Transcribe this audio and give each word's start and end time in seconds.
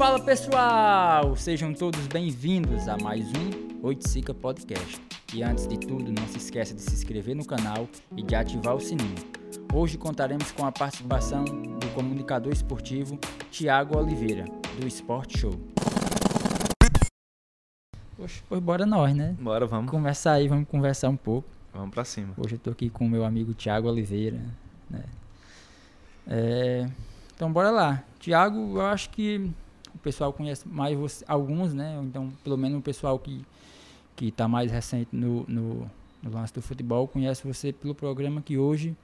Fala 0.00 0.18
pessoal, 0.18 1.36
sejam 1.36 1.74
todos 1.74 2.06
bem-vindos 2.06 2.88
a 2.88 2.96
mais 2.96 3.26
um 3.34 3.86
Oiticica 3.86 4.32
Podcast. 4.32 4.98
E 5.34 5.42
antes 5.42 5.66
de 5.66 5.78
tudo, 5.78 6.10
não 6.10 6.26
se 6.26 6.38
esqueça 6.38 6.72
de 6.72 6.80
se 6.80 6.94
inscrever 6.94 7.36
no 7.36 7.44
canal 7.44 7.86
e 8.16 8.22
de 8.22 8.34
ativar 8.34 8.74
o 8.74 8.80
sininho. 8.80 9.14
Hoje 9.74 9.98
contaremos 9.98 10.52
com 10.52 10.64
a 10.64 10.72
participação 10.72 11.44
do 11.44 11.86
comunicador 11.94 12.50
esportivo 12.50 13.18
Tiago 13.50 13.98
Oliveira, 13.98 14.46
do 14.80 14.86
Sport 14.86 15.36
Show. 15.36 15.60
Poxa, 18.16 18.42
pois 18.48 18.62
bora 18.62 18.86
nós, 18.86 19.14
né? 19.14 19.36
Bora, 19.38 19.66
vamos. 19.66 19.90
Conversar 19.90 20.32
aí, 20.32 20.48
vamos 20.48 20.66
conversar 20.66 21.10
um 21.10 21.16
pouco. 21.16 21.46
Vamos 21.74 21.90
pra 21.90 22.06
cima. 22.06 22.32
Hoje 22.38 22.54
eu 22.54 22.58
tô 22.58 22.70
aqui 22.70 22.88
com 22.88 23.04
o 23.04 23.10
meu 23.10 23.22
amigo 23.22 23.52
Tiago 23.52 23.86
Oliveira, 23.86 24.40
né? 24.88 25.04
É, 26.26 26.88
então 27.36 27.52
bora 27.52 27.70
lá. 27.70 28.02
Tiago, 28.18 28.78
eu 28.78 28.86
acho 28.86 29.10
que 29.10 29.52
pessoal 30.00 30.32
conhece 30.32 30.66
mais 30.68 30.96
você, 30.98 31.24
alguns, 31.28 31.72
né? 31.74 32.00
Então, 32.02 32.32
pelo 32.42 32.56
menos 32.56 32.78
o 32.78 32.82
pessoal 32.82 33.18
que 33.18 33.44
que 34.20 34.26
está 34.26 34.46
mais 34.46 34.70
recente 34.70 35.08
no, 35.16 35.46
no, 35.48 35.90
no, 36.22 36.30
lance 36.30 36.52
do 36.52 36.60
futebol 36.60 37.08
conhece 37.08 37.42
você 37.46 37.72
pelo 37.72 37.94
programa 37.94 38.42
que 38.42 38.58
hoje 38.58 38.94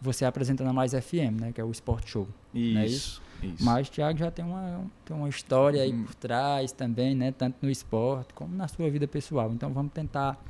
você 0.00 0.24
apresenta 0.24 0.62
na 0.62 0.72
Mais 0.72 0.92
FM, 0.92 1.40
né? 1.40 1.52
Que 1.52 1.60
é 1.60 1.64
o 1.64 1.70
Sport 1.72 2.06
Show. 2.06 2.28
Isso. 2.54 2.78
É 2.78 2.86
isso? 2.86 3.22
isso. 3.42 3.64
Mas 3.64 3.90
Thiago 3.90 4.16
já 4.16 4.30
tem 4.30 4.44
uma, 4.44 4.84
tem 5.04 5.16
uma 5.16 5.28
história 5.28 5.82
aí 5.82 5.92
por 5.92 6.14
trás 6.14 6.70
também, 6.70 7.12
né? 7.12 7.32
Tanto 7.32 7.56
no 7.60 7.68
esporte 7.68 8.32
como 8.34 8.54
na 8.54 8.68
sua 8.68 8.88
vida 8.88 9.08
pessoal. 9.08 9.52
Então 9.52 9.72
vamos 9.72 9.92
tentar 9.92 10.40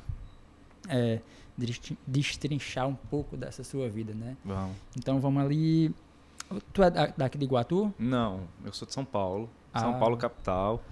é, 0.87 1.19
destrinchar 2.05 2.87
um 2.87 2.95
pouco 2.95 3.35
dessa 3.35 3.63
sua 3.63 3.89
vida, 3.89 4.13
né? 4.13 4.37
Vamos. 4.45 4.75
Então 4.95 5.19
vamos 5.19 5.43
ali. 5.43 5.91
Tu 6.71 6.83
é 6.83 6.91
daqui 7.17 7.37
de 7.39 7.45
Iguatu? 7.45 7.91
Não, 7.97 8.41
eu 8.63 8.71
sou 8.71 8.87
de 8.87 8.93
São 8.93 9.03
Paulo. 9.03 9.49
São 9.75 9.95
Ah. 9.95 9.99
Paulo 9.99 10.17
capital. 10.17 10.83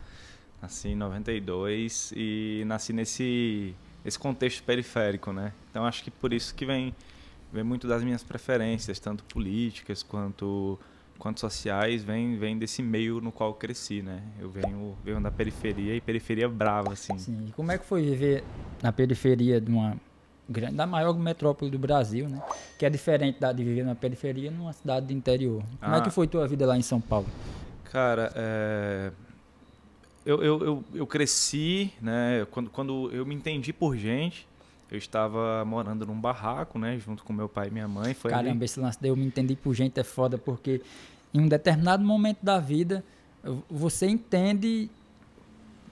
Nasci 0.62 0.90
em 0.90 0.96
92 0.96 2.14
e 2.16 2.64
nasci 2.68 2.94
nesse 2.94 3.76
esse 4.06 4.18
contexto 4.18 4.64
periférico, 4.64 5.32
né? 5.34 5.54
Então 5.70 5.86
acho 5.86 6.04
que 6.04 6.12
por 6.12 6.34
isso 6.34 6.54
que 6.56 6.66
vem 6.66 6.94
vem 7.54 7.64
muito 7.64 7.88
das 7.88 8.04
minhas 8.04 8.24
preferências, 8.24 9.00
tanto 9.00 9.24
políticas 9.26 10.04
quanto 10.04 10.80
quanto 11.18 11.40
sociais, 11.40 12.04
vem 12.04 12.38
vem 12.38 12.58
desse 12.58 12.82
meio 12.82 13.20
no 13.22 13.32
qual 13.32 13.50
eu 13.52 13.54
cresci, 13.56 14.02
né? 14.02 14.22
Eu 14.40 14.50
venho 14.50 14.96
venho 15.04 15.20
da 15.22 15.32
periferia 15.32 15.96
e 15.96 16.02
periferia 16.02 16.48
brava 16.48 16.94
assim. 16.94 17.18
Sim. 17.18 17.46
E 17.48 17.52
como 17.52 17.72
é 17.72 17.78
que 17.78 17.86
foi 17.86 18.02
viver 18.04 18.44
na 18.84 18.92
periferia 18.92 19.60
de 19.62 19.72
uma 19.72 19.96
grande, 20.50 20.76
da 20.76 20.86
maior 20.88 21.14
metrópole 21.18 21.70
do 21.72 21.78
Brasil, 21.80 22.28
né? 22.30 22.42
Que 22.78 22.86
é 22.86 22.90
diferente 22.90 23.40
da, 23.40 23.52
de 23.52 23.64
viver 23.64 23.84
na 23.84 23.96
periferia 23.96 24.50
numa 24.52 24.74
cidade 24.74 25.08
do 25.08 25.14
interior. 25.14 25.64
Como 25.80 25.96
é 25.96 25.98
Ah. 25.98 26.02
que 26.02 26.10
foi 26.12 26.28
tua 26.28 26.48
vida 26.48 26.66
lá 26.68 26.78
em 26.78 26.82
São 26.84 27.00
Paulo? 27.02 27.28
Cara, 27.92 28.32
é, 28.36 29.12
eu, 30.26 30.42
eu, 30.44 30.64
eu, 30.64 30.84
eu 30.94 31.08
cresci, 31.08 31.92
né? 32.02 32.46
Quando, 32.52 32.70
quando 32.70 33.10
eu 33.12 33.26
me 33.26 33.36
entendi 33.36 33.74
por 33.74 33.98
gente, 33.98 34.48
eu 34.90 34.98
estava 34.98 35.64
morando 35.66 36.06
num 36.06 36.20
barraco, 36.20 36.78
né? 36.80 36.98
Junto 37.00 37.24
com 37.24 37.34
meu 37.34 37.50
pai 37.50 37.68
e 37.68 37.72
minha 37.72 37.88
mãe. 37.88 38.14
Foi 38.14 38.32
ali- 38.34 38.46
Caramba, 38.46 38.66
esse 38.66 38.80
lance 38.80 39.00
de 39.00 39.08
eu 39.08 39.16
me 39.16 39.26
entendi 39.26 39.56
por 39.56 39.74
gente 39.74 40.00
é 40.00 40.04
foda, 40.04 40.38
porque 40.38 40.82
em 41.34 41.42
um 41.42 41.48
determinado 41.48 42.04
momento 42.04 42.40
da 42.44 42.60
vida, 42.60 43.04
você 43.70 44.08
entende. 44.08 44.90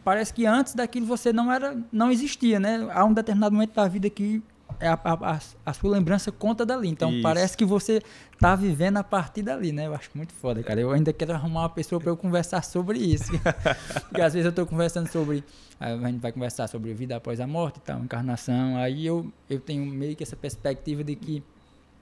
Parece 0.04 0.34
que 0.34 0.46
antes 0.46 0.74
daquilo 0.74 1.06
você 1.06 1.34
não 1.34 1.52
era, 1.52 1.78
não 1.92 2.12
existia, 2.12 2.60
né? 2.60 2.88
Há 2.94 3.04
um 3.06 3.14
determinado 3.14 3.54
momento 3.54 3.74
da 3.74 3.88
vida 3.88 4.10
que 4.10 4.42
a, 4.82 4.94
a, 4.94 5.34
a- 5.36 5.40
a 5.66 5.74
sua 5.74 5.90
lembrança 5.92 6.32
conta 6.32 6.66
dali. 6.66 6.88
Então 6.88 7.12
Isso. 7.12 7.22
parece 7.22 7.58
que 7.58 7.66
você 7.66 8.02
tá 8.40 8.56
vivendo 8.56 8.98
a 8.98 9.04
partir 9.04 9.42
dali, 9.44 9.72
né? 9.72 9.88
Eu 9.88 9.94
acho 9.96 10.10
muito 10.16 10.34
foda, 10.34 10.62
cara. 10.64 10.80
Eu 10.80 10.92
ainda 10.92 11.12
quero 11.14 11.34
arrumar 11.34 11.62
uma 11.62 11.70
pessoa 11.70 12.00
para 12.00 12.10
eu 12.10 12.18
conversar 12.18 12.64
sobre 12.64 13.00
isso. 13.00 13.32
Porque 14.10 14.22
às 14.22 14.34
vezes 14.34 14.46
eu 14.46 14.52
tô 14.52 14.66
conversando 14.66 15.08
sobre. 15.12 15.44
A 15.80 15.96
gente 15.96 16.20
vai 16.20 16.32
conversar 16.32 16.68
sobre 16.68 16.94
vida 16.94 17.16
após 17.16 17.40
a 17.40 17.48
morte 17.48 17.78
e 17.78 17.82
tal, 17.82 18.00
encarnação. 18.00 18.78
Aí 18.78 19.06
eu, 19.06 19.32
eu 19.50 19.60
tenho 19.60 19.86
meio 19.86 20.16
que 20.16 20.24
essa 20.24 20.36
perspectiva 20.36 21.04
de 21.04 21.16
que 21.16 21.44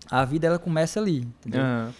a 0.10 0.24
vida 0.26 0.48
ela 0.48 0.58
começa 0.60 1.00
ali, 1.00 1.18
entendeu? 1.20 1.62
Aham. 1.62 1.94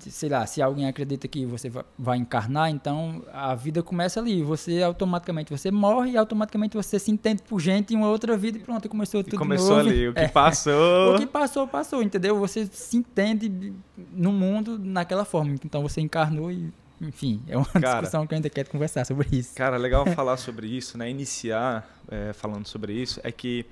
Sei 0.00 0.28
lá, 0.28 0.44
se 0.44 0.60
alguém 0.60 0.88
acredita 0.88 1.28
que 1.28 1.46
você 1.46 1.68
va- 1.68 1.84
vai 1.96 2.18
encarnar, 2.18 2.68
então 2.68 3.22
a 3.32 3.54
vida 3.54 3.80
começa 3.82 4.18
ali. 4.18 4.42
Você 4.42 4.82
automaticamente 4.82 5.50
você 5.56 5.70
morre 5.70 6.10
e 6.12 6.16
automaticamente 6.16 6.76
você 6.76 6.98
se 6.98 7.10
entende 7.12 7.42
por 7.42 7.60
gente 7.60 7.94
em 7.94 7.96
uma 7.96 8.08
outra 8.08 8.36
vida 8.36 8.58
e 8.58 8.60
pronto, 8.60 8.88
começou 8.88 9.20
E 9.20 9.24
tudo 9.24 9.38
começou 9.38 9.76
novo. 9.76 9.88
ali, 9.90 10.08
o 10.08 10.12
que 10.14 10.20
É. 10.20 10.28
passou. 10.28 10.74
O 11.14 11.18
que 11.18 11.26
passou, 11.26 11.68
passou, 11.68 12.02
entendeu? 12.02 12.36
Você 12.40 12.66
se 12.66 12.96
entende 12.96 13.72
no 14.12 14.32
mundo 14.32 14.78
naquela 14.78 15.24
forma. 15.24 15.54
Então 15.64 15.80
você 15.82 16.00
encarnou 16.00 16.50
e, 16.50 16.72
enfim, 17.00 17.40
é 17.46 17.56
uma 17.56 17.64
Cara. 17.64 18.00
discussão 18.00 18.26
que 18.26 18.34
eu 18.34 18.36
ainda 18.36 18.50
quero 18.50 18.70
conversar 18.70 19.04
sobre 19.06 19.28
isso. 19.30 19.54
Cara, 19.54 19.76
legal 19.76 20.04
falar 20.14 20.36
sobre 20.38 20.66
isso, 20.66 20.98
né? 20.98 21.08
Iniciar 21.08 21.88
é, 22.10 22.32
falando 22.32 22.66
sobre 22.66 22.92
isso 22.94 23.20
é 23.22 23.30
que 23.30 23.64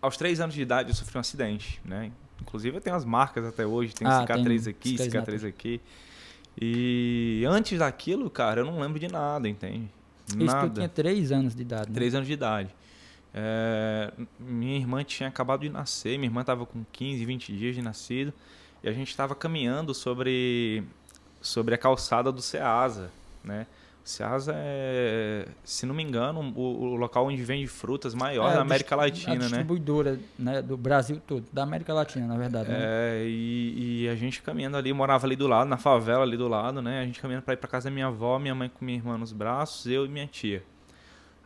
aos 0.00 0.16
três 0.16 0.40
anos 0.40 0.54
de 0.54 0.62
idade 0.62 0.90
eu 0.90 0.94
sofri 0.94 1.16
um 1.16 1.20
acidente, 1.20 1.80
né? 1.84 2.12
Inclusive 2.40 2.76
eu 2.76 2.80
tenho 2.80 2.96
as 2.96 3.04
marcas 3.04 3.44
até 3.44 3.66
hoje, 3.66 3.94
tenho 3.94 4.10
Ah, 4.10 4.20
cicatriz 4.20 4.64
tem 4.64 4.70
aqui, 4.70 4.88
cicatriz 4.90 5.12
cicatriz 5.12 5.44
aqui. 5.44 5.80
E 6.60 7.44
antes 7.48 7.78
daquilo, 7.78 8.30
cara, 8.30 8.60
eu 8.60 8.64
não 8.64 8.80
lembro 8.80 8.98
de 8.98 9.08
nada, 9.08 9.48
entende? 9.48 9.88
Isso 10.28 10.44
Nada. 10.46 10.68
tu 10.68 10.74
tinha 10.74 10.88
três 10.88 11.30
anos 11.30 11.54
de 11.54 11.62
idade, 11.62 11.88
né? 11.88 11.94
Três 11.94 12.14
anos 12.14 12.26
de 12.26 12.32
idade. 12.32 12.74
É, 13.32 14.12
minha 14.40 14.76
irmã 14.76 15.04
tinha 15.04 15.28
acabado 15.28 15.60
de 15.60 15.68
nascer, 15.68 16.18
minha 16.18 16.28
irmã 16.28 16.40
estava 16.40 16.64
com 16.64 16.84
15, 16.92 17.24
20 17.24 17.52
dias 17.56 17.74
de 17.74 17.82
nascido, 17.82 18.32
e 18.82 18.88
a 18.88 18.92
gente 18.92 19.10
estava 19.10 19.34
caminhando 19.34 19.92
sobre, 19.92 20.82
sobre 21.42 21.74
a 21.74 21.78
calçada 21.78 22.32
do 22.32 22.40
Ceasa, 22.40 23.10
né? 23.44 23.66
Ceasa 24.08 24.52
é, 24.54 25.48
se 25.64 25.84
não 25.84 25.92
me 25.92 26.00
engano, 26.00 26.40
o, 26.54 26.60
o 26.92 26.94
local 26.94 27.26
onde 27.26 27.42
vende 27.42 27.66
frutas 27.66 28.14
maior 28.14 28.50
É, 28.52 28.54
da 28.54 28.60
América 28.60 28.94
A 28.94 28.98
Latina, 28.98 29.34
né? 29.34 29.40
distribuidora 29.40 30.20
né, 30.38 30.62
do 30.62 30.76
Brasil 30.76 31.20
todo, 31.26 31.44
da 31.52 31.64
América 31.64 31.92
Latina, 31.92 32.24
na 32.24 32.38
verdade. 32.38 32.68
né? 32.68 32.76
É, 32.78 33.24
e, 33.26 34.04
e 34.04 34.08
a 34.08 34.14
gente 34.14 34.40
caminhando 34.42 34.76
ali, 34.76 34.92
morava 34.92 35.26
ali 35.26 35.34
do 35.34 35.48
lado, 35.48 35.66
na 35.68 35.76
favela 35.76 36.22
ali 36.22 36.36
do 36.36 36.46
lado, 36.46 36.80
né? 36.80 37.00
A 37.00 37.04
gente 37.04 37.20
caminhando 37.20 37.42
pra 37.42 37.54
ir 37.54 37.56
pra 37.56 37.68
casa 37.68 37.90
da 37.90 37.94
minha 37.94 38.06
avó, 38.06 38.38
minha 38.38 38.54
mãe 38.54 38.68
com 38.68 38.84
minha 38.84 38.96
irmã 38.96 39.18
nos 39.18 39.32
braços, 39.32 39.86
eu 39.90 40.06
e 40.06 40.08
minha 40.08 40.26
tia. 40.28 40.62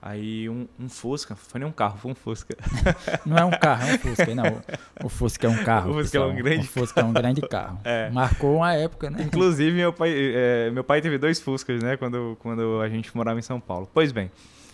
Aí 0.02 0.48
um, 0.48 0.66
um 0.78 0.88
Fusca, 0.88 1.36
foi 1.36 1.58
nem 1.58 1.68
um 1.68 1.72
carro, 1.72 1.98
foi 1.98 2.10
um 2.10 2.14
Fusca. 2.14 2.56
Não 3.26 3.36
é 3.36 3.44
um 3.44 3.50
carro, 3.50 3.86
é 3.86 3.94
um 3.94 3.98
Fusca. 3.98 4.34
Não, 4.34 4.62
o 5.04 5.08
Fusca 5.10 5.46
é 5.46 5.50
um 5.50 5.62
carro. 5.62 5.90
O 5.90 5.94
Fusca 5.94 6.16
é 6.16 6.20
um 6.20 6.24
pessoal. 6.24 6.42
grande 6.42 6.64
O 6.64 6.68
Fusca 6.70 7.00
é 7.00 7.04
um 7.04 7.12
grande 7.12 7.40
carro. 7.42 7.80
É. 7.84 8.08
Marcou 8.08 8.56
uma 8.56 8.72
época, 8.72 9.10
né? 9.10 9.22
Inclusive, 9.22 9.76
meu 9.76 9.92
pai, 9.92 10.10
é, 10.14 10.70
meu 10.70 10.82
pai 10.82 11.02
teve 11.02 11.18
dois 11.18 11.38
Fuscas, 11.38 11.82
né? 11.82 11.98
Quando, 11.98 12.34
quando 12.40 12.80
a 12.80 12.88
gente 12.88 13.14
morava 13.14 13.38
em 13.38 13.42
São 13.42 13.60
Paulo. 13.60 13.90
Pois 13.92 14.10
bem, 14.10 14.30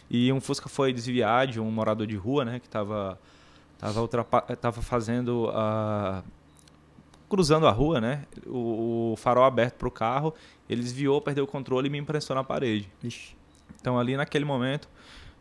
e 0.09 0.33
um 0.33 0.41
Fusca 0.41 0.69
foi 0.69 0.93
desviar 0.93 1.49
de 1.49 1.59
um 1.59 1.73
morador 1.73 2.07
de 2.07 2.17
rua, 2.17 2.45
né? 2.45 2.61
Que 2.61 2.69
tava, 2.69 3.19
tava, 3.79 4.01
ultrapa 4.01 4.43
tava 4.57 4.81
fazendo 4.81 5.51
a... 5.53 6.23
Cruzando 7.29 7.67
a 7.67 7.73
rua, 7.73 8.01
né? 8.01 8.23
O, 8.47 9.13
o 9.13 9.17
farol 9.17 9.43
aberto 9.43 9.75
pro 9.75 9.91
carro, 9.91 10.33
ele 10.71 10.83
desviou, 10.83 11.21
perdeu 11.21 11.43
o 11.43 11.47
controle 11.49 11.89
e 11.89 11.91
me 11.91 11.99
imprensou 11.99 12.37
na 12.37 12.45
parede. 12.45 12.89
Vixe. 13.03 13.35
Então, 13.81 13.99
ali 13.99 14.17
naquele 14.17 14.45
momento, 14.45 14.89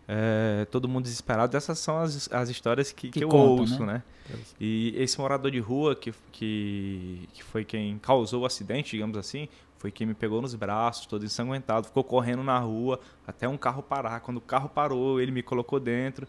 é, 0.07 0.65
todo 0.69 0.87
mundo 0.87 1.03
desesperado. 1.03 1.55
Essas 1.55 1.79
são 1.79 1.97
as, 1.97 2.31
as 2.31 2.49
histórias 2.49 2.91
que, 2.91 3.09
Que 3.09 3.19
que 3.19 3.23
eu 3.23 3.29
contam, 3.29 3.59
ouço, 3.59 3.85
né? 3.85 4.03
né? 4.29 4.39
E 4.59 4.93
esse 4.97 5.19
morador 5.19 5.51
de 5.51 5.59
rua, 5.59 5.95
que, 5.95 6.13
que, 6.31 7.29
que 7.33 7.43
foi 7.43 7.63
quem 7.63 7.97
causou 7.99 8.43
o 8.43 8.45
acidente, 8.45 8.91
digamos 8.91 9.17
assim, 9.17 9.47
foi 9.77 9.91
quem 9.91 10.07
me 10.07 10.13
pegou 10.13 10.41
nos 10.41 10.55
braços, 10.55 11.05
todo 11.05 11.23
ensanguentado, 11.25 11.87
ficou 11.87 12.03
correndo 12.03 12.43
na 12.43 12.57
rua 12.57 12.99
até 13.27 13.47
um 13.47 13.57
carro 13.57 13.83
parar. 13.83 14.19
Quando 14.21 14.37
o 14.37 14.41
carro 14.41 14.69
parou, 14.69 15.19
ele 15.19 15.31
me 15.31 15.43
colocou 15.43 15.79
dentro 15.79 16.27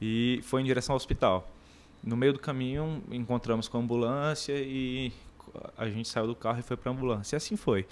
e 0.00 0.40
foi 0.42 0.60
em 0.60 0.64
direção 0.64 0.94
ao 0.94 0.96
hospital. 0.96 1.48
No 2.02 2.16
meio 2.16 2.32
do 2.32 2.38
caminho, 2.38 3.02
encontramos 3.10 3.68
com 3.68 3.76
a 3.76 3.80
ambulância 3.80 4.54
e 4.56 5.12
a 5.76 5.88
gente 5.88 6.08
saiu 6.08 6.26
do 6.26 6.34
carro 6.34 6.60
e 6.60 6.62
foi 6.62 6.76
para 6.76 6.90
a 6.90 6.94
ambulância. 6.94 7.36
E 7.36 7.38
assim 7.38 7.56
foi. 7.56 7.86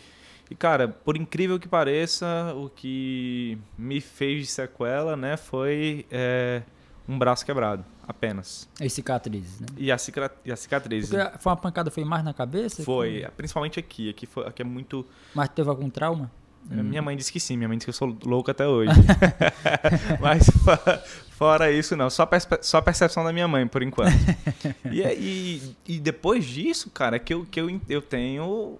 E, 0.50 0.54
cara, 0.54 0.88
por 0.88 1.16
incrível 1.16 1.58
que 1.58 1.68
pareça, 1.68 2.54
o 2.56 2.68
que 2.68 3.58
me 3.76 4.00
fez 4.00 4.46
de 4.46 4.46
sequela, 4.46 5.16
né, 5.16 5.36
foi 5.36 6.06
é, 6.10 6.62
um 7.06 7.18
braço 7.18 7.44
quebrado, 7.44 7.84
apenas. 8.06 8.68
E 8.80 8.88
cicatrizes, 8.88 9.60
né? 9.60 9.66
E 9.76 9.92
a, 9.92 9.98
cicra 9.98 10.30
e 10.44 10.50
a 10.50 10.56
cicatriz. 10.56 11.10
Porque 11.10 11.38
foi 11.38 11.50
uma 11.50 11.56
pancada, 11.56 11.90
foi 11.90 12.04
mais 12.04 12.24
na 12.24 12.32
cabeça? 12.32 12.82
Foi, 12.82 13.26
principalmente 13.36 13.78
aqui. 13.78 14.10
Aqui, 14.10 14.26
foi, 14.26 14.46
aqui 14.46 14.62
é 14.62 14.64
muito. 14.64 15.06
Mas 15.34 15.48
teve 15.50 15.68
algum 15.68 15.90
trauma? 15.90 16.30
Minha 16.70 17.00
mãe 17.00 17.16
disse 17.16 17.32
que 17.32 17.40
sim, 17.40 17.56
minha 17.56 17.68
mãe 17.68 17.78
disse 17.78 17.86
que 17.86 17.90
eu 17.90 17.94
sou 17.94 18.14
louco 18.26 18.50
até 18.50 18.66
hoje. 18.66 18.92
Mas 20.20 20.46
fora, 21.30 21.70
isso, 21.72 21.96
não. 21.96 22.10
Só, 22.10 22.28
só 22.60 22.78
a 22.78 22.82
percepção 22.82 23.24
da 23.24 23.32
minha 23.32 23.48
mãe, 23.48 23.66
por 23.66 23.82
enquanto. 23.82 24.12
e, 24.90 25.02
é- 25.02 25.14
e, 25.14 25.74
e 25.86 25.98
depois 25.98 26.44
disso, 26.44 26.90
cara, 26.90 27.16
é 27.16 27.18
que 27.18 27.32
eu, 27.32 27.46
que 27.50 27.58
eu, 27.60 27.80
eu 27.88 28.02
tenho 28.02 28.78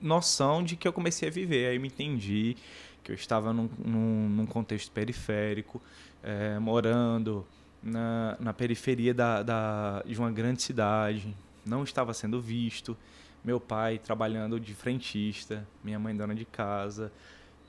noção 0.00 0.62
de 0.62 0.76
que 0.76 0.86
eu 0.86 0.92
comecei 0.92 1.28
a 1.28 1.32
viver. 1.32 1.68
Aí 1.68 1.76
eu 1.76 1.80
me 1.80 1.88
entendi 1.88 2.56
que 3.02 3.10
eu 3.10 3.14
estava 3.14 3.52
num, 3.52 3.68
num, 3.84 4.28
num 4.28 4.46
contexto 4.46 4.90
periférico, 4.90 5.80
eh, 6.22 6.58
morando 6.58 7.46
na, 7.82 8.36
na 8.38 8.52
periferia 8.52 9.14
da, 9.14 9.42
da, 9.42 10.02
de 10.06 10.18
uma 10.18 10.30
grande 10.30 10.62
cidade, 10.62 11.34
não 11.64 11.82
estava 11.82 12.12
sendo 12.12 12.40
visto. 12.40 12.96
Meu 13.42 13.58
pai 13.58 13.98
trabalhando 13.98 14.60
de 14.60 14.74
frentista, 14.74 15.66
minha 15.82 15.98
mãe 15.98 16.14
dona 16.14 16.34
de 16.34 16.44
casa. 16.44 17.10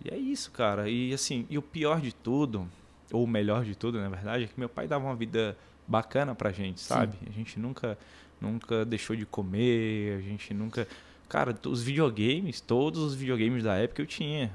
E 0.03 0.13
é 0.13 0.17
isso, 0.17 0.51
cara. 0.51 0.89
E 0.89 1.13
assim, 1.13 1.45
e 1.49 1.57
o 1.57 1.61
pior 1.61 2.01
de 2.01 2.13
tudo, 2.13 2.67
ou 3.11 3.23
o 3.23 3.27
melhor 3.27 3.63
de 3.63 3.75
tudo, 3.75 3.99
na 3.99 4.09
verdade, 4.09 4.45
é 4.45 4.47
que 4.47 4.59
meu 4.59 4.67
pai 4.67 4.87
dava 4.87 5.05
uma 5.05 5.15
vida 5.15 5.57
bacana 5.87 6.35
pra 6.35 6.51
gente, 6.51 6.81
sabe? 6.81 7.17
Sim. 7.17 7.25
A 7.27 7.31
gente 7.31 7.59
nunca 7.59 7.97
nunca 8.39 8.83
deixou 8.83 9.15
de 9.15 9.25
comer, 9.25 10.17
a 10.17 10.21
gente 10.21 10.51
nunca 10.53 10.87
Cara, 11.31 11.55
os 11.65 11.81
videogames, 11.81 12.59
todos 12.59 13.01
os 13.01 13.15
videogames 13.15 13.63
da 13.63 13.75
época 13.75 14.01
eu 14.01 14.05
tinha. 14.05 14.51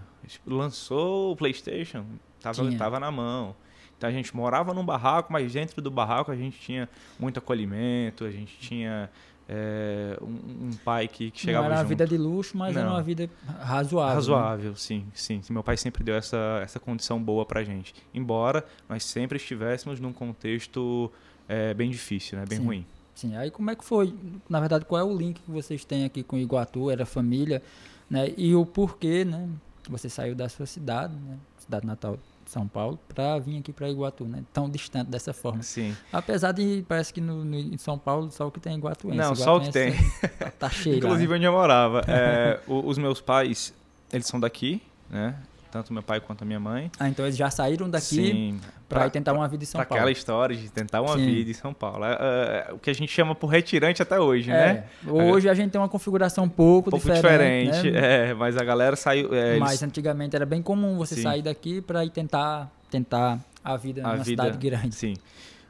Lançou 0.46 1.32
o 1.32 1.36
PlayStation, 1.36 2.04
tava, 2.38 2.70
tava 2.76 3.00
na 3.00 3.10
mão. 3.10 3.56
Então 3.96 4.10
a 4.10 4.12
gente 4.12 4.36
morava 4.36 4.74
num 4.74 4.84
barraco, 4.84 5.32
mas 5.32 5.54
dentro 5.54 5.80
do 5.80 5.90
barraco 5.90 6.30
a 6.30 6.36
gente 6.36 6.60
tinha 6.60 6.86
muito 7.18 7.38
acolhimento, 7.38 8.26
a 8.26 8.30
gente 8.30 8.58
tinha 8.58 9.08
é, 9.48 10.18
um, 10.20 10.66
um, 10.66 10.70
pai 10.84 11.08
que, 11.08 11.30
que 11.30 11.40
chegava 11.40 11.62
Não 11.62 11.72
era 11.72 11.76
junto. 11.76 11.84
uma 11.86 11.88
vida 11.88 12.06
de 12.06 12.18
luxo, 12.18 12.58
mas 12.58 12.74
Não. 12.74 12.82
era 12.82 12.90
uma 12.90 13.02
vida 13.02 13.30
razoável. 13.58 14.10
Né? 14.10 14.14
Razoável, 14.14 14.70
né? 14.72 14.76
sim, 14.76 15.06
sim. 15.14 15.40
Meu 15.48 15.62
pai 15.62 15.78
sempre 15.78 16.04
deu 16.04 16.14
essa, 16.14 16.60
essa 16.62 16.78
condição 16.78 17.18
boa 17.22 17.46
pra 17.46 17.64
gente. 17.64 17.94
Embora 18.12 18.62
nós 18.86 19.02
sempre 19.02 19.38
estivéssemos 19.38 19.98
num 19.98 20.12
contexto 20.12 21.10
é, 21.48 21.72
bem 21.72 21.88
difícil, 21.88 22.38
né? 22.38 22.44
bem 22.46 22.58
sim. 22.58 22.64
ruim. 22.66 22.86
Sim, 23.16 23.34
aí 23.34 23.50
como 23.50 23.70
é 23.70 23.74
que 23.74 23.82
foi? 23.82 24.14
Na 24.46 24.60
verdade, 24.60 24.84
qual 24.84 25.00
é 25.00 25.04
o 25.04 25.16
link 25.16 25.40
que 25.40 25.50
vocês 25.50 25.86
têm 25.86 26.04
aqui 26.04 26.22
com 26.22 26.36
Iguatu? 26.36 26.90
Era 26.90 27.06
família, 27.06 27.62
né? 28.10 28.30
E 28.36 28.54
o 28.54 28.66
porquê, 28.66 29.24
né? 29.24 29.48
Você 29.88 30.10
saiu 30.10 30.34
da 30.34 30.50
sua 30.50 30.66
cidade, 30.66 31.14
né? 31.14 31.38
Cidade 31.58 31.86
natal 31.86 32.18
de 32.44 32.50
São 32.50 32.68
Paulo, 32.68 32.98
para 33.08 33.38
vir 33.38 33.58
aqui 33.58 33.72
para 33.72 33.88
Iguatu, 33.88 34.26
né? 34.26 34.44
Tão 34.52 34.68
distante 34.68 35.08
dessa 35.08 35.32
forma. 35.32 35.62
Sim. 35.62 35.96
Apesar 36.12 36.52
de, 36.52 36.84
parece 36.86 37.10
que 37.10 37.22
no, 37.22 37.42
no 37.42 37.56
em 37.56 37.78
São 37.78 37.98
Paulo 37.98 38.30
só 38.30 38.48
o 38.48 38.50
que 38.52 38.60
tem 38.60 38.74
é 38.74 38.76
Iguatu. 38.76 39.08
Não, 39.08 39.34
só 39.34 39.56
o 39.56 39.60
que 39.62 39.72
tem. 39.72 39.94
Tá, 40.38 40.50
tá 40.50 40.68
cheio 40.68 40.98
Inclusive 40.98 41.34
onde 41.34 41.44
eu 41.46 41.52
morava. 41.52 42.02
É, 42.06 42.60
os 42.66 42.98
meus 42.98 43.22
pais, 43.22 43.72
eles 44.12 44.26
são 44.26 44.38
daqui, 44.38 44.82
né? 45.08 45.34
Tanto 45.76 45.92
meu 45.92 46.02
pai 46.02 46.20
quanto 46.20 46.42
a 46.42 46.44
minha 46.46 46.58
mãe. 46.58 46.90
Ah, 46.98 47.08
então 47.08 47.26
eles 47.26 47.36
já 47.36 47.50
saíram 47.50 47.88
daqui 47.88 48.58
para 48.88 49.10
tentar 49.10 49.34
uma 49.34 49.46
vida 49.46 49.62
em 49.62 49.66
São 49.66 49.78
pra 49.78 49.86
Paulo. 49.86 50.00
aquela 50.00 50.10
história 50.10 50.56
de 50.56 50.70
tentar 50.70 51.02
uma 51.02 51.14
Sim. 51.14 51.26
vida 51.26 51.50
em 51.50 51.54
São 51.54 51.74
Paulo. 51.74 52.04
É, 52.04 52.66
é, 52.68 52.72
o 52.72 52.78
que 52.78 52.88
a 52.88 52.94
gente 52.94 53.12
chama 53.12 53.34
por 53.34 53.48
retirante 53.48 54.00
até 54.00 54.18
hoje, 54.18 54.50
é. 54.50 54.54
né? 54.54 54.84
Hoje 55.06 55.48
a 55.48 55.54
gente 55.54 55.72
tem 55.72 55.80
uma 55.80 55.88
configuração 55.88 56.44
um 56.44 56.48
pouco, 56.48 56.88
um 56.88 56.92
pouco 56.92 57.12
diferente. 57.12 57.72
diferente 57.72 57.90
né? 57.90 58.30
É, 58.30 58.34
mas 58.34 58.56
a 58.56 58.64
galera 58.64 58.96
saiu. 58.96 59.28
Mas 59.60 59.72
eles... 59.72 59.82
antigamente 59.82 60.34
era 60.34 60.46
bem 60.46 60.62
comum 60.62 60.96
você 60.96 61.16
Sim. 61.16 61.22
sair 61.22 61.42
daqui 61.42 61.82
para 61.82 62.04
ir 62.04 62.10
tentar, 62.10 62.70
tentar 62.90 63.38
a 63.62 63.76
vida 63.76 64.00
a 64.00 64.04
numa 64.04 64.24
vida, 64.24 64.44
cidade 64.44 64.58
grande. 64.58 64.94
Sim. 64.94 65.14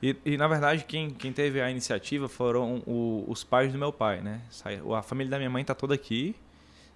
E, 0.02 0.14
e, 0.24 0.36
na 0.36 0.46
verdade, 0.46 0.84
quem, 0.86 1.10
quem 1.10 1.32
teve 1.32 1.60
a 1.60 1.70
iniciativa 1.70 2.28
foram 2.28 2.82
o, 2.86 3.24
os 3.26 3.42
pais 3.42 3.72
do 3.72 3.78
meu 3.78 3.92
pai, 3.92 4.20
né? 4.20 4.40
A 4.94 5.02
família 5.02 5.30
da 5.30 5.38
minha 5.38 5.50
mãe 5.50 5.62
está 5.62 5.74
toda 5.74 5.94
aqui. 5.94 6.36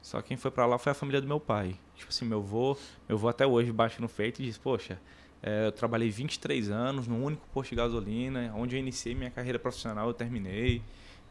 Só 0.02 0.20
quem 0.22 0.36
foi 0.36 0.50
para 0.50 0.66
lá 0.66 0.78
foi 0.78 0.92
a 0.92 0.94
família 0.94 1.20
do 1.20 1.26
meu 1.26 1.38
pai. 1.38 1.76
Tipo 1.96 2.10
assim, 2.10 2.24
meu 2.24 2.38
avô, 2.38 2.76
meu 3.08 3.16
avô 3.16 3.28
até 3.28 3.46
hoje 3.46 3.70
bate 3.70 4.00
no 4.00 4.08
feito 4.08 4.40
e 4.40 4.46
diz, 4.46 4.56
poxa, 4.56 4.98
é, 5.42 5.66
eu 5.66 5.72
trabalhei 5.72 6.10
23 6.10 6.70
anos 6.70 7.06
no 7.06 7.22
único 7.22 7.46
posto 7.52 7.70
de 7.70 7.76
gasolina, 7.76 8.52
onde 8.56 8.76
eu 8.76 8.80
iniciei 8.80 9.14
minha 9.14 9.30
carreira 9.30 9.58
profissional, 9.58 10.08
eu 10.08 10.14
terminei. 10.14 10.82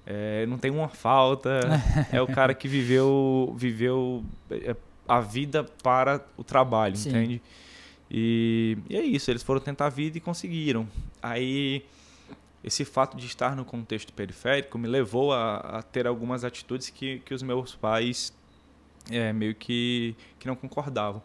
É, 0.05 0.45
não 0.45 0.57
tem 0.57 0.71
uma 0.71 0.89
falta. 0.89 1.61
é 2.11 2.21
o 2.21 2.27
cara 2.27 2.53
que 2.53 2.67
viveu, 2.67 3.53
viveu 3.57 4.23
é, 4.51 4.75
a 5.07 5.19
vida 5.19 5.63
para 5.83 6.23
o 6.37 6.43
trabalho, 6.43 6.95
Sim. 6.95 7.09
entende? 7.09 7.41
E, 8.09 8.77
e 8.89 8.95
é 8.95 9.01
isso, 9.01 9.29
eles 9.29 9.43
foram 9.43 9.59
tentar 9.61 9.87
a 9.87 9.89
vida 9.89 10.17
e 10.17 10.21
conseguiram. 10.21 10.87
Aí 11.21 11.85
esse 12.63 12.83
fato 12.83 13.15
de 13.15 13.25
estar 13.25 13.55
no 13.55 13.63
contexto 13.63 14.11
periférico 14.11 14.77
me 14.77 14.87
levou 14.87 15.31
a, 15.31 15.57
a 15.57 15.81
ter 15.81 16.07
algumas 16.07 16.43
atitudes 16.43 16.89
que, 16.89 17.19
que 17.19 17.33
os 17.33 17.41
meus 17.41 17.75
pais 17.75 18.33
é, 19.11 19.33
meio 19.33 19.55
que, 19.55 20.15
que 20.39 20.47
não 20.47 20.55
concordavam. 20.55 21.21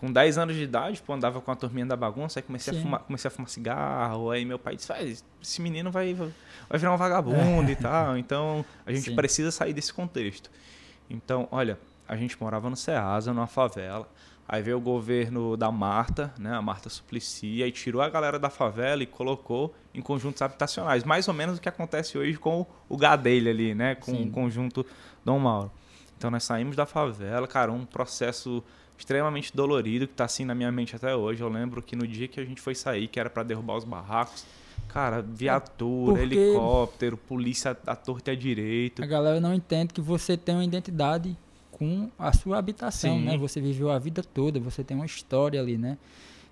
Com 0.00 0.12
10 0.12 0.38
anos 0.38 0.56
de 0.56 0.62
idade, 0.62 1.00
pô, 1.00 1.14
andava 1.14 1.40
com 1.40 1.50
a 1.50 1.56
turminha 1.56 1.86
da 1.86 1.96
bagunça, 1.96 2.38
aí 2.38 2.42
comecei, 2.42 2.76
a 2.76 2.82
fumar, 2.82 3.00
comecei 3.00 3.28
a 3.28 3.30
fumar 3.30 3.48
cigarro, 3.48 4.30
aí 4.30 4.44
meu 4.44 4.58
pai 4.58 4.76
disse, 4.76 4.92
esse 5.42 5.62
menino 5.62 5.90
vai, 5.90 6.12
vai 6.12 6.78
virar 6.78 6.92
um 6.92 6.96
vagabundo 6.96 7.70
e 7.70 7.76
tal, 7.76 8.18
então 8.18 8.64
a 8.84 8.92
gente 8.92 9.10
Sim. 9.10 9.16
precisa 9.16 9.50
sair 9.50 9.72
desse 9.72 9.94
contexto. 9.94 10.50
Então, 11.08 11.48
olha, 11.50 11.78
a 12.06 12.16
gente 12.16 12.38
morava 12.40 12.68
no 12.68 12.76
Ceasa, 12.76 13.32
numa 13.32 13.46
favela, 13.46 14.06
aí 14.46 14.62
veio 14.62 14.76
o 14.76 14.80
governo 14.80 15.56
da 15.56 15.70
Marta, 15.70 16.34
né, 16.38 16.54
a 16.54 16.60
Marta 16.60 16.90
Suplicy, 16.90 17.62
aí 17.62 17.72
tirou 17.72 18.02
a 18.02 18.08
galera 18.10 18.38
da 18.38 18.50
favela 18.50 19.02
e 19.02 19.06
colocou 19.06 19.74
em 19.94 20.02
conjuntos 20.02 20.42
habitacionais, 20.42 21.02
mais 21.04 21.28
ou 21.28 21.34
menos 21.34 21.56
o 21.56 21.60
que 21.60 21.68
acontece 21.68 22.18
hoje 22.18 22.36
com 22.36 22.66
o 22.88 22.96
Gadelha 22.96 23.50
ali, 23.50 23.74
né, 23.74 23.94
com 23.94 24.12
Sim. 24.12 24.28
o 24.28 24.30
conjunto 24.30 24.84
Dom 25.24 25.38
Mauro. 25.38 25.72
Então 26.24 26.30
nós 26.30 26.44
saímos 26.44 26.74
da 26.74 26.86
favela, 26.86 27.46
cara, 27.46 27.70
um 27.70 27.84
processo 27.84 28.64
extremamente 28.96 29.54
dolorido 29.54 30.06
que 30.06 30.14
está 30.14 30.24
assim 30.24 30.46
na 30.46 30.54
minha 30.54 30.72
mente 30.72 30.96
até 30.96 31.14
hoje. 31.14 31.42
Eu 31.42 31.50
lembro 31.50 31.82
que 31.82 31.94
no 31.94 32.06
dia 32.06 32.26
que 32.26 32.40
a 32.40 32.44
gente 32.46 32.62
foi 32.62 32.74
sair, 32.74 33.08
que 33.08 33.20
era 33.20 33.28
para 33.28 33.42
derrubar 33.42 33.76
os 33.76 33.84
barracos, 33.84 34.46
cara, 34.88 35.20
viatura, 35.20 36.14
Porque 36.14 36.34
helicóptero, 36.34 37.18
polícia 37.18 37.76
à 37.86 37.94
torta 37.94 38.30
e 38.30 38.32
à 38.32 38.36
direito. 38.38 39.04
A 39.04 39.06
galera 39.06 39.38
não 39.38 39.52
entende 39.52 39.92
que 39.92 40.00
você 40.00 40.34
tem 40.34 40.54
uma 40.54 40.64
identidade 40.64 41.36
com 41.70 42.10
a 42.18 42.32
sua 42.32 42.56
habitação, 42.56 43.18
Sim. 43.18 43.24
né? 43.26 43.36
Você 43.36 43.60
viveu 43.60 43.90
a 43.90 43.98
vida 43.98 44.22
toda, 44.22 44.58
você 44.58 44.82
tem 44.82 44.96
uma 44.96 45.04
história 45.04 45.60
ali, 45.60 45.76
né? 45.76 45.98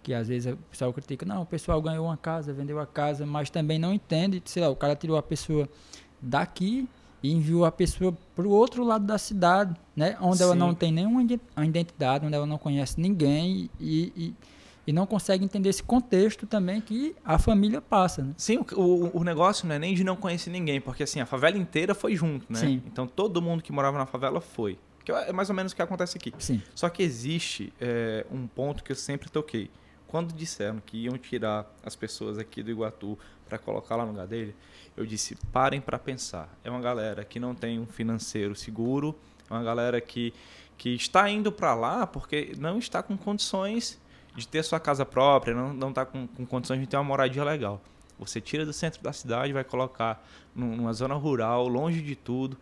Que 0.02 0.12
às 0.12 0.28
vezes 0.28 0.52
o 0.52 0.58
pessoal 0.70 0.92
critica, 0.92 1.24
não, 1.24 1.40
o 1.40 1.46
pessoal 1.46 1.80
ganhou 1.80 2.04
uma 2.04 2.16
casa, 2.18 2.52
vendeu 2.52 2.78
a 2.78 2.86
casa, 2.86 3.24
mas 3.24 3.48
também 3.48 3.78
não 3.78 3.94
entende, 3.94 4.42
sei 4.44 4.62
lá, 4.62 4.68
o 4.68 4.76
cara 4.76 4.94
tirou 4.94 5.16
a 5.16 5.22
pessoa 5.22 5.66
daqui 6.20 6.86
e 7.22 7.32
enviou 7.32 7.64
a 7.64 7.70
pessoa 7.70 8.16
para 8.34 8.46
o 8.46 8.50
outro 8.50 8.82
lado 8.82 9.06
da 9.06 9.16
cidade, 9.16 9.74
né? 9.94 10.16
Onde 10.20 10.38
Sim. 10.38 10.44
ela 10.44 10.54
não 10.54 10.74
tem 10.74 10.90
nenhuma 10.90 11.22
identidade, 11.22 12.26
onde 12.26 12.34
ela 12.34 12.46
não 12.46 12.58
conhece 12.58 13.00
ninguém 13.00 13.70
e, 13.80 14.12
e, 14.16 14.34
e, 14.86 14.92
não 14.92 15.06
consegue 15.06 15.44
entender 15.44 15.68
esse 15.68 15.82
contexto 15.82 16.46
também 16.46 16.80
que 16.80 17.14
a 17.24 17.38
família 17.38 17.80
passa, 17.80 18.22
né? 18.22 18.34
Sim, 18.36 18.58
o, 18.72 19.18
o 19.18 19.22
negócio 19.22 19.68
não 19.68 19.76
é 19.76 19.78
nem 19.78 19.94
de 19.94 20.02
não 20.02 20.16
conhecer 20.16 20.50
ninguém, 20.50 20.80
porque 20.80 21.04
assim, 21.04 21.20
a 21.20 21.26
favela 21.26 21.56
inteira 21.56 21.94
foi 21.94 22.16
junto, 22.16 22.44
né? 22.52 22.58
Sim. 22.58 22.82
Então 22.86 23.06
todo 23.06 23.40
mundo 23.40 23.62
que 23.62 23.70
morava 23.70 23.98
na 23.98 24.06
favela 24.06 24.40
foi. 24.40 24.78
Que 25.04 25.12
é 25.12 25.32
mais 25.32 25.48
ou 25.48 25.54
menos 25.54 25.72
o 25.72 25.76
que 25.76 25.82
acontece 25.82 26.16
aqui. 26.16 26.32
Sim. 26.38 26.62
Só 26.74 26.88
que 26.88 27.02
existe 27.02 27.72
é, 27.80 28.26
um 28.30 28.46
ponto 28.46 28.82
que 28.82 28.92
eu 28.92 28.96
sempre 28.96 29.28
toquei. 29.28 29.70
Quando 30.06 30.32
disseram 30.34 30.80
que 30.84 31.04
iam 31.04 31.16
tirar 31.16 31.66
as 31.82 31.96
pessoas 31.96 32.38
aqui 32.38 32.62
do 32.62 32.70
Iguatu 32.70 33.18
para 33.52 33.58
colocar 33.58 33.96
lá 33.96 34.04
no 34.04 34.12
lugar 34.12 34.26
dele, 34.26 34.54
eu 34.96 35.04
disse: 35.04 35.36
parem 35.52 35.80
para 35.80 35.98
pensar. 35.98 36.48
É 36.64 36.70
uma 36.70 36.80
galera 36.80 37.22
que 37.22 37.38
não 37.38 37.54
tem 37.54 37.78
um 37.78 37.86
financeiro 37.86 38.54
seguro, 38.56 39.14
é 39.50 39.52
uma 39.52 39.62
galera 39.62 40.00
que, 40.00 40.32
que 40.78 40.94
está 40.94 41.28
indo 41.28 41.52
para 41.52 41.74
lá 41.74 42.06
porque 42.06 42.54
não 42.58 42.78
está 42.78 43.02
com 43.02 43.16
condições 43.16 44.00
de 44.34 44.48
ter 44.48 44.62
sua 44.62 44.80
casa 44.80 45.04
própria, 45.04 45.54
não, 45.54 45.74
não 45.74 45.90
está 45.90 46.06
com, 46.06 46.26
com 46.26 46.46
condições 46.46 46.80
de 46.80 46.86
ter 46.86 46.96
uma 46.96 47.04
moradia 47.04 47.44
legal. 47.44 47.78
Você 48.18 48.40
tira 48.40 48.64
do 48.64 48.72
centro 48.72 49.02
da 49.02 49.12
cidade, 49.12 49.52
vai 49.52 49.64
colocar 49.64 50.26
numa 50.54 50.92
zona 50.94 51.14
rural, 51.14 51.68
longe 51.68 52.00
de 52.00 52.16
tudo. 52.16 52.56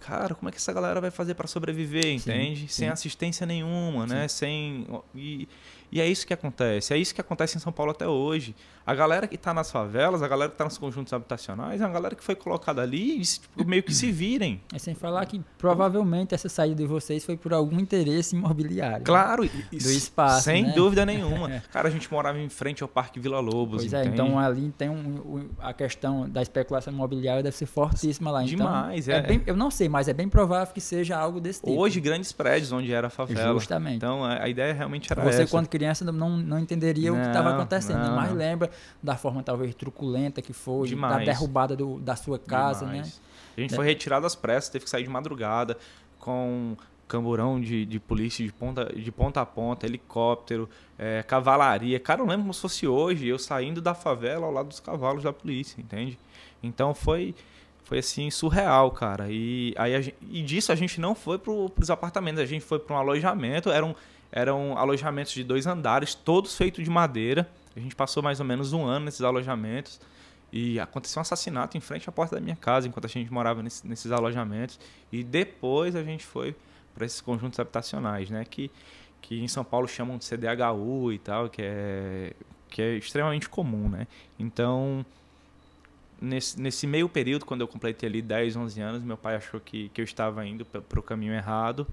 Cara, 0.00 0.34
como 0.34 0.50
é 0.50 0.52
que 0.52 0.58
essa 0.58 0.72
galera 0.72 1.00
vai 1.00 1.10
fazer 1.10 1.32
para 1.32 1.46
sobreviver, 1.46 2.12
entende? 2.12 2.60
Sim, 2.62 2.66
sim. 2.66 2.68
Sem 2.68 2.88
assistência 2.90 3.46
nenhuma, 3.46 4.06
né? 4.06 4.28
Sem 4.28 4.86
e, 5.14 5.48
e 5.90 6.00
é 6.00 6.06
isso 6.06 6.26
que 6.26 6.34
acontece. 6.34 6.92
É 6.92 6.98
isso 6.98 7.14
que 7.14 7.20
acontece 7.20 7.56
em 7.56 7.60
São 7.60 7.72
Paulo 7.72 7.92
até 7.92 8.06
hoje. 8.06 8.54
A 8.86 8.94
galera 8.94 9.26
que 9.26 9.36
está 9.36 9.54
nas 9.54 9.70
favelas, 9.70 10.22
a 10.22 10.28
galera 10.28 10.50
que 10.50 10.54
está 10.54 10.64
nos 10.64 10.76
conjuntos 10.76 11.12
habitacionais, 11.12 11.80
é 11.80 11.86
uma 11.86 11.92
galera 11.92 12.14
que 12.14 12.22
foi 12.22 12.34
colocada 12.34 12.82
ali 12.82 13.18
e 13.18 13.22
tipo, 13.22 13.64
meio 13.64 13.82
que 13.82 13.94
se 13.94 14.12
virem. 14.12 14.60
É 14.74 14.78
sem 14.78 14.94
falar 14.94 15.24
que 15.24 15.40
provavelmente 15.56 16.34
essa 16.34 16.50
saída 16.50 16.82
de 16.82 16.86
vocês 16.86 17.24
foi 17.24 17.36
por 17.36 17.54
algum 17.54 17.80
interesse 17.80 18.36
imobiliário. 18.36 19.04
Claro, 19.04 19.44
né? 19.44 19.50
do 19.70 19.90
espaço. 19.90 20.44
Sem 20.44 20.64
né? 20.64 20.72
dúvida 20.72 21.06
nenhuma. 21.06 21.62
Cara, 21.72 21.88
a 21.88 21.90
gente 21.90 22.12
morava 22.12 22.38
em 22.38 22.48
frente 22.50 22.82
ao 22.82 22.88
Parque 22.88 23.18
Vila 23.18 23.40
Lobos. 23.40 23.82
Pois 23.82 23.92
é, 23.94 24.04
então 24.04 24.38
ali 24.38 24.70
tem 24.76 24.90
um, 24.90 25.48
a 25.58 25.72
questão 25.72 26.28
da 26.28 26.42
especulação 26.42 26.92
imobiliária 26.92 27.42
deve 27.42 27.56
ser 27.56 27.66
fortíssima 27.66 28.30
lá. 28.30 28.42
Então, 28.42 28.56
Demais, 28.56 29.08
então, 29.08 29.18
é. 29.18 29.18
é 29.18 29.22
bem, 29.26 29.42
eu 29.46 29.56
não 29.56 29.70
sei, 29.70 29.88
mas 29.88 30.08
é 30.08 30.12
bem 30.12 30.28
provável 30.28 30.74
que 30.74 30.80
seja 30.80 31.16
algo 31.16 31.40
desse 31.40 31.60
tipo. 31.60 31.72
Hoje, 31.72 32.00
grandes 32.00 32.32
prédios 32.32 32.70
onde 32.70 32.92
era 32.92 33.06
a 33.06 33.10
favela. 33.10 33.54
Justamente. 33.54 33.96
Então, 33.96 34.24
a, 34.24 34.46
ideia 34.46 34.74
realmente 34.74 35.10
era 35.10 35.22
Você, 35.22 35.42
essa. 35.42 35.50
quando 35.50 35.68
criança, 35.74 36.04
não, 36.04 36.36
não 36.36 36.58
entenderia 36.58 37.10
não, 37.10 37.18
o 37.18 37.20
que 37.20 37.26
estava 37.26 37.50
acontecendo. 37.50 37.98
Não, 37.98 38.14
mas 38.14 38.32
lembra 38.32 38.70
da 39.02 39.16
forma 39.16 39.42
talvez 39.42 39.74
truculenta 39.74 40.40
que 40.40 40.52
foi, 40.52 40.88
Demais. 40.88 41.18
da 41.18 41.24
derrubada 41.24 41.74
do, 41.74 41.98
da 41.98 42.14
sua 42.14 42.38
casa, 42.38 42.86
Demais. 42.86 43.06
né? 43.08 43.12
A 43.56 43.60
gente 43.60 43.74
foi 43.74 43.84
retirado 43.84 44.24
às 44.24 44.36
pressas, 44.36 44.70
teve 44.70 44.84
que 44.84 44.90
sair 44.90 45.02
de 45.02 45.08
madrugada 45.08 45.76
com 46.20 46.76
camburão 47.08 47.60
de, 47.60 47.84
de 47.84 47.98
polícia 47.98 48.44
de 48.44 48.52
ponta, 48.52 48.86
de 48.94 49.12
ponta 49.12 49.40
a 49.40 49.46
ponta, 49.46 49.84
helicóptero, 49.84 50.68
é, 50.96 51.22
cavalaria. 51.24 51.98
Cara, 51.98 52.20
eu 52.20 52.26
lembro 52.26 52.42
como 52.42 52.54
se 52.54 52.60
fosse 52.60 52.86
hoje, 52.86 53.26
eu 53.26 53.38
saindo 53.38 53.82
da 53.82 53.94
favela 53.94 54.46
ao 54.46 54.52
lado 54.52 54.68
dos 54.68 54.80
cavalos 54.80 55.24
da 55.24 55.32
polícia, 55.32 55.80
entende? 55.80 56.18
Então 56.62 56.94
foi 56.94 57.34
foi 57.82 57.98
assim 57.98 58.30
surreal, 58.30 58.90
cara. 58.92 59.26
E 59.28 59.74
aí 59.76 60.00
gente, 60.00 60.16
e 60.30 60.40
disso 60.42 60.72
a 60.72 60.74
gente 60.74 61.00
não 61.00 61.14
foi 61.14 61.38
para 61.38 61.52
os 61.52 61.90
apartamentos, 61.90 62.40
a 62.40 62.46
gente 62.46 62.64
foi 62.64 62.78
para 62.78 62.94
um 62.94 62.98
alojamento, 62.98 63.70
eram 63.70 63.94
eram 64.34 64.76
alojamentos 64.76 65.32
de 65.32 65.44
dois 65.44 65.64
andares, 65.64 66.12
todos 66.12 66.56
feitos 66.56 66.82
de 66.82 66.90
madeira. 66.90 67.48
A 67.76 67.78
gente 67.78 67.94
passou 67.94 68.20
mais 68.20 68.40
ou 68.40 68.46
menos 68.46 68.72
um 68.72 68.84
ano 68.84 69.04
nesses 69.04 69.20
alojamentos 69.20 70.00
e 70.52 70.80
aconteceu 70.80 71.20
um 71.20 71.22
assassinato 71.22 71.76
em 71.76 71.80
frente 71.80 72.08
à 72.08 72.12
porta 72.12 72.34
da 72.34 72.40
minha 72.40 72.56
casa 72.56 72.88
enquanto 72.88 73.04
a 73.04 73.08
gente 73.08 73.32
morava 73.32 73.62
nesse, 73.62 73.86
nesses 73.86 74.10
alojamentos. 74.10 74.80
E 75.12 75.22
depois 75.22 75.94
a 75.94 76.02
gente 76.02 76.26
foi 76.26 76.56
para 76.92 77.06
esses 77.06 77.20
conjuntos 77.20 77.60
habitacionais, 77.60 78.28
né? 78.28 78.44
Que, 78.44 78.72
que 79.22 79.40
em 79.40 79.46
São 79.46 79.64
Paulo 79.64 79.86
chamam 79.86 80.18
de 80.18 80.24
CDHU 80.24 81.12
e 81.12 81.18
tal, 81.20 81.48
que 81.48 81.62
é, 81.62 82.32
que 82.68 82.82
é 82.82 82.96
extremamente 82.96 83.48
comum, 83.48 83.88
né? 83.88 84.08
Então, 84.36 85.06
nesse, 86.20 86.60
nesse 86.60 86.88
meio 86.88 87.08
período, 87.08 87.44
quando 87.44 87.60
eu 87.60 87.68
completei 87.68 88.08
ali 88.08 88.20
10, 88.20 88.56
11 88.56 88.80
anos, 88.80 89.02
meu 89.04 89.16
pai 89.16 89.36
achou 89.36 89.60
que, 89.60 89.90
que 89.90 90.00
eu 90.00 90.04
estava 90.04 90.44
indo 90.44 90.64
para 90.64 90.98
o 90.98 91.02
caminho 91.02 91.32
errado 91.32 91.86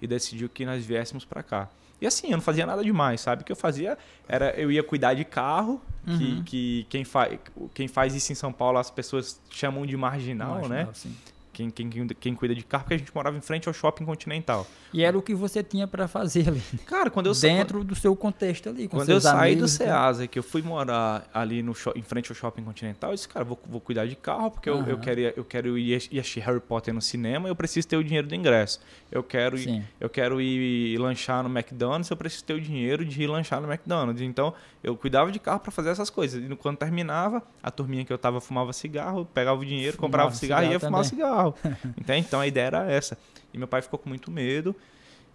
e 0.00 0.06
decidiu 0.06 0.46
que 0.50 0.66
nós 0.66 0.84
viéssemos 0.84 1.24
para 1.24 1.42
cá. 1.42 1.70
E 2.00 2.06
assim, 2.06 2.28
eu 2.28 2.36
não 2.36 2.42
fazia 2.42 2.66
nada 2.66 2.82
demais, 2.84 3.20
sabe? 3.20 3.42
O 3.42 3.44
que 3.44 3.52
eu 3.52 3.56
fazia 3.56 3.96
era, 4.28 4.50
eu 4.58 4.70
ia 4.70 4.82
cuidar 4.82 5.14
de 5.14 5.24
carro, 5.24 5.80
uhum. 6.06 6.18
que, 6.18 6.42
que 6.42 6.86
quem, 6.90 7.04
fa 7.04 7.30
quem 7.74 7.88
faz 7.88 8.14
isso 8.14 8.32
em 8.32 8.34
São 8.34 8.52
Paulo 8.52 8.78
as 8.78 8.90
pessoas 8.90 9.40
chamam 9.50 9.86
de 9.86 9.96
marginal, 9.96 10.56
marginal 10.56 10.68
né? 10.68 10.88
Sim 10.92 11.14
quem, 11.56 11.70
quem, 11.70 12.06
quem 12.08 12.34
cuida 12.34 12.54
de 12.54 12.62
carro, 12.62 12.84
porque 12.84 12.94
a 12.94 12.98
gente 12.98 13.14
morava 13.14 13.36
em 13.36 13.40
frente 13.40 13.66
ao 13.66 13.72
shopping 13.72 14.04
continental. 14.04 14.66
E 14.92 15.02
era 15.02 15.16
o 15.16 15.22
que 15.22 15.34
você 15.34 15.62
tinha 15.62 15.86
para 15.86 16.06
fazer 16.06 16.48
ali. 16.48 16.62
Cara, 16.84 17.08
quando 17.08 17.26
eu 17.28 17.34
Dentro 17.34 17.82
do 17.82 17.94
seu 17.94 18.14
contexto 18.14 18.68
ali. 18.68 18.88
quando 18.88 19.08
eu 19.08 19.20
saí 19.20 19.56
do 19.56 19.66
Ceasa, 19.66 20.26
que 20.26 20.38
eu 20.38 20.42
fui 20.42 20.60
morar 20.60 21.28
ali 21.32 21.62
no 21.62 21.74
em 21.94 22.02
frente 22.02 22.30
ao 22.30 22.34
shopping 22.34 22.62
continental, 22.62 23.10
eu 23.10 23.14
disse, 23.14 23.28
cara, 23.28 23.44
vou, 23.44 23.58
vou 23.66 23.80
cuidar 23.80 24.06
de 24.06 24.16
carro, 24.16 24.50
porque 24.50 24.68
uhum. 24.68 24.80
eu, 24.80 24.88
eu, 24.88 24.98
quero, 24.98 25.20
eu 25.20 25.44
quero 25.44 25.78
ir, 25.78 26.08
ir 26.10 26.20
assistir 26.20 26.40
Harry 26.40 26.60
Potter 26.60 26.92
no 26.92 27.00
cinema, 27.00 27.48
eu 27.48 27.56
preciso 27.56 27.88
ter 27.88 27.96
o 27.96 28.04
dinheiro 28.04 28.26
do 28.26 28.34
ingresso. 28.34 28.80
Eu 29.10 29.22
quero, 29.22 29.56
ir, 29.56 29.84
eu 30.00 30.10
quero 30.10 30.40
ir 30.40 30.98
lanchar 30.98 31.42
no 31.42 31.48
McDonald's, 31.48 32.10
eu 32.10 32.16
preciso 32.16 32.44
ter 32.44 32.54
o 32.54 32.60
dinheiro 32.60 33.04
de 33.04 33.22
ir 33.22 33.26
lanchar 33.26 33.60
no 33.60 33.72
McDonald's. 33.72 34.20
Então, 34.20 34.52
eu 34.82 34.96
cuidava 34.96 35.32
de 35.32 35.38
carro 35.38 35.60
para 35.60 35.72
fazer 35.72 35.90
essas 35.90 36.10
coisas. 36.10 36.42
E 36.42 36.56
quando 36.56 36.76
terminava, 36.76 37.42
a 37.62 37.70
turminha 37.70 38.04
que 38.04 38.12
eu 38.12 38.18
tava 38.18 38.40
fumava 38.40 38.72
cigarro, 38.72 39.26
pegava 39.32 39.60
o 39.60 39.64
dinheiro, 39.64 39.96
comprava 39.96 40.30
Fumava 40.30 40.40
cigarro 40.40 40.64
e 40.64 40.72
ia 40.72 40.80
também. 40.80 40.90
fumar 40.90 41.04
cigarro. 41.04 41.45
Entende? 41.96 42.26
Então 42.26 42.40
a 42.40 42.46
ideia 42.46 42.66
era 42.66 42.90
essa. 42.90 43.18
E 43.52 43.58
meu 43.58 43.68
pai 43.68 43.82
ficou 43.82 43.98
com 43.98 44.08
muito 44.08 44.30
medo 44.30 44.74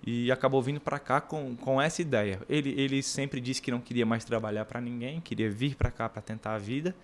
e 0.06 0.32
acabou 0.32 0.62
vindo 0.62 0.80
para 0.80 0.98
cá 1.00 1.22
com, 1.22 1.56
com 1.56 1.82
essa 1.82 2.02
ideia. 2.02 2.42
Ele, 2.50 2.70
ele 2.80 3.04
sempre 3.04 3.40
disse 3.40 3.62
que 3.62 3.70
não 3.70 3.80
queria 3.80 4.06
mais 4.06 4.26
trabalhar 4.26 4.66
para 4.66 4.82
ninguém, 4.82 5.22
queria 5.22 5.50
vir 5.50 5.76
para 5.76 5.92
cá 5.92 6.10
para 6.10 6.22
tentar 6.22 6.56
a 6.56 6.58
vida 6.58 6.96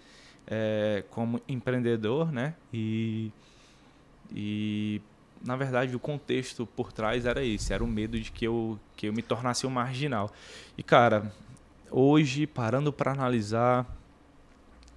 é, 0.47 1.03
como 1.11 1.41
empreendedor, 1.47 2.31
né? 2.31 2.55
E, 2.73 3.31
e 4.33 5.01
na 5.43 5.55
verdade 5.55 5.95
o 5.95 5.99
contexto 5.99 6.65
por 6.65 6.91
trás 6.91 7.25
era 7.25 7.43
esse, 7.43 7.71
era 7.73 7.83
o 7.83 7.87
medo 7.87 8.19
de 8.19 8.31
que 8.31 8.45
eu, 8.45 8.79
que 8.95 9.07
eu 9.07 9.13
me 9.13 9.21
tornasse 9.21 9.67
um 9.67 9.69
marginal. 9.69 10.31
E 10.77 10.81
cara, 10.81 11.31
hoje 11.91 12.47
parando 12.47 12.91
para 12.91 13.11
analisar, 13.11 13.85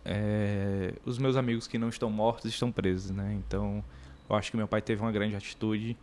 é, 0.04 0.94
os 1.04 1.18
meus 1.18 1.36
amigos 1.36 1.66
que 1.66 1.76
não 1.76 1.88
estão 1.88 2.10
mortos 2.10 2.50
estão 2.50 2.72
presos, 2.72 3.10
né? 3.10 3.38
Então 3.46 3.84
eu 4.30 4.36
acho 4.36 4.50
que 4.50 4.56
meu 4.56 4.68
pai 4.68 4.80
teve 4.80 5.02
uma 5.02 5.10
grande 5.10 5.34
atitude 5.34 5.96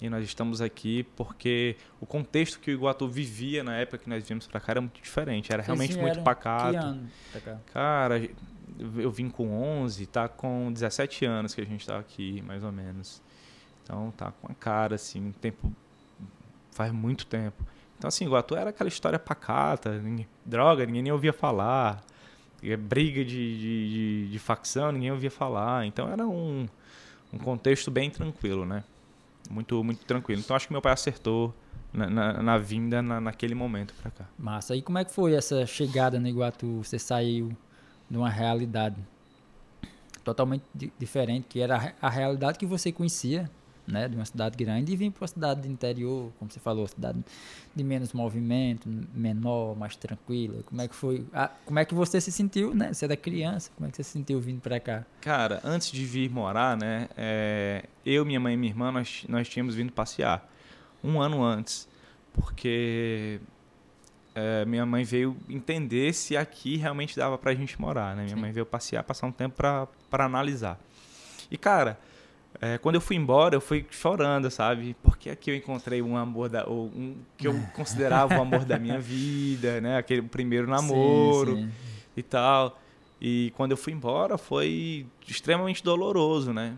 e 0.00 0.08
nós 0.08 0.24
estamos 0.24 0.60
aqui 0.60 1.02
porque 1.16 1.76
o 2.00 2.06
contexto 2.06 2.60
que 2.60 2.70
o 2.70 2.74
Iguatu 2.74 3.08
vivia 3.08 3.64
na 3.64 3.76
época 3.76 3.98
que 3.98 4.08
nós 4.08 4.26
viemos 4.26 4.46
para 4.46 4.60
cá 4.60 4.72
era 4.72 4.80
muito 4.80 5.02
diferente, 5.02 5.52
era 5.52 5.60
realmente 5.60 5.98
muito 5.98 6.22
pacato. 6.22 6.70
Que 6.70 6.76
ano 6.76 7.10
pra 7.32 7.40
cá? 7.40 7.58
Cara, 7.72 8.30
eu 8.96 9.10
vim 9.10 9.28
com 9.28 9.50
11, 9.82 10.06
tá 10.06 10.28
com 10.28 10.72
17 10.72 11.24
anos 11.24 11.52
que 11.52 11.60
a 11.60 11.66
gente 11.66 11.84
tá 11.84 11.98
aqui, 11.98 12.40
mais 12.42 12.62
ou 12.62 12.70
menos. 12.70 13.20
Então 13.82 14.12
tá 14.16 14.30
com 14.30 14.50
a 14.52 14.54
cara 14.54 14.94
assim, 14.94 15.20
um 15.20 15.32
tempo 15.32 15.72
faz 16.70 16.92
muito 16.92 17.26
tempo. 17.26 17.64
Então 17.98 18.06
assim, 18.06 18.24
Iguatu 18.24 18.54
era 18.54 18.70
aquela 18.70 18.88
história 18.88 19.18
pacata, 19.18 19.98
ninguém, 19.98 20.28
droga, 20.46 20.86
ninguém 20.86 21.02
nem 21.02 21.12
ouvia 21.12 21.32
falar. 21.32 22.00
Briga 22.88 23.24
de, 23.24 23.58
de, 23.58 23.88
de, 23.90 24.28
de 24.30 24.38
facção, 24.38 24.92
ninguém 24.92 25.10
ouvia 25.10 25.30
falar. 25.30 25.86
Então 25.86 26.08
era 26.08 26.24
um 26.24 26.68
um 27.32 27.38
contexto 27.38 27.90
bem 27.90 28.10
tranquilo, 28.10 28.64
né? 28.64 28.84
Muito, 29.50 29.82
muito 29.82 30.04
tranquilo. 30.04 30.40
Então 30.40 30.54
acho 30.56 30.66
que 30.66 30.72
meu 30.72 30.82
pai 30.82 30.92
acertou 30.92 31.54
na, 31.92 32.08
na, 32.08 32.42
na 32.42 32.58
vinda 32.58 33.00
na, 33.00 33.20
naquele 33.20 33.54
momento 33.54 33.94
para 33.94 34.10
cá. 34.10 34.24
Massa. 34.38 34.76
E 34.76 34.82
como 34.82 34.98
é 34.98 35.04
que 35.04 35.12
foi 35.12 35.34
essa 35.34 35.66
chegada 35.66 36.18
no 36.18 36.28
Iguatu? 36.28 36.82
Você 36.82 36.98
saiu 36.98 37.56
de 38.10 38.16
uma 38.16 38.30
realidade 38.30 38.96
totalmente 40.22 40.64
diferente, 40.98 41.46
que 41.48 41.60
era 41.60 41.94
a 42.00 42.10
realidade 42.10 42.58
que 42.58 42.66
você 42.66 42.92
conhecia 42.92 43.50
né, 43.88 44.06
de 44.06 44.14
uma 44.14 44.24
cidade 44.24 44.56
grande 44.56 44.92
e 44.92 44.96
vir 44.96 45.10
para 45.10 45.22
uma 45.22 45.28
cidade 45.28 45.62
do 45.62 45.68
interior, 45.68 46.30
como 46.38 46.50
você 46.50 46.60
falou, 46.60 46.86
cidade 46.86 47.24
de 47.74 47.84
menos 47.84 48.12
movimento, 48.12 48.88
menor, 49.14 49.76
mais 49.76 49.96
tranquila. 49.96 50.62
Como 50.64 50.80
é 50.80 50.86
que 50.88 50.94
foi? 50.94 51.26
Ah, 51.32 51.50
como 51.64 51.78
é 51.78 51.84
que 51.84 51.94
você 51.94 52.20
se 52.20 52.30
sentiu, 52.30 52.74
né? 52.74 52.92
Você 52.92 53.04
era 53.04 53.16
criança, 53.16 53.70
como 53.74 53.88
é 53.88 53.90
que 53.90 53.96
você 53.96 54.04
se 54.04 54.10
sentiu 54.10 54.40
vindo 54.40 54.60
para 54.60 54.78
cá? 54.78 55.04
Cara, 55.20 55.60
antes 55.64 55.90
de 55.90 56.04
vir 56.04 56.30
morar, 56.30 56.76
né, 56.76 57.08
é, 57.16 57.84
eu, 58.04 58.24
minha 58.24 58.38
mãe 58.38 58.54
e 58.54 58.56
minha 58.56 58.70
irmã, 58.70 58.92
nós, 58.92 59.24
nós 59.28 59.48
tínhamos 59.48 59.74
vindo 59.74 59.92
passear 59.92 60.48
um 61.02 61.20
ano 61.20 61.42
antes, 61.42 61.88
porque 62.32 63.40
é, 64.34 64.64
minha 64.64 64.84
mãe 64.84 65.04
veio 65.04 65.36
entender 65.48 66.12
se 66.12 66.36
aqui 66.36 66.76
realmente 66.76 67.16
dava 67.16 67.38
para 67.38 67.52
a 67.52 67.54
gente 67.54 67.80
morar, 67.80 68.14
né? 68.14 68.24
Minha 68.24 68.36
Sim. 68.36 68.42
mãe 68.42 68.52
veio 68.52 68.66
passear, 68.66 69.02
passar 69.02 69.26
um 69.26 69.32
tempo 69.32 69.56
para 69.56 70.24
analisar. 70.24 70.78
E 71.50 71.56
cara, 71.56 71.98
é, 72.60 72.76
quando 72.76 72.96
eu 72.96 73.00
fui 73.00 73.14
embora, 73.14 73.54
eu 73.54 73.60
fui 73.60 73.86
chorando, 73.90 74.50
sabe? 74.50 74.96
Porque 75.02 75.30
aqui 75.30 75.50
eu 75.50 75.54
encontrei 75.54 76.02
um 76.02 76.16
amor 76.16 76.48
da, 76.48 76.68
um 76.68 77.14
que 77.36 77.46
eu 77.46 77.54
considerava 77.74 78.36
o 78.36 78.42
amor 78.42 78.64
da 78.64 78.78
minha 78.78 78.98
vida, 78.98 79.80
né? 79.80 79.96
Aquele 79.96 80.22
primeiro 80.22 80.66
namoro 80.68 81.56
sim, 81.56 81.66
sim. 81.66 81.72
e 82.16 82.22
tal. 82.22 82.80
E 83.20 83.52
quando 83.56 83.72
eu 83.72 83.76
fui 83.76 83.92
embora, 83.92 84.36
foi 84.36 85.06
extremamente 85.26 85.84
doloroso, 85.84 86.52
né? 86.52 86.74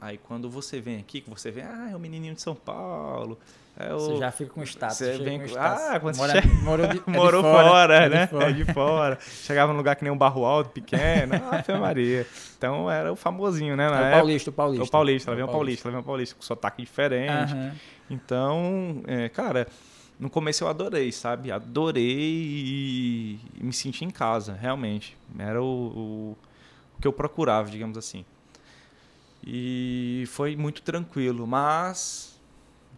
Aí 0.00 0.18
quando 0.18 0.48
você 0.48 0.80
vem 0.80 0.98
aqui, 0.98 1.20
que 1.20 1.30
você 1.30 1.50
vê, 1.50 1.62
ah, 1.62 1.88
é 1.90 1.96
o 1.96 1.98
menininho 1.98 2.34
de 2.34 2.42
São 2.42 2.54
Paulo, 2.54 3.38
é 3.76 3.94
o... 3.94 3.98
Você 3.98 4.16
já 4.18 4.30
fica 4.30 4.52
com 4.52 4.62
status. 4.62 4.98
Você 4.98 5.18
vem 5.18 5.40
com 5.40 5.46
status. 5.46 5.82
Ah, 5.82 6.00
quando 6.00 6.16
Mora, 6.16 6.32
você 6.32 6.42
chega... 6.42 6.54
morou, 6.62 6.86
de, 6.86 6.98
é 6.98 7.10
morou 7.10 7.42
fora, 7.42 7.68
fora 7.68 7.94
é 7.94 8.08
né? 8.08 8.26
De 8.26 8.30
fora. 8.30 8.50
É 8.50 8.52
de 8.52 8.64
fora. 8.66 9.18
Chegava 9.20 9.72
num 9.72 9.78
lugar 9.78 9.96
que 9.96 10.04
nem 10.04 10.12
um 10.12 10.16
barro 10.16 10.44
alto, 10.44 10.70
pequeno. 10.70 11.32
Ah, 11.52 11.78
Maria. 11.78 12.26
Então 12.56 12.90
era 12.90 13.12
o 13.12 13.16
famosinho, 13.16 13.76
né? 13.76 13.88
Na 13.88 14.06
é 14.06 14.08
o 14.08 14.12
paulista, 14.12 14.50
o 14.50 14.52
paulista. 14.52 14.84
O 14.84 14.90
paulista, 14.90 15.30
ela 15.30 15.36
vem 15.36 15.44
um 15.44 15.48
paulista, 15.48 15.88
ela 15.88 15.92
vem 15.92 16.00
um 16.00 16.04
paulista 16.04 16.34
com 16.34 16.42
sotaque 16.42 16.82
diferente. 16.82 17.54
Uhum. 17.54 17.72
Então, 18.10 19.02
é, 19.06 19.28
cara, 19.28 19.66
no 20.18 20.28
começo 20.28 20.64
eu 20.64 20.68
adorei, 20.68 21.10
sabe? 21.12 21.50
Adorei 21.50 22.04
e 22.06 23.40
me 23.60 23.72
senti 23.72 24.04
em 24.04 24.10
casa, 24.10 24.56
realmente. 24.60 25.16
Era 25.38 25.62
o, 25.62 25.66
o, 25.66 26.36
o 26.96 27.00
que 27.00 27.06
eu 27.06 27.12
procurava, 27.12 27.70
digamos 27.70 27.96
assim. 27.96 28.24
E 29.44 30.24
foi 30.28 30.56
muito 30.56 30.82
tranquilo, 30.82 31.46
mas 31.46 32.31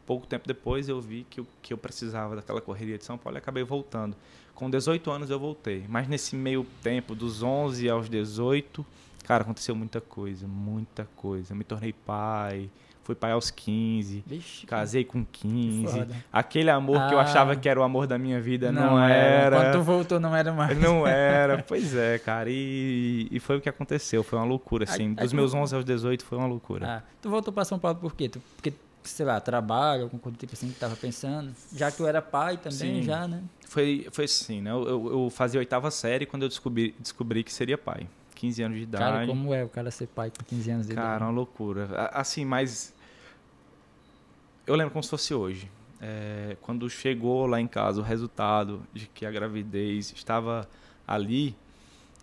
pouco 0.06 0.26
tempo 0.26 0.46
depois 0.46 0.88
eu 0.88 1.00
vi 1.00 1.26
que 1.28 1.40
eu, 1.40 1.46
que 1.62 1.72
eu 1.72 1.78
precisava 1.78 2.36
daquela 2.36 2.60
correria 2.60 2.98
de 2.98 3.04
São 3.04 3.18
Paulo 3.18 3.36
e 3.36 3.38
acabei 3.38 3.64
voltando. 3.64 4.16
Com 4.54 4.70
18 4.70 5.10
anos 5.10 5.30
eu 5.30 5.38
voltei, 5.38 5.84
mas 5.88 6.06
nesse 6.06 6.36
meio 6.36 6.64
tempo, 6.82 7.14
dos 7.14 7.42
11 7.42 7.88
aos 7.88 8.08
18, 8.08 8.86
cara, 9.24 9.42
aconteceu 9.42 9.74
muita 9.74 10.00
coisa, 10.00 10.46
muita 10.46 11.08
coisa. 11.16 11.52
Eu 11.52 11.56
me 11.56 11.64
tornei 11.64 11.92
pai, 11.92 12.70
fui 13.02 13.16
pai 13.16 13.32
aos 13.32 13.50
15, 13.50 14.22
Vixe, 14.24 14.66
casei 14.66 15.04
com 15.04 15.24
15. 15.24 16.06
Aquele 16.32 16.70
amor 16.70 16.98
ah, 16.98 17.08
que 17.08 17.14
eu 17.14 17.18
ah. 17.18 17.22
achava 17.22 17.56
que 17.56 17.68
era 17.68 17.80
o 17.80 17.82
amor 17.82 18.06
da 18.06 18.16
minha 18.16 18.40
vida 18.40 18.70
não, 18.70 18.92
não 18.92 19.02
era. 19.02 19.56
Quando 19.56 19.72
tu 19.72 19.82
voltou 19.82 20.20
não 20.20 20.36
era 20.36 20.52
mais. 20.52 20.78
Não 20.78 21.04
era, 21.08 21.62
pois 21.62 21.94
é, 21.94 22.18
cara. 22.18 22.48
E, 22.48 23.26
e 23.30 23.40
foi 23.40 23.58
o 23.58 23.60
que 23.60 23.68
aconteceu, 23.68 24.22
foi 24.22 24.38
uma 24.38 24.46
loucura, 24.46 24.84
assim. 24.84 25.14
Dos 25.14 25.32
meus 25.32 25.52
11 25.52 25.74
aos 25.74 25.84
18 25.84 26.24
foi 26.24 26.38
uma 26.38 26.46
loucura. 26.46 26.98
Ah, 26.98 27.02
tu 27.20 27.28
voltou 27.28 27.52
para 27.52 27.64
São 27.64 27.78
Paulo 27.78 27.98
por 27.98 28.14
quê? 28.14 28.28
Tu, 28.28 28.40
porque 28.56 28.72
sei 29.08 29.26
lá, 29.26 29.40
trabalho, 29.40 30.04
algum 30.04 30.18
coisa 30.18 30.36
tipo 30.38 30.52
assim 30.52 30.68
que 30.68 30.78
tava 30.78 30.96
pensando? 30.96 31.54
Já 31.74 31.90
que 31.90 32.00
eu 32.00 32.06
era 32.06 32.22
pai 32.22 32.56
também, 32.56 33.00
Sim. 33.00 33.02
já, 33.02 33.26
né? 33.28 33.42
Foi, 33.66 34.06
foi 34.10 34.24
assim, 34.24 34.60
né? 34.60 34.70
Eu, 34.70 34.88
eu, 34.88 35.12
eu 35.24 35.30
fazia 35.30 35.58
oitava 35.58 35.90
série 35.90 36.26
quando 36.26 36.42
eu 36.42 36.48
descobri, 36.48 36.94
descobri 36.98 37.42
que 37.44 37.52
seria 37.52 37.76
pai. 37.76 38.08
15 38.34 38.62
anos 38.62 38.78
de 38.78 38.82
idade. 38.84 39.04
Cara, 39.04 39.26
como 39.26 39.54
é 39.54 39.64
o 39.64 39.68
cara 39.68 39.90
ser 39.90 40.06
pai 40.08 40.30
com 40.30 40.44
15 40.44 40.70
anos 40.70 40.86
de 40.86 40.94
Cara, 40.94 41.06
idade? 41.06 41.18
Cara, 41.20 41.30
uma 41.30 41.36
loucura. 41.36 42.10
Assim, 42.12 42.44
mas... 42.44 42.92
Eu 44.66 44.74
lembro 44.74 44.92
como 44.92 45.02
se 45.02 45.10
fosse 45.10 45.34
hoje. 45.34 45.70
É, 46.00 46.56
quando 46.60 46.88
chegou 46.90 47.46
lá 47.46 47.60
em 47.60 47.66
casa 47.66 48.00
o 48.00 48.04
resultado 48.04 48.82
de 48.92 49.06
que 49.06 49.24
a 49.24 49.30
gravidez 49.30 50.12
estava 50.14 50.68
ali, 51.06 51.56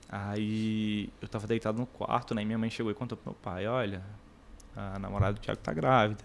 aí 0.09 1.09
eu 1.21 1.25
estava 1.25 1.47
deitado 1.47 1.79
no 1.79 1.85
quarto, 1.85 2.35
né? 2.35 2.41
E 2.41 2.45
minha 2.45 2.57
mãe 2.57 2.69
chegou 2.69 2.91
e 2.91 2.95
contou 2.95 3.17
pro 3.17 3.31
meu 3.31 3.37
pai, 3.41 3.65
olha, 3.67 4.03
a 4.75 4.99
namorada 4.99 5.33
do 5.33 5.39
Thiago 5.39 5.61
tá 5.61 5.73
grávida. 5.73 6.23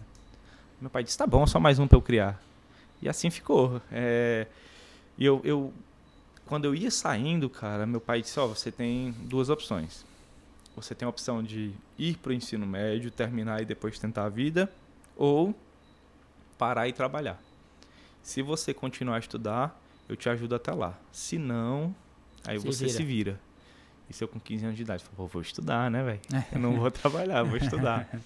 Meu 0.80 0.90
pai 0.90 1.02
disse, 1.02 1.16
tá 1.16 1.26
bom, 1.26 1.46
só 1.46 1.58
mais 1.58 1.78
um 1.78 1.86
para 1.86 1.96
eu 1.96 2.02
criar. 2.02 2.40
E 3.00 3.08
assim 3.08 3.30
ficou. 3.30 3.80
É, 3.90 4.46
e 5.16 5.24
eu, 5.24 5.40
eu, 5.44 5.72
quando 6.46 6.66
eu 6.66 6.74
ia 6.74 6.90
saindo, 6.90 7.48
cara, 7.48 7.86
meu 7.86 8.00
pai 8.00 8.22
disse, 8.22 8.38
ó, 8.38 8.44
oh, 8.44 8.48
você 8.48 8.70
tem 8.70 9.12
duas 9.22 9.48
opções. 9.48 10.04
Você 10.76 10.94
tem 10.94 11.06
a 11.06 11.08
opção 11.08 11.42
de 11.42 11.72
ir 11.98 12.18
para 12.18 12.30
o 12.30 12.32
ensino 12.34 12.66
médio, 12.66 13.10
terminar 13.10 13.62
e 13.62 13.64
depois 13.64 13.98
tentar 13.98 14.26
a 14.26 14.28
vida, 14.28 14.70
ou 15.16 15.54
parar 16.58 16.86
e 16.86 16.92
trabalhar. 16.92 17.40
Se 18.22 18.42
você 18.42 18.74
continuar 18.74 19.16
a 19.16 19.18
estudar, 19.18 19.80
eu 20.08 20.16
te 20.16 20.28
ajudo 20.28 20.54
até 20.54 20.72
lá. 20.72 20.98
Se 21.10 21.38
não, 21.38 21.94
aí 22.46 22.60
se 22.60 22.66
você 22.66 22.84
vira. 22.84 22.96
se 22.96 23.02
vira. 23.02 23.40
Isso 24.10 24.22
eu 24.22 24.28
com 24.28 24.38
15 24.38 24.64
anos 24.64 24.76
de 24.76 24.82
idade. 24.82 25.02
Falei, 25.02 25.30
vou 25.32 25.42
estudar, 25.42 25.90
né, 25.90 26.02
velho? 26.02 26.20
Eu 26.52 26.60
não 26.60 26.78
vou 26.78 26.90
trabalhar, 26.92 27.42
vou 27.42 27.56
estudar. 27.56 28.08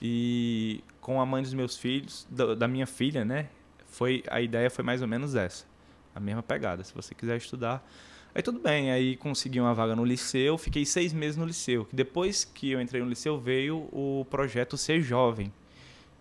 E 0.00 0.84
com 1.06 1.20
a 1.20 1.24
mãe 1.24 1.40
dos 1.40 1.54
meus 1.54 1.76
filhos, 1.76 2.26
da, 2.28 2.56
da 2.56 2.66
minha 2.66 2.84
filha, 2.84 3.24
né? 3.24 3.48
foi 3.86 4.24
a 4.28 4.40
ideia 4.40 4.68
foi 4.68 4.84
mais 4.84 5.02
ou 5.02 5.06
menos 5.06 5.36
essa, 5.36 5.64
a 6.12 6.18
mesma 6.18 6.42
pegada. 6.42 6.82
Se 6.82 6.92
você 6.92 7.14
quiser 7.14 7.36
estudar, 7.36 7.88
aí 8.34 8.42
tudo 8.42 8.58
bem. 8.58 8.90
Aí 8.90 9.16
consegui 9.16 9.60
uma 9.60 9.72
vaga 9.72 9.94
no 9.94 10.04
liceu, 10.04 10.58
fiquei 10.58 10.84
seis 10.84 11.12
meses 11.12 11.36
no 11.36 11.46
liceu. 11.46 11.86
Depois 11.92 12.44
que 12.44 12.72
eu 12.72 12.80
entrei 12.80 13.00
no 13.00 13.08
liceu 13.08 13.38
veio 13.38 13.88
o 13.92 14.26
projeto 14.28 14.76
Ser 14.76 15.00
Jovem, 15.00 15.52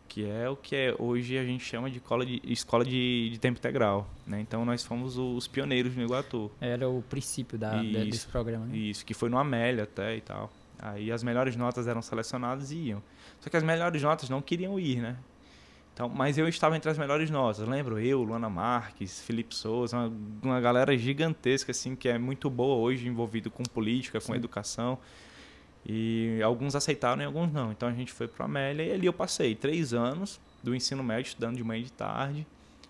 que 0.08 0.24
é 0.24 0.48
o 0.48 0.56
que 0.56 0.76
é, 0.76 0.96
hoje 1.00 1.36
a 1.36 1.44
gente 1.44 1.64
chama 1.64 1.90
de 1.90 1.98
escola 1.98 2.24
de, 2.24 2.40
escola 2.46 2.86
de, 2.86 3.32
de 3.32 3.40
tempo 3.40 3.58
integral. 3.58 4.08
Né? 4.28 4.40
Então 4.40 4.64
nós 4.64 4.84
fomos 4.84 5.18
os 5.18 5.48
pioneiros 5.48 5.96
no 5.96 6.04
Iguatu. 6.04 6.52
Era 6.62 6.88
o 6.88 7.02
princípio 7.02 7.58
da, 7.58 7.84
isso, 7.84 8.06
desse 8.06 8.28
programa. 8.28 8.68
Né? 8.68 8.78
Isso, 8.78 9.04
que 9.04 9.16
foi 9.16 9.30
no 9.30 9.40
Amélia 9.40 9.86
até 9.86 10.16
e 10.16 10.22
tal. 10.22 10.52
Aí 10.78 11.12
as 11.12 11.24
melhores 11.24 11.56
notas 11.56 11.88
eram 11.88 12.04
selecionadas 12.04 12.72
e 12.72 12.76
iam. 12.76 13.04
Só 13.46 13.50
que 13.52 13.58
as 13.58 13.62
melhores 13.62 14.02
notas 14.02 14.28
não 14.28 14.42
queriam 14.42 14.80
ir, 14.80 15.00
né? 15.00 15.18
Então, 15.94 16.10
mas 16.10 16.36
eu 16.36 16.48
estava 16.48 16.76
entre 16.76 16.90
as 16.90 16.98
melhores 16.98 17.30
notas. 17.30 17.68
Lembro 17.68 18.00
eu, 18.00 18.24
Luana 18.24 18.50
Marques, 18.50 19.22
Felipe 19.22 19.54
Souza, 19.54 19.96
uma, 19.96 20.14
uma 20.42 20.60
galera 20.60 20.98
gigantesca 20.98 21.70
assim 21.70 21.96
que 21.96 22.10
é 22.10 22.18
muito 22.18 22.50
boa 22.50 22.76
hoje 22.78 23.08
envolvido 23.08 23.52
com 23.52 23.62
política, 23.62 24.20
com 24.20 24.34
Sim. 24.34 24.34
educação. 24.34 24.98
E 25.86 26.42
alguns 26.44 26.76
aceitaram 26.76 27.22
e 27.22 27.26
alguns 27.26 27.54
não. 27.54 27.72
Então 27.72 27.88
a 27.88 27.92
gente 27.92 28.12
foi 28.12 28.28
para 28.28 28.46
a 28.46 28.48
Amélia 28.48 28.84
e 28.84 28.92
ali 28.92 29.06
eu 29.06 29.14
passei 29.14 29.54
três 29.54 29.94
anos 29.94 30.42
do 30.64 30.74
ensino 30.74 31.04
médio 31.04 31.28
estudando 31.30 31.56
de 31.56 31.64
manhã 31.64 31.82
e 31.82 31.84
de 31.84 31.92
tarde. 31.92 32.48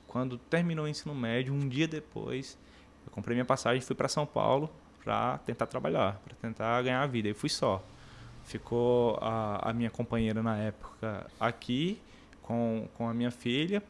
Quando 0.07 0.37
terminou 0.37 0.85
o 0.85 0.87
ensino 0.87 1.13
médio, 1.13 1.53
um 1.53 1.67
dia 1.67 1.85
depois, 1.85 2.57
eu 3.05 3.11
comprei 3.11 3.35
minha 3.35 3.43
passagem 3.43 3.79
e 3.79 3.85
fui 3.85 3.93
para 3.93 4.07
São 4.07 4.25
Paulo 4.25 4.69
para 5.03 5.37
tentar 5.39 5.65
trabalhar, 5.65 6.17
para 6.23 6.33
tentar 6.35 6.81
ganhar 6.81 7.01
a 7.01 7.07
vida. 7.07 7.27
E 7.27 7.33
fui 7.33 7.49
só. 7.49 7.83
Ficou 8.45 9.17
a, 9.21 9.69
a 9.69 9.73
minha 9.73 9.89
companheira 9.89 10.41
na 10.41 10.55
época 10.55 11.25
aqui 11.39 11.99
com, 12.41 12.87
com 12.95 13.09
a 13.09 13.13
minha 13.13 13.31
filha 13.31 13.81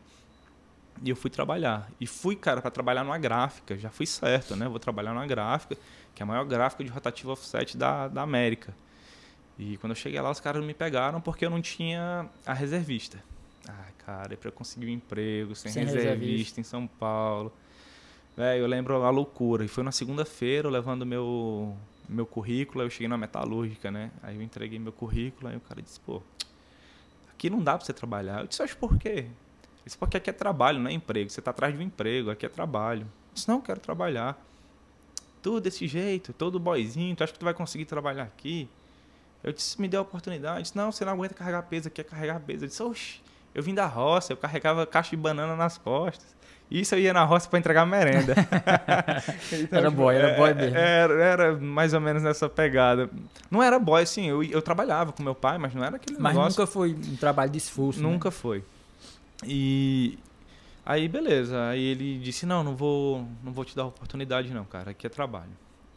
e 1.03 1.09
eu 1.09 1.15
fui 1.15 1.29
trabalhar. 1.29 1.91
E 1.99 2.07
fui, 2.07 2.35
cara, 2.35 2.61
para 2.61 2.71
trabalhar 2.71 3.03
numa 3.03 3.17
gráfica. 3.17 3.77
Já 3.77 3.89
fui 3.89 4.05
certo, 4.05 4.55
né? 4.55 4.67
Vou 4.67 4.79
trabalhar 4.79 5.13
numa 5.13 5.27
gráfica, 5.27 5.75
que 6.13 6.21
é 6.21 6.23
a 6.23 6.25
maior 6.25 6.45
gráfica 6.45 6.83
de 6.83 6.89
rotativo 6.89 7.31
offset 7.31 7.77
da, 7.77 8.07
da 8.07 8.21
América. 8.21 8.73
E 9.57 9.77
quando 9.77 9.91
eu 9.91 9.95
cheguei 9.95 10.19
lá, 10.19 10.31
os 10.31 10.39
caras 10.39 10.63
me 10.63 10.73
pegaram 10.73 11.19
porque 11.21 11.45
eu 11.45 11.49
não 11.49 11.61
tinha 11.61 12.29
a 12.45 12.53
reservista. 12.53 13.21
Ah, 13.67 13.87
cara, 14.05 14.33
é 14.33 14.37
para 14.37 14.49
eu 14.49 14.53
conseguir 14.53 14.87
um 14.87 14.89
emprego 14.89 15.55
sem, 15.55 15.71
sem 15.71 15.83
reservista, 15.83 16.13
reservista 16.13 16.61
em 16.61 16.63
São 16.63 16.87
Paulo. 16.87 17.51
Véio, 18.37 18.61
eu 18.61 18.67
lembro 18.67 19.01
a 19.03 19.09
loucura. 19.09 19.63
E 19.63 19.67
foi 19.67 19.83
na 19.83 19.91
segunda-feira, 19.91 20.69
levando 20.69 21.05
meu 21.05 21.75
meu 22.07 22.25
currículo, 22.25 22.83
eu 22.83 22.89
cheguei 22.89 23.07
na 23.07 23.17
metalúrgica, 23.17 23.91
né? 23.91 24.11
Aí 24.21 24.35
eu 24.35 24.41
entreguei 24.41 24.79
meu 24.79 24.91
currículo, 24.91 25.47
aí 25.49 25.57
o 25.57 25.61
cara 25.61 25.81
disse, 25.81 25.99
pô, 25.99 26.21
aqui 27.29 27.49
não 27.49 27.61
dá 27.61 27.77
para 27.77 27.85
você 27.85 27.93
trabalhar. 27.93 28.41
Eu 28.41 28.47
disse, 28.47 28.61
acho 28.61 28.77
por 28.77 28.97
quê? 28.97 29.09
Ele 29.09 29.31
disse, 29.85 29.97
porque 29.97 30.17
aqui 30.17 30.29
é 30.29 30.33
trabalho, 30.33 30.79
não 30.79 30.89
é 30.89 30.93
emprego. 30.93 31.29
Você 31.29 31.39
está 31.39 31.51
atrás 31.51 31.73
de 31.73 31.79
um 31.79 31.83
emprego, 31.83 32.29
aqui 32.29 32.45
é 32.45 32.49
trabalho. 32.49 33.01
Eu 33.01 33.33
disse, 33.33 33.47
não, 33.47 33.55
eu 33.55 33.61
quero 33.61 33.79
trabalhar. 33.79 34.39
Tudo 35.41 35.61
desse 35.61 35.87
jeito, 35.87 36.33
todo 36.33 36.59
boizinho, 36.59 37.15
tu 37.15 37.23
acha 37.23 37.33
que 37.33 37.39
tu 37.39 37.45
vai 37.45 37.53
conseguir 37.53 37.85
trabalhar 37.85 38.23
aqui? 38.23 38.67
Eu 39.43 39.53
disse, 39.53 39.79
me 39.79 39.87
deu 39.87 39.99
a 39.99 40.03
oportunidade. 40.03 40.57
Eu 40.57 40.63
disse, 40.63 40.75
não, 40.75 40.91
você 40.91 41.05
não 41.05 41.13
aguenta 41.13 41.35
carregar 41.35 41.61
peso 41.63 41.87
aqui, 41.87 42.01
é 42.01 42.03
carregar 42.03 42.39
peso. 42.39 42.65
Eu 42.65 42.67
disse, 42.67 42.81
oxe, 42.81 43.21
eu 43.53 43.61
vim 43.61 43.73
da 43.73 43.85
roça, 43.85 44.33
eu 44.33 44.37
carregava 44.37 44.85
caixa 44.87 45.11
de 45.11 45.17
banana 45.17 45.55
nas 45.55 45.77
costas. 45.77 46.35
Isso 46.69 46.95
eu 46.95 46.99
ia 46.99 47.13
na 47.13 47.23
roça 47.23 47.47
para 47.47 47.59
entregar 47.59 47.85
merenda. 47.85 48.33
então, 49.53 49.79
era 49.79 49.91
boy, 49.91 50.15
era 50.15 50.35
boy 50.35 50.53
mesmo. 50.53 50.77
Era, 50.77 51.23
era 51.23 51.57
mais 51.57 51.93
ou 51.93 52.01
menos 52.01 52.23
nessa 52.23 52.49
pegada. 52.49 53.09
Não 53.51 53.61
era 53.61 53.77
boy, 53.77 54.01
assim, 54.01 54.27
eu, 54.27 54.43
eu 54.43 54.61
trabalhava 54.61 55.11
com 55.11 55.21
meu 55.21 55.35
pai, 55.35 55.57
mas 55.57 55.73
não 55.75 55.83
era 55.83 55.97
aquele 55.97 56.17
mas 56.19 56.33
negócio... 56.33 56.59
nunca 56.59 56.71
foi 56.71 56.93
um 56.93 57.15
trabalho 57.15 57.51
de 57.51 57.59
esforço, 57.59 58.01
né? 58.01 58.09
Nunca 58.09 58.29
né? 58.29 58.31
foi. 58.31 58.63
E 59.45 60.17
aí, 60.83 61.07
beleza. 61.07 61.67
Aí 61.67 61.83
ele 61.83 62.17
disse, 62.17 62.45
não, 62.45 62.63
não 62.63 62.75
vou, 62.75 63.27
não 63.43 63.51
vou 63.51 63.63
te 63.63 63.75
dar 63.75 63.85
oportunidade 63.85 64.51
não, 64.51 64.65
cara, 64.65 64.91
aqui 64.91 65.05
é 65.05 65.09
trabalho. 65.09 65.51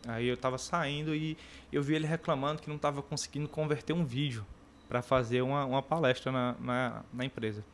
Aí 0.06 0.28
eu 0.28 0.37
tava 0.37 0.58
saindo 0.58 1.14
e 1.14 1.36
eu 1.73 1.82
vi 1.82 1.95
ele 1.95 2.06
reclamando 2.06 2.62
que 2.62 2.69
não 2.69 2.78
tava 2.78 3.02
conseguindo 3.02 3.49
converter 3.49 3.93
um 3.93 4.04
vídeo 4.04 4.45
para 4.88 5.02
fazer 5.02 5.43
uma, 5.43 5.64
uma 5.64 5.82
palestra 5.82 6.30
na, 6.30 6.54
na, 6.60 7.02
na 7.12 7.25
empresa. 7.25 7.64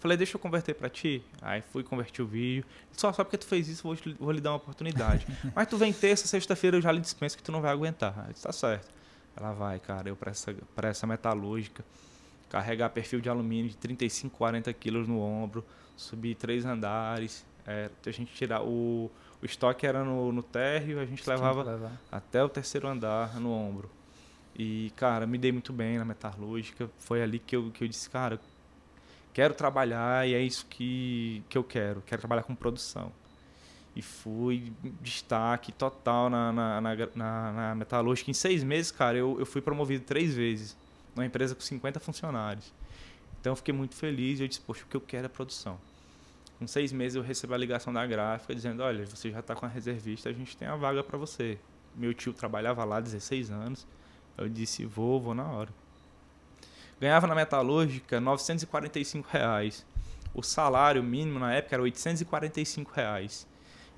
Falei, 0.00 0.16
deixa 0.16 0.36
eu 0.36 0.40
converter 0.40 0.74
para 0.74 0.88
ti. 0.88 1.22
Aí 1.42 1.62
fui 1.72 1.84
converter 1.84 2.22
o 2.22 2.26
vídeo. 2.26 2.64
Só, 2.92 3.12
só 3.12 3.22
porque 3.22 3.36
tu 3.36 3.46
fez 3.46 3.68
isso, 3.68 3.82
vou, 3.82 3.96
vou 4.18 4.32
lhe 4.32 4.40
dar 4.40 4.50
uma 4.50 4.56
oportunidade. 4.56 5.26
Mas 5.54 5.68
tu 5.68 5.76
vem 5.76 5.92
terça, 5.92 6.26
sexta-feira, 6.26 6.78
eu 6.78 6.80
já 6.80 6.90
lhe 6.90 7.00
dispenso 7.00 7.36
que 7.36 7.42
tu 7.42 7.52
não 7.52 7.60
vai 7.60 7.70
aguentar. 7.70 8.14
Aí 8.26 8.32
disse, 8.32 8.44
tá 8.44 8.52
certo. 8.52 8.88
Ela 9.36 9.52
vai, 9.52 9.78
cara, 9.78 10.08
eu 10.08 10.16
para 10.16 10.30
essa, 10.30 10.54
pra 10.74 10.88
essa 10.88 11.06
metalúrgica, 11.06 11.84
carregar 12.48 12.88
perfil 12.90 13.20
de 13.20 13.28
alumínio 13.28 13.70
de 13.70 13.76
35, 13.76 14.36
40 14.36 14.72
quilos 14.72 15.06
no 15.06 15.20
ombro, 15.20 15.64
subir 15.96 16.34
três 16.34 16.64
andares, 16.64 17.44
é, 17.66 17.90
a 18.04 18.10
gente 18.10 18.32
tirar 18.32 18.62
o, 18.62 19.10
o 19.40 19.44
estoque 19.44 19.86
era 19.86 20.02
no, 20.02 20.32
no 20.32 20.42
térreo, 20.42 20.98
a 20.98 21.04
gente 21.04 21.28
levava 21.28 21.92
até 22.10 22.42
o 22.42 22.48
terceiro 22.48 22.88
andar 22.88 23.38
no 23.38 23.52
ombro. 23.52 23.90
E, 24.56 24.92
cara, 24.96 25.26
me 25.26 25.38
dei 25.38 25.52
muito 25.52 25.72
bem 25.72 25.98
na 25.98 26.04
metalúrgica. 26.04 26.90
Foi 26.98 27.22
ali 27.22 27.38
que 27.38 27.54
eu, 27.54 27.70
que 27.70 27.84
eu 27.84 27.88
disse, 27.88 28.10
cara, 28.10 28.40
quero 29.40 29.54
trabalhar 29.54 30.28
e 30.28 30.34
é 30.34 30.42
isso 30.42 30.66
que, 30.66 31.42
que 31.48 31.56
eu 31.56 31.64
quero. 31.64 32.02
Quero 32.02 32.20
trabalhar 32.20 32.42
com 32.42 32.54
produção. 32.54 33.10
E 33.96 34.02
fui 34.02 34.70
destaque 35.00 35.72
total 35.72 36.28
na, 36.28 36.52
na, 36.52 36.80
na, 36.82 36.96
na, 37.14 37.52
na 37.52 37.74
metalúrgica. 37.74 38.30
Em 38.30 38.34
seis 38.34 38.62
meses, 38.62 38.90
cara, 38.90 39.16
eu, 39.16 39.38
eu 39.38 39.46
fui 39.46 39.62
promovido 39.62 40.04
três 40.04 40.34
vezes. 40.34 40.76
Numa 41.16 41.24
empresa 41.24 41.54
com 41.54 41.62
50 41.62 41.98
funcionários. 42.00 42.70
Então 43.40 43.52
eu 43.52 43.56
fiquei 43.56 43.72
muito 43.72 43.94
feliz 43.94 44.40
e 44.40 44.42
eu 44.42 44.48
disse, 44.48 44.60
poxa, 44.60 44.84
o 44.84 44.86
que 44.86 44.96
eu 44.98 45.00
quero 45.00 45.24
é 45.24 45.28
produção. 45.28 45.80
Com 46.58 46.66
seis 46.66 46.92
meses 46.92 47.16
eu 47.16 47.22
recebi 47.22 47.54
a 47.54 47.56
ligação 47.56 47.94
da 47.94 48.06
gráfica 48.06 48.54
dizendo, 48.54 48.82
olha, 48.82 49.06
você 49.06 49.30
já 49.30 49.40
está 49.40 49.54
com 49.54 49.64
a 49.64 49.70
reservista, 49.70 50.28
a 50.28 50.34
gente 50.34 50.54
tem 50.54 50.68
a 50.68 50.76
vaga 50.76 51.02
para 51.02 51.16
você. 51.16 51.58
Meu 51.96 52.12
tio 52.12 52.34
trabalhava 52.34 52.84
lá 52.84 53.00
16 53.00 53.50
anos. 53.50 53.86
Eu 54.36 54.50
disse, 54.50 54.84
vou, 54.84 55.18
vou 55.18 55.34
na 55.34 55.48
hora. 55.48 55.79
Ganhava 57.00 57.26
na 57.26 57.34
metalúrgica 57.34 58.20
945 58.20 59.28
reais. 59.30 59.86
O 60.34 60.42
salário 60.42 61.02
mínimo 61.02 61.38
na 61.38 61.54
época 61.54 61.74
era 61.74 61.82
845 61.82 62.92
reais. 62.94 63.48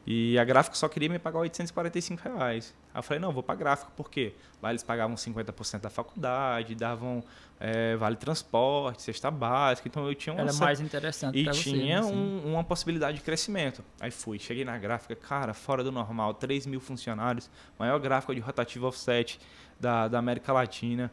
E 0.07 0.37
a 0.39 0.45
gráfica 0.45 0.75
só 0.75 0.89
queria 0.89 1.09
me 1.09 1.19
pagar 1.19 1.41
845 1.41 2.23
reais. 2.29 2.75
Aí 2.93 2.99
eu 2.99 3.03
falei, 3.03 3.21
não, 3.21 3.33
vou 3.33 3.43
para 3.43 3.55
a 3.55 3.59
gráfica, 3.59 3.91
por 3.97 4.11
quê? 4.11 4.35
Lá 4.61 4.71
eles 4.71 4.83
pagavam 4.83 5.17
50% 5.17 5.81
da 5.81 5.91
faculdade, 5.91 6.75
davam 6.75 7.23
é, 7.61 7.97
vale 7.97 8.17
transporte, 8.17 9.03
cesta 9.03 9.31
básica, 9.31 9.89
então 9.89 10.07
eu 10.07 10.15
tinha 10.15 10.35
uma... 10.35 10.43
Era 10.43 10.53
mais 10.55 10.81
interessante 10.81 11.39
E 11.39 11.51
tinha 11.53 12.03
você, 12.03 12.13
né? 12.13 12.17
um, 12.17 12.53
uma 12.53 12.65
possibilidade 12.65 13.19
de 13.19 13.23
crescimento. 13.23 13.85
Aí 14.01 14.11
fui, 14.11 14.39
cheguei 14.39 14.65
na 14.65 14.77
gráfica, 14.77 15.15
cara, 15.15 15.55
fora 15.55 15.85
do 15.85 15.93
normal, 15.93 16.35
3 16.35 16.67
mil 16.67 16.81
funcionários, 16.81 17.49
maior 17.79 17.99
gráfica 18.01 18.35
de 18.35 18.41
rotativo 18.41 18.89
offset 18.89 19.39
da, 19.79 20.09
da 20.09 20.19
América 20.19 20.53
Latina. 20.53 21.11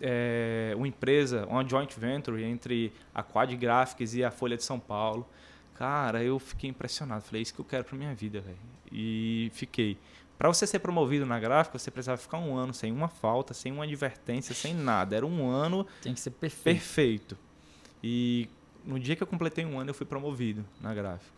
É, 0.00 0.72
uma 0.76 0.88
empresa, 0.88 1.46
uma 1.46 1.66
joint 1.66 1.98
venture 1.98 2.42
entre 2.42 2.92
a 3.14 3.22
Quad 3.22 3.54
Graphics 3.56 4.14
e 4.14 4.24
a 4.24 4.30
Folha 4.30 4.56
de 4.56 4.64
São 4.64 4.78
Paulo. 4.78 5.28
Cara, 5.74 6.22
eu 6.22 6.38
fiquei 6.38 6.70
impressionado. 6.70 7.22
Falei, 7.22 7.40
é 7.40 7.42
isso 7.42 7.54
que 7.54 7.60
eu 7.60 7.64
quero 7.64 7.84
para 7.84 7.96
minha 7.96 8.14
vida, 8.14 8.40
velho. 8.40 8.58
E 8.92 9.50
fiquei. 9.54 9.98
Para 10.38 10.48
você 10.48 10.66
ser 10.66 10.80
promovido 10.80 11.24
na 11.24 11.38
gráfica, 11.38 11.78
você 11.78 11.90
precisava 11.90 12.18
ficar 12.18 12.38
um 12.38 12.56
ano 12.56 12.74
sem 12.74 12.92
uma 12.92 13.08
falta, 13.08 13.54
sem 13.54 13.72
uma 13.72 13.84
advertência, 13.84 14.54
sem 14.54 14.74
nada. 14.74 15.16
Era 15.16 15.26
um 15.26 15.48
ano. 15.48 15.86
Tem 16.02 16.12
que 16.12 16.20
ser 16.20 16.30
perfeito. 16.30 16.76
Perfeito. 16.76 17.38
E 18.02 18.48
no 18.84 18.98
dia 18.98 19.16
que 19.16 19.22
eu 19.22 19.26
completei 19.26 19.64
um 19.64 19.78
ano, 19.78 19.90
eu 19.90 19.94
fui 19.94 20.06
promovido 20.06 20.64
na 20.80 20.92
gráfica. 20.92 21.32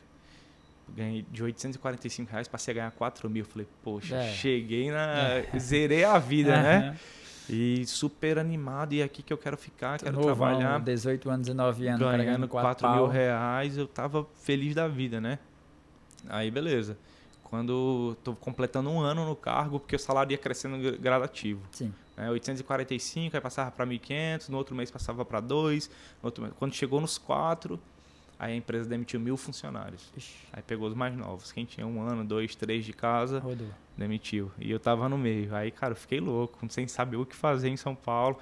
Ganhei 0.89 1.27
de 1.31 1.43
845 1.43 2.31
reais, 2.31 2.49
passei 2.49 2.73
a 2.73 2.75
ganhar 2.75 2.91
4 2.93 3.29
mil. 3.29 3.45
Falei, 3.45 3.67
poxa, 3.83 4.17
é. 4.17 4.33
cheguei 4.33 4.91
na. 4.91 5.29
É. 5.29 5.59
Zerei 5.59 6.05
a 6.05 6.19
vida, 6.19 6.61
né? 6.61 6.97
E 7.49 7.87
super 7.87 8.39
animado, 8.39 8.93
e 8.93 9.01
é 9.01 9.05
aqui 9.05 9.23
que 9.23 9.33
eu 9.33 9.39
quero 9.39 9.57
ficar, 9.57 9.99
quero 9.99 10.17
Novão, 10.17 10.35
trabalhar. 10.35 10.81
18 10.81 11.31
anos, 11.31 11.47
19 11.47 11.87
anos, 11.89 12.01
ganhando 12.01 12.49
4 12.49 12.91
mil 12.91 13.07
reais, 13.07 13.77
eu 13.79 13.87
tava 13.87 14.27
feliz 14.35 14.75
da 14.75 14.89
vida, 14.89 15.21
né? 15.21 15.39
Aí 16.29 16.51
beleza. 16.51 16.99
Quando 17.45 18.17
tô 18.25 18.35
completando 18.35 18.91
um 18.91 19.01
ano 19.01 19.25
no 19.25 19.37
cargo, 19.37 19.79
porque 19.79 19.95
o 19.95 19.99
salário 19.99 20.33
ia 20.33 20.39
crescendo 20.39 20.99
gradativo. 20.99 21.63
Sim. 21.71 21.95
É, 22.17 22.29
845, 22.31 23.37
aí 23.37 23.41
passava 23.41 23.71
para 23.71 23.87
1.500, 23.87 24.49
no 24.49 24.57
outro 24.57 24.75
mês 24.75 24.91
passava 24.91 25.25
para 25.25 25.39
2, 25.39 25.89
quando 26.59 26.75
chegou 26.75 27.01
nos 27.01 27.19
4, 27.19 27.79
Aí 28.39 28.53
a 28.53 28.57
empresa 28.57 28.89
demitiu 28.89 29.19
mil 29.19 29.37
funcionários. 29.37 30.13
Ixi. 30.17 30.35
Aí 30.53 30.63
pegou 30.63 30.89
os 30.89 30.95
mais 30.95 31.17
novos. 31.17 31.53
Quem 31.53 31.65
tinha 31.65 31.87
um 31.87 32.03
ano, 32.03 32.25
dois, 32.25 32.55
três 32.55 32.85
de 32.85 32.93
casa, 32.93 33.39
Rodou. 33.39 33.69
demitiu. 33.97 34.53
E 34.59 34.71
eu 34.71 34.79
tava 34.79 35.09
no 35.09 35.17
meio. 35.17 35.55
Aí, 35.55 35.71
cara, 35.71 35.93
eu 35.93 35.97
fiquei 35.97 36.21
louco, 36.21 36.59
sem 36.69 36.87
saber 36.87 37.17
o 37.17 37.25
que 37.25 37.35
fazer 37.35 37.69
em 37.69 37.77
São 37.77 37.95
Paulo. 37.95 38.39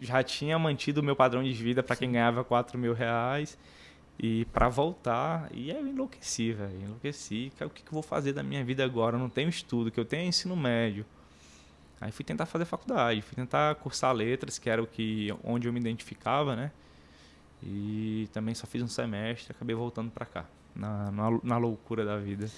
Já 0.00 0.22
tinha 0.22 0.58
mantido 0.58 1.00
o 1.00 1.04
meu 1.04 1.16
padrão 1.16 1.42
de 1.42 1.52
vida 1.52 1.82
para 1.82 1.96
quem 1.96 2.12
ganhava 2.12 2.44
4 2.44 2.78
mil 2.78 2.94
reais. 2.94 3.58
E 4.18 4.44
para 4.46 4.68
voltar, 4.68 5.48
e 5.52 5.70
eu 5.70 5.84
enlouqueci, 5.86 6.52
velho. 6.52 6.80
Enlouqueci. 6.80 7.52
O 7.60 7.70
que, 7.70 7.82
que 7.82 7.88
eu 7.88 7.92
vou 7.94 8.02
fazer 8.02 8.32
da 8.32 8.42
minha 8.42 8.64
vida 8.64 8.84
agora? 8.84 9.16
Eu 9.16 9.20
não 9.20 9.28
tenho 9.28 9.48
estudo, 9.48 9.90
que 9.90 9.98
eu 9.98 10.04
tenho 10.04 10.28
ensino 10.28 10.54
médio. 10.54 11.04
Aí 12.00 12.12
fui 12.12 12.24
tentar 12.24 12.46
fazer 12.46 12.64
faculdade, 12.64 13.22
fui 13.22 13.34
tentar 13.34 13.74
cursar 13.76 14.12
letras, 14.12 14.58
que 14.58 14.68
era 14.68 14.82
o 14.82 14.86
que 14.86 15.34
onde 15.42 15.68
eu 15.68 15.72
me 15.72 15.80
identificava, 15.80 16.54
né? 16.54 16.70
E 17.62 18.28
também 18.32 18.54
só 18.54 18.66
fiz 18.66 18.82
um 18.82 18.88
semestre, 18.88 19.52
acabei 19.52 19.74
voltando 19.74 20.10
para 20.10 20.26
cá, 20.26 20.44
na, 20.74 21.10
na, 21.12 21.30
na, 21.42 21.58
loucura 21.58 22.04
da 22.04 22.18
vida. 22.18 22.50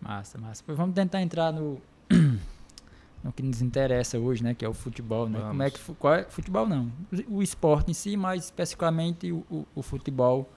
Massa, 0.00 0.38
massa. 0.38 0.62
Pois 0.66 0.76
vamos 0.76 0.94
tentar 0.94 1.22
entrar 1.22 1.52
no, 1.52 1.80
no 3.22 3.32
que 3.32 3.42
nos 3.42 3.62
interessa 3.62 4.18
hoje, 4.18 4.42
né? 4.42 4.54
Que 4.54 4.64
é 4.64 4.68
o 4.68 4.74
futebol, 4.74 5.28
né? 5.28 5.40
Como 5.40 5.62
é 5.62 5.70
que 5.70 5.80
qual 5.94 6.14
é, 6.14 6.24
futebol 6.24 6.66
não, 6.66 6.90
o, 7.28 7.38
o 7.38 7.42
esporte 7.42 7.90
em 7.90 7.94
si, 7.94 8.16
mas 8.16 8.46
especificamente 8.46 9.30
o, 9.30 9.44
o, 9.50 9.66
o 9.76 9.82
futebol 9.82 10.48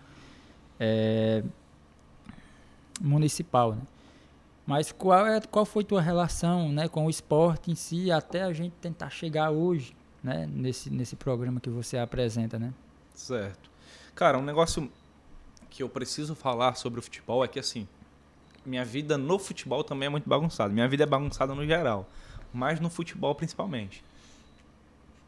é, 0.80 1.44
municipal, 3.00 3.76
né? 3.76 3.82
Mas 4.66 4.92
qual, 4.92 5.26
é, 5.28 5.42
qual 5.42 5.66
foi 5.66 5.84
tua 5.84 6.02
relação 6.02 6.72
né, 6.72 6.88
com 6.88 7.06
o 7.06 7.10
esporte 7.10 7.72
em 7.72 7.76
si 7.76 8.12
até 8.12 8.44
a 8.44 8.54
gente 8.54 8.74
tentar 8.80 9.10
chegar 9.10 9.50
hoje 9.50 9.96
né, 10.24 10.48
nesse, 10.48 10.90
nesse 10.90 11.16
programa 11.16 11.60
que 11.60 11.70
você 11.70 11.98
apresenta, 11.98 12.60
né? 12.60 12.74
Certo. 13.14 13.71
Cara, 14.16 14.38
um 14.38 14.44
negócio 14.44 14.92
que 15.70 15.82
eu 15.82 15.90
preciso 15.90 16.36
falar 16.36 16.76
sobre 16.76 17.00
o 17.00 17.04
futebol 17.04 17.44
é 17.44 17.48
que 17.48 17.60
assim, 17.60 17.88
minha 18.66 18.86
vida 18.86 19.18
no 19.18 19.40
futebol 19.40 19.84
também 19.84 20.08
é 20.08 20.10
muito 20.10 20.30
bagunçada. 20.30 20.72
Minha 20.74 20.88
vida 20.88 21.04
é 21.04 21.08
bagunçada 21.08 21.56
no 21.56 21.66
geral, 21.66 22.08
mas 22.54 22.80
no 22.80 22.90
futebol 22.90 23.34
principalmente. 23.34 24.04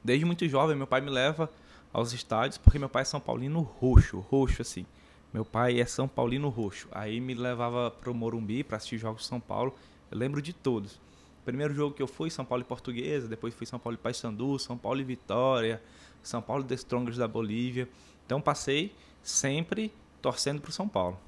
Desde 0.04 0.26
muito 0.26 0.48
jovem, 0.48 0.76
meu 0.76 0.86
pai 0.86 1.02
me 1.02 1.10
leva 1.10 1.50
aos 1.91 2.12
estádios 2.12 2.58
porque 2.58 2.78
meu 2.78 2.89
pai 2.89 3.04
é 3.04 3.06
São 3.06 3.19
Paulino 3.19 3.62
roxo, 3.62 4.19
roxo 4.19 4.62
assim. 4.62 4.86
Meu 5.34 5.46
pai 5.46 5.80
é 5.80 5.86
São 5.86 6.08
Paulino 6.08 6.50
roxo. 6.50 6.88
Aí 6.91 7.19
me 7.19 7.34
levava 7.34 7.89
pro 7.89 8.13
Morumbi 8.13 8.63
para 8.63 8.78
assistir 8.78 8.98
jogos 8.98 9.24
de 9.24 9.28
São 9.28 9.39
Paulo. 9.39 9.74
Eu 10.12 10.17
lembro 10.17 10.41
de 10.41 10.54
todos. 10.54 11.00
Primeiro 11.46 11.74
jogo 11.74 11.96
que 11.96 12.02
eu 12.02 12.08
fui, 12.08 12.30
São 12.30 12.46
Paulo 12.46 12.62
e 12.62 12.65
Portuguesa, 12.65 13.28
depois 13.28 13.54
fui 13.54 13.65
São 13.65 13.80
Paulo 13.80 13.96
e 13.96 13.98
Paysandu, 13.98 14.60
São 14.60 14.78
Paulo 14.78 15.02
e 15.02 15.04
Vitória, 15.04 15.82
São 16.22 16.41
Paulo 16.41 16.63
e 16.63 16.67
The 16.67 16.76
Strongers 16.76 17.17
da 17.17 17.28
Bolívia. 17.28 17.89
Então 18.26 18.42
passei 18.42 18.94
sempre 19.22 19.92
torcendo 20.22 20.62
pro 20.62 20.72
São 20.72 20.88
Paulo. 20.88 21.20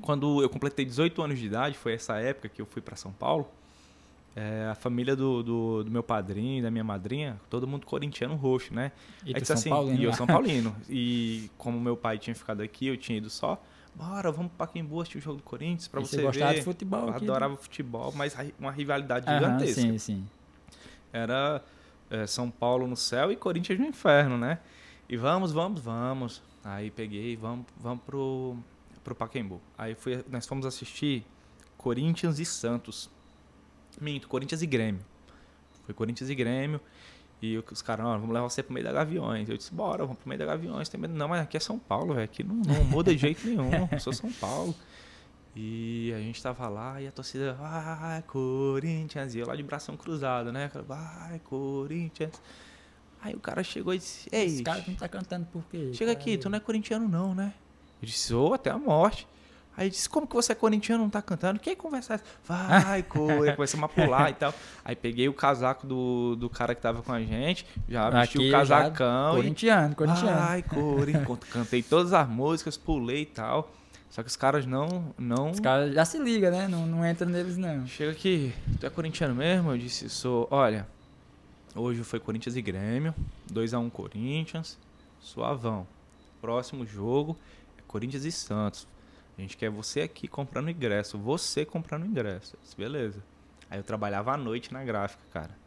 Quando 0.00 0.42
eu 0.42 0.48
completei 0.48 0.84
18 0.84 1.22
anos 1.22 1.38
de 1.38 1.46
idade, 1.46 1.76
foi 1.76 1.94
essa 1.94 2.18
época 2.18 2.48
que 2.48 2.60
eu 2.60 2.66
fui 2.66 2.80
para 2.80 2.96
São 2.96 3.12
Paulo, 3.12 3.48
é, 4.34 4.68
a 4.70 4.74
família 4.74 5.14
do, 5.14 5.42
do, 5.42 5.84
do, 5.84 5.90
meu 5.90 6.02
padrinho, 6.02 6.62
da 6.62 6.70
minha 6.70 6.84
madrinha, 6.84 7.38
todo 7.50 7.66
mundo 7.66 7.84
corintiano 7.84 8.34
roxo, 8.34 8.74
né? 8.74 8.90
E 9.26 9.34
tu 9.34 9.44
São 9.44 9.54
assim, 9.54 9.70
Paulino. 9.70 10.00
E 10.00 10.04
eu 10.04 10.12
São 10.14 10.26
Paulino. 10.26 10.74
e 10.88 11.50
como 11.58 11.78
meu 11.78 11.96
pai 11.96 12.18
tinha 12.18 12.34
ficado 12.34 12.62
aqui, 12.62 12.86
eu 12.86 12.96
tinha 12.96 13.18
ido 13.18 13.28
só. 13.28 13.62
Bora, 13.94 14.32
vamos 14.32 14.50
para 14.52 14.66
Pacaembu 14.66 15.02
assistir 15.02 15.18
o 15.18 15.20
jogo 15.20 15.36
do 15.36 15.42
Corinthians 15.42 15.86
para 15.86 16.00
você, 16.00 16.16
você 16.16 16.22
gostava 16.22 16.54
de 16.54 16.62
futebol 16.62 17.00
eu 17.00 17.08
aqui, 17.10 17.24
adorava 17.24 17.52
né? 17.52 17.58
futebol, 17.60 18.10
mas 18.16 18.34
uma 18.58 18.72
rivalidade 18.72 19.26
gigantesca. 19.30 19.82
Sim, 19.82 19.98
sim. 19.98 20.26
Era 21.12 21.62
é, 22.10 22.26
São 22.26 22.50
Paulo 22.50 22.86
no 22.86 22.96
céu 22.96 23.30
e 23.30 23.36
Corinthians 23.36 23.78
no 23.78 23.86
inferno, 23.86 24.38
né? 24.38 24.60
E 25.12 25.16
vamos, 25.18 25.52
vamos, 25.52 25.78
vamos. 25.82 26.42
Aí 26.64 26.90
peguei, 26.90 27.36
vamos, 27.36 27.66
vamos 27.76 28.02
pro, 28.02 28.56
pro 29.04 29.14
Pacaembu. 29.14 29.60
Aí 29.76 29.94
fui, 29.94 30.24
nós 30.30 30.46
fomos 30.46 30.64
assistir 30.64 31.22
Corinthians 31.76 32.38
e 32.38 32.46
Santos. 32.46 33.10
Minto, 34.00 34.26
Corinthians 34.26 34.62
e 34.62 34.66
Grêmio. 34.66 35.04
Foi 35.84 35.94
Corinthians 35.94 36.30
e 36.30 36.34
Grêmio. 36.34 36.80
E 37.42 37.58
os 37.58 37.82
caras, 37.82 38.06
vamos 38.06 38.30
levar 38.30 38.48
você 38.48 38.62
pro 38.62 38.72
meio 38.72 38.86
da 38.86 38.90
Gaviões. 38.90 39.50
Eu 39.50 39.58
disse, 39.58 39.74
bora, 39.74 40.02
vamos 40.02 40.16
pro 40.16 40.26
meio 40.26 40.38
da 40.38 40.46
Gaviões. 40.46 40.88
Tem 40.88 40.98
medo? 40.98 41.12
Não, 41.12 41.28
mas 41.28 41.42
aqui 41.42 41.58
é 41.58 41.60
São 41.60 41.78
Paulo, 41.78 42.14
velho. 42.14 42.24
Aqui 42.24 42.42
não, 42.42 42.54
não 42.54 42.82
muda 42.82 43.12
de 43.12 43.20
jeito 43.20 43.46
nenhum. 43.46 43.70
Eu 43.92 44.00
sou 44.00 44.14
São 44.14 44.32
Paulo. 44.32 44.74
E 45.54 46.10
a 46.16 46.20
gente 46.20 46.42
tava 46.42 46.66
lá 46.70 47.02
e 47.02 47.06
a 47.06 47.12
torcida, 47.12 47.52
vai, 47.52 48.22
Corinthians. 48.22 49.34
E 49.34 49.40
eu 49.40 49.46
lá 49.46 49.54
de 49.54 49.62
bração 49.62 49.94
cruzado, 49.94 50.50
né? 50.50 50.70
Vai, 50.88 51.38
Corinthians. 51.40 52.40
Aí 53.22 53.34
o 53.34 53.38
cara 53.40 53.62
chegou 53.62 53.94
e 53.94 53.98
disse, 53.98 54.28
ei... 54.32 54.46
Esse 54.46 54.62
cara 54.64 54.82
não 54.86 54.94
tá 54.96 55.08
cantando 55.08 55.46
por 55.46 55.62
quê? 55.70 55.92
Chega 55.94 56.10
aqui, 56.10 56.36
tu 56.36 56.50
não 56.50 56.56
é 56.56 56.60
corintiano 56.60 57.08
não, 57.08 57.32
né? 57.34 57.54
Eu 58.02 58.06
disse, 58.06 58.28
sou 58.28 58.52
até 58.52 58.68
a 58.68 58.76
morte. 58.76 59.28
Aí 59.76 59.88
disse, 59.88 60.08
como 60.08 60.26
que 60.26 60.34
você 60.34 60.52
é 60.52 60.54
corintiano, 60.56 61.04
não 61.04 61.08
tá 61.08 61.22
cantando? 61.22 61.60
Quem 61.60 61.74
conversar? 61.76 62.20
Vai, 62.44 63.02
Corinthians, 63.08 63.54
começamos 63.54 63.84
a 63.84 63.88
pular 63.88 64.30
e 64.30 64.34
tal. 64.34 64.52
Aí 64.84 64.96
peguei 64.96 65.28
o 65.28 65.32
casaco 65.32 65.86
do, 65.86 66.34
do 66.36 66.50
cara 66.50 66.74
que 66.74 66.82
tava 66.82 67.00
com 67.00 67.12
a 67.12 67.20
gente, 67.20 67.64
já 67.88 68.10
vesti 68.10 68.38
Aqui, 68.38 68.48
o 68.48 68.50
casacão. 68.50 69.30
Já, 69.30 69.36
corintiano, 69.36 69.94
corintiano. 69.94 70.38
Vai, 70.38 70.62
Corinthians. 70.62 71.38
Cantei 71.50 71.82
todas 71.82 72.12
as 72.12 72.28
músicas, 72.28 72.76
pulei 72.76 73.22
e 73.22 73.26
tal. 73.26 73.72
Só 74.10 74.22
que 74.22 74.28
os 74.28 74.36
caras 74.36 74.66
não. 74.66 75.14
não... 75.16 75.52
Os 75.52 75.60
caras 75.60 75.94
já 75.94 76.04
se 76.04 76.18
ligam, 76.18 76.50
né? 76.50 76.68
Não, 76.68 76.84
não 76.84 77.06
entra 77.06 77.24
neles, 77.24 77.56
não. 77.56 77.86
Chega 77.86 78.10
aqui, 78.10 78.52
tu 78.78 78.84
é 78.84 78.90
corintiano 78.90 79.34
mesmo? 79.34 79.70
Eu 79.70 79.78
disse, 79.78 80.10
sou. 80.10 80.46
Olha, 80.50 80.86
hoje 81.74 82.02
foi 82.02 82.20
Corinthians 82.20 82.56
e 82.56 82.62
Grêmio, 82.62 83.14
2x1 83.52 83.90
Corinthians, 83.90 84.78
suavão. 85.20 85.86
Próximo 86.40 86.86
jogo 86.86 87.36
é 87.78 87.82
Corinthians 87.86 88.24
e 88.24 88.32
Santos. 88.32 88.86
A 89.36 89.40
gente 89.40 89.56
quer 89.56 89.70
você 89.70 90.02
aqui 90.02 90.28
comprando 90.28 90.70
ingresso, 90.70 91.18
você 91.18 91.64
comprando 91.64 92.04
ingresso. 92.04 92.56
Disse, 92.62 92.76
beleza. 92.76 93.22
Aí 93.70 93.78
eu 93.78 93.82
trabalhava 93.82 94.32
à 94.32 94.36
noite 94.36 94.72
na 94.72 94.84
gráfica, 94.84 95.22
cara. 95.32 95.62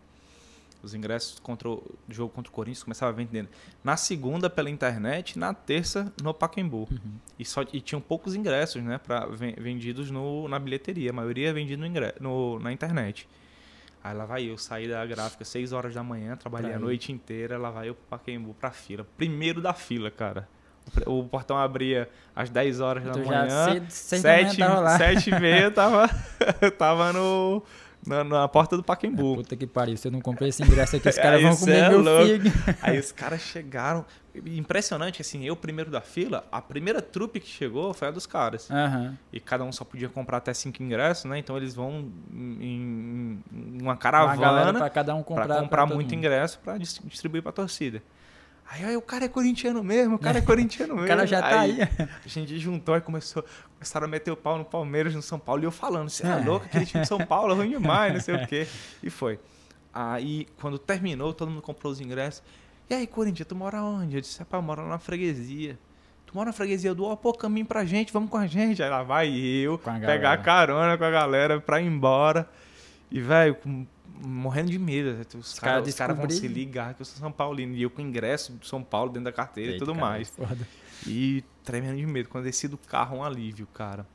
Os 0.84 0.94
ingressos 0.94 1.40
contra 1.40 1.68
o 1.68 1.84
jogo 2.08 2.32
contra 2.32 2.52
o 2.52 2.54
Corinthians 2.54 2.84
começava 2.84 3.12
vendendo 3.12 3.50
na 3.84 3.98
segunda 3.98 4.52
pela 4.52 4.70
internet, 4.70 5.40
na 5.40 5.52
terça 5.52 6.14
no 6.22 6.32
Pacaembu. 6.32 6.88
Uhum. 6.92 7.18
E 7.40 7.44
só 7.44 7.64
e 7.74 7.82
tinham 7.82 8.00
poucos 8.00 8.36
ingressos, 8.36 8.84
né, 8.84 9.00
para 9.00 9.26
vendidos 9.26 10.12
no, 10.12 10.48
na 10.48 10.60
bilheteria, 10.60 11.10
a 11.10 11.14
maioria 11.14 11.52
vendido 11.52 11.82
no, 11.82 11.88
ingresso, 11.88 12.22
no 12.22 12.60
na 12.60 12.72
internet. 12.72 13.28
Aí 14.06 14.16
lá 14.16 14.24
vai 14.24 14.44
eu, 14.48 14.56
saí 14.56 14.88
da 14.88 15.04
gráfica 15.04 15.44
6 15.44 15.74
horas 15.74 15.96
da 15.96 16.04
manhã, 16.04 16.36
trabalhei 16.36 16.70
pra 16.70 16.78
a 16.78 16.80
noite 16.80 17.12
inteira, 17.12 17.58
lá 17.58 17.72
vai 17.72 17.90
eu 17.90 17.96
pro 17.96 18.06
Pacaembu 18.20 18.54
pra 18.54 18.70
fila. 18.70 19.04
Primeiro 19.18 19.60
da 19.60 19.74
fila, 19.74 20.12
cara. 20.12 20.48
O 21.08 21.24
portão 21.24 21.58
abria 21.58 22.08
às 22.36 22.52
10 22.52 22.82
horas 22.82 23.04
da 23.04 23.18
manhã. 23.18 23.82
Sete, 23.90 24.58
sete 25.00 25.32
e 25.32 25.40
meia 25.40 25.72
tava, 25.72 26.08
tava 26.78 27.12
no, 27.14 27.64
na, 28.06 28.24
na, 28.24 28.48
porta 28.48 28.78
do 28.78 28.84
Paquembu. 28.84 29.34
É, 29.34 29.36
puta 29.38 29.56
que 29.56 29.66
pariu, 29.66 29.98
se 29.98 30.08
eu 30.08 30.12
não 30.12 30.22
comprei 30.22 30.50
esse 30.50 30.62
ingresso 30.62 30.98
aqui, 30.98 31.10
os 31.10 31.18
caras 31.18 31.42
vão 31.42 31.58
comer 31.58 31.76
é 31.76 31.90
meu 31.90 32.26
filho. 32.28 32.54
Aí 32.84 33.00
os 33.00 33.12
caras 33.12 33.42
chegaram. 33.42 34.06
Impressionante, 34.46 35.22
assim, 35.22 35.44
eu 35.46 35.56
primeiro 35.56 35.90
da 35.90 36.02
fila, 36.02 36.46
a 36.52 36.62
primeira 36.62 37.02
trupe 37.02 37.40
que 37.40 37.48
chegou 37.48 37.94
foi 37.94 38.08
a 38.08 38.12
dos 38.12 38.26
caras. 38.26 38.70
Uhum. 38.70 39.16
E 39.32 39.40
cada 39.40 39.64
um 39.64 39.72
só 39.72 39.84
podia 39.84 40.10
comprar 40.10 40.38
até 40.38 40.54
cinco 40.54 40.82
ingressos, 40.82 41.26
né? 41.26 41.38
Então 41.38 41.56
eles 41.56 41.74
vão 41.74 42.12
em, 42.34 43.42
em 43.52 43.82
uma 43.82 43.96
caravana 43.96 44.80
para 44.80 44.90
cada 44.90 45.16
um 45.16 45.24
comprar, 45.24 45.48
pra 45.48 45.60
comprar 45.62 45.86
muito 45.86 46.12
mundo. 46.12 46.14
ingresso 46.14 46.60
para 46.60 46.78
distribuir 46.78 47.42
para 47.42 47.52
a 47.52 47.54
torcida. 47.54 48.02
Aí, 48.68 48.84
aí, 48.84 48.98
o 48.98 49.02
cara 49.02 49.26
é 49.26 49.28
corintiano 49.28 49.84
mesmo, 49.84 50.16
o 50.16 50.20
cara 50.20 50.40
é 50.40 50.42
corintiano 50.42 50.96
mesmo. 50.96 51.06
o 51.06 51.08
cara 51.08 51.28
já 51.28 51.40
tá 51.40 51.60
aí. 51.60 51.82
aí. 51.82 52.10
A 52.26 52.28
gente 52.28 52.58
juntou 52.58 52.98
e 52.98 53.02
começou, 53.02 53.46
começaram 53.76 54.06
a 54.06 54.10
meter 54.10 54.32
o 54.32 54.36
pau 54.36 54.58
no 54.58 54.66
Palmeiras, 54.66 55.14
no 55.14 55.22
São 55.22 55.38
Paulo, 55.38 55.64
e 55.64 55.66
eu 55.66 55.72
falando, 55.72 56.10
você 56.10 56.26
é, 56.26 56.32
é 56.32 56.36
louco, 56.38 56.66
aquele 56.66 56.86
time 56.86 57.02
de 57.04 57.08
São 57.08 57.20
Paulo 57.20 57.54
é 57.54 57.58
ruim 57.58 57.70
demais, 57.78 58.14
não 58.14 58.20
sei 58.20 58.36
o 58.36 58.48
quê. 58.48 58.68
E 59.04 59.10
foi. 59.10 59.40
Aí, 59.94 60.48
quando 60.60 60.80
terminou, 60.80 61.32
todo 61.32 61.50
mundo 61.50 61.62
comprou 61.62 61.92
os 61.92 62.02
ingressos. 62.02 62.42
E 62.90 62.94
aí, 62.94 63.08
Corinthians, 63.08 63.48
tu 63.48 63.56
mora 63.56 63.84
onde? 63.84 64.16
Eu 64.16 64.22
disse, 64.22 64.38
rapaz, 64.40 64.62
eu 64.62 64.66
moro 64.66 64.88
na 64.88 65.00
freguesia. 65.00 65.78
Tu 66.26 66.36
mora 66.36 66.48
na 66.48 66.54
freguesia 66.54 66.94
do 66.94 67.06
ó, 67.06 67.16
pô, 67.16 67.34
caminho 67.34 67.66
pra 67.66 67.84
gente, 67.86 68.14
vamos 68.14 68.30
com 68.30 68.38
a 68.38 68.46
gente. 68.46 68.82
Aí 68.84 68.90
lá 68.90 69.04
vai 69.04 69.30
eu, 69.36 69.78
pegar 69.78 70.38
carona 70.44 70.98
com 70.98 71.04
a 71.04 71.12
galera 71.12 71.60
pra 71.60 71.82
ir 71.82 71.88
embora. 71.88 72.50
E, 73.10 73.20
velho, 73.20 73.58
morrendo 74.24 74.72
de 74.72 74.80
medo. 74.80 75.20
Os 75.38 75.60
caras 75.60 75.94
cara, 75.96 76.14
cara 76.14 76.14
vão 76.14 76.30
se 76.30 76.48
ligar 76.48 76.94
que 76.94 77.02
eu 77.02 77.06
sou 77.06 77.18
São 77.18 77.32
Paulino. 77.32 77.74
E 77.74 77.82
eu 77.82 77.90
com 77.90 78.02
ingresso 78.02 78.54
do 78.54 78.66
São 78.66 78.84
Paulo 78.84 79.10
dentro 79.10 79.26
da 79.26 79.32
carteira 79.32 79.72
Eita, 79.72 79.84
e 79.84 79.88
tudo 79.88 79.96
cara, 79.96 80.06
mais. 80.06 80.30
Foda. 80.30 80.68
E 81.08 81.44
tremendo 81.64 81.98
de 81.98 82.06
medo. 82.06 82.30
Quando 82.30 82.46
eu 82.46 82.52
desci 82.52 82.68
do 82.68 82.78
carro, 82.78 83.18
um 83.18 83.24
alívio, 83.24 83.68
cara. 83.68 84.06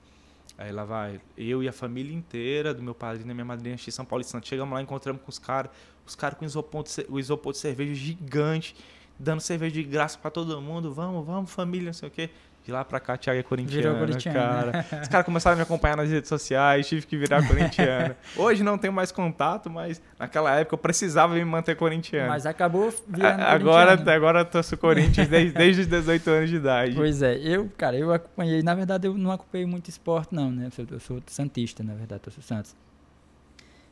Aí 0.60 0.70
lá 0.70 0.84
vai, 0.84 1.18
eu 1.38 1.62
e 1.62 1.68
a 1.68 1.72
família 1.72 2.14
inteira 2.14 2.74
do 2.74 2.82
meu 2.82 2.94
padrinho 2.94 3.26
da 3.26 3.32
minha 3.32 3.46
madrinha 3.46 3.76
de 3.76 3.90
São 3.90 4.04
Paulo 4.04 4.20
e 4.20 4.26
Santos. 4.26 4.46
Chegamos 4.46 4.74
lá, 4.74 4.82
encontramos 4.82 5.22
com 5.22 5.30
os 5.30 5.38
caras, 5.38 5.70
os 6.06 6.14
caras 6.14 6.38
com 6.38 6.44
isopor 6.44 6.84
de, 6.84 6.90
o 7.08 7.18
isopor 7.18 7.54
de 7.54 7.58
cerveja 7.58 7.94
gigante, 7.94 8.76
dando 9.18 9.40
cerveja 9.40 9.76
de 9.76 9.82
graça 9.82 10.18
para 10.18 10.30
todo 10.30 10.60
mundo. 10.60 10.92
Vamos, 10.92 11.24
vamos, 11.24 11.50
família, 11.50 11.86
não 11.86 11.92
sei 11.94 12.08
o 12.08 12.12
quê. 12.12 12.28
De 12.70 12.74
lá 12.74 12.84
pra 12.84 13.00
cá, 13.00 13.16
Thiago 13.16 13.40
é 13.40 13.42
corintiano, 13.42 13.82
Virou 13.82 13.98
corintiano 13.98 14.38
cara. 14.38 14.70
Né? 14.70 15.02
Os 15.02 15.08
caras 15.08 15.26
começaram 15.26 15.54
a 15.54 15.56
me 15.56 15.62
acompanhar 15.62 15.96
nas 15.96 16.08
redes 16.08 16.28
sociais, 16.28 16.86
tive 16.86 17.04
que 17.04 17.16
virar 17.16 17.44
corintiano. 17.44 18.14
Hoje 18.38 18.62
não 18.62 18.78
tenho 18.78 18.92
mais 18.92 19.10
contato, 19.10 19.68
mas 19.68 20.00
naquela 20.16 20.54
época 20.54 20.74
eu 20.74 20.78
precisava 20.78 21.34
me 21.34 21.44
manter 21.44 21.74
corintiano. 21.74 22.28
Mas 22.28 22.46
acabou 22.46 22.94
virando 23.08 23.42
agora, 23.42 24.12
Agora 24.14 24.40
eu 24.40 24.44
torço 24.44 24.76
Corinthians 24.76 25.26
desde, 25.26 25.52
desde 25.52 25.82
os 25.82 25.86
18 25.88 26.30
anos 26.30 26.50
de 26.50 26.56
idade. 26.56 26.94
Pois 26.94 27.22
é, 27.22 27.36
eu, 27.38 27.68
cara, 27.76 27.98
eu 27.98 28.12
acompanhei, 28.12 28.62
na 28.62 28.74
verdade 28.76 29.08
eu 29.08 29.18
não 29.18 29.32
acompanhei 29.32 29.66
muito 29.66 29.88
esporte 29.88 30.32
não, 30.32 30.52
né? 30.52 30.66
Eu 30.66 30.70
sou, 30.70 30.86
eu 30.92 31.00
sou 31.00 31.22
santista, 31.26 31.82
na 31.82 31.94
verdade, 31.94 32.22
eu 32.24 32.32
sou 32.32 32.42
Santos. 32.42 32.76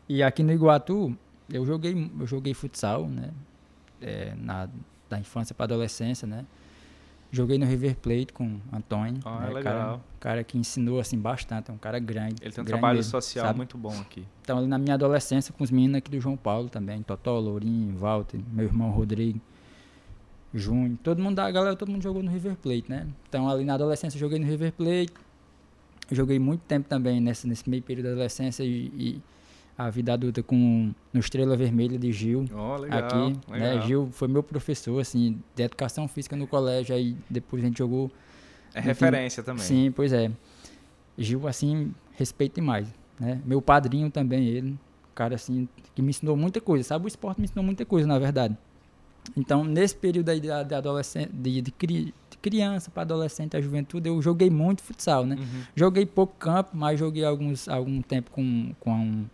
E 0.09 0.23
aqui 0.23 0.45
no 0.45 0.53
Iguatu, 0.53 1.19
eu 1.53 1.67
joguei, 1.67 2.11
eu 2.21 2.27
joguei 2.29 2.55
futsal, 2.55 3.09
né? 3.09 3.31
É, 4.01 4.35
na, 4.37 4.69
da 5.11 5.19
infância 5.19 5.53
para 5.53 5.65
adolescência, 5.65 6.29
né? 6.29 6.45
Joguei 7.31 7.59
no 7.59 7.67
River 7.67 7.95
Plate 7.97 8.33
com 8.33 8.47
o 8.47 8.61
Antônio. 8.73 9.21
Ah, 9.25 9.41
né, 9.41 9.51
legal. 9.51 9.63
Cara, 9.63 10.01
cara 10.19 10.45
que 10.45 10.57
ensinou 10.57 10.99
assim 10.99 11.19
bastante, 11.19 11.71
é 11.71 11.75
um 11.75 11.79
cara 11.79 11.99
grande. 11.99 12.37
Ele 12.41 12.51
tem 12.51 12.63
um 12.63 12.65
grande 12.65 12.69
trabalho 12.69 12.97
mesmo, 12.97 13.11
social 13.11 13.47
sabe? 13.47 13.57
muito 13.59 13.77
bom 13.77 13.93
aqui. 14.01 14.25
Então, 14.43 14.57
ali 14.57 14.67
na 14.67 14.79
minha 14.79 14.95
adolescência, 14.95 15.53
com 15.53 15.63
os 15.63 15.71
meninos 15.71 15.99
aqui 15.99 16.11
do 16.11 16.19
João 16.21 16.37
Paulo 16.39 16.71
também, 16.71 17.03
Totó, 17.03 17.39
Lourinho, 17.39 17.95
Walter, 17.99 18.41
meu 18.51 18.65
irmão 18.65 18.91
Rodrigo. 18.91 19.39
junho. 20.55 20.99
Todo 21.03 21.23
mundo 21.23 21.37
da 21.37 21.51
galera, 21.51 21.77
todo 21.77 21.91
mundo 21.91 22.03
jogou 22.03 22.23
no 22.23 22.31
River 22.31 22.57
Plate, 22.57 22.87
né? 22.89 23.07
Então 23.29 23.49
ali 23.49 23.65
na 23.65 23.75
adolescência 23.75 24.17
eu 24.17 24.21
joguei 24.21 24.39
no 24.39 24.47
River 24.47 24.73
Plate. 24.73 25.13
Joguei 26.11 26.39
muito 26.39 26.63
tempo 26.63 26.89
também 26.89 27.21
nesse, 27.21 27.47
nesse 27.47 27.69
meio 27.69 27.83
período 27.83 28.07
da 28.07 28.13
adolescência 28.13 28.63
e, 28.63 28.87
e 28.97 29.23
a 29.79 29.89
vida 29.89 30.13
adulta 30.13 30.43
com 30.43 30.93
no 31.13 31.21
Estrela 31.21 31.57
Vermelha 31.57 31.97
de 31.97 32.13
Gil. 32.13 32.47
Oh, 32.53 32.77
legal, 32.77 32.99
aqui, 32.99 33.39
legal. 33.49 33.77
né? 33.77 33.87
Gil 33.87 34.09
foi 34.11 34.27
meu 34.27 34.43
professor 34.43 35.01
assim 35.01 35.41
de 35.55 35.63
educação 35.63 36.09
física 36.09 36.35
no 36.35 36.49
colégio, 36.49 36.97
aí 36.97 37.17
depois 37.31 37.63
a 37.63 37.67
gente 37.67 37.79
jogou 37.79 38.11
É 38.75 38.81
referência 38.81 39.41
também. 39.41 39.63
Sim, 39.63 39.93
pois 39.93 40.13
é. 40.13 40.33
Gil 41.17 41.47
assim, 41.47 41.95
respeito 42.17 42.57
demais, 42.57 42.93
né? 43.21 43.41
Meu 43.47 43.63
padrinho 43.63 44.11
também 44.11 44.49
ele, 44.49 44.77
cara 45.15 45.37
assim 45.37 45.69
que 45.95 46.03
me 46.03 46.11
ensinou 46.11 46.37
muita 46.37 46.61
coisa, 46.61 46.83
sabe? 46.83 47.05
O 47.05 47.09
esporte 47.09 47.39
me 47.39 47.45
ensinou 47.45 47.65
muita 47.65 47.85
coisa, 47.85 48.07
na 48.07 48.19
verdade. 48.19 48.57
Então, 49.37 49.63
nesse 49.63 49.95
período 49.95 50.29
aí 50.29 50.41
de, 50.41 50.49
de 50.49 50.75
adolescente, 50.75 51.31
de, 51.33 51.61
de, 51.61 51.71
cri, 51.71 52.15
de 52.31 52.37
criança 52.41 52.91
para 52.91 53.03
adolescente, 53.03 53.57
a 53.57 53.61
juventude, 53.61 54.09
eu 54.09 54.21
joguei 54.23 54.51
muito 54.51 54.83
futsal, 54.83 55.25
né? 55.25 55.37
Uhum. 55.39 55.63
Joguei 55.77 56.07
pouco 56.07 56.35
campo, 56.37 56.71
mas 56.73 56.99
joguei 56.99 57.25
alguns, 57.25 57.69
algum 57.69 58.01
tempo 58.01 58.31
com, 58.31 58.73
com 58.81 58.91
um, 58.91 59.27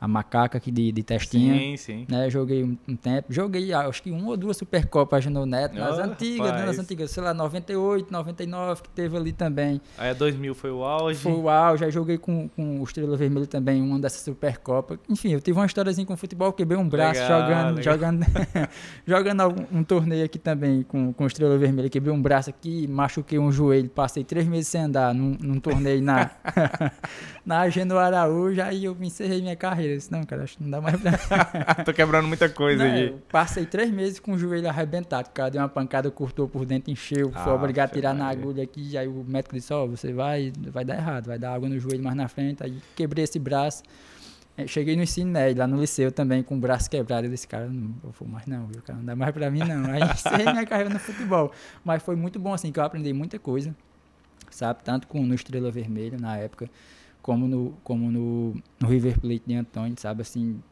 a 0.00 0.06
macaca 0.06 0.58
aqui 0.58 0.70
de, 0.70 0.92
de 0.92 1.02
testinha. 1.02 1.54
Sim, 1.58 1.76
sim. 1.76 2.06
Né, 2.08 2.30
joguei 2.30 2.62
um, 2.62 2.76
um, 2.86 2.94
tempo, 2.96 3.32
joguei 3.32 3.72
acho 3.72 4.02
que 4.02 4.10
uma 4.10 4.28
ou 4.30 4.36
duas 4.36 4.56
Supercopas 4.56 5.26
no 5.26 5.44
Neto, 5.44 5.76
nas 5.76 5.98
Oh, 5.98 6.02
antigas, 6.02 6.52
né, 6.52 6.64
nas 6.66 6.78
antigas, 6.78 7.10
sei 7.10 7.22
lá, 7.22 7.34
98, 7.34 8.12
99, 8.12 8.82
que 8.82 8.88
teve 8.90 9.16
ali 9.16 9.32
também. 9.32 9.80
Aí 9.96 10.14
2000 10.14 10.54
foi 10.54 10.70
o 10.70 10.84
auge. 10.84 11.18
Foi 11.20 11.32
o 11.32 11.48
auge, 11.48 11.84
já 11.84 11.90
joguei 11.90 12.18
com, 12.18 12.48
com 12.48 12.80
o 12.80 12.84
Estrela 12.84 13.16
Vermelho 13.16 13.46
também, 13.46 13.82
uma 13.82 13.98
dessas 13.98 14.20
Supercopas. 14.22 14.98
Enfim, 15.08 15.32
eu 15.32 15.40
tive 15.40 15.58
uma 15.58 15.66
historiazinha 15.66 16.06
com 16.06 16.16
futebol, 16.16 16.52
quebrei 16.52 16.78
um 16.78 16.88
braço 16.88 17.20
Legal, 17.20 17.40
jogando, 17.40 17.76
legal. 17.76 17.94
jogando, 17.94 18.26
jogando 19.06 19.40
algum- 19.40 19.78
um 19.78 19.82
torneio 19.82 20.24
aqui 20.24 20.38
também 20.38 20.82
com, 20.82 21.12
com 21.12 21.24
o 21.24 21.26
Estrela 21.26 21.56
Vermelha. 21.58 21.88
Quebrei 21.88 22.12
um 22.12 22.20
braço 22.20 22.50
aqui, 22.50 22.86
machuquei 22.86 23.38
um 23.38 23.50
joelho, 23.50 23.88
passei 23.88 24.22
três 24.24 24.46
meses 24.46 24.68
sem 24.68 24.82
andar 24.82 25.14
num, 25.14 25.36
num 25.40 25.58
torneio 25.60 26.02
na, 26.02 26.30
na 27.44 27.60
Agenda 27.60 27.98
Araújo, 28.00 28.60
aí 28.62 28.84
eu 28.84 28.96
encerrei 29.00 29.40
minha 29.40 29.56
carreira. 29.56 29.87
Eu 29.90 29.96
disse, 29.96 30.10
não, 30.12 30.22
cara, 30.24 30.44
acho 30.44 30.56
que 30.56 30.62
não 30.62 30.70
dá 30.70 30.80
mais 30.80 30.96
pra... 31.00 31.12
Tô 31.84 31.92
quebrando 31.92 32.26
muita 32.28 32.48
coisa 32.48 32.86
Não, 32.86 32.96
eu 32.96 33.22
passei 33.30 33.64
três 33.66 33.90
meses 33.90 34.18
com 34.20 34.32
o 34.32 34.38
joelho 34.38 34.68
arrebentado. 34.68 35.28
O 35.28 35.32
cara 35.32 35.50
deu 35.50 35.60
uma 35.60 35.68
pancada, 35.68 36.10
cortou 36.10 36.48
por 36.48 36.64
dentro, 36.64 36.90
encheu. 36.90 37.30
Foi 37.32 37.52
Ah, 37.52 37.54
obrigado 37.54 37.90
a 37.90 37.92
tirar 37.94 38.14
na 38.14 38.28
agulha 38.28 38.62
aqui. 38.64 38.96
Aí 38.96 39.06
o 39.08 39.24
médico 39.26 39.54
disse: 39.54 39.72
Ó, 39.72 39.86
você 39.86 40.12
vai, 40.12 40.52
vai 40.70 40.84
dar 40.84 40.96
errado, 40.96 41.26
vai 41.26 41.38
dar 41.38 41.54
água 41.54 41.68
no 41.68 41.78
joelho 41.78 42.02
mais 42.02 42.16
na 42.16 42.28
frente. 42.28 42.62
Aí 42.62 42.78
quebrei 42.96 43.24
esse 43.24 43.38
braço. 43.38 43.82
Eh, 44.56 44.66
Cheguei 44.66 44.96
no 44.96 45.02
ensino 45.02 45.30
médio, 45.30 45.58
lá 45.60 45.66
no 45.66 45.80
liceu 45.80 46.10
também, 46.10 46.42
com 46.42 46.56
o 46.56 46.58
braço 46.58 46.90
quebrado. 46.90 47.26
Eu 47.26 47.30
disse: 47.30 47.46
Cara, 47.46 47.66
não 47.66 47.94
eu 48.02 48.10
vou 48.18 48.28
mais 48.28 48.46
não, 48.46 48.66
viu, 48.66 48.82
cara? 48.82 48.98
Não 48.98 49.04
dá 49.04 49.14
mais 49.16 49.32
pra 49.32 49.50
mim 49.50 49.60
não. 49.60 49.90
Aí 49.90 50.02
encerrei 50.12 50.46
minha 50.52 50.66
carreira 50.66 50.90
no 50.90 50.98
futebol. 50.98 51.52
Mas 51.84 52.02
foi 52.02 52.16
muito 52.16 52.38
bom, 52.38 52.52
assim, 52.52 52.72
que 52.72 52.78
eu 52.80 52.82
aprendi 52.84 53.12
muita 53.12 53.38
coisa, 53.38 53.74
sabe? 54.50 54.80
Tanto 54.82 55.06
com, 55.06 55.22
no 55.24 55.34
Estrela 55.34 55.70
Vermelha, 55.70 56.18
na 56.18 56.36
época, 56.36 56.68
como 57.28 57.46
no, 57.46 57.74
como 57.84 58.10
no, 58.10 58.54
no 58.80 58.88
River 58.88 59.20
Plate 59.20 59.42
de 59.46 59.54
Antônio, 59.54 59.94
sabe? 59.98 60.22
Assim, 60.22 60.62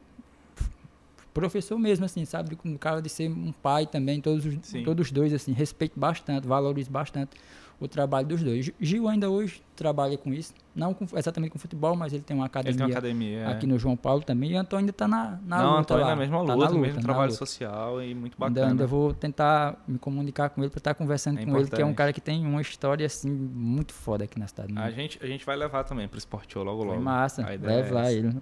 professor 1.35 1.79
mesmo, 1.79 2.07
assim, 2.07 2.25
sabe? 2.25 2.57
Com 2.57 2.73
o 2.73 2.79
cara 2.79 3.03
de 3.03 3.11
ser 3.11 3.29
um 3.29 3.53
pai 3.53 3.87
também, 3.87 4.23
todos 4.23 4.47
os, 4.47 4.57
Sim. 4.63 4.83
todos 4.83 5.09
os 5.09 5.13
dois, 5.13 5.35
assim, 5.35 5.53
respeito 5.53 6.01
bastante, 6.01 6.49
valorizo 6.49 6.91
bastante 6.91 7.37
o 7.79 7.87
trabalho 7.87 8.27
dos 8.27 8.43
dois. 8.43 8.71
Gil 8.81 9.07
ainda 9.09 9.29
hoje 9.29 9.63
trabalha 9.75 10.17
com 10.17 10.33
isso, 10.33 10.55
não 10.75 10.95
com- 10.95 11.07
exatamente 11.17 11.51
com 11.51 11.59
futebol, 11.59 11.95
mas 11.95 12.13
ele 12.13 12.23
tem 12.23 12.35
uma 12.35 12.47
Ele 12.47 12.51
tem 12.53 12.61
academia, 12.61 12.87
uma 12.87 12.93
academia. 12.93 13.39
é. 13.41 13.47
aqui 13.49 13.67
no 13.67 13.79
João 13.79 13.97
Paulo 13.97 14.23
também, 14.23 14.53
e 14.53 14.57
Antônio 14.57 14.85
ainda 14.85 14.93
tá 14.95 15.07
na, 15.07 15.39
na 15.45 15.59
não, 15.59 15.69
luta 15.71 15.81
Antônio 15.81 16.03
lá. 16.05 16.11
na 16.11 16.17
mesma 16.17 16.37
tá 16.37 16.43
luta, 16.55 16.57
na 16.57 16.71
no 16.71 16.79
mesmo 16.79 16.87
luta, 16.87 16.97
na 16.97 17.03
trabalho 17.03 17.31
luta. 17.33 17.39
social 17.47 18.03
e 18.03 18.15
muito 18.15 18.33
Ainda, 18.43 18.55
bacana. 18.61 18.73
ainda 18.73 18.87
vou 18.87 19.13
tentar 19.13 19.77
me 19.87 19.99
comunicar 19.99 20.49
com 20.51 20.63
ele 20.63 20.71
para 20.71 20.79
estar 20.79 20.95
conversando 20.95 21.39
É 21.41 21.45
com 21.45 21.57
ele, 21.59 21.69
que 21.69 21.75
é 21.75 21.85
um 21.85 21.91
importante. 21.91 21.97
cara 21.97 22.13
que 22.15 22.21
tem 22.21 22.47
uma 22.47 22.63
história 22.63 23.05
assim 23.05 23.31
muito 23.31 23.93
foda 23.93 24.25
aqui 24.25 24.39
na 24.39 24.47
cidade. 24.47 24.73
A 24.77 24.81
Muito 24.81 24.95
gente, 24.95 25.19
a 25.23 25.27
gente 25.27 25.45
vai 25.45 25.57
levar 25.57 25.85
também 25.85 26.09
pro 26.09 26.19
Sport 26.19 26.51
Show 26.53 26.63
logo 26.65 26.83
logo. 26.83 27.01
massa, 27.01 27.47
A 27.47 27.55
ideia 27.55 27.77
leve 27.77 27.91
é 27.91 27.93
lá 27.93 28.13
ele. 28.13 28.37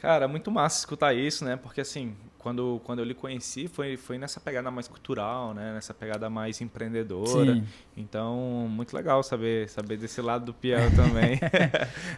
Cara, 0.00 0.28
muito 0.28 0.50
massa 0.50 0.78
escutar 0.78 1.12
isso, 1.12 1.44
né? 1.44 1.56
Porque 1.56 1.80
assim, 1.80 2.16
quando, 2.38 2.80
quando 2.84 3.00
eu 3.00 3.04
lhe 3.04 3.14
conheci, 3.14 3.66
foi, 3.66 3.96
foi 3.96 4.16
nessa 4.16 4.38
pegada 4.38 4.70
mais 4.70 4.86
cultural, 4.86 5.52
né? 5.52 5.74
Nessa 5.74 5.92
pegada 5.92 6.30
mais 6.30 6.60
empreendedora. 6.60 7.54
Sim. 7.54 7.66
Então, 7.96 8.36
muito 8.70 8.96
legal 8.96 9.22
saber, 9.22 9.68
saber 9.68 9.96
desse 9.96 10.22
lado 10.22 10.46
do 10.46 10.54
Piel 10.54 10.90
também. 10.94 11.38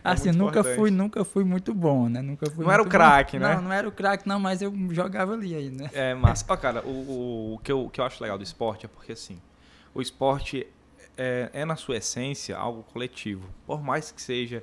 É 0.03 0.11
Assim, 0.13 0.31
nunca 0.31 0.61
importante. 0.61 0.77
fui, 0.77 0.91
nunca 0.91 1.25
fui 1.25 1.45
muito 1.45 1.75
bom, 1.75 2.09
né? 2.09 2.23
Nunca 2.23 2.51
fui 2.51 2.65
Não 2.65 2.73
era 2.73 2.83
o 2.83 2.87
craque, 2.87 3.39
né? 3.39 3.55
Não, 3.55 3.63
não 3.63 3.73
era 3.73 3.89
o 3.89 3.93
craque, 3.93 4.29
não, 4.29 4.39
mas 4.39 4.63
eu 4.63 4.73
jogava 4.91 5.33
ali 5.33 5.55
aí, 5.55 5.71
né? 5.71 5.91
É 5.93 6.15
massa. 6.15 6.45
Ó, 6.49 6.57
cara, 6.57 6.83
o, 6.83 6.91
o, 6.91 7.55
o 7.55 7.59
que 7.59 7.73
eu, 7.73 7.87
o 7.87 7.91
que 7.91 8.01
eu 8.01 8.05
acho 8.05 8.23
legal 8.23 8.37
do 8.39 8.45
esporte 8.45 8.87
é 8.87 8.89
porque, 8.89 9.13
assim, 9.13 9.41
o 9.95 10.01
esporte 10.01 10.67
é, 11.17 11.51
é, 11.53 11.65
na 11.65 11.77
sua 11.77 11.97
essência, 11.97 12.57
algo 12.57 12.83
coletivo. 12.83 13.49
Por 13.67 13.83
mais 13.83 14.11
que 14.11 14.23
seja, 14.23 14.63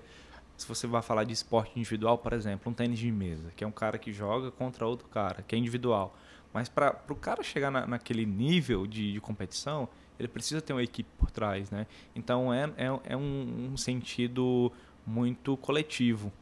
se 0.58 0.68
você 0.68 0.88
vai 0.88 1.04
falar 1.04 1.24
de 1.24 1.32
esporte 1.32 1.72
individual, 1.80 2.18
por 2.18 2.34
exemplo, 2.34 2.72
um 2.72 2.74
tênis 2.74 2.98
de 2.98 3.12
mesa, 3.12 3.52
que 3.56 3.64
é 3.64 3.68
um 3.68 3.72
cara 3.72 4.00
que 4.00 4.12
joga 4.12 4.50
contra 4.50 4.88
outro 4.88 5.08
cara, 5.08 5.44
que 5.44 5.56
é 5.56 5.58
individual. 5.58 6.18
Mas 6.52 6.68
para 6.68 7.00
o 7.10 7.16
cara 7.16 7.44
chegar 7.44 7.70
na, 7.70 7.86
naquele 7.86 8.26
nível 8.26 8.88
de, 8.88 9.14
de 9.14 9.22
competição, 9.22 9.88
ele 10.18 10.28
precisa 10.28 10.60
ter 10.60 10.74
uma 10.74 10.82
equipe 10.82 11.10
por 11.16 11.30
trás, 11.30 11.70
né? 11.70 11.86
Então, 12.16 12.52
é, 12.52 12.66
é, 12.76 13.14
é 13.14 13.16
um, 13.16 13.70
um 13.72 13.78
sentido 13.78 14.72
muito 15.06 15.56
coletivo. 15.58 16.34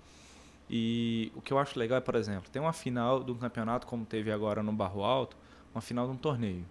E 0.69 1.31
o 1.35 1.41
que 1.41 1.51
eu 1.51 1.59
acho 1.59 1.77
legal 1.77 1.97
é, 1.97 2.01
por 2.01 2.15
exemplo, 2.15 2.49
tem 2.49 2.61
uma 2.61 2.73
final 2.73 3.21
de 3.21 3.31
um 3.31 3.35
campeonato, 3.35 3.85
como 3.85 4.05
teve 4.05 4.31
agora 4.31 4.63
no 4.63 4.71
Barro 4.71 5.03
Alto, 5.03 5.35
uma 5.73 5.81
final 5.81 6.07
de 6.07 6.13
um 6.13 6.17
torneio. 6.17 6.65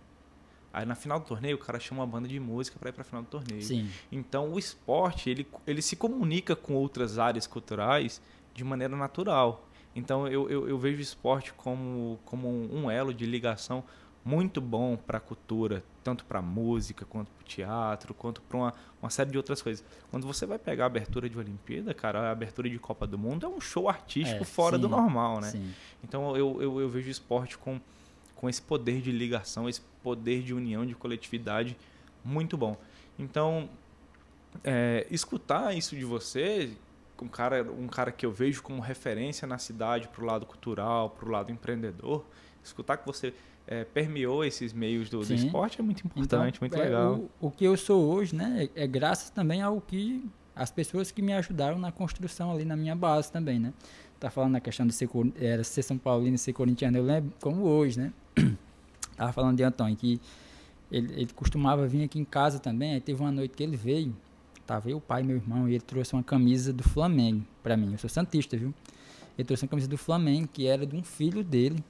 Aí 0.75 0.85
na 0.85 0.97
final 0.97 1.21
do 1.21 1.25
torneio 1.25 1.55
o 1.57 1.59
cara 1.59 1.79
chama 1.79 2.01
uma 2.01 2.07
banda 2.07 2.27
de 2.27 2.41
música 2.41 2.77
para 2.79 2.89
ir 2.91 2.93
para 2.93 3.03
a 3.03 3.05
final 3.05 3.23
do 3.23 3.29
torneio. 3.29 3.63
Sim. 3.63 3.89
Então 4.11 4.53
o 4.53 4.59
esporte 4.59 5.31
ele, 5.31 5.47
ele 5.67 5.81
se 5.81 5.95
comunica 5.95 6.57
com 6.57 6.75
outras 6.75 7.19
áreas 7.19 7.47
culturais 7.47 8.21
de 8.53 8.65
maneira 8.65 8.97
natural. 8.97 9.69
Então 9.95 10.27
eu, 10.27 10.51
eu, 10.51 10.69
eu 10.69 10.77
vejo 10.77 10.99
o 10.99 11.01
esporte 11.01 11.53
como, 11.53 12.19
como 12.25 12.49
um 12.49 12.91
elo 12.91 13.15
de 13.15 13.25
ligação 13.25 13.85
muito 14.25 14.61
bom 14.61 14.97
para 14.97 15.19
a 15.19 15.21
cultura, 15.21 15.85
tanto 16.03 16.25
para 16.25 16.41
música, 16.41 17.05
quanto 17.05 17.31
para 17.31 17.47
teatro, 17.47 18.15
quanto 18.15 18.41
para 18.41 18.57
uma, 18.57 18.75
uma 19.01 19.11
série 19.11 19.31
de 19.31 19.37
outras 19.37 19.61
coisas. 19.61 19.85
Quando 20.11 20.27
você 20.27 20.47
vai 20.47 20.59
pegar 20.59 20.85
a 20.85 20.87
abertura 20.87 21.29
de 21.29 21.39
Olimpíada, 21.39 21.93
cara, 21.93 22.21
a 22.21 22.31
abertura 22.31 22.69
de 22.69 22.79
Copa 22.79 23.07
do 23.07 23.19
Mundo 23.19 23.45
é 23.45 23.49
um 23.49 23.61
show 23.61 23.89
artístico 23.89 24.43
É, 24.43 24.45
fora 24.45 24.79
do 24.79 24.87
sim, 24.87 24.91
normal, 24.91 25.41
né? 25.41 25.51
Sim. 25.51 25.73
Então 26.03 26.35
eu, 26.37 26.61
eu, 26.61 26.81
eu 26.81 26.89
vejo 26.89 27.09
o 27.09 27.11
esporte 27.11 27.59
com, 27.59 27.79
com 28.35 28.49
esse 28.49 28.61
poder 28.61 29.01
de 29.01 29.11
ligação, 29.11 29.69
esse 29.69 29.81
poder 30.03 30.43
de 30.43 30.53
união, 30.53 30.85
de 30.85 30.95
coletividade 30.95 31.77
muito 32.25 32.57
bom. 32.57 32.77
Então, 33.19 33.69
é, 34.63 35.07
escutar 35.11 35.75
isso 35.77 35.97
de 35.97 36.05
você, 36.05 36.71
um 37.21 37.29
cara, 37.29 37.63
um 37.63 37.89
cara 37.89 38.13
que 38.13 38.25
eu 38.25 38.33
vejo 38.33 38.63
como 38.63 38.81
referência 38.81 39.47
na 39.47 39.59
cidade 39.59 40.09
para 40.09 40.23
o 40.23 40.27
lado 40.27 40.47
cultural, 40.47 41.11
para 41.11 41.29
o 41.29 41.31
lado 41.31 41.51
empreendedor, 41.51 42.25
escutar 42.63 42.97
que 42.97 43.07
você 43.07 43.35
é, 43.67 43.85
permeou 43.85 44.45
esses 44.45 44.73
meios 44.73 45.09
do, 45.09 45.25
do 45.25 45.35
esporte 45.35 45.81
é 45.81 45.83
muito 45.83 46.07
importante, 46.07 46.61
muito 46.61 46.77
é, 46.77 46.85
legal. 46.85 47.15
O, 47.41 47.49
o 47.49 47.51
que 47.51 47.65
eu 47.65 47.77
sou 47.77 48.05
hoje, 48.05 48.35
né, 48.35 48.69
é, 48.75 48.85
é 48.85 48.87
graças 48.87 49.31
também 49.31 49.63
ao 49.63 49.81
que 49.81 50.29
as 50.55 50.71
pessoas 50.71 51.11
que 51.11 51.21
me 51.21 51.33
ajudaram 51.33 51.79
na 51.79 51.91
construção 51.91 52.53
ali 52.53 52.65
na 52.65 52.77
minha 52.77 52.95
base 52.95 53.31
também, 53.31 53.59
né? 53.59 53.73
Tá 54.25 54.31
falando 54.31 54.53
na 54.53 54.61
questão 54.61 54.87
de 54.87 54.95
ser, 54.95 55.07
era 55.39 55.63
ser 55.63 55.83
São 55.83 55.99
Paulino 55.99 56.35
e 56.35 56.39
ser 56.39 56.55
corintiano, 56.55 56.97
eu 56.97 57.05
lembro 57.05 57.31
como 57.43 57.65
hoje, 57.65 58.01
né? 58.01 58.13
Tava 59.19 59.35
falando 59.35 59.59
de 59.59 59.63
Antônio 59.63 59.95
que 59.95 60.19
ele, 60.91 61.13
ele 61.13 61.31
costumava 61.35 61.87
vir 61.87 62.05
aqui 62.05 62.19
em 62.19 62.25
casa 62.25 62.59
também, 62.59 62.95
aí 62.95 63.03
teve 63.03 63.21
uma 63.21 63.31
noite 63.31 63.55
que 63.55 63.63
ele 63.63 63.77
veio, 63.77 64.17
tava 64.67 64.89
eu, 64.89 64.97
o 64.97 65.01
pai 65.01 65.23
meu 65.23 65.37
irmão, 65.37 65.69
e 65.69 65.75
ele 65.75 65.85
trouxe 65.85 66.15
uma 66.15 66.23
camisa 66.23 66.73
do 66.73 66.83
Flamengo 66.83 67.45
pra 67.63 67.77
mim, 67.77 67.93
eu 67.93 67.99
sou 67.99 68.09
santista, 68.09 68.57
viu? 68.57 68.73
Ele 69.37 69.45
trouxe 69.45 69.65
uma 69.67 69.69
camisa 69.69 69.89
do 69.89 69.99
Flamengo, 69.99 70.49
que 70.51 70.67
era 70.67 70.87
de 70.87 70.97
um 70.97 71.03
filho 71.03 71.45
dele, 71.45 71.85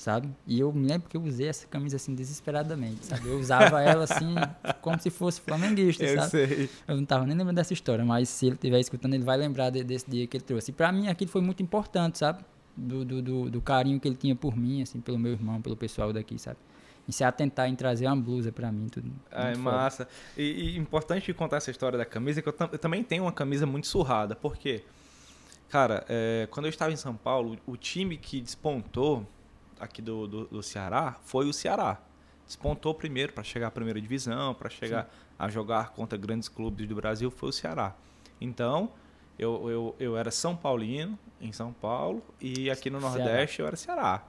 sabe? 0.00 0.30
E 0.46 0.58
eu 0.58 0.72
me 0.72 0.86
lembro 0.88 1.08
que 1.10 1.16
eu 1.16 1.22
usei 1.22 1.46
essa 1.46 1.66
camisa 1.66 1.96
assim 1.96 2.14
desesperadamente, 2.14 3.04
sabe? 3.04 3.28
Eu 3.28 3.38
usava 3.38 3.82
ela 3.82 4.04
assim 4.04 4.34
como 4.80 4.98
se 4.98 5.10
fosse 5.10 5.42
flamenguista, 5.42 6.02
Eu 6.04 6.16
sabe? 6.20 6.30
sei. 6.30 6.70
Eu 6.88 6.96
não 6.96 7.04
tava 7.04 7.26
nem 7.26 7.36
lembrando 7.36 7.56
dessa 7.56 7.74
história, 7.74 8.02
mas 8.02 8.28
se 8.30 8.46
ele 8.46 8.54
estiver 8.54 8.80
escutando, 8.80 9.12
ele 9.12 9.24
vai 9.24 9.36
lembrar 9.36 9.68
de- 9.68 9.84
desse 9.84 10.08
dia 10.10 10.26
que 10.26 10.38
ele 10.38 10.44
trouxe. 10.44 10.70
E 10.70 10.74
pra 10.74 10.90
mim 10.90 11.08
aquilo 11.08 11.30
foi 11.30 11.42
muito 11.42 11.62
importante, 11.62 12.16
sabe? 12.18 12.42
Do, 12.74 13.04
do, 13.04 13.20
do, 13.20 13.50
do 13.50 13.60
carinho 13.60 14.00
que 14.00 14.08
ele 14.08 14.16
tinha 14.16 14.34
por 14.34 14.56
mim, 14.56 14.80
assim, 14.80 15.00
pelo 15.00 15.18
meu 15.18 15.32
irmão, 15.32 15.60
pelo 15.60 15.76
pessoal 15.76 16.12
daqui, 16.14 16.38
sabe? 16.38 16.56
Em 17.06 17.12
se 17.12 17.22
atentar 17.22 17.68
em 17.68 17.74
trazer 17.74 18.06
uma 18.06 18.16
blusa 18.16 18.50
pra 18.50 18.72
mim, 18.72 18.86
tudo. 18.88 19.10
É 19.30 19.46
muito 19.46 19.58
foda. 19.62 19.76
massa. 19.76 20.08
E, 20.34 20.42
e 20.42 20.78
importante 20.78 21.30
contar 21.34 21.58
essa 21.58 21.70
história 21.70 21.98
da 21.98 22.06
camisa, 22.06 22.40
que 22.40 22.48
eu, 22.48 22.54
eu 22.72 22.78
também 22.78 23.04
tenho 23.04 23.24
uma 23.24 23.32
camisa 23.32 23.66
muito 23.66 23.86
surrada. 23.86 24.34
Por 24.34 24.56
quê? 24.56 24.82
Cara, 25.68 26.04
é, 26.08 26.48
quando 26.50 26.66
eu 26.66 26.70
estava 26.70 26.90
em 26.92 26.96
São 26.96 27.14
Paulo, 27.14 27.58
o 27.66 27.76
time 27.76 28.16
que 28.16 28.40
despontou 28.40 29.26
aqui 29.80 30.02
do, 30.02 30.26
do, 30.26 30.44
do 30.46 30.62
Ceará 30.62 31.16
foi 31.24 31.48
o 31.48 31.52
Ceará. 31.52 31.98
Despontou 32.46 32.94
primeiro 32.94 33.32
para 33.32 33.44
chegar 33.44 33.68
à 33.68 33.70
primeira 33.70 34.00
divisão, 34.00 34.54
para 34.54 34.68
chegar 34.68 35.08
a 35.38 35.48
jogar 35.48 35.90
contra 35.90 36.18
grandes 36.18 36.48
clubes 36.48 36.86
do 36.86 36.94
Brasil, 36.94 37.30
foi 37.30 37.48
o 37.48 37.52
Ceará. 37.52 37.94
Então, 38.40 38.90
eu, 39.38 39.70
eu, 39.70 39.96
eu 39.98 40.16
era 40.16 40.30
São 40.30 40.54
Paulino, 40.54 41.18
em 41.40 41.52
São 41.52 41.72
Paulo, 41.72 42.22
e 42.40 42.70
aqui 42.70 42.90
no 42.90 43.00
Ceará. 43.00 43.16
Nordeste 43.16 43.60
eu 43.60 43.66
era 43.66 43.76
Ceará. 43.76 44.22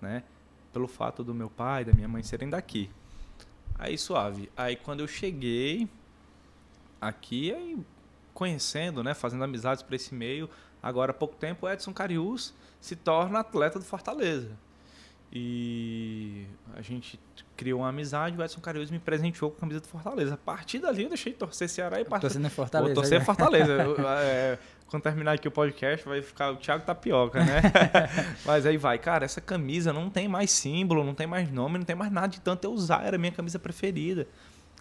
Né? 0.00 0.22
Pelo 0.72 0.86
fato 0.86 1.24
do 1.24 1.34
meu 1.34 1.50
pai 1.50 1.82
e 1.82 1.84
da 1.86 1.92
minha 1.92 2.06
mãe 2.06 2.22
serem 2.22 2.48
daqui. 2.48 2.88
Aí 3.76 3.98
suave. 3.98 4.48
Aí 4.56 4.76
quando 4.76 5.00
eu 5.00 5.08
cheguei 5.08 5.88
aqui, 7.00 7.52
aí 7.52 7.76
conhecendo, 8.32 9.02
né, 9.02 9.14
fazendo 9.14 9.42
amizades 9.42 9.82
para 9.82 9.96
esse 9.96 10.14
meio, 10.14 10.48
agora 10.80 11.10
há 11.10 11.14
pouco 11.14 11.34
tempo 11.34 11.66
o 11.66 11.70
Edson 11.70 11.92
Carius 11.92 12.54
se 12.80 12.94
torna 12.94 13.40
atleta 13.40 13.78
do 13.78 13.84
Fortaleza. 13.84 14.50
E 15.34 16.46
a 16.74 16.82
gente 16.82 17.18
criou 17.56 17.80
uma 17.80 17.88
amizade, 17.88 18.36
o 18.36 18.44
Edson 18.44 18.60
Carius 18.60 18.90
me 18.90 18.98
presenteou 18.98 19.50
com 19.50 19.56
a 19.56 19.60
camisa 19.60 19.80
do 19.80 19.88
Fortaleza. 19.88 20.34
A 20.34 20.36
partir 20.36 20.78
dali 20.78 21.04
eu 21.04 21.08
deixei 21.08 21.32
de 21.32 21.38
torcer 21.38 21.70
Ceará 21.70 21.98
e 21.98 22.04
partir. 22.04 22.22
Torcendo 22.22 22.50
Fortaleza. 22.50 22.94
Vou 22.94 23.02
torcer 23.02 23.24
Fortaleza. 23.24 23.78
é, 24.20 24.58
quando 24.88 25.02
terminar 25.04 25.32
aqui 25.32 25.48
o 25.48 25.50
podcast, 25.50 26.06
vai 26.06 26.20
ficar 26.20 26.50
o 26.50 26.56
Thiago 26.56 26.84
Tapioca, 26.84 27.42
né? 27.42 27.62
Mas 28.44 28.66
aí 28.66 28.76
vai, 28.76 28.98
cara, 28.98 29.24
essa 29.24 29.40
camisa 29.40 29.90
não 29.90 30.10
tem 30.10 30.28
mais 30.28 30.50
símbolo, 30.50 31.02
não 31.02 31.14
tem 31.14 31.26
mais 31.26 31.50
nome, 31.50 31.78
não 31.78 31.84
tem 31.86 31.96
mais 31.96 32.12
nada 32.12 32.28
de 32.28 32.40
tanto 32.40 32.66
eu 32.66 32.72
usar, 32.72 33.02
era 33.02 33.16
a 33.16 33.18
minha 33.18 33.32
camisa 33.32 33.58
preferida. 33.58 34.28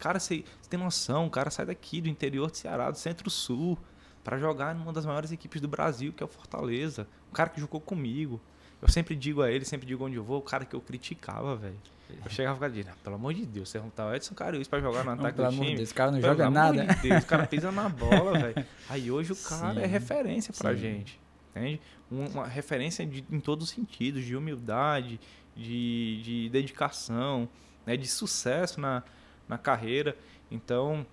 Cara, 0.02 0.20
você, 0.20 0.44
você 0.62 0.70
tem 0.70 0.78
noção, 0.78 1.28
o 1.28 1.30
cara 1.30 1.50
sai 1.50 1.66
daqui 1.66 2.02
do 2.02 2.10
interior 2.10 2.52
do 2.52 2.58
Ceará, 2.58 2.92
do 2.92 2.98
Centro-Sul, 2.98 3.78
para 4.22 4.38
jogar 4.38 4.76
numa 4.76 4.92
das 4.92 5.06
maiores 5.06 5.32
equipes 5.32 5.62
do 5.62 5.68
Brasil, 5.70 6.12
que 6.12 6.22
é 6.22 6.26
o 6.26 6.30
Fortaleza. 6.30 7.08
Um 7.30 7.34
cara 7.34 7.50
que 7.50 7.62
jogou 7.62 7.80
comigo. 7.80 8.42
Eu 8.82 8.88
sempre 8.88 9.16
digo 9.16 9.42
a 9.42 9.52
ele, 9.52 9.64
sempre 9.64 9.86
digo 9.86 10.04
onde 10.06 10.16
eu 10.16 10.24
vou, 10.24 10.40
o 10.40 10.42
cara 10.42 10.66
que 10.66 10.76
eu 10.76 10.82
criticava, 10.82 11.56
velho. 11.56 11.78
Eu 12.26 12.30
chegava 12.30 12.56
e 12.56 12.60
ficava 12.60 12.70
dizendo, 12.70 12.96
pelo 13.04 13.16
amor 13.16 13.34
de 13.34 13.46
Deus, 13.46 13.70
você 13.70 13.78
arrumar 13.78 14.08
o 14.08 14.16
Edson 14.16 14.36
Carius 14.36 14.68
pra 14.68 14.80
jogar 14.80 15.04
no 15.04 15.12
ataque 15.12 15.24
não, 15.24 15.32
pelo 15.32 15.48
do 15.48 15.52
time. 15.52 15.62
Amor 15.62 15.72
de 15.72 15.78
Deus, 15.78 15.92
o 15.92 15.96
cara 15.96 16.12
não 16.12 16.20
pelo 16.20 16.32
joga 16.32 16.50
nada. 16.50 16.86
De 16.86 17.02
Deus, 17.02 17.24
o 17.24 17.28
cara 17.28 17.48
pisa 17.48 17.72
na 17.72 17.88
bola, 17.88 18.38
velho. 18.38 18.66
Aí 18.90 19.12
hoje 19.12 19.32
o 19.32 19.36
cara 19.36 19.72
é 19.72 19.76
Sim. 19.76 19.82
é 19.82 19.86
referência 19.86 20.54
pra 20.58 20.74
Sim. 20.74 20.80
gente. 20.80 21.20
Entende? 21.52 21.82
Uma 22.10 22.48
referência 22.48 23.06
de, 23.06 23.24
em 23.30 23.40
todos 23.40 23.70
os 23.70 23.74
sentidos, 23.74 24.26
de 24.26 24.36
humildade, 24.36 25.20
de, 25.56 26.22
de 26.22 26.50
dedicação, 26.50 27.48
né? 27.86 27.96
de 27.96 28.08
sucesso 28.08 28.80
na, 28.80 29.04
na 29.48 29.58
carreira. 29.58 30.18
Então, 30.50 31.06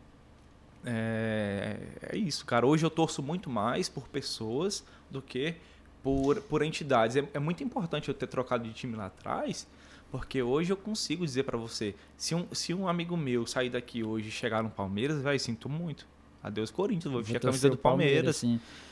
é, 0.85 1.77
é 2.11 2.17
isso, 2.17 2.45
cara. 2.45 2.67
Hoje 2.67 2.85
eu 2.85 2.91
torço 2.91 3.23
muito 3.23 3.51
mais 3.51 3.89
por 3.89 4.09
pessoas 4.09 4.85
do 5.11 5.21
que 5.23 5.57
por, 6.03 6.41
por 6.43 6.63
entidades. 6.63 7.17
É, 7.17 7.29
é 7.35 7.39
muito 7.39 7.63
importante 7.63 8.09
eu 8.09 8.15
ter 8.15 8.27
trocado 8.27 8.65
de 8.65 8.73
time 8.73 8.97
lá 8.97 9.07
atrás, 9.07 9.67
porque 10.11 10.43
hoje 10.43 10.73
eu 10.73 10.77
consigo 10.77 11.25
dizer 11.25 11.45
para 11.45 11.57
você, 11.57 11.95
se 12.17 12.35
um, 12.35 12.47
se 12.53 12.73
um 12.75 12.89
amigo 12.89 13.17
meu 13.17 13.47
sair 13.47 13.71
daqui 13.71 14.03
hoje 14.03 14.29
e 14.29 14.31
chegar 14.31 14.63
no 14.63 14.71
Palmeiras, 14.71 15.23
vai, 15.23 15.39
sinto 15.39 15.69
muito. 15.69 16.07
Adeus 16.43 16.71
Corinthians, 16.71 17.13
vou 17.13 17.21
vestir 17.21 17.37
a 17.37 17.41
camisa 17.41 17.69
do 17.69 17.77
Palmeiras. 17.77 18.41
Palmeiras 18.41 18.88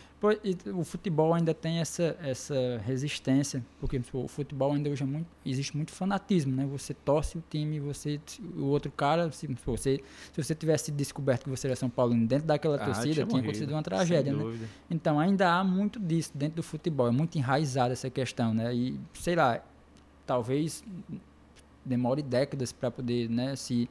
o 0.75 0.83
futebol 0.83 1.35
ainda 1.35 1.53
tem 1.53 1.79
essa, 1.79 2.17
essa 2.23 2.81
resistência, 2.85 3.65
porque 3.79 4.01
o 4.13 4.27
futebol 4.27 4.73
ainda 4.73 4.89
hoje 4.89 5.03
é 5.03 5.07
muito, 5.07 5.27
existe 5.45 5.77
muito 5.77 5.93
fanatismo, 5.93 6.57
né? 6.57 6.67
Você 6.67 6.95
torce 6.95 7.37
o 7.37 7.45
time, 7.51 7.79
você 7.79 8.19
o 8.57 8.65
outro 8.65 8.91
cara, 8.91 9.31
se 9.31 9.47
você 9.47 10.01
se 10.33 10.43
você 10.43 10.55
tivesse 10.55 10.91
descoberto 10.91 11.45
que 11.45 11.51
você 11.51 11.67
era 11.67 11.77
São 11.77 11.91
Paulo 11.91 12.15
dentro 12.27 12.47
daquela 12.47 12.77
ah, 12.77 12.85
torcida, 12.87 13.13
tinha, 13.13 13.27
tinha 13.27 13.43
acontecido 13.43 13.71
uma 13.73 13.83
tragédia, 13.83 14.33
né? 14.33 14.69
Então 14.91 15.21
ainda 15.21 15.53
há 15.53 15.63
muito 15.63 16.01
disso 16.01 16.33
dentro 16.35 16.57
do 16.57 16.63
futebol, 16.63 17.09
é 17.09 17.13
muito 17.13 17.37
enraizada 17.37 17.93
essa 17.93 18.09
questão, 18.09 18.55
né? 18.55 18.75
E 18.75 18.99
sei 19.13 19.37
lá, 19.37 19.63
talvez 20.25 20.83
demore 21.85 22.23
décadas 22.23 22.73
para 22.73 22.91
poder, 22.91 23.29
né, 23.29 23.55
se 23.55 23.89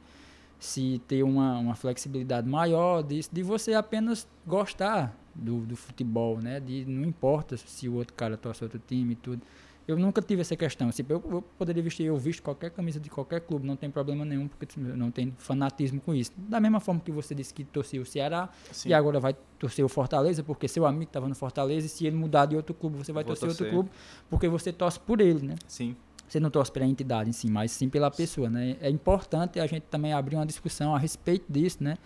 se 0.58 1.00
ter 1.06 1.22
uma, 1.22 1.58
uma 1.58 1.74
flexibilidade 1.74 2.48
maior 2.48 3.02
disso, 3.02 3.28
de 3.30 3.42
você 3.42 3.74
apenas 3.74 4.26
gostar 4.46 5.14
do, 5.36 5.60
do 5.60 5.76
futebol, 5.76 6.40
né? 6.40 6.60
De 6.60 6.84
não 6.84 7.06
importa 7.06 7.56
se 7.56 7.88
o 7.88 7.94
outro 7.94 8.14
cara 8.14 8.36
torce 8.36 8.64
outro 8.64 8.80
time 8.86 9.12
e 9.12 9.16
tudo. 9.16 9.42
Eu 9.86 9.96
nunca 9.96 10.20
tive 10.20 10.40
essa 10.40 10.56
questão. 10.56 10.88
Assim, 10.88 11.04
eu, 11.08 11.22
eu, 11.30 11.42
poderia 11.56 11.82
vestir, 11.82 12.06
eu 12.06 12.16
visto 12.16 12.42
qualquer 12.42 12.70
camisa 12.70 12.98
de 12.98 13.08
qualquer 13.08 13.40
clube, 13.40 13.64
não 13.66 13.76
tem 13.76 13.88
problema 13.88 14.24
nenhum, 14.24 14.48
porque 14.48 14.66
não 14.80 15.12
tem 15.12 15.32
fanatismo 15.38 16.00
com 16.00 16.12
isso. 16.12 16.32
Da 16.36 16.58
mesma 16.58 16.80
forma 16.80 17.00
que 17.00 17.12
você 17.12 17.34
disse 17.34 17.54
que 17.54 17.62
torcia 17.62 18.00
o 18.00 18.04
Ceará 18.04 18.48
Sim. 18.72 18.88
e 18.88 18.94
agora 18.94 19.20
vai 19.20 19.36
torcer 19.58 19.84
o 19.84 19.88
Fortaleza, 19.88 20.42
porque 20.42 20.66
seu 20.66 20.84
amigo 20.84 21.04
estava 21.04 21.28
no 21.28 21.36
Fortaleza, 21.36 21.86
e 21.86 21.88
se 21.88 22.04
ele 22.04 22.16
mudar 22.16 22.46
de 22.46 22.56
outro 22.56 22.74
clube, 22.74 22.98
você 22.98 23.12
vai 23.12 23.22
torcer, 23.22 23.48
torcer, 23.48 23.66
outro 23.66 23.78
clube, 23.78 23.90
porque 24.28 24.48
você 24.48 24.72
torce 24.72 24.98
por 24.98 25.20
ele, 25.20 25.46
né? 25.46 25.54
Sim. 25.68 25.94
Você 26.28 26.40
não 26.40 26.50
torce 26.50 26.72
pela 26.72 26.84
entidade 26.84 27.30
em 27.30 27.32
si, 27.32 27.48
mas 27.48 27.70
sim 27.70 27.88
pela 27.88 28.10
pessoa, 28.10 28.50
né? 28.50 28.76
É 28.80 28.90
importante 28.90 29.60
a 29.60 29.66
gente 29.68 29.84
também 29.84 30.12
abrir 30.12 30.34
uma 30.34 30.46
discussão 30.46 30.96
a 30.96 30.98
respeito 30.98 31.44
disso, 31.48 31.78
né? 31.80 31.96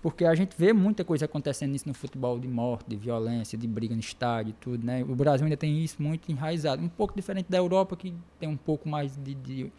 Porque 0.00 0.24
a 0.24 0.34
gente 0.34 0.54
vê 0.56 0.72
muita 0.72 1.04
coisa 1.04 1.24
acontecendo 1.24 1.72
nisso 1.72 1.88
no 1.88 1.94
futebol, 1.94 2.38
de 2.38 2.46
morte, 2.46 2.84
de 2.88 2.96
violência, 2.96 3.58
de 3.58 3.66
briga 3.66 3.94
no 3.94 4.00
estádio, 4.00 4.54
tudo, 4.60 4.86
né? 4.86 5.02
O 5.02 5.14
Brasil 5.16 5.44
ainda 5.44 5.56
tem 5.56 5.82
isso 5.82 6.00
muito 6.00 6.30
enraizado. 6.30 6.82
Um 6.82 6.88
pouco 6.88 7.14
diferente 7.16 7.50
da 7.50 7.58
Europa, 7.58 7.96
que 7.96 8.14
tem 8.38 8.48
um 8.48 8.56
pouco 8.56 8.88
mais 8.88 9.16
de... 9.16 9.34
de, 9.34 9.72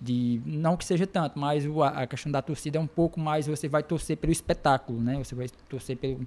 de 0.00 0.40
não 0.46 0.76
que 0.78 0.84
seja 0.84 1.06
tanto, 1.06 1.38
mas 1.38 1.64
a 1.94 2.06
questão 2.06 2.32
da 2.32 2.40
torcida 2.40 2.78
é 2.78 2.80
um 2.80 2.86
pouco 2.86 3.20
mais... 3.20 3.46
Você 3.46 3.68
vai 3.68 3.82
torcer 3.82 4.16
pelo 4.16 4.32
espetáculo, 4.32 4.98
né? 5.00 5.18
Você 5.18 5.34
vai 5.34 5.48
torcer 5.68 5.96
pelo... 5.96 6.26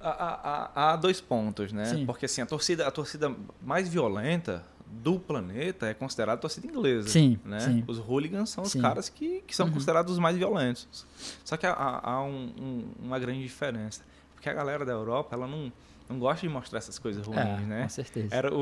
Há, 0.00 0.10
há, 0.10 0.92
há 0.92 0.96
dois 0.96 1.20
pontos, 1.20 1.72
né? 1.72 1.84
Sim. 1.86 2.06
Porque 2.06 2.26
assim, 2.26 2.40
a 2.40 2.46
torcida, 2.46 2.86
a 2.86 2.90
torcida 2.92 3.34
mais 3.60 3.88
violenta 3.88 4.64
do 4.90 5.18
planeta 5.18 5.86
é 5.86 5.94
considerada 5.94 6.40
torcida 6.40 6.66
inglesa. 6.66 7.08
Sim, 7.08 7.38
né? 7.44 7.60
Sim. 7.60 7.84
Os 7.86 7.98
hooligans 7.98 8.50
são 8.50 8.64
os 8.64 8.72
sim. 8.72 8.80
caras 8.80 9.08
que, 9.08 9.42
que 9.46 9.54
são 9.54 9.66
uhum. 9.66 9.72
considerados 9.72 10.12
os 10.12 10.18
mais 10.18 10.36
violentos. 10.36 11.06
Só 11.44 11.56
que 11.56 11.66
há, 11.66 12.00
há 12.02 12.22
um, 12.22 12.52
um, 12.58 12.84
uma 13.04 13.18
grande 13.18 13.42
diferença. 13.42 14.02
Porque 14.34 14.48
a 14.48 14.54
galera 14.54 14.84
da 14.84 14.92
Europa, 14.92 15.34
ela 15.34 15.46
não, 15.46 15.72
não 16.08 16.18
gosta 16.18 16.46
de 16.46 16.52
mostrar 16.52 16.78
essas 16.78 16.98
coisas 16.98 17.26
ruins, 17.26 17.38
é, 17.38 17.60
né? 17.60 17.82
Com 17.82 17.88
certeza. 17.88 18.34
Era 18.34 18.54
o, 18.54 18.58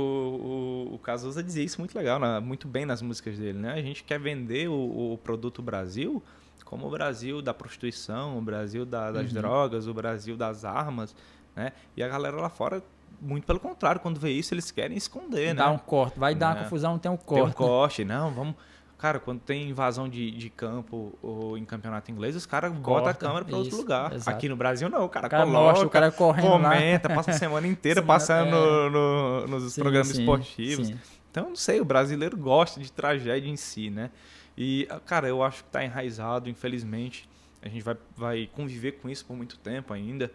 o, 0.91 0.95
o 0.95 0.99
Cazuza 0.99 1.43
dizia 1.43 1.63
isso 1.63 1.81
muito 1.81 1.97
legal, 1.97 2.19
né? 2.19 2.41
muito 2.41 2.67
bem 2.67 2.87
nas 2.87 3.03
músicas 3.03 3.39
dele, 3.39 3.59
né? 3.59 3.73
A 3.73 3.83
gente 3.83 4.03
quer 4.03 4.19
vender 4.19 4.69
o, 4.69 5.13
o 5.13 5.19
produto 5.19 5.63
Brasil 5.63 6.23
como 6.67 6.89
o 6.89 6.91
Brasil 6.91 7.41
da 7.41 7.55
prostituição, 7.55 8.37
o 8.37 8.43
Brasil 8.43 8.85
da, 8.85 9.13
das 9.13 9.29
uhum. 9.29 9.35
drogas, 9.35 9.87
o 9.87 9.95
Brasil 9.95 10.37
das 10.37 10.65
armas, 10.65 11.15
né? 11.55 11.73
E 11.97 12.03
a 12.03 12.09
galera 12.09 12.37
lá 12.37 12.51
fora 12.51 12.83
muito 13.21 13.47
pelo 13.47 13.61
contrário, 13.61 14.01
quando 14.01 14.21
vê 14.21 14.31
isso, 14.31 14.55
eles 14.55 14.71
querem 14.71 14.97
esconder, 14.97 15.55
Dá 15.55 15.67
né? 15.67 15.73
um 15.73 15.79
corte. 15.79 16.19
Vai 16.19 16.35
dar 16.35 16.55
uma 16.55 16.61
é. 16.61 16.63
confusão, 16.65 16.99
tem 16.99 17.11
um 17.11 17.17
corte. 17.17 17.43
Tem 17.43 17.51
um 17.51 17.53
corte, 17.53 18.05
não, 18.05 18.31
vamos... 18.31 18.55
Cara, 18.99 19.21
quando 19.21 19.41
tem 19.41 19.69
invasão 19.69 20.09
de, 20.09 20.31
de 20.31 20.49
campo 20.49 21.13
ou 21.21 21.59
em 21.59 21.67
campeonato 21.67 22.11
inglês, 22.11 22.35
os 22.35 22.47
caras 22.47 22.73
botam 22.73 23.11
a 23.11 23.15
câmera 23.15 23.45
para 23.45 23.57
outro 23.57 23.77
lugar. 23.77 24.11
Exato. 24.15 24.31
Aqui 24.31 24.49
no 24.49 24.57
Brasil, 24.57 24.89
não. 24.89 25.05
O 25.05 25.09
cara, 25.09 25.27
o 25.27 25.31
cara 25.31 25.45
coloca, 25.45 25.65
mostra, 25.65 25.87
o 25.87 25.91
cara 25.91 26.11
correndo 26.11 26.49
comenta, 26.49 27.09
lá. 27.09 27.15
passa 27.15 27.33
a 27.33 27.35
semana 27.39 27.67
inteira 27.67 28.01
semana, 28.01 28.19
passando 28.19 28.57
é... 28.57 28.91
no, 28.91 29.47
nos 29.49 29.75
sim, 29.75 29.83
programas 29.83 30.09
sim, 30.09 30.21
esportivos. 30.21 30.87
Sim. 30.87 30.99
Então, 31.31 31.51
não 31.51 31.57
sei, 31.57 31.79
o 31.79 31.85
brasileiro 31.85 32.39
gosta 32.39 32.81
de 32.81 32.91
tragédia 32.91 33.51
em 33.51 33.57
si, 33.57 33.91
né? 33.91 34.11
E, 34.57 34.89
cara, 35.05 35.29
eu 35.29 35.43
acho 35.43 35.63
que 35.63 35.69
está 35.69 35.85
enraizado, 35.85 36.49
infelizmente. 36.49 37.29
A 37.61 37.69
gente 37.69 37.83
vai, 37.83 37.97
vai 38.17 38.51
conviver 38.55 38.93
com 38.93 39.11
isso 39.11 39.27
por 39.27 39.37
muito 39.37 39.59
tempo 39.59 39.93
ainda. 39.93 40.33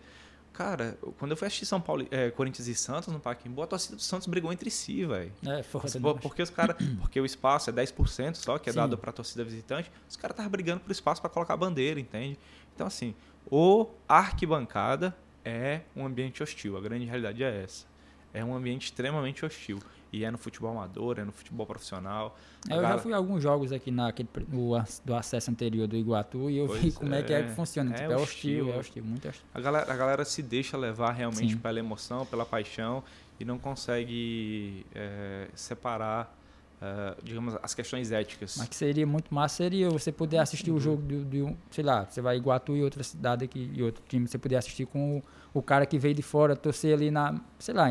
Cara, 0.53 0.97
quando 1.17 1.31
eu 1.31 1.37
fui 1.37 1.47
assistir 1.47 1.65
São 1.65 1.79
Paulo, 1.79 2.05
é, 2.11 2.29
Corinthians 2.29 2.67
e 2.67 2.75
Santos 2.75 3.11
no 3.11 3.19
Pacaembu, 3.19 3.61
a 3.61 3.67
torcida 3.67 3.95
do 3.95 4.01
Santos 4.01 4.27
brigou 4.27 4.51
entre 4.51 4.69
si, 4.69 5.05
velho. 5.05 5.31
É, 5.47 5.63
foda 5.63 5.87
Porque 6.21 6.41
os 6.41 6.49
cara, 6.49 6.75
porque 6.99 7.19
o 7.19 7.25
espaço 7.25 7.69
é 7.69 7.73
10% 7.73 8.35
só 8.35 8.57
que 8.57 8.69
é 8.69 8.73
Sim. 8.73 8.79
dado 8.79 8.97
para 8.97 9.11
a 9.11 9.13
torcida 9.13 9.43
visitante, 9.43 9.91
os 10.09 10.17
caras 10.17 10.33
estavam 10.33 10.51
brigando 10.51 10.81
por 10.81 10.91
espaço 10.91 11.21
para 11.21 11.29
colocar 11.29 11.53
a 11.53 11.57
bandeira, 11.57 11.99
entende? 11.99 12.37
Então 12.75 12.85
assim, 12.85 13.15
o 13.49 13.87
arquibancada 14.07 15.15
é 15.43 15.81
um 15.95 16.05
ambiente 16.05 16.43
hostil, 16.43 16.77
a 16.77 16.81
grande 16.81 17.05
realidade 17.05 17.43
é 17.43 17.63
essa. 17.63 17.90
É 18.33 18.43
um 18.43 18.55
ambiente 18.55 18.85
extremamente 18.85 19.45
hostil. 19.45 19.79
E 20.13 20.25
é 20.25 20.31
no 20.31 20.37
futebol 20.37 20.71
amador, 20.71 21.19
é 21.19 21.23
no 21.23 21.31
futebol 21.31 21.65
profissional. 21.65 22.37
É, 22.69 22.75
eu 22.75 22.81
já 22.81 22.97
fui 22.97 23.13
a 23.13 23.17
alguns 23.17 23.41
jogos 23.41 23.71
aqui 23.71 23.89
naquele, 23.91 24.27
no, 24.49 24.71
do 25.05 25.15
acesso 25.15 25.49
anterior 25.49 25.87
do 25.87 25.95
Iguatu 25.95 26.49
e 26.49 26.57
eu 26.57 26.67
pois 26.67 26.81
vi 26.81 26.91
como 26.91 27.13
é, 27.13 27.19
é, 27.19 27.23
que 27.23 27.33
é 27.33 27.43
que 27.43 27.51
funciona. 27.51 27.91
É, 27.91 27.93
tipo, 27.93 28.11
é 28.11 28.15
hostil, 28.15 28.65
hostil, 28.65 28.73
é 28.73 28.77
hostil, 28.77 29.03
muito 29.05 29.27
hostil. 29.29 29.45
A 29.53 29.61
galera, 29.61 29.93
a 29.93 29.95
galera 29.95 30.25
se 30.25 30.43
deixa 30.43 30.75
levar 30.75 31.11
realmente 31.13 31.53
Sim. 31.53 31.59
pela 31.59 31.79
emoção, 31.79 32.25
pela 32.25 32.45
paixão 32.45 33.01
e 33.39 33.45
não 33.45 33.57
consegue 33.57 34.85
é, 34.93 35.47
separar 35.55 36.37
Uh, 36.81 37.15
digamos, 37.21 37.55
as 37.61 37.75
questões 37.75 38.11
éticas. 38.11 38.55
Mas 38.57 38.67
que 38.67 38.75
seria 38.75 39.05
muito 39.05 39.31
massa 39.31 39.57
seria 39.57 39.87
você 39.91 40.11
poder 40.11 40.39
assistir 40.39 40.71
o 40.71 40.79
jogo 40.79 41.03
de, 41.03 41.23
de 41.25 41.43
um, 41.43 41.55
sei 41.69 41.83
lá, 41.83 42.05
você 42.05 42.21
vai 42.21 42.37
Iguatu 42.37 42.75
e 42.75 42.81
outra 42.81 43.03
cidade 43.03 43.45
aqui, 43.45 43.69
e 43.71 43.83
outro 43.83 44.03
time, 44.07 44.27
você 44.27 44.39
poder 44.39 44.55
assistir 44.55 44.87
com 44.87 45.17
o, 45.17 45.23
o 45.53 45.61
cara 45.61 45.85
que 45.85 45.97
veio 45.97 46.15
de 46.15 46.21
fora, 46.21 46.55
torcer 46.55 46.93
ali 46.93 47.11
na, 47.11 47.39
sei 47.59 47.73
lá, 47.73 47.87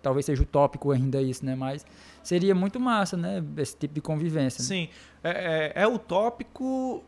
talvez 0.00 0.24
seja 0.26 0.42
utópico 0.42 0.90
ainda 0.90 1.20
isso, 1.20 1.44
né? 1.44 1.54
Mas 1.54 1.84
seria 2.22 2.54
muito 2.54 2.80
massa, 2.80 3.16
né? 3.16 3.44
Esse 3.58 3.76
tipo 3.76 3.94
de 3.94 4.00
convivência. 4.00 4.62
Né? 4.62 4.68
Sim, 4.68 4.88
é, 5.22 5.72
é, 5.76 5.82
é 5.82 5.86
utópico 5.86 7.04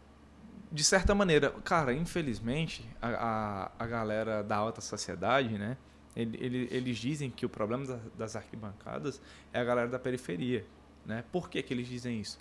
de 0.71 0.85
certa 0.85 1.15
maneira. 1.15 1.51
Cara, 1.65 1.95
infelizmente, 1.95 2.87
a, 3.01 3.71
a, 3.79 3.85
a 3.85 3.87
galera 3.87 4.43
da 4.43 4.57
alta 4.57 4.81
sociedade, 4.81 5.57
né? 5.57 5.77
Ele, 6.15 6.39
ele, 6.41 6.69
eles 6.71 6.97
dizem 6.97 7.31
que 7.31 7.45
o 7.45 7.49
problema 7.49 8.01
das 8.17 8.37
arquibancadas 8.37 9.21
é 9.53 9.61
a 9.61 9.65
galera 9.65 9.89
da 9.89 9.99
periferia. 9.99 10.65
Né? 11.05 11.23
Por 11.31 11.51
que, 11.51 11.63
que 11.63 11.75
eles 11.75 11.87
dizem 11.87 12.21
isso? 12.21 12.39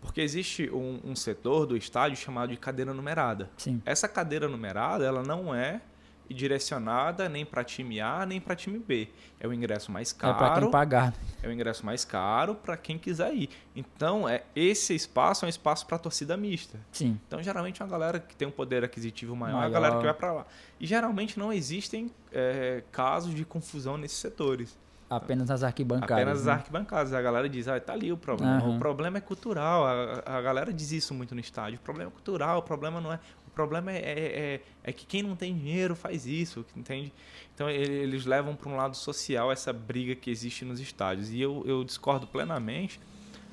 Porque 0.00 0.20
existe 0.20 0.70
um, 0.70 1.00
um 1.02 1.16
setor 1.16 1.64
do 1.64 1.74
estádio 1.74 2.18
chamado 2.18 2.50
de 2.50 2.58
cadeira 2.58 2.92
numerada. 2.92 3.50
Sim. 3.56 3.80
Essa 3.86 4.06
cadeira 4.06 4.46
numerada 4.46 5.04
ela 5.06 5.22
não 5.22 5.54
é 5.54 5.80
e 6.28 6.34
direcionada 6.34 7.28
nem 7.28 7.44
para 7.44 7.62
time 7.64 8.00
A 8.00 8.24
nem 8.24 8.40
para 8.40 8.54
time 8.56 8.78
B. 8.78 9.08
É 9.38 9.46
o 9.46 9.52
ingresso 9.52 9.92
mais 9.92 10.12
caro. 10.12 10.34
É 10.34 10.38
para 10.38 10.60
quem 10.60 10.70
pagar. 10.70 11.14
É 11.42 11.48
o 11.48 11.52
ingresso 11.52 11.84
mais 11.84 12.04
caro 12.04 12.54
para 12.54 12.76
quem 12.76 12.98
quiser 12.98 13.34
ir. 13.34 13.50
Então, 13.76 14.28
é 14.28 14.42
esse 14.56 14.94
espaço 14.94 15.44
é 15.44 15.46
um 15.46 15.48
espaço 15.48 15.86
para 15.86 15.98
torcida 15.98 16.36
mista. 16.36 16.78
Sim. 16.92 17.20
Então, 17.26 17.42
geralmente, 17.42 17.82
uma 17.82 17.88
galera 17.88 18.18
que 18.18 18.34
tem 18.34 18.48
um 18.48 18.50
poder 18.50 18.84
aquisitivo 18.84 19.36
maior, 19.36 19.56
Maior. 19.56 19.64
é 19.64 19.68
a 19.68 19.70
galera 19.72 19.96
que 19.98 20.04
vai 20.04 20.14
para 20.14 20.32
lá. 20.32 20.46
E 20.80 20.86
geralmente 20.86 21.38
não 21.38 21.52
existem 21.52 22.10
é, 22.32 22.82
casos 22.90 23.34
de 23.34 23.44
confusão 23.44 23.96
nesses 23.98 24.18
setores. 24.18 24.76
Apenas 25.16 25.48
nas 25.48 25.62
arquibancadas. 25.62 26.12
Apenas 26.16 26.38
as 26.40 26.46
né? 26.46 26.52
arquibancadas. 26.52 27.12
A 27.12 27.22
galera 27.22 27.48
diz, 27.48 27.68
ah, 27.68 27.78
tá 27.80 27.92
ali 27.92 28.12
o 28.12 28.16
problema. 28.16 28.56
Aham. 28.56 28.76
O 28.76 28.78
problema 28.78 29.18
é 29.18 29.20
cultural. 29.20 29.84
A, 29.86 30.22
a 30.38 30.40
galera 30.42 30.72
diz 30.72 30.92
isso 30.92 31.12
muito 31.14 31.34
no 31.34 31.40
estádio. 31.40 31.78
O 31.78 31.82
problema 31.82 32.10
é 32.10 32.12
cultural, 32.12 32.58
o 32.58 32.62
problema 32.62 33.00
não 33.00 33.12
é. 33.12 33.18
O 33.46 33.50
problema 33.54 33.92
é, 33.92 33.96
é, 33.98 34.54
é- 34.54 34.60
é 34.82 34.92
que 34.92 35.06
quem 35.06 35.22
não 35.22 35.36
tem 35.36 35.54
dinheiro 35.56 35.94
faz 35.94 36.26
isso, 36.26 36.64
entende? 36.76 37.12
Então 37.54 37.70
ele- 37.70 37.92
eles 37.92 38.26
levam 38.26 38.56
para 38.56 38.68
um 38.68 38.76
lado 38.76 38.96
social 38.96 39.52
essa 39.52 39.72
briga 39.72 40.14
que 40.16 40.28
existe 40.30 40.64
nos 40.64 40.80
estádios. 40.80 41.30
E 41.30 41.40
eu, 41.40 41.62
eu 41.64 41.84
discordo 41.84 42.26
plenamente, 42.26 42.98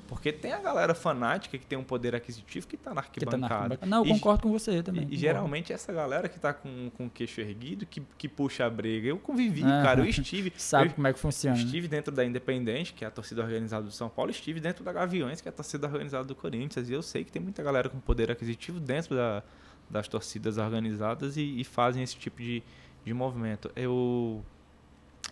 porque 0.08 0.32
tem 0.32 0.52
a 0.52 0.58
galera 0.60 0.94
fanática 0.94 1.56
que 1.56 1.64
tem 1.66 1.78
um 1.78 1.84
poder 1.84 2.14
aquisitivo 2.14 2.66
que 2.66 2.74
está 2.76 2.92
na 2.92 3.02
Que 3.02 3.20
tá 3.20 3.36
na 3.38 3.46
arquibancada. 3.46 3.74
arquibancada. 3.74 3.86
Não, 3.90 3.98
eu 4.04 4.06
E- 4.06 4.18
concordo 4.18 4.42
com 4.42 4.52
você 4.52 4.82
também. 4.82 5.06
e, 5.08 5.14
e 5.14 5.16
geralmente 5.16 5.72
essa 5.72 5.92
galera 5.92 6.28
que 6.28 6.38
tá 6.38 6.52
com, 6.52 6.90
com 6.96 7.06
o 7.06 7.10
queixo 7.10 7.40
erguido, 7.40 7.86
que, 7.86 8.02
que 8.18 8.28
puxa 8.28 8.66
a 8.66 8.70
briga. 8.70 9.08
Eu 9.08 9.18
convivi, 9.18 9.62
Aham. 9.62 9.82
cara. 9.82 10.00
Eu 10.00 10.04
estive. 10.06 10.52
Sabe 10.58 10.88
eu, 10.90 10.94
como 10.94 11.06
é 11.06 11.12
que 11.12 11.18
funciona. 11.18 11.56
né? 11.56 11.62
Estive 11.62 11.88
dentro 11.88 12.12
da 12.12 12.24
Independente, 12.24 12.92
que 12.92 13.04
é 13.04 13.08
a 13.08 13.10
torcida 13.10 13.42
organizada 13.42 13.84
do 13.84 13.92
São 13.92 14.08
Paulo, 14.08 14.30
estive 14.30 14.60
dentro 14.60 14.84
da 14.84 14.92
Gaviões, 14.92 15.40
que 15.40 15.48
é 15.48 15.50
a 15.50 15.54
torcida 15.54 15.86
organizada 15.86 16.24
do 16.24 16.34
Corinthians, 16.34 16.88
e 16.90 16.92
eu 16.92 17.02
sei 17.02 17.24
que 17.24 17.32
tem 17.32 17.40
muita 17.40 17.62
galera 17.62 17.88
com 17.88 17.98
poder 17.98 18.30
aquisitivo 18.30 18.78
dentro 18.80 19.14
da- 19.16 19.42
das 19.90 20.08
torcidas 20.08 20.56
organizadas 20.58 21.36
e, 21.36 21.60
e 21.60 21.64
fazem 21.64 22.02
esse 22.02 22.16
tipo 22.16 22.40
de, 22.42 22.62
de 23.04 23.12
movimento. 23.12 23.70
Eu. 23.76 24.42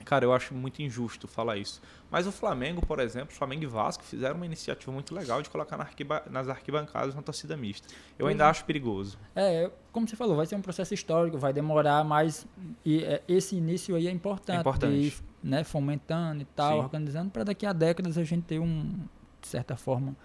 Cara, 0.04 0.24
eu 0.24 0.32
acho 0.32 0.54
muito 0.54 0.80
injusto 0.82 1.28
falar 1.28 1.56
isso. 1.56 1.80
Mas 2.10 2.26
o 2.26 2.32
Flamengo, 2.32 2.84
por 2.84 2.98
exemplo, 2.98 3.34
Flamengo 3.34 3.62
e 3.62 3.66
Vasco 3.66 4.02
fizeram 4.02 4.36
uma 4.36 4.46
iniciativa 4.46 4.90
muito 4.90 5.14
legal 5.14 5.40
de 5.42 5.48
colocar 5.50 5.76
na 5.76 5.84
arquiba- 5.84 6.22
nas 6.30 6.48
arquibancadas 6.48 7.14
uma 7.14 7.22
torcida 7.22 7.56
mista. 7.56 7.86
Eu 8.18 8.26
ainda 8.26 8.44
é. 8.44 8.46
acho 8.48 8.64
perigoso. 8.64 9.18
É, 9.36 9.70
como 9.92 10.08
você 10.08 10.16
falou, 10.16 10.36
vai 10.36 10.46
ser 10.46 10.56
um 10.56 10.62
processo 10.62 10.94
histórico, 10.94 11.38
vai 11.38 11.52
demorar, 11.52 12.02
mas 12.04 12.46
e, 12.84 13.04
é, 13.04 13.22
esse 13.28 13.56
início 13.56 13.94
aí 13.94 14.08
é 14.08 14.10
importante. 14.10 14.56
É 14.56 14.60
importante. 14.60 14.94
Ir, 14.94 15.14
né, 15.42 15.62
fomentando 15.64 16.42
e 16.42 16.46
tal, 16.46 16.78
Sim. 16.78 16.84
organizando, 16.84 17.30
para 17.30 17.44
daqui 17.44 17.64
a 17.64 17.72
décadas 17.72 18.18
a 18.18 18.24
gente 18.24 18.42
ter 18.44 18.58
um, 18.58 18.98
de 19.40 19.46
certa 19.48 19.76
forma, 19.76 20.16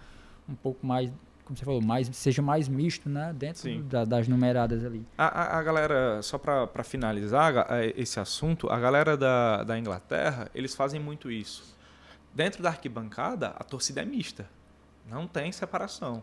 um 0.48 0.54
pouco 0.54 0.84
mais, 0.86 1.10
como 1.46 1.56
você 1.56 1.64
falou, 1.64 1.80
mais, 1.80 2.08
seja 2.14 2.42
mais 2.42 2.68
misto, 2.68 3.08
né, 3.08 3.32
dentro 3.34 3.82
da- 3.84 4.04
das 4.04 4.28
numeradas 4.28 4.84
ali. 4.84 5.06
A, 5.16 5.26
a- 5.26 5.58
a 5.58 5.62
galera, 5.62 6.20
só 6.22 6.36
para 6.36 6.82
finalizar 6.84 7.54
eh, 7.70 7.94
esse 7.96 8.20
assunto, 8.20 8.68
a 8.68 8.78
galera 8.78 9.16
da, 9.16 9.62
da 9.64 9.78
Inglaterra, 9.78 10.50
eles 10.54 10.74
fazem 10.74 11.00
muito 11.00 11.30
isso. 11.30 11.74
Dentro 12.34 12.62
da 12.62 12.68
arquibancada, 12.68 13.48
a 13.58 13.64
torcida 13.64 14.02
é 14.02 14.04
mista. 14.04 14.46
Não 15.08 15.26
tem 15.26 15.50
separação. 15.52 16.22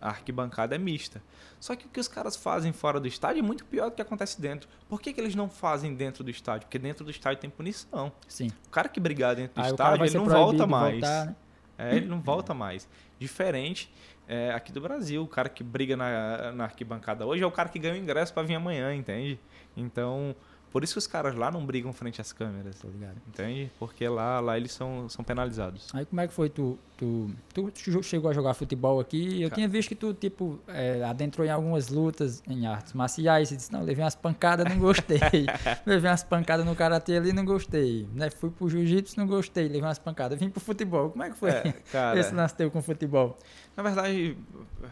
A 0.00 0.10
arquibancada 0.10 0.76
é 0.76 0.78
mista. 0.78 1.20
Só 1.58 1.74
que 1.74 1.86
o 1.86 1.88
que 1.88 1.98
os 1.98 2.06
caras 2.06 2.36
fazem 2.36 2.72
fora 2.72 3.00
do 3.00 3.08
estádio 3.08 3.40
é 3.40 3.42
muito 3.42 3.64
pior 3.64 3.90
do 3.90 3.96
que 3.96 4.02
acontece 4.02 4.40
dentro. 4.40 4.68
Por 4.88 5.00
que, 5.00 5.12
que 5.12 5.20
eles 5.20 5.34
não 5.34 5.48
fazem 5.48 5.92
dentro 5.94 6.22
do 6.22 6.30
estádio? 6.30 6.66
Porque 6.68 6.78
dentro 6.78 7.04
do 7.04 7.10
estádio 7.10 7.40
tem 7.40 7.50
punição. 7.50 8.12
Sim. 8.28 8.48
O 8.66 8.70
cara 8.70 8.88
que 8.88 9.00
brigar 9.00 9.34
dentro 9.34 9.54
do 9.60 9.64
Aí 9.64 9.70
estádio, 9.72 10.04
ele 10.04 10.14
não 10.16 10.26
volta 10.28 10.66
mais. 10.68 10.92
voltar, 11.00 11.26
né? 11.26 11.36
É, 11.76 11.96
ele 11.96 12.06
não 12.06 12.20
volta 12.20 12.54
mais. 12.54 12.88
Diferente 13.18 13.92
é, 14.28 14.52
aqui 14.52 14.70
do 14.70 14.80
Brasil. 14.80 15.22
O 15.22 15.26
cara 15.26 15.48
que 15.48 15.64
briga 15.64 15.96
na, 15.96 16.52
na 16.52 16.64
arquibancada 16.64 17.26
hoje 17.26 17.42
é 17.42 17.46
o 17.46 17.50
cara 17.50 17.68
que 17.68 17.78
ganha 17.78 17.94
o 17.94 17.96
ingresso 17.96 18.32
para 18.32 18.42
vir 18.42 18.54
amanhã, 18.54 18.94
entende? 18.94 19.40
Então, 19.76 20.36
por 20.70 20.84
isso 20.84 20.94
que 20.94 20.98
os 20.98 21.06
caras 21.06 21.34
lá 21.34 21.50
não 21.50 21.64
brigam 21.64 21.92
frente 21.92 22.20
às 22.20 22.32
câmeras, 22.32 22.78
tá 22.78 22.88
ligado? 22.88 23.16
Entende? 23.26 23.70
Porque 23.78 24.06
lá, 24.08 24.40
lá 24.40 24.56
eles 24.56 24.72
são, 24.72 25.08
são 25.08 25.24
penalizados. 25.24 25.88
Aí 25.94 26.04
como 26.04 26.20
é 26.20 26.28
que 26.28 26.32
foi 26.34 26.48
tu, 26.48 26.78
tu, 26.96 27.30
tu 27.54 28.02
chegou 28.02 28.30
a 28.30 28.34
jogar 28.34 28.54
futebol 28.54 29.00
aqui? 29.00 29.40
Eu 29.42 29.48
Ca- 29.50 29.54
tinha 29.56 29.68
visto 29.68 29.88
que 29.88 29.94
tu, 29.94 30.12
tipo, 30.14 30.58
é, 30.68 31.02
adentrou 31.04 31.46
em 31.46 31.50
algumas 31.50 31.88
lutas 31.88 32.42
em 32.48 32.66
artes 32.66 32.92
marciais 32.92 33.50
e 33.50 33.56
disse, 33.56 33.72
não, 33.72 33.82
levei 33.82 34.04
umas 34.04 34.14
pancadas, 34.14 34.66
não 34.68 34.78
gostei. 34.78 35.18
levei 35.86 36.10
umas 36.10 36.22
pancadas 36.22 36.64
no 36.66 36.74
karatê 36.76 37.16
ali, 37.16 37.32
não 37.32 37.44
gostei. 37.44 38.06
Né? 38.14 38.30
Fui 38.30 38.50
pro 38.50 38.68
jiu-jitsu, 38.68 39.18
não 39.18 39.26
gostei, 39.26 39.64
levei 39.64 39.82
umas 39.82 39.98
pancadas. 39.98 40.38
Vim 40.38 40.50
pro 40.50 40.60
futebol. 40.60 41.10
Como 41.10 41.22
é 41.24 41.30
que 41.30 41.36
foi 41.36 41.50
É, 41.50 41.72
cara, 41.90 42.18
esse 42.20 42.34
lance 42.34 42.54
teu 42.54 42.70
com 42.70 42.82
futebol? 42.82 43.38
na 43.76 43.82
verdade, 43.82 44.36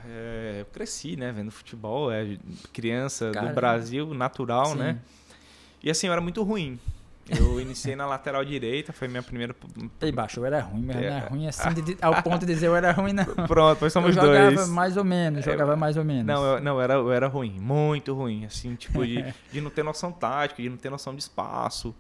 é, 0.09 0.59
eu 0.61 0.64
cresci, 0.66 1.16
né, 1.16 1.33
vendo 1.33 1.51
futebol. 1.51 2.11
É 2.12 2.39
criança 2.72 3.31
Cara, 3.33 3.49
do 3.49 3.55
Brasil, 3.55 4.14
natural, 4.14 4.66
Sim. 4.66 4.79
né? 4.79 4.99
E 5.83 5.91
assim, 5.91 6.07
eu 6.07 6.12
era 6.12 6.20
muito 6.20 6.43
ruim. 6.43 6.79
Eu 7.29 7.59
iniciei 7.61 7.97
na 7.97 8.07
lateral 8.07 8.45
direita, 8.45 8.93
foi 8.93 9.09
minha 9.09 9.22
primeira. 9.22 9.55
Ei, 10.01 10.12
baixo, 10.12 10.41
eu 10.41 10.45
era 10.45 10.61
ruim, 10.61 10.85
mas 10.87 10.97
não 10.97 11.03
é 11.03 11.07
É. 11.07 11.18
ruim 11.29 11.49
assim, 11.49 11.72
de- 11.74 11.97
ao 12.01 12.22
ponto 12.22 12.47
de 12.47 12.53
dizer 12.53 12.66
eu 12.68 12.77
era 12.77 12.93
ruim, 12.93 13.12
não. 13.12 13.24
Pronto, 13.24 13.79
pois 13.79 13.93
somos 13.93 14.16
eu 14.16 14.22
jogava 14.22 14.53
dois. 14.55 14.68
mais 14.68 14.97
ou 14.97 15.05
menos, 15.05 15.45
jogava 15.45 15.74
mais 15.77 15.97
ou 15.97 16.05
menos. 16.05 16.24
Não, 16.27 16.45
eu, 16.45 16.61
não, 16.61 16.74
eu 16.77 16.81
era, 16.81 16.95
eu 16.95 17.12
era 17.12 17.27
ruim, 17.27 17.59
muito 17.59 18.14
ruim, 18.14 18.45
assim, 18.45 18.74
tipo, 18.77 19.05
de, 19.05 19.24
de 19.53 19.61
não 19.61 19.70
ter 19.70 19.83
noção 19.83 20.12
tática, 20.12 20.62
de 20.62 20.68
não 20.68 20.77
ter 20.77 20.89
noção 20.91 21.14
de 21.14 21.20
espaço, 21.22 21.95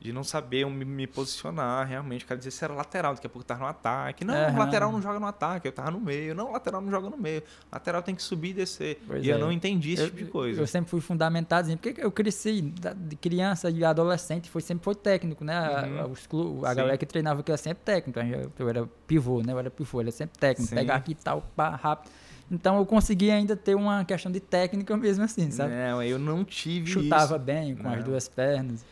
de 0.00 0.12
não 0.12 0.22
saber 0.22 0.64
me, 0.66 0.84
me 0.84 1.06
posicionar, 1.08 1.86
realmente. 1.86 2.24
O 2.24 2.28
cara 2.28 2.38
dizia 2.38 2.52
se 2.52 2.62
era 2.64 2.72
lateral, 2.72 3.14
daqui 3.14 3.26
a 3.26 3.30
pouco 3.30 3.42
eu 3.42 3.46
tava 3.48 3.60
no 3.60 3.66
ataque. 3.66 4.24
Não, 4.24 4.32
Aham. 4.34 4.56
lateral 4.58 4.92
não 4.92 5.02
joga 5.02 5.18
no 5.18 5.26
ataque, 5.26 5.66
eu 5.66 5.72
tava 5.72 5.90
no 5.90 5.98
meio. 6.00 6.34
Não, 6.36 6.52
lateral 6.52 6.80
não 6.80 6.88
joga 6.90 7.10
no 7.10 7.16
meio. 7.16 7.42
Lateral 7.72 8.00
tem 8.00 8.14
que 8.14 8.22
subir 8.22 8.50
e 8.50 8.52
descer. 8.52 9.02
Pois 9.06 9.24
e 9.24 9.28
eu 9.28 9.36
é. 9.36 9.38
não 9.40 9.50
entendi 9.50 9.92
esse 9.94 10.02
eu, 10.02 10.06
tipo 10.10 10.24
de 10.24 10.30
coisa. 10.30 10.60
eu 10.60 10.66
sempre 10.68 10.88
fui 10.88 11.00
fundamentado, 11.00 11.68
porque 11.78 12.00
eu 12.00 12.12
cresci 12.12 12.60
de 12.62 13.16
criança 13.16 13.68
e 13.70 13.84
adolescente, 13.84 14.48
foi, 14.48 14.60
sempre 14.62 14.84
foi 14.84 14.94
técnico, 14.94 15.44
né? 15.44 15.56
A- 15.56 15.86
Uhum. 16.06 16.12
Os 16.12 16.26
clu- 16.26 16.64
a 16.64 16.70
Sim. 16.70 16.76
galera 16.76 16.96
que 16.98 17.06
treinava 17.06 17.40
aqui 17.40 17.50
era 17.50 17.58
sempre 17.58 17.82
técnico. 17.84 18.20
Eu, 18.20 18.52
eu 18.58 18.68
era 18.68 18.88
pivô, 19.06 19.42
né? 19.42 19.52
Eu 19.52 19.58
era 19.58 19.70
pivô, 19.70 20.00
era 20.00 20.10
sempre 20.12 20.38
técnico. 20.38 20.68
Sim. 20.70 20.76
Pegar 20.76 20.94
aqui 20.94 21.12
e 21.12 21.14
tal, 21.16 21.42
pá, 21.56 21.70
rápido. 21.70 22.12
Então 22.50 22.78
eu 22.78 22.86
consegui 22.86 23.30
ainda 23.30 23.54
ter 23.56 23.74
uma 23.74 24.04
questão 24.04 24.30
de 24.32 24.40
técnica 24.40 24.96
mesmo 24.96 25.24
assim, 25.24 25.50
sabe? 25.50 25.74
Não, 25.74 26.02
eu 26.02 26.18
não 26.18 26.44
tive 26.44 26.86
Chutava 26.86 27.34
isso. 27.36 27.44
bem 27.44 27.74
com 27.76 27.88
as 27.88 27.96
Não. 27.96 28.04
duas 28.04 28.28
pernas. 28.28 28.84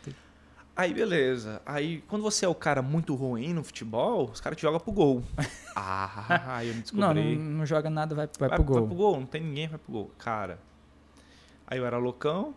Aí, 0.77 0.93
beleza. 0.93 1.63
Aí, 1.65 2.03
quando 2.07 2.23
você 2.23 2.45
é 2.45 2.49
o 2.49 2.55
cara 2.55 2.83
muito 2.83 3.15
ruim 3.15 3.55
no 3.55 3.65
futebol, 3.65 4.29
os 4.31 4.41
caras 4.43 4.59
te 4.59 4.63
jogam 4.63 4.79
pro 4.79 4.93
gol. 4.93 5.23
ah, 5.75 6.43
aí 6.57 6.69
eu 6.69 6.75
me 6.75 6.83
Não, 6.93 7.09
não, 7.09 7.15
descobri. 7.15 7.37
não 7.39 7.65
joga 7.67 7.89
nada, 7.89 8.15
vai, 8.15 8.29
vai, 8.39 8.49
vai, 8.51 8.59
pro 8.59 8.65
gol. 8.65 8.77
Vai 8.81 8.87
pro 8.87 8.95
gol, 8.97 9.21
não 9.21 9.27
tem 9.27 9.41
ninguém 9.43 9.69
vai 9.69 9.79
pro 9.79 9.91
gol. 9.91 10.11
Cara, 10.19 10.59
aí 11.67 11.79
eu 11.79 11.87
era 11.87 11.97
loucão, 11.97 12.55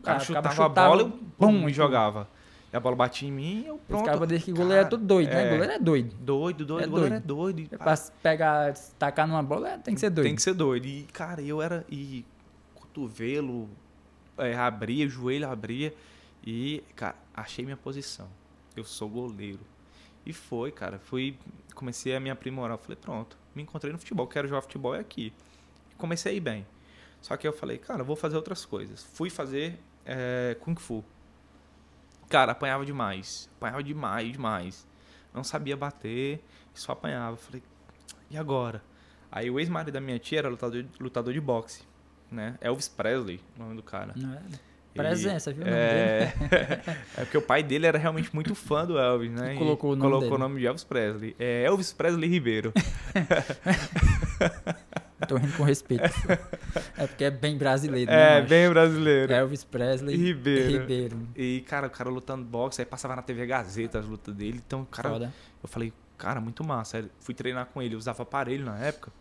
o 0.00 0.02
cara 0.02 0.20
chutava, 0.20 0.48
cara 0.50 0.64
a 0.64 0.68
bola, 0.68 1.02
eu 1.02 1.06
chutava, 1.08 1.24
pum, 1.38 1.68
e 1.68 1.72
jogava. 1.72 2.28
E 2.70 2.76
a 2.76 2.80
bola 2.80 2.96
batia 2.96 3.28
em 3.28 3.32
mim 3.32 3.62
e 3.64 3.66
eu 3.68 3.74
Os 3.74 3.80
pronto. 3.88 4.04
caras 4.04 4.28
dizem 4.28 4.44
que 4.44 4.52
goleiro 4.52 4.86
é 4.86 4.88
tudo 4.88 5.04
doido, 5.04 5.28
né? 5.30 5.46
é. 5.46 5.50
Goleiro 5.50 5.72
é 5.72 5.78
doido. 5.78 6.14
Doido, 6.16 6.64
doido, 6.66 6.84
É 6.84 6.86
o 6.86 6.90
goleiro 6.90 7.14
é 7.14 7.20
doido. 7.20 7.56
doido. 7.56 7.72
e, 7.72 7.74
É 7.74 7.78
pá, 7.78 7.84
pra 7.84 7.96
pegar, 8.22 8.74
tacar 8.98 9.26
numa 9.28 9.42
bola, 9.42 9.70
é, 9.70 9.78
tem 9.78 9.94
que 9.94 10.00
ser 10.00 10.08
doido. 10.10 10.26
Tem 10.26 10.34
que 10.34 10.42
ser 10.42 10.54
doido. 10.54 10.86
E, 10.86 11.02
cara, 11.12 11.40
eu 11.42 11.60
era. 11.60 11.84
E 11.90 12.24
cotovelo 12.74 13.68
é, 14.38 14.54
abria, 14.54 15.06
joelho 15.08 15.48
abria. 15.50 15.94
E, 16.44 16.82
cara, 16.96 17.14
achei 17.34 17.64
minha 17.64 17.76
posição. 17.76 18.28
Eu 18.76 18.84
sou 18.84 19.08
goleiro. 19.08 19.60
E 20.24 20.32
foi, 20.32 20.70
cara. 20.70 20.98
Fui. 20.98 21.36
Comecei 21.74 22.14
a 22.14 22.20
me 22.20 22.30
aprimorar. 22.30 22.78
Falei, 22.78 22.96
pronto, 22.96 23.36
me 23.54 23.62
encontrei 23.62 23.92
no 23.92 23.98
futebol. 23.98 24.26
Quero 24.26 24.48
jogar 24.48 24.62
futebol 24.62 24.94
é 24.94 25.00
aqui. 25.00 25.32
E 25.90 25.94
comecei 25.94 26.32
a 26.32 26.34
ir 26.34 26.40
bem. 26.40 26.66
Só 27.20 27.36
que 27.36 27.46
eu 27.46 27.52
falei, 27.52 27.78
cara, 27.78 28.00
eu 28.00 28.04
vou 28.04 28.16
fazer 28.16 28.36
outras 28.36 28.64
coisas. 28.64 29.04
Fui 29.04 29.30
fazer 29.30 29.78
é, 30.04 30.56
Kung 30.60 30.74
Fu. 30.76 31.04
Cara, 32.28 32.52
apanhava 32.52 32.84
demais. 32.84 33.48
Apanhava 33.56 33.82
demais, 33.82 34.32
demais. 34.32 34.86
Não 35.32 35.44
sabia 35.44 35.76
bater, 35.76 36.42
só 36.74 36.92
apanhava. 36.92 37.36
Falei, 37.36 37.62
e 38.30 38.36
agora? 38.36 38.82
Aí 39.30 39.50
o 39.50 39.58
ex-marido 39.60 39.92
da 39.92 40.00
minha 40.00 40.18
tia 40.18 40.40
era 40.40 40.48
lutador, 40.48 40.84
lutador 40.98 41.32
de 41.32 41.40
boxe, 41.40 41.84
né? 42.30 42.58
Elvis 42.60 42.88
Presley, 42.88 43.40
o 43.56 43.62
nome 43.62 43.76
do 43.76 43.82
cara. 43.82 44.12
Não 44.16 44.36
é? 44.94 44.98
E- 44.98 45.06
Presença, 45.06 45.52
viu? 45.52 45.62
o 45.62 45.66
nome 45.66 45.78
É... 45.78 46.32
é 47.16 47.24
porque 47.24 47.38
o 47.38 47.42
pai 47.42 47.62
dele 47.62 47.86
era 47.86 47.98
realmente 47.98 48.34
muito 48.34 48.54
fã 48.54 48.84
do 48.86 48.98
Elvis, 48.98 49.30
né? 49.32 49.54
E 49.54 49.58
colocou 49.58 49.92
o 49.92 49.96
nome 49.96 50.02
colocou 50.10 50.30
dele. 50.30 50.34
o 50.34 50.38
nome 50.48 50.60
de 50.60 50.66
Elvis 50.66 50.84
Presley. 50.84 51.34
É 51.38 51.64
Elvis 51.64 51.92
Presley 51.92 52.28
Ribeiro. 52.28 52.72
Tô 55.28 55.36
rindo 55.36 55.52
com 55.56 55.62
respeito. 55.62 56.02
é 56.98 57.06
porque 57.06 57.24
é 57.24 57.30
bem 57.30 57.56
brasileiro, 57.56 58.10
é, 58.10 58.14
né? 58.14 58.36
macho? 58.40 58.48
bem 58.48 58.68
brasileiro. 58.68 59.32
Elvis 59.32 59.62
Presley 59.64 60.16
Ribeiro. 60.16 60.80
Ribeiro. 60.80 61.28
E, 61.36 61.60
cara, 61.68 61.86
o 61.86 61.90
cara 61.90 62.10
lutando 62.10 62.44
boxe, 62.44 62.82
aí 62.82 62.86
passava 62.86 63.14
na 63.14 63.22
TV 63.22 63.46
Gazeta 63.46 64.00
as 64.00 64.06
lutas 64.06 64.34
dele. 64.34 64.60
Então, 64.66 64.84
cara, 64.84 65.10
Foda. 65.10 65.32
eu 65.62 65.68
falei, 65.68 65.92
cara, 66.18 66.40
muito 66.40 66.64
massa. 66.64 66.98
Aí 66.98 67.04
fui 67.20 67.34
treinar 67.34 67.66
com 67.66 67.80
ele, 67.80 67.94
eu 67.94 67.98
usava 67.98 68.24
aparelho 68.24 68.64
na 68.64 68.76
época. 68.78 69.12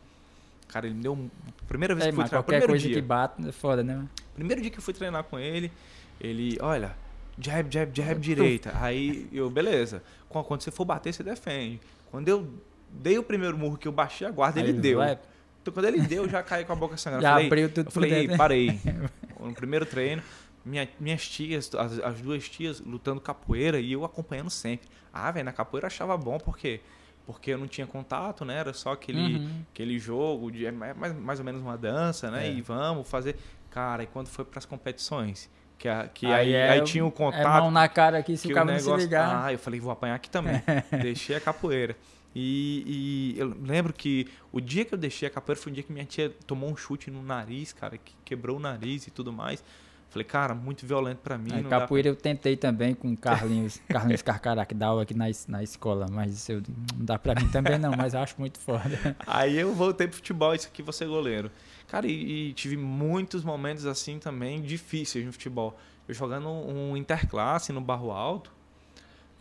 Cara, 0.71 0.85
ele 0.87 0.95
me 0.95 1.01
deu. 1.03 1.13
um- 1.13 1.29
Primeira 1.67 1.93
vez 1.93 2.07
É, 2.07 2.09
que 2.09 2.15
fui 2.15 2.23
treinar, 2.25 2.43
qualquer 2.43 2.59
primeiro 2.61 2.71
coisa 2.73 2.85
dia. 2.87 2.95
que 2.95 3.01
bate 3.01 3.47
é 3.47 3.51
foda, 3.51 3.83
né? 3.83 4.05
Primeiro 4.35 4.61
dia 4.61 4.71
que 4.71 4.77
eu 4.77 4.81
fui 4.81 4.93
treinar 4.93 5.23
com 5.25 5.37
ele, 5.39 5.71
ele, 6.19 6.57
olha, 6.61 6.95
jab, 7.39 7.69
jab, 7.73 7.91
jab, 7.93 8.19
direita. 8.19 8.71
Aí 8.75 9.27
eu, 9.31 9.49
beleza. 9.49 10.01
Quando 10.29 10.61
você 10.61 10.71
for 10.71 10.85
bater, 10.85 11.13
você 11.13 11.23
defende. 11.23 11.79
Quando 12.09 12.27
eu 12.27 12.47
dei 12.89 13.17
o 13.17 13.23
primeiro 13.23 13.57
murro 13.57 13.77
que 13.77 13.87
eu 13.87 13.91
baixei 13.91 14.25
a 14.27 14.31
guarda, 14.31 14.59
Aí 14.61 14.67
ele 14.67 14.79
deu. 14.79 14.99
vai, 14.99 15.17
Então, 15.61 15.73
quando 15.73 15.85
ele 15.85 16.01
deu, 16.01 16.23
eu 16.23 16.29
já 16.29 16.41
caí 16.41 16.65
com 16.65 16.73
a 16.73 16.75
boca 16.75 16.97
sangrando. 16.97 17.21
Já 17.23 17.31
falei, 17.33 17.45
abriu 17.47 17.69
tudo 17.69 17.87
eu 17.87 17.91
falei, 17.91 18.11
ei, 18.13 18.21
dentro. 18.23 18.37
parei. 18.37 18.79
No 19.39 19.53
primeiro 19.55 19.85
treino, 19.87 20.21
minha, 20.63 20.87
minhas 20.99 21.27
tias, 21.27 21.73
as, 21.73 21.97
as, 21.99 22.21
duas 22.21 22.47
tias, 22.47 22.79
lutando 22.79 23.19
capoeira 23.19 23.79
e 23.79 23.91
eu 23.93 24.05
acompanhando 24.05 24.51
sempre. 24.51 24.87
Ah, 25.11 25.31
velho, 25.31 25.45
na 25.45 25.51
capoeira 25.51 25.85
eu 25.85 25.87
achava 25.87 26.15
bom 26.15 26.37
porque 26.37 26.79
porque 27.25 27.51
eu 27.51 27.57
não 27.57 27.67
tinha 27.67 27.87
contato, 27.87 28.43
né? 28.43 28.57
Era 28.57 28.73
só 28.73 28.93
aquele, 28.93 29.37
uhum. 29.37 29.63
aquele 29.71 29.99
jogo, 29.99 30.51
de, 30.51 30.65
é 30.65 30.71
mais, 30.71 31.15
mais 31.15 31.39
ou 31.39 31.45
menos 31.45 31.61
uma 31.61 31.77
dança, 31.77 32.29
né? 32.31 32.47
É. 32.47 32.51
E 32.51 32.61
vamos 32.61 33.07
fazer. 33.07 33.35
Cara, 33.69 34.03
e 34.03 34.07
quando 34.07 34.27
foi 34.27 34.43
para 34.43 34.59
as 34.59 34.65
competições? 34.65 35.49
Que, 35.77 35.87
a, 35.87 36.07
que 36.07 36.27
aí, 36.27 36.33
aí, 36.33 36.53
é, 36.53 36.69
aí, 36.69 36.81
tinha 36.83 37.03
o 37.03 37.11
contato. 37.11 37.41
É 37.41 37.59
mão 37.61 37.71
na 37.71 37.89
cara 37.89 38.19
aqui 38.19 38.37
se 38.37 38.47
o 38.47 38.53
cara 38.53 38.65
negócio, 38.65 38.91
não 38.91 38.97
se 38.99 39.05
ligar. 39.05 39.45
Ah, 39.45 39.51
eu 39.51 39.57
falei, 39.57 39.79
vou 39.79 39.91
apanhar 39.91 40.13
aqui 40.13 40.29
também. 40.29 40.61
Deixei 41.01 41.35
a 41.35 41.41
capoeira. 41.41 41.95
E, 42.35 43.33
e, 43.35 43.39
eu 43.39 43.55
lembro 43.61 43.91
que 43.91 44.27
o 44.51 44.61
dia 44.61 44.85
que 44.85 44.93
eu 44.93 44.97
deixei 44.97 45.27
a 45.27 45.31
capoeira 45.31 45.59
foi 45.59 45.71
um 45.71 45.75
dia 45.75 45.83
que 45.83 45.91
minha 45.91 46.05
tia 46.05 46.29
tomou 46.47 46.69
um 46.69 46.77
chute 46.77 47.11
no 47.11 47.21
nariz, 47.21 47.73
cara, 47.73 47.97
que 47.97 48.15
quebrou 48.23 48.57
o 48.57 48.59
nariz 48.59 49.07
e 49.07 49.11
tudo 49.11 49.33
mais. 49.33 49.63
Falei, 50.11 50.25
cara, 50.25 50.53
muito 50.53 50.85
violento 50.85 51.19
para 51.19 51.37
mim. 51.37 51.51
É, 51.53 51.63
capoeira 51.63 52.09
pra... 52.09 52.19
eu 52.19 52.21
tentei 52.21 52.57
também 52.57 52.93
com 52.93 53.15
Carlinhos, 53.15 53.79
Carlinhos 53.87 54.21
Carcará, 54.21 54.65
que 54.65 54.75
dá 54.75 54.87
aula 54.87 55.03
aqui 55.03 55.13
na, 55.13 55.27
na 55.47 55.63
escola, 55.63 56.05
mas 56.11 56.49
eu, 56.49 56.61
não 56.97 57.05
dá 57.05 57.17
para 57.17 57.33
mim 57.33 57.47
também 57.47 57.79
não, 57.79 57.93
mas 57.95 58.13
eu 58.13 58.19
acho 58.19 58.35
muito 58.37 58.59
foda. 58.59 59.15
Aí 59.25 59.57
eu 59.57 59.73
voltei 59.73 60.07
pro 60.07 60.17
futebol, 60.17 60.53
isso 60.53 60.67
aqui 60.67 60.83
você 60.83 61.05
goleiro. 61.05 61.49
Cara, 61.87 62.07
e, 62.07 62.49
e, 62.49 62.53
tive 62.53 62.75
muitos 62.75 63.41
momentos 63.41 63.85
assim 63.85 64.19
também 64.19 64.61
difíceis 64.61 65.25
no 65.25 65.31
futebol. 65.31 65.79
Eu 66.05 66.13
jogando 66.13 66.49
um 66.49 66.97
interclasse 66.97 67.71
no 67.71 67.79
Barro 67.79 68.11
Alto, 68.11 68.51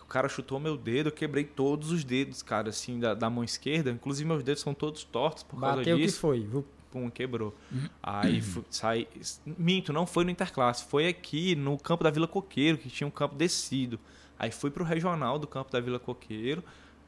o 0.01 0.07
cara 0.07 0.29
chutou 0.29 0.61
meu 0.61 0.77
dedo, 0.77 1.09
eu 1.09 1.13
quebrei 1.13 1.43
todos 1.43 1.91
os 1.91 2.05
dedos, 2.05 2.43
cara, 2.43 2.69
assim, 2.69 3.01
da, 3.01 3.13
da 3.13 3.29
mão 3.29 3.43
esquerda. 3.43 3.91
Inclusive 3.91 4.29
meus 4.29 4.45
dedos 4.45 4.63
são 4.63 4.73
todos 4.73 5.03
tortos 5.03 5.43
por 5.43 5.59
Bateu 5.59 5.85
causa 5.85 5.97
disso. 5.97 6.15
que 6.15 6.21
foi? 6.21 6.49
Pum, 6.91 7.11
quebrou. 7.11 7.55
Uhum. 7.71 7.89
Aí 8.03 8.41
fui, 8.41 8.65
saí. 8.71 9.09
Minto, 9.45 9.93
não 9.93 10.07
foi 10.07 10.25
no 10.25 10.31
Interclasse, 10.31 10.85
foi 10.85 11.09
aqui 11.09 11.55
no 11.55 11.79
campo 11.79 12.05
da 12.05 12.11
Vila 12.11 12.27
Coqueiro, 12.27 12.79
que 12.79 12.89
tinha 12.89 13.07
um 13.07 13.11
campo 13.11 13.35
descido. 13.35 13.99
Aí 14.39 14.51
fui 14.51 14.71
pro 14.71 14.85
regional 14.85 15.39
do 15.39 15.47
campo 15.47 15.71
da 15.71 15.81
Vila 15.81 15.99
Coqueiro. 15.99 16.63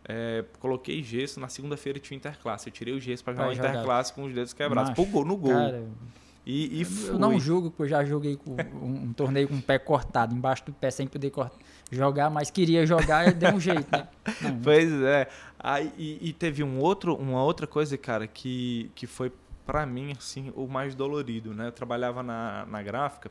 É, 0.05 0.45
coloquei 0.59 1.03
gesso, 1.03 1.39
na 1.39 1.49
segunda-feira 1.49 1.99
tinha 1.99 2.17
Interclasse. 2.17 2.69
Eu 2.69 2.73
tirei 2.73 2.95
o 2.95 3.01
gesso 3.01 3.23
para 3.25 3.35
jogar 3.35 3.49
o 3.49 3.53
Interclasse 3.53 4.13
com 4.13 4.25
os 4.25 4.35
dedos 4.35 4.53
quebrados. 4.53 4.91
Macho, 4.91 5.11
gol, 5.11 5.25
no 5.25 5.37
gol. 5.37 5.53
Cara, 5.53 5.85
e, 6.45 6.81
e 6.81 7.07
eu 7.07 7.19
não 7.19 7.39
julgo, 7.39 7.71
porque 7.71 7.85
eu 7.85 7.89
já 7.89 8.05
joguei 8.05 8.37
com 8.37 8.51
um, 8.51 9.05
um, 9.05 9.13
torneio 9.13 9.47
com 9.47 9.55
o 9.55 9.63
pé 9.63 9.79
cortado, 9.79 10.35
embaixo 10.35 10.65
do 10.67 10.73
pé, 10.73 10.91
sem 10.91 11.07
poder 11.07 11.31
cortar, 11.31 11.57
jogar, 11.91 12.31
mas 12.31 12.51
queria 12.51 12.85
jogar 12.85 13.29
e 13.29 13.33
deu 13.33 13.55
um 13.55 13.61
jeito, 13.61 13.87
né? 13.93 14.09
Não, 14.43 14.59
pois 14.61 14.93
é. 15.03 15.29
Aí, 15.59 15.93
e, 15.97 16.31
e, 16.31 16.33
teve 16.33 16.65
um 16.65 16.81
outro, 16.81 17.15
uma 17.15 17.45
outra 17.45 17.65
coisa, 17.67 17.97
cara, 17.97 18.27
que, 18.27 18.91
que 18.97 19.07
foi 19.07 19.31
para 19.67 19.87
mim, 19.87 20.13
assim, 20.13 20.53
o 20.55 20.67
mais 20.67 20.95
dolorido, 20.95 21.55
né? 21.55 21.69
Eu 21.69 21.73
trabalhava 21.73 22.23
na, 22.23 22.67
na 22.67 22.83
gráfica 22.83 23.31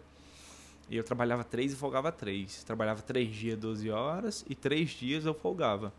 e 0.89 0.97
eu 0.97 1.03
trabalhava 1.03 1.43
três 1.43 1.73
e 1.73 1.75
folgava 1.75 2.11
três. 2.11 2.63
Trabalhava 2.63 3.01
três 3.01 3.33
dias, 3.33 3.57
12 3.57 3.89
horas 3.89 4.45
e 4.49 4.55
três 4.55 4.89
dias 4.89 5.25
eu 5.25 5.33
folgava. 5.33 5.93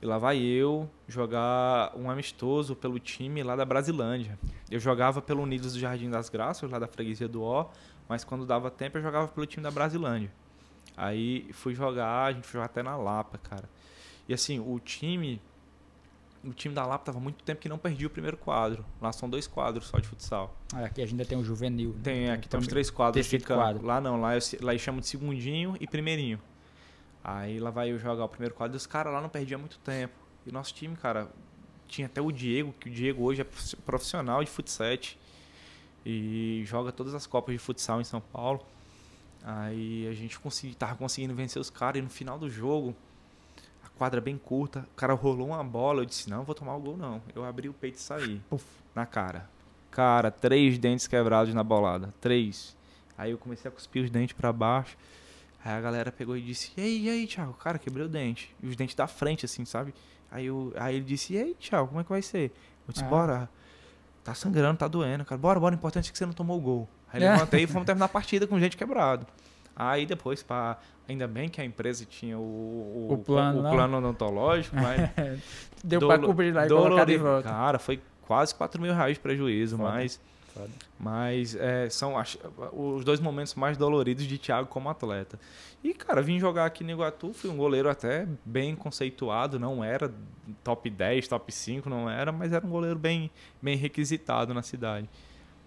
E 0.00 0.06
lá 0.06 0.16
vai 0.16 0.38
eu 0.38 0.88
jogar 1.08 1.92
um 1.96 2.08
amistoso 2.08 2.76
pelo 2.76 3.00
time 3.00 3.42
lá 3.42 3.56
da 3.56 3.64
Brasilândia. 3.64 4.38
Eu 4.70 4.78
jogava 4.78 5.20
pelo 5.20 5.42
Unidos 5.42 5.72
do 5.72 5.78
Jardim 5.78 6.08
das 6.08 6.28
Graças, 6.28 6.70
lá 6.70 6.78
da 6.78 6.86
freguesia 6.86 7.26
do 7.26 7.42
O, 7.42 7.68
mas 8.08 8.22
quando 8.22 8.46
dava 8.46 8.70
tempo 8.70 8.98
eu 8.98 9.02
jogava 9.02 9.26
pelo 9.26 9.44
time 9.44 9.62
da 9.62 9.70
Brasilândia. 9.70 10.32
Aí 10.96 11.48
fui 11.52 11.74
jogar, 11.74 12.26
a 12.26 12.32
gente 12.32 12.46
foi 12.46 12.58
jogar 12.58 12.66
até 12.66 12.82
na 12.82 12.96
Lapa, 12.96 13.38
cara. 13.38 13.68
E 14.28 14.34
assim, 14.34 14.60
o 14.60 14.78
time 14.78 15.40
o 16.44 16.52
time 16.52 16.74
da 16.74 16.86
Lapa 16.86 17.02
estava 17.02 17.20
muito 17.20 17.42
tempo 17.42 17.60
que 17.60 17.68
não 17.68 17.78
perdia 17.78 18.06
o 18.06 18.10
primeiro 18.10 18.36
quadro. 18.36 18.84
Lá 19.00 19.12
são 19.12 19.28
dois 19.28 19.46
quadros 19.46 19.86
só 19.86 19.98
de 19.98 20.08
futsal. 20.08 20.54
Ah, 20.72 20.84
aqui 20.84 21.02
a 21.02 21.06
gente 21.06 21.14
ainda 21.14 21.24
tem 21.24 21.36
o 21.36 21.44
juvenil. 21.44 21.90
Né? 21.90 22.00
Tem, 22.02 22.30
aqui 22.30 22.48
temos 22.48 22.66
três 22.66 22.90
quadros 22.90 23.28
quadro. 23.44 23.84
Lá 23.84 24.00
não, 24.00 24.20
lá, 24.20 24.36
eu, 24.36 24.40
lá 24.60 24.72
eles 24.72 24.82
chamam 24.82 25.00
de 25.00 25.06
segundinho 25.06 25.76
e 25.80 25.86
primeirinho. 25.86 26.40
Aí 27.22 27.58
lá 27.58 27.70
vai 27.70 27.90
eu 27.90 27.98
jogar 27.98 28.24
o 28.24 28.28
primeiro 28.28 28.54
quadro 28.54 28.76
e 28.76 28.78
os 28.78 28.86
caras 28.86 29.12
lá 29.12 29.20
não 29.20 29.28
perdiam 29.28 29.58
muito 29.58 29.78
tempo. 29.80 30.14
E 30.46 30.52
nosso 30.52 30.72
time, 30.72 30.96
cara, 30.96 31.28
tinha 31.86 32.06
até 32.06 32.20
o 32.20 32.30
Diego, 32.30 32.72
que 32.78 32.88
o 32.88 32.92
Diego 32.92 33.24
hoje 33.24 33.42
é 33.42 33.46
profissional 33.84 34.42
de 34.42 34.50
futsal 34.50 34.88
e 36.06 36.62
joga 36.64 36.92
todas 36.92 37.14
as 37.14 37.26
copas 37.26 37.54
de 37.54 37.58
futsal 37.58 38.00
em 38.00 38.04
São 38.04 38.20
Paulo. 38.20 38.64
Aí 39.42 40.06
a 40.08 40.14
gente 40.14 40.38
consegui, 40.38 40.74
tava 40.74 40.94
conseguindo 40.96 41.34
vencer 41.34 41.60
os 41.60 41.70
caras 41.70 41.98
e 42.00 42.02
no 42.02 42.10
final 42.10 42.38
do 42.38 42.48
jogo 42.48 42.94
quadra 43.98 44.20
bem 44.20 44.38
curta, 44.38 44.86
o 44.92 44.96
cara 44.96 45.12
rolou 45.12 45.48
uma 45.48 45.64
bola, 45.64 46.02
eu 46.02 46.06
disse, 46.06 46.30
não, 46.30 46.44
vou 46.44 46.54
tomar 46.54 46.76
o 46.76 46.80
gol 46.80 46.96
não. 46.96 47.20
Eu 47.34 47.44
abri 47.44 47.68
o 47.68 47.74
peito 47.74 47.96
e 47.96 48.00
saí. 48.00 48.40
Puf, 48.48 48.64
na 48.94 49.04
cara. 49.04 49.50
Cara, 49.90 50.30
três 50.30 50.78
dentes 50.78 51.08
quebrados 51.08 51.52
na 51.52 51.64
bolada. 51.64 52.14
Três. 52.20 52.76
Aí 53.16 53.32
eu 53.32 53.38
comecei 53.38 53.68
a 53.68 53.72
cuspir 53.72 54.04
os 54.04 54.10
dentes 54.10 54.36
para 54.36 54.52
baixo. 54.52 54.96
Aí 55.64 55.72
a 55.72 55.80
galera 55.80 56.12
pegou 56.12 56.36
e 56.36 56.40
disse, 56.40 56.70
e 56.76 56.80
aí, 56.80 57.04
e 57.06 57.10
aí, 57.10 57.26
Thiago? 57.26 57.52
Cara, 57.54 57.78
quebrei 57.78 58.06
o 58.06 58.08
dente. 58.08 58.54
E 58.62 58.68
os 58.68 58.76
dentes 58.76 58.94
da 58.94 59.08
frente, 59.08 59.44
assim, 59.44 59.64
sabe? 59.64 59.92
Aí, 60.30 60.46
eu, 60.46 60.72
aí 60.76 60.94
ele 60.94 61.04
disse, 61.04 61.34
e 61.34 61.38
aí, 61.38 61.54
Thiago, 61.54 61.88
como 61.88 62.00
é 62.00 62.04
que 62.04 62.10
vai 62.10 62.22
ser? 62.22 62.52
Eu 62.86 62.92
disse, 62.92 63.04
ah. 63.04 63.08
bora. 63.08 63.50
Tá 64.22 64.34
sangrando, 64.34 64.78
tá 64.78 64.86
doendo, 64.86 65.24
cara. 65.24 65.38
Bora, 65.38 65.58
bora, 65.58 65.74
o 65.74 65.78
importante 65.78 66.10
é 66.10 66.12
que 66.12 66.18
você 66.18 66.26
não 66.26 66.32
tomou 66.32 66.56
o 66.56 66.60
gol. 66.60 66.88
Aí 67.12 67.18
levantei 67.18 67.64
e 67.64 67.66
fomos 67.66 67.84
terminar 67.86 68.04
a 68.04 68.08
partida 68.08 68.46
com 68.46 68.60
gente 68.60 68.76
quebrado. 68.76 69.26
Aí 69.80 70.04
depois, 70.04 70.42
para 70.42 70.76
ainda 71.08 71.28
bem 71.28 71.48
que 71.48 71.60
a 71.60 71.64
empresa 71.64 72.04
tinha 72.04 72.36
o, 72.36 72.42
o, 72.42 73.12
o 73.12 73.18
plano, 73.18 73.60
o, 73.60 73.70
plano 73.70 73.98
odontológico, 73.98 74.74
mas. 74.74 75.08
Deu 75.84 76.00
para 76.04 76.18
cobrir 76.18 76.52
lá 76.52 76.66
e 76.66 76.68
colocar 76.68 77.04
de 77.04 77.16
volta. 77.16 77.48
Cara, 77.48 77.78
foi 77.78 78.00
quase 78.22 78.52
4 78.56 78.82
mil 78.82 78.92
reais 78.92 79.14
de 79.14 79.20
prejuízo, 79.20 79.76
Foda. 79.76 79.90
mas. 79.90 80.20
Foda. 80.52 80.70
Mas 80.98 81.54
é, 81.54 81.88
são 81.88 82.14
os 82.72 83.04
dois 83.04 83.20
momentos 83.20 83.54
mais 83.54 83.76
doloridos 83.76 84.24
de 84.24 84.36
Thiago 84.36 84.66
como 84.66 84.88
atleta. 84.88 85.38
E, 85.84 85.94
cara, 85.94 86.20
vim 86.20 86.40
jogar 86.40 86.66
aqui 86.66 86.82
no 86.82 86.90
Iguatu, 86.90 87.32
fui 87.32 87.48
um 87.48 87.56
goleiro 87.56 87.88
até 87.88 88.26
bem 88.44 88.74
conceituado, 88.74 89.60
não 89.60 89.84
era 89.84 90.12
top 90.64 90.90
10, 90.90 91.28
top 91.28 91.52
5, 91.52 91.88
não 91.88 92.10
era, 92.10 92.32
mas 92.32 92.52
era 92.52 92.66
um 92.66 92.70
goleiro 92.70 92.98
bem, 92.98 93.30
bem 93.62 93.76
requisitado 93.76 94.52
na 94.52 94.62
cidade. 94.62 95.08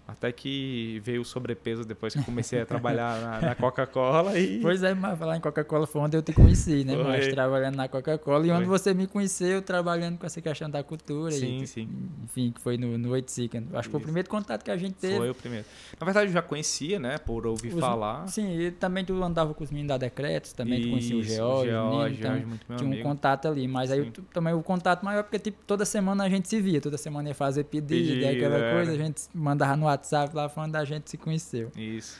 Até 0.06 0.32
que 0.32 1.00
veio 1.04 1.22
o 1.22 1.24
sobrepeso 1.24 1.84
depois 1.84 2.12
que 2.12 2.22
comecei 2.24 2.60
a 2.60 2.66
trabalhar 2.66 3.20
na, 3.20 3.40
na 3.48 3.54
Coca-Cola 3.54 4.38
e... 4.38 4.60
Pois 4.60 4.82
é, 4.82 4.94
mas 4.94 5.18
falar 5.18 5.36
em 5.36 5.40
Coca-Cola 5.40 5.86
foi 5.86 6.02
onde 6.02 6.16
eu 6.16 6.22
te 6.22 6.32
conheci, 6.32 6.84
né? 6.84 6.94
Foi. 6.94 7.04
Mas 7.04 7.28
trabalhando 7.28 7.76
na 7.76 7.88
Coca-Cola 7.88 8.46
e 8.46 8.50
onde 8.50 8.66
você 8.66 8.92
me 8.92 9.06
conheceu 9.06 9.62
trabalhando 9.62 10.18
com 10.18 10.26
essa 10.26 10.40
questão 10.40 10.68
da 10.68 10.82
cultura. 10.82 11.30
Sim, 11.30 11.62
e, 11.62 11.66
sim. 11.66 11.88
Enfim, 12.24 12.50
que 12.50 12.60
foi 12.60 12.76
no, 12.76 12.98
no 12.98 13.10
Oiticica. 13.10 13.58
Acho 13.58 13.66
Isso. 13.66 13.82
que 13.82 13.90
foi 13.90 14.00
o 14.00 14.02
primeiro 14.02 14.28
contato 14.28 14.64
que 14.64 14.70
a 14.70 14.76
gente 14.76 14.94
teve. 14.94 15.16
Foi 15.16 15.30
o 15.30 15.34
primeiro. 15.34 15.64
Na 15.98 16.04
verdade, 16.04 16.26
eu 16.26 16.32
já 16.32 16.42
conhecia, 16.42 16.98
né? 16.98 17.18
Por 17.18 17.46
ouvir 17.46 17.72
os, 17.72 17.80
falar. 17.80 18.26
Sim, 18.26 18.58
e 18.58 18.70
também 18.72 19.04
tu 19.04 19.22
andava 19.22 19.54
com 19.54 19.62
os 19.62 19.70
meninos 19.70 19.88
da 19.88 19.98
Decretos, 19.98 20.52
também 20.52 20.80
Isso, 20.80 20.88
tu 20.88 20.90
conhecia 20.90 21.16
o 21.16 21.22
George, 21.22 21.70
o 21.70 22.10
então, 22.10 22.32
muito 22.34 22.66
meu 22.68 22.78
tinha 22.78 22.90
amigo. 22.90 23.08
um 23.08 23.10
contato 23.10 23.48
ali. 23.48 23.68
Mas 23.68 23.90
sim. 23.90 24.00
aí 24.00 24.10
tu, 24.10 24.22
também 24.32 24.52
o 24.52 24.62
contato 24.62 25.04
maior, 25.04 25.22
porque 25.22 25.38
tipo, 25.38 25.58
toda 25.66 25.84
semana 25.84 26.24
a 26.24 26.28
gente 26.28 26.48
se 26.48 26.60
via, 26.60 26.80
toda 26.80 26.98
semana 26.98 27.28
ia 27.28 27.34
fazer 27.34 27.64
pedido, 27.64 27.88
pedido 27.88 28.26
aquela 28.26 28.58
é. 28.58 28.72
coisa, 28.74 28.92
a 28.92 28.96
gente 28.96 29.22
mandava 29.32 29.76
no 29.76 29.91
WhatsApp 29.92 30.34
lá 30.34 30.48
falando 30.48 30.72
da 30.72 30.84
gente 30.84 31.10
se 31.10 31.16
conheceu. 31.16 31.70
Isso. 31.76 32.18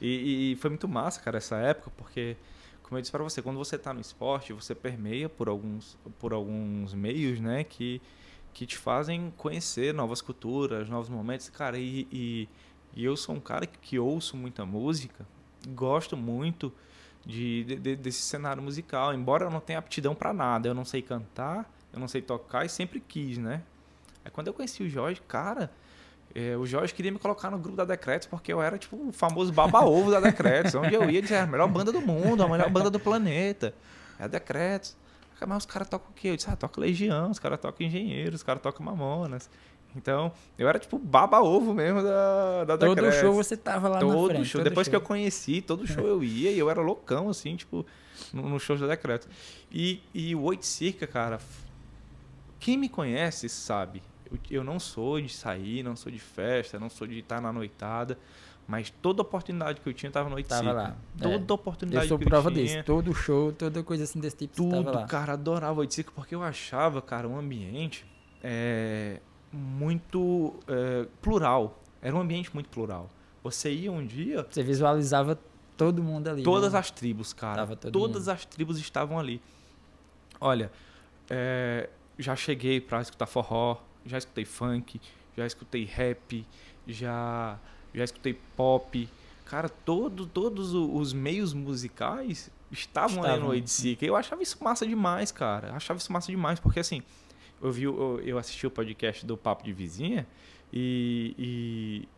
E, 0.00 0.52
e, 0.52 0.56
foi 0.56 0.70
muito 0.70 0.86
massa, 0.86 1.20
cara, 1.20 1.38
essa 1.38 1.56
época, 1.56 1.90
porque, 1.96 2.36
como 2.82 2.96
eu 2.96 3.00
disse 3.00 3.10
para 3.10 3.22
você, 3.22 3.42
quando 3.42 3.56
você 3.56 3.76
está 3.76 3.92
no 3.92 4.00
esporte, 4.00 4.52
você 4.52 4.74
permeia 4.74 5.28
por 5.28 5.48
alguns, 5.48 5.98
por 6.18 6.32
alguns 6.32 6.94
meios, 6.94 7.40
né, 7.40 7.64
que, 7.64 8.00
que 8.54 8.64
te 8.64 8.76
fazem 8.76 9.32
conhecer 9.36 9.92
novas 9.92 10.20
culturas, 10.20 10.88
novos 10.88 11.08
momentos. 11.08 11.48
Cara, 11.48 11.78
e, 11.78 12.06
e, 12.12 12.48
e 12.94 13.04
eu 13.04 13.16
sou 13.16 13.34
um 13.34 13.40
cara 13.40 13.66
que, 13.66 13.78
que 13.78 13.98
ouço 13.98 14.36
muita 14.36 14.64
música, 14.64 15.26
gosto 15.68 16.16
muito 16.16 16.72
de, 17.26 17.64
de, 17.64 17.96
desse 17.96 18.22
cenário 18.22 18.62
musical, 18.62 19.12
embora 19.12 19.44
eu 19.44 19.50
não 19.50 19.60
tenha 19.60 19.78
aptidão 19.78 20.14
para 20.14 20.32
nada, 20.32 20.68
eu 20.68 20.74
não 20.74 20.84
sei 20.84 21.02
cantar, 21.02 21.70
eu 21.92 21.98
não 21.98 22.08
sei 22.08 22.22
tocar 22.22 22.64
e 22.64 22.68
sempre 22.68 23.00
quis, 23.00 23.38
né? 23.38 23.62
Aí 24.24 24.30
quando 24.30 24.46
eu 24.46 24.54
conheci 24.54 24.82
o 24.82 24.88
Jorge, 24.88 25.20
cara, 25.26 25.70
o 26.58 26.66
Jorge 26.66 26.94
queria 26.94 27.10
me 27.10 27.18
colocar 27.18 27.50
no 27.50 27.58
grupo 27.58 27.76
da 27.76 27.84
Decretos 27.84 28.26
porque 28.26 28.52
eu 28.52 28.62
era 28.62 28.78
tipo 28.78 29.08
o 29.08 29.12
famoso 29.12 29.52
baba-ovo 29.52 30.10
da 30.10 30.20
Decretos. 30.20 30.74
Onde 30.74 30.94
eu 30.94 31.08
ia, 31.08 31.20
dizer, 31.22 31.36
a 31.36 31.46
melhor 31.46 31.68
banda 31.68 31.90
do 31.90 32.00
mundo, 32.00 32.42
a 32.42 32.48
melhor 32.48 32.70
banda 32.70 32.90
do 32.90 33.00
planeta. 33.00 33.74
É 34.18 34.24
a 34.24 34.26
Decretos. 34.26 34.96
Mas 35.46 35.58
os 35.58 35.66
caras 35.66 35.88
tocam 35.88 36.10
o 36.10 36.14
quê? 36.14 36.28
Eu 36.28 36.36
disse, 36.36 36.50
ah, 36.50 36.56
toca 36.56 36.80
Legião, 36.80 37.30
os 37.30 37.38
caras 37.38 37.60
tocam 37.60 37.86
Engenheiros, 37.86 38.40
os 38.40 38.42
caras 38.42 38.60
tocam 38.60 38.84
Mamonas. 38.84 39.48
Então, 39.96 40.32
eu 40.58 40.68
era 40.68 40.78
tipo 40.78 40.98
baba-ovo 40.98 41.72
mesmo 41.72 42.02
da, 42.02 42.64
da 42.64 42.78
Todo 42.78 42.94
Decretos. 42.94 43.20
show 43.20 43.32
você 43.32 43.56
tava 43.56 43.88
lá 43.88 44.00
todo 44.00 44.28
na 44.28 44.34
frente. 44.34 44.48
Show. 44.48 44.60
Todo 44.60 44.68
Depois 44.68 44.86
show. 44.86 44.90
que 44.90 44.96
eu 44.96 45.00
conheci, 45.00 45.62
todo 45.62 45.86
show 45.86 46.06
eu 46.06 46.22
ia 46.22 46.50
e 46.50 46.58
eu 46.58 46.68
era 46.68 46.80
loucão, 46.80 47.28
assim, 47.28 47.56
tipo, 47.56 47.86
no, 48.32 48.48
no 48.48 48.60
show 48.60 48.76
da 48.76 48.86
Decretos. 48.86 49.28
E, 49.72 50.02
e 50.12 50.34
o 50.34 50.42
Oito 50.42 50.66
Circa, 50.66 51.06
cara, 51.06 51.40
quem 52.60 52.76
me 52.76 52.88
conhece 52.88 53.48
sabe 53.48 54.02
eu 54.50 54.64
não 54.64 54.78
sou 54.78 55.20
de 55.20 55.28
sair, 55.28 55.82
não 55.82 55.96
sou 55.96 56.10
de 56.10 56.18
festa, 56.18 56.78
não 56.78 56.90
sou 56.90 57.06
de 57.06 57.18
estar 57.18 57.40
na 57.40 57.52
noitada. 57.52 58.18
Mas 58.66 58.90
toda 58.90 59.22
oportunidade 59.22 59.80
que 59.80 59.88
eu 59.88 59.94
tinha 59.94 60.08
estava 60.08 60.28
no 60.28 60.42
Tava 60.44 60.72
lá. 60.72 60.96
Toda 61.18 61.52
é. 61.52 61.54
oportunidade 61.54 62.04
eu 62.04 62.08
sou 62.08 62.18
que 62.18 62.26
prova 62.26 62.50
eu 62.50 62.54
tinha. 62.54 62.66
disso. 62.66 62.84
Todo 62.84 63.14
show, 63.14 63.50
toda 63.50 63.82
coisa 63.82 64.04
assim 64.04 64.20
desse 64.20 64.36
tipo. 64.36 64.54
Tudo, 64.54 64.92
lá. 64.92 65.06
cara, 65.06 65.32
adorava 65.32 65.80
Oiticica 65.80 66.12
porque 66.14 66.34
eu 66.34 66.42
achava, 66.42 67.00
cara, 67.00 67.26
um 67.26 67.38
ambiente 67.38 68.04
é, 68.42 69.20
muito 69.50 70.54
é, 70.68 71.06
plural. 71.22 71.82
Era 72.02 72.14
um 72.14 72.20
ambiente 72.20 72.52
muito 72.52 72.68
plural. 72.68 73.08
Você 73.42 73.72
ia 73.72 73.90
um 73.90 74.04
dia. 74.04 74.46
Você 74.50 74.62
visualizava 74.62 75.38
todo 75.74 76.02
mundo 76.02 76.28
ali. 76.28 76.42
Todas 76.42 76.74
né? 76.74 76.78
as 76.78 76.90
tribos, 76.90 77.32
cara. 77.32 77.56
Tava 77.56 77.74
Todas 77.74 78.26
mundo. 78.26 78.30
as 78.30 78.44
tribos 78.44 78.78
estavam 78.78 79.18
ali. 79.18 79.40
Olha, 80.38 80.70
é, 81.30 81.88
já 82.18 82.36
cheguei 82.36 82.80
pra 82.80 83.00
escutar 83.00 83.26
forró, 83.26 83.78
já 84.04 84.18
escutei 84.18 84.44
funk, 84.44 85.00
já 85.36 85.46
escutei 85.46 85.84
rap, 85.84 86.46
já, 86.86 87.58
já 87.94 88.04
escutei 88.04 88.34
pop. 88.56 89.08
Cara, 89.44 89.68
todo, 89.68 90.26
todos 90.26 90.74
os 90.74 91.12
meios 91.12 91.54
musicais 91.54 92.50
estavam, 92.70 93.18
ali 93.18 93.28
Estavam, 93.28 93.46
no 93.46 93.50
Oiticica. 93.50 94.04
Eu 94.04 94.16
achava 94.16 94.42
isso 94.42 94.62
massa 94.62 94.86
demais, 94.86 95.32
cara. 95.32 95.68
Eu 95.68 95.74
achava 95.74 95.98
isso 95.98 96.12
massa 96.12 96.30
demais, 96.30 96.60
porque 96.60 96.80
assim, 96.80 97.02
eu, 97.62 97.72
vi, 97.72 97.84
eu, 97.84 98.20
eu 98.24 98.38
assisti 98.38 98.66
o 98.66 98.70
podcast 98.70 99.24
do 99.24 99.36
Papo 99.36 99.64
de 99.64 99.72
Vizinha 99.72 100.26
e, 100.72 101.34
e 101.38 102.08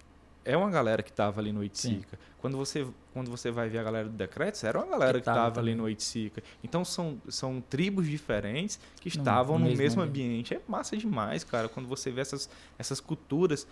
é 0.45 0.57
uma 0.57 0.71
galera 0.71 1.03
que 1.03 1.13
tava 1.13 1.41
ali 1.41 1.53
no 1.53 1.61
Oiticica. 1.61 2.19
Quando 2.39 2.57
você, 2.57 2.87
quando 3.13 3.31
você 3.31 3.51
vai 3.51 3.69
ver 3.69 3.79
a 3.79 3.83
galera 3.83 4.09
do 4.09 4.17
Decretos, 4.17 4.65
era 4.65 4.79
uma 4.79 4.87
galera 4.87 5.13
Que 5.15 5.19
que, 5.21 5.25
tava 5.25 5.39
tava 5.41 5.61
ali 5.61 5.75
no 5.75 5.85
Oiticica. 5.85 6.43
Então 6.65 6.85
são, 6.85 7.21
são 7.29 7.61
tribos 7.61 8.07
diferentes 8.09 8.81
que 9.01 9.09
estavam 9.09 9.59
no 9.59 9.65
no, 9.65 9.71
mesmo 9.71 9.83
mesmo 9.83 10.03
ambiente. 10.03 10.55
ambiente. 10.55 10.55
É 10.55 10.61
massa 10.71 10.97
demais, 10.97 11.45
cara, 11.45 11.69
quando 11.69 11.87
você 11.87 12.11
vê 12.11 12.23
essas, 12.23 12.49
essas 12.79 13.01
culturas 13.01 13.67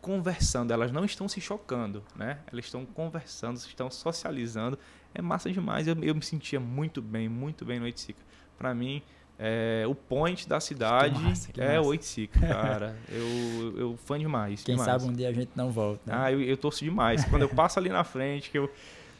conversando, 0.00 0.72
elas 0.72 0.92
não 0.92 1.04
estão 1.04 1.28
se 1.28 1.40
chocando, 1.40 2.02
né? 2.14 2.38
Elas 2.52 2.66
estão 2.66 2.86
conversando, 2.86 3.56
estão 3.56 3.90
socializando. 3.90 4.78
É 5.12 5.20
massa 5.20 5.50
demais. 5.50 5.88
Eu, 5.88 5.96
eu 6.02 6.14
me 6.14 6.22
sentia 6.22 6.60
muito 6.60 7.02
bem, 7.02 7.28
muito 7.28 7.64
bem 7.64 7.80
no 7.80 7.86
Oiticica. 7.86 8.20
Pra 8.56 8.72
mim, 8.72 9.02
é, 9.38 9.84
o 9.86 9.94
point 9.94 10.48
da 10.48 10.58
cidade 10.60 11.20
massa, 11.22 11.52
que 11.52 11.60
é. 11.60 11.78
Oiticica, 11.80 12.40
cara. 12.46 12.96
eu, 13.10 13.78
eu 13.78 13.96
fã 13.98 14.18
demais. 14.18 14.62
Quem 14.62 14.76
demais. 14.76 14.90
sabe 15.00 15.10
um 15.10 15.14
dia 15.14 15.28
a 15.28 15.32
gente 15.32 15.50
não 15.54 15.70
volta. 15.70 16.00
né? 16.06 16.14
Ah, 16.18 16.32
eu, 16.32 16.40
eu 16.40 16.56
torço 16.56 16.82
demais. 16.84 17.24
Quando 17.26 17.42
eu 17.42 17.48
passo 17.48 17.78
ali 17.78 17.88
na 17.90 18.02
frente, 18.04 18.50
que 18.50 18.58
eu, 18.58 18.70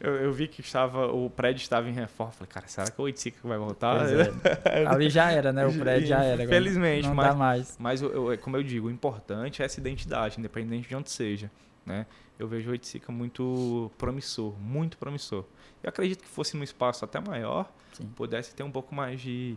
eu, 0.00 0.14
eu 0.16 0.32
vi 0.32 0.48
que 0.48 0.60
estava, 0.62 1.06
o 1.12 1.28
prédio 1.28 1.60
estava 1.60 1.88
em 1.88 1.92
reforma, 1.92 2.32
eu 2.32 2.36
falei, 2.36 2.50
cara, 2.52 2.66
será 2.68 2.90
que 2.90 2.98
o 3.00 3.04
Oiticica 3.04 3.38
vai 3.46 3.58
voltar? 3.58 4.06
É. 4.64 4.86
Ali 4.88 5.10
já 5.10 5.30
era, 5.30 5.52
né? 5.52 5.66
O 5.66 5.72
prédio 5.78 6.06
já 6.08 6.22
era. 6.22 6.42
agora 6.42 6.44
Infelizmente, 6.44 7.08
não 7.08 7.14
mas- 7.14 7.26
dá 7.28 7.34
mais. 7.34 7.76
Mas, 7.78 8.02
eu- 8.02 8.32
eu- 8.32 8.38
como 8.38 8.56
eu 8.56 8.62
digo, 8.62 8.88
o 8.88 8.90
importante 8.90 9.60
é 9.62 9.64
essa 9.66 9.78
identidade, 9.80 10.38
independente 10.38 10.88
de 10.88 10.94
onde 10.96 11.10
seja, 11.10 11.50
né? 11.84 12.06
Eu 12.38 12.46
vejo 12.46 12.68
o 12.68 12.72
Oiticica 12.72 13.10
muito 13.10 13.90
promissor, 13.96 14.54
muito 14.60 14.98
promissor. 14.98 15.44
Eu 15.82 15.88
acredito 15.88 16.22
que 16.22 16.28
fosse 16.28 16.54
num 16.56 16.62
espaço 16.64 17.02
até 17.04 17.18
maior, 17.20 17.70
Sim. 17.94 18.06
pudesse 18.14 18.54
ter 18.54 18.62
um 18.62 18.70
pouco 18.70 18.94
mais 18.94 19.18
de, 19.20 19.56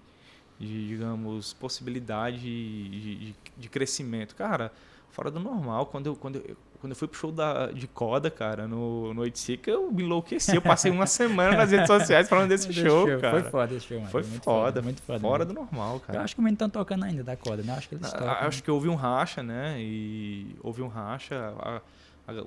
de, 0.60 0.88
digamos, 0.90 1.54
possibilidade 1.54 2.38
de, 2.40 2.90
de, 3.28 3.36
de 3.58 3.70
crescimento. 3.70 4.36
Cara, 4.36 4.72
fora 5.12 5.32
do 5.32 5.40
normal, 5.40 5.86
quando 5.86 6.08
eu, 6.08 6.16
quando 6.16 6.36
eu, 6.38 6.58
quando 6.82 6.92
eu 6.92 6.96
fui 6.96 7.08
pro 7.08 7.18
show 7.20 7.32
da, 7.32 7.68
de 7.72 7.88
Coda, 7.88 8.30
cara, 8.32 8.68
no, 8.68 9.14
no 9.14 9.22
Oiticica, 9.22 9.70
eu 9.72 9.92
me 9.92 10.04
enlouqueci. 10.04 10.56
Eu 10.56 10.62
passei 10.62 10.90
uma 10.92 11.06
semana 11.08 11.58
nas 11.58 11.72
redes 11.72 11.88
sociais 11.88 12.30
falando 12.30 12.50
desse 12.50 12.68
Desse 12.68 12.82
show, 12.88 13.06
cara. 13.20 13.42
Foi 13.42 13.52
foda 13.52 13.74
esse 13.76 13.86
show, 13.88 13.98
mano. 14.00 14.10
Foi 14.12 14.24
muito 14.24 14.44
foda, 14.44 14.82
muito 14.82 15.02
foda. 15.02 15.20
Fora 15.20 15.44
mesmo. 15.46 15.54
do 15.60 15.62
normal, 15.66 15.96
Eu 15.96 16.00
cara. 16.02 16.22
acho 16.24 16.36
que 16.36 16.42
eles 16.42 16.52
estão 16.54 16.70
tocando 16.70 17.04
ainda 17.04 17.22
da 17.24 17.36
corda, 17.36 17.64
né? 17.64 17.74
Acho 17.74 17.90
que 17.90 17.96
eles 17.96 18.06
Ah, 18.14 18.18
tocam. 18.18 18.48
Acho 18.48 18.64
que 18.64 18.72
houve 18.72 18.88
um 18.88 18.96
racha, 18.96 19.44
né? 19.44 19.76
E 19.80 20.56
houve 20.62 20.82
um 20.82 20.88
racha. 20.88 21.54
a- 21.60 21.82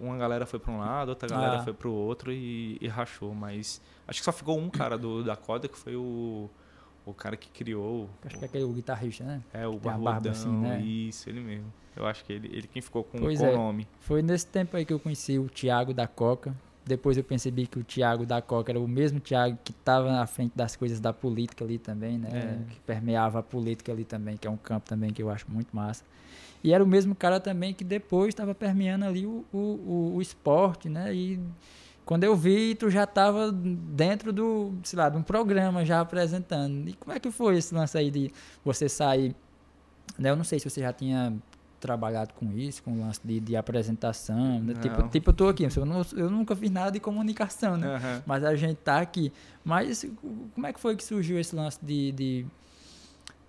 uma 0.00 0.16
galera 0.16 0.46
foi 0.46 0.60
para 0.60 0.72
um 0.72 0.78
lado, 0.78 1.08
outra 1.08 1.28
galera 1.28 1.56
Ah. 1.58 1.62
foi 1.64 1.72
para 1.74 1.88
o 1.88 1.92
outro 1.92 2.30
e, 2.32 2.78
e 2.80 2.86
rachou. 2.88 3.34
Mas 3.34 3.80
acho 4.06 4.20
que 4.20 4.24
só 4.24 4.30
ficou 4.32 4.56
um 4.58 4.70
cara 4.70 4.96
do, 4.96 5.24
da 5.24 5.34
corda 5.36 5.66
que 5.68 5.76
foi 5.76 5.96
o, 5.96 6.48
o 7.04 7.12
cara 7.12 7.36
que 7.36 7.48
criou. 7.50 8.08
Acho 8.24 8.38
que 8.38 8.44
é 8.44 8.48
aquele 8.48 8.64
o 8.64 8.72
guitarrista, 8.72 9.24
né? 9.24 9.42
É, 9.52 9.66
o 9.66 9.72
Tem 9.72 9.80
Barbudão. 9.80 10.32
assim, 10.32 10.50
né? 10.50 10.80
Isso, 10.80 11.28
ele 11.28 11.40
mesmo. 11.40 11.72
Eu 11.96 12.06
acho 12.06 12.24
que 12.24 12.32
ele, 12.32 12.48
ele 12.48 12.66
quem 12.66 12.80
ficou 12.80 13.04
com, 13.04 13.18
Pois 13.18 13.38
com 13.38 13.46
é. 13.46 13.50
o 13.50 13.56
nome. 13.56 13.86
Foi 14.00 14.22
nesse 14.22 14.46
tempo 14.46 14.76
aí 14.76 14.84
que 14.84 14.92
eu 14.92 14.98
conheci 14.98 15.38
o 15.38 15.48
Thiago 15.48 15.92
da 15.92 16.06
Coca. 16.06 16.54
Depois 16.84 17.16
eu 17.16 17.22
percebi 17.22 17.66
que 17.66 17.78
o 17.78 17.84
Thiago 17.84 18.26
da 18.26 18.42
Coca 18.42 18.72
era 18.72 18.80
o 18.80 18.88
mesmo 18.88 19.20
Thiago 19.20 19.56
que 19.62 19.70
estava 19.70 20.10
na 20.10 20.26
frente 20.26 20.52
das 20.56 20.74
coisas 20.74 20.98
da 20.98 21.12
política 21.12 21.64
ali 21.64 21.78
também, 21.78 22.18
né? 22.18 22.28
É. 22.32 22.72
Que 22.72 22.80
permeava 22.80 23.38
a 23.38 23.42
política 23.42 23.92
ali 23.92 24.04
também, 24.04 24.36
que 24.36 24.48
é 24.48 24.50
um 24.50 24.56
campo 24.56 24.88
também 24.88 25.10
que 25.12 25.22
eu 25.22 25.30
acho 25.30 25.46
muito 25.48 25.68
massa. 25.74 26.04
E 26.64 26.72
era 26.72 26.82
o 26.82 26.86
mesmo 26.86 27.14
cara 27.14 27.38
também 27.38 27.74
que 27.74 27.84
depois 27.84 28.28
estava 28.28 28.54
permeando 28.54 29.04
ali 29.04 29.26
o, 29.26 29.44
o, 29.52 29.58
o, 29.58 30.12
o 30.16 30.22
esporte, 30.22 30.88
né? 30.88 31.14
E 31.14 31.38
quando 32.04 32.24
eu 32.24 32.34
vi, 32.36 32.74
tu 32.74 32.90
já 32.90 33.04
estava 33.04 33.50
dentro 33.52 34.32
do, 34.32 34.74
sei 34.82 34.98
lá, 34.98 35.08
de 35.08 35.16
um 35.16 35.22
programa 35.22 35.84
já 35.84 36.00
apresentando. 36.00 36.88
E 36.88 36.94
como 36.94 37.12
é 37.16 37.20
que 37.20 37.30
foi 37.30 37.56
esse 37.58 37.74
lance 37.74 37.96
aí 37.96 38.10
de 38.10 38.30
você 38.64 38.88
sair? 38.88 39.34
Né? 40.18 40.30
Eu 40.30 40.36
não 40.36 40.44
sei 40.44 40.58
se 40.58 40.68
você 40.68 40.80
já 40.80 40.92
tinha 40.92 41.32
trabalhado 41.80 42.32
com 42.34 42.52
isso, 42.52 42.80
com 42.82 42.92
o 42.92 43.00
lance 43.00 43.20
de, 43.24 43.40
de 43.40 43.56
apresentação, 43.56 44.60
né? 44.60 44.74
Tipo, 44.74 45.08
tipo, 45.08 45.30
eu 45.30 45.34
tô 45.34 45.48
aqui, 45.48 45.66
eu, 45.76 45.84
não- 45.86 46.02
eu 46.14 46.30
nunca 46.30 46.54
fiz 46.54 46.70
nada 46.70 46.92
de 46.92 47.00
comunicação, 47.00 47.76
né? 47.76 47.96
Aham. 47.96 48.22
Mas 48.24 48.44
a 48.44 48.54
gente 48.54 48.76
tá 48.76 49.00
aqui. 49.00 49.32
Mas 49.64 50.06
como 50.54 50.66
é 50.66 50.72
que 50.72 50.78
foi 50.78 50.94
que 50.96 51.02
surgiu 51.04 51.38
esse 51.40 51.56
lance 51.56 51.78
de, 51.82 52.12
de, 52.12 52.46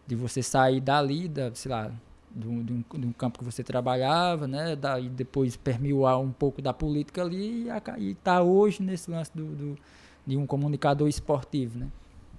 de 0.08 0.16
você 0.16 0.42
sair 0.42 0.80
dali, 0.82 1.28
da, 1.28 1.54
sei 1.54 1.72
lá, 1.72 1.92
de 2.36 2.48
um, 2.48 3.14
campo 3.14 3.40
que 3.40 3.46
você 3.46 3.64
trabalhava, 3.64 4.48
né? 4.48 4.76
Daí 4.76 5.08
depois 5.10 5.56
permear 5.56 6.20
um 6.20 6.32
pouco 6.32 6.62
da 6.62 6.74
política 6.74 7.22
ali 7.22 7.64
e, 7.66 7.70
aca- 7.70 8.00
e 8.00 8.16
tá 8.16 8.42
hoje 8.42 8.82
nesse 8.82 9.10
lance 9.12 9.32
do, 9.36 9.46
do- 9.46 9.78
de 10.26 10.36
um 10.38 10.46
comunicador 10.48 11.08
esportivo, 11.08 11.78
né? 11.80 11.88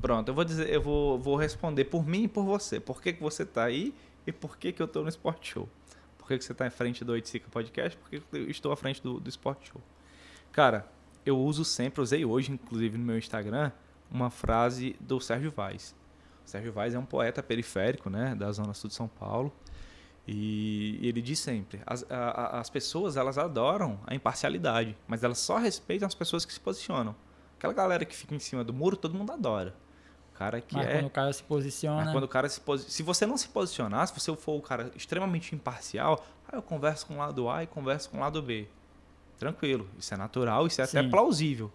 Pronto, 0.00 0.28
eu 0.28 0.34
vou 0.34 0.44
dizer, 0.44 0.68
eu 0.68 0.82
vou, 0.82 1.18
vou 1.18 1.36
responder 1.36 1.84
por 1.84 2.06
mim 2.06 2.24
e 2.24 2.28
por 2.28 2.44
você. 2.44 2.80
Por 2.80 3.00
que, 3.00 3.12
que 3.12 3.22
você 3.22 3.44
tá 3.44 3.64
aí 3.64 3.94
e 4.26 4.32
por 4.32 4.56
que, 4.58 4.72
que 4.72 4.82
eu 4.82 4.88
tô 4.88 5.02
no 5.02 5.08
Sport 5.08 5.46
Show? 5.46 5.68
Por 6.18 6.28
que, 6.28 6.38
que 6.38 6.44
você 6.44 6.54
tá 6.54 6.66
em 6.66 6.70
frente 6.70 7.04
do 7.04 7.12
Oiticica 7.12 7.46
Podcast? 7.50 7.96
Por 7.98 8.10
que, 8.10 8.20
que 8.20 8.36
eu 8.36 8.50
estou 8.50 8.72
à 8.72 8.76
frente 8.76 9.02
do, 9.02 9.20
do 9.20 9.28
Sport 9.28 9.68
Show? 9.70 9.80
Cara, 10.52 10.86
eu 11.24 11.38
uso 11.38 11.64
sempre, 11.64 12.00
usei 12.00 12.24
hoje, 12.24 12.52
inclusive, 12.52 12.96
no 12.98 13.04
meu 13.04 13.18
Instagram, 13.18 13.70
uma 14.10 14.30
frase 14.30 14.96
do 15.00 15.20
Sérgio 15.20 15.50
Vaz. 15.50 15.94
O 16.44 16.48
Sérgio 16.48 16.72
Vaz 16.72 16.94
é 16.94 16.98
um 16.98 17.04
poeta 17.04 17.42
periférico, 17.42 18.08
né, 18.10 18.34
da 18.34 18.50
Zona 18.52 18.74
Sul 18.74 18.88
de 18.88 18.94
São 18.94 19.08
Paulo. 19.08 19.52
E 20.26 20.98
ele 21.02 21.20
diz 21.20 21.38
sempre, 21.38 21.82
as, 21.86 22.04
a- 22.10 22.58
as 22.58 22.70
pessoas, 22.70 23.16
elas 23.16 23.36
adoram 23.36 24.00
a 24.06 24.14
imparcialidade, 24.14 24.96
mas 25.06 25.22
elas 25.22 25.38
só 25.38 25.58
respeitam 25.58 26.06
as 26.06 26.14
pessoas 26.14 26.44
que 26.46 26.52
se 26.52 26.60
posicionam. 26.60 27.14
Aquela 27.58 27.74
galera 27.74 28.04
que 28.04 28.16
fica 28.16 28.34
em 28.34 28.38
cima 28.38 28.64
do 28.64 28.72
muro, 28.72 28.96
todo 28.96 29.14
mundo 29.14 29.32
adora. 29.32 29.74
O 30.34 30.36
cara 30.36 30.60
que 30.60 30.74
Mas 30.74 30.86
é... 30.86 30.92
quando 30.94 31.06
o 31.06 31.10
cara 31.10 31.32
se 31.32 31.42
posiciona. 31.42 32.04
Mas 32.04 32.12
quando 32.12 32.24
o 32.24 32.28
cara 32.28 32.48
se 32.48 32.60
posi... 32.60 32.90
Se 32.90 33.02
você 33.02 33.24
não 33.24 33.36
se 33.36 33.48
posicionar, 33.48 34.08
se 34.08 34.18
você 34.18 34.34
for 34.34 34.56
o 34.56 34.60
cara 34.62 34.90
extremamente 34.96 35.54
imparcial, 35.54 36.26
ah, 36.48 36.56
eu 36.56 36.62
converso 36.62 37.06
com 37.06 37.14
o 37.14 37.18
lado 37.18 37.48
A 37.48 37.62
e 37.62 37.66
converso 37.66 38.10
com 38.10 38.16
o 38.16 38.20
lado 38.20 38.42
B. 38.42 38.66
Tranquilo, 39.38 39.88
isso 39.98 40.12
é 40.12 40.16
natural, 40.16 40.66
isso 40.66 40.80
é 40.80 40.84
até 40.84 41.02
Sim. 41.02 41.10
plausível. 41.10 41.70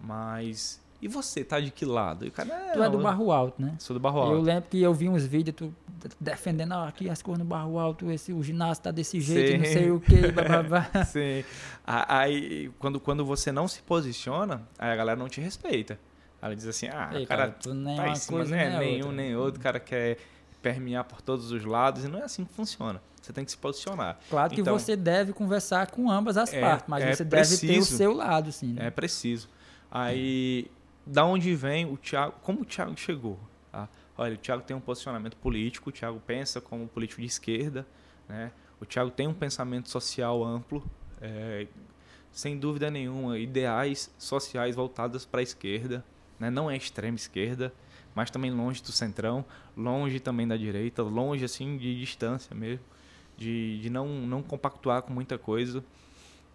Mas. 0.00 0.80
E 1.00 1.06
você, 1.06 1.44
tá 1.44 1.60
de 1.60 1.70
que 1.70 1.84
lado? 1.84 2.24
E 2.24 2.28
o 2.28 2.32
cara, 2.32 2.48
Tu 2.72 2.82
é 2.82 2.90
do 2.90 2.96
"Não, 2.96 3.04
Barro 3.04 3.30
Alto, 3.30 3.62
né? 3.62 3.74
Sou 3.78 3.94
do 3.94 4.00
Barro 4.00 4.18
Eu 4.18 4.22
Alto. 4.24 4.40
lembro 4.42 4.68
que 4.68 4.82
eu 4.82 4.92
vi 4.92 5.08
uns 5.08 5.24
vídeos 5.24 5.54
tu 5.56 5.72
defendendo 6.20 6.72
ah, 6.72 6.88
aqui 6.88 7.08
as 7.08 7.22
cores 7.22 7.38
no 7.38 7.44
Barro 7.44 7.78
Alto, 7.78 8.10
esse, 8.10 8.32
o 8.32 8.42
ginásio 8.42 8.82
tá 8.82 8.90
desse 8.90 9.20
jeito, 9.20 9.58
não 9.58 9.64
Sim. 9.66 9.72
sei 9.72 9.90
o 9.92 10.00
que, 10.00 10.32
babá. 10.32 10.90
Sim. 11.06 11.44
A- 11.86 12.18
Aí, 12.18 12.70
quando, 12.80 12.98
quando 12.98 13.24
você 13.24 13.52
não 13.52 13.68
se 13.68 13.80
posiciona, 13.82 14.62
aí 14.78 14.90
a 14.90 14.96
galera 14.96 15.18
não 15.18 15.28
te 15.28 15.40
respeita. 15.40 15.98
Ela 16.42 16.54
diz 16.56 16.66
assim, 16.66 16.88
ah, 16.88 17.10
Ei, 17.12 17.24
o 17.24 17.26
cara, 17.28 17.48
tu 17.50 17.72
nem 17.74 17.96
tá 17.96 18.08
em 18.08 18.14
cima, 18.16 18.38
coisa 18.38 18.54
não 18.56 18.62
é 18.62 18.78
nem 18.78 18.96
outra. 19.02 19.12
nem 19.16 19.36
outro, 19.36 19.60
o 19.60 19.62
cara 19.62 19.78
quer 19.80 20.18
permear 20.60 21.04
por 21.04 21.20
todos 21.22 21.52
os 21.52 21.64
lados, 21.64 22.04
e 22.04 22.08
não 22.08 22.18
é 22.18 22.22
assim 22.24 22.44
que 22.44 22.52
funciona. 22.54 23.00
Você 23.22 23.32
tem 23.32 23.44
que 23.44 23.50
se 23.52 23.56
posicionar. 23.58 24.18
Claro 24.28 24.52
que 24.52 24.60
Então- 24.60 24.76
você 24.78 24.96
deve 24.96 25.32
conversar 25.32 25.90
com 25.90 26.10
ambas 26.10 26.36
as 26.36 26.52
É- 26.52 26.60
partes, 26.60 26.86
mas 26.88 27.04
é 27.04 27.14
você 27.14 27.24
deve 27.24 27.48
ter 27.56 27.66
o 27.66 27.68
preciso. 27.74 27.96
seu 27.96 28.12
lado, 28.12 28.50
sim. 28.50 28.72
né? 28.72 28.86
É 28.86 28.90
preciso. 28.90 29.48
Aí, 29.90 30.70
da 31.08 31.24
onde 31.24 31.54
vem 31.54 31.90
o 31.90 31.96
Thiago? 31.96 32.34
Como 32.42 32.60
o 32.60 32.64
Thiago 32.64 32.96
chegou? 32.96 33.38
tá? 33.72 33.88
Olha, 34.16 34.34
o 34.34 34.36
Thiago 34.36 34.62
tem 34.62 34.76
um 34.76 34.80
posicionamento 34.80 35.36
político, 35.36 35.90
o 35.90 35.92
Thiago 35.92 36.20
pensa 36.26 36.60
como 36.60 36.86
político 36.88 37.20
de 37.20 37.26
esquerda, 37.26 37.86
né? 38.28 38.52
O 38.80 38.86
Thiago 38.86 39.10
tem 39.10 39.26
um 39.26 39.34
pensamento 39.34 39.88
social 39.88 40.44
amplo, 40.44 40.84
é, 41.20 41.66
sem 42.30 42.58
dúvida 42.58 42.90
nenhuma, 42.90 43.38
ideais 43.38 44.12
sociais 44.18 44.76
voltados 44.76 45.24
para 45.24 45.40
a 45.40 45.42
esquerda, 45.42 46.04
né? 46.38 46.50
Não 46.50 46.70
é 46.70 46.76
extrema 46.76 47.16
esquerda, 47.16 47.72
mas 48.14 48.30
também 48.30 48.50
longe 48.50 48.82
do 48.82 48.92
centrão, 48.92 49.44
longe 49.76 50.20
também 50.20 50.46
da 50.46 50.56
direita, 50.56 51.02
longe 51.02 51.44
assim 51.44 51.76
de 51.76 51.98
distância 51.98 52.54
mesmo, 52.54 52.84
de, 53.36 53.80
de 53.80 53.90
não, 53.90 54.06
não 54.06 54.42
compactuar 54.42 55.02
com 55.02 55.12
muita 55.12 55.38
coisa 55.38 55.82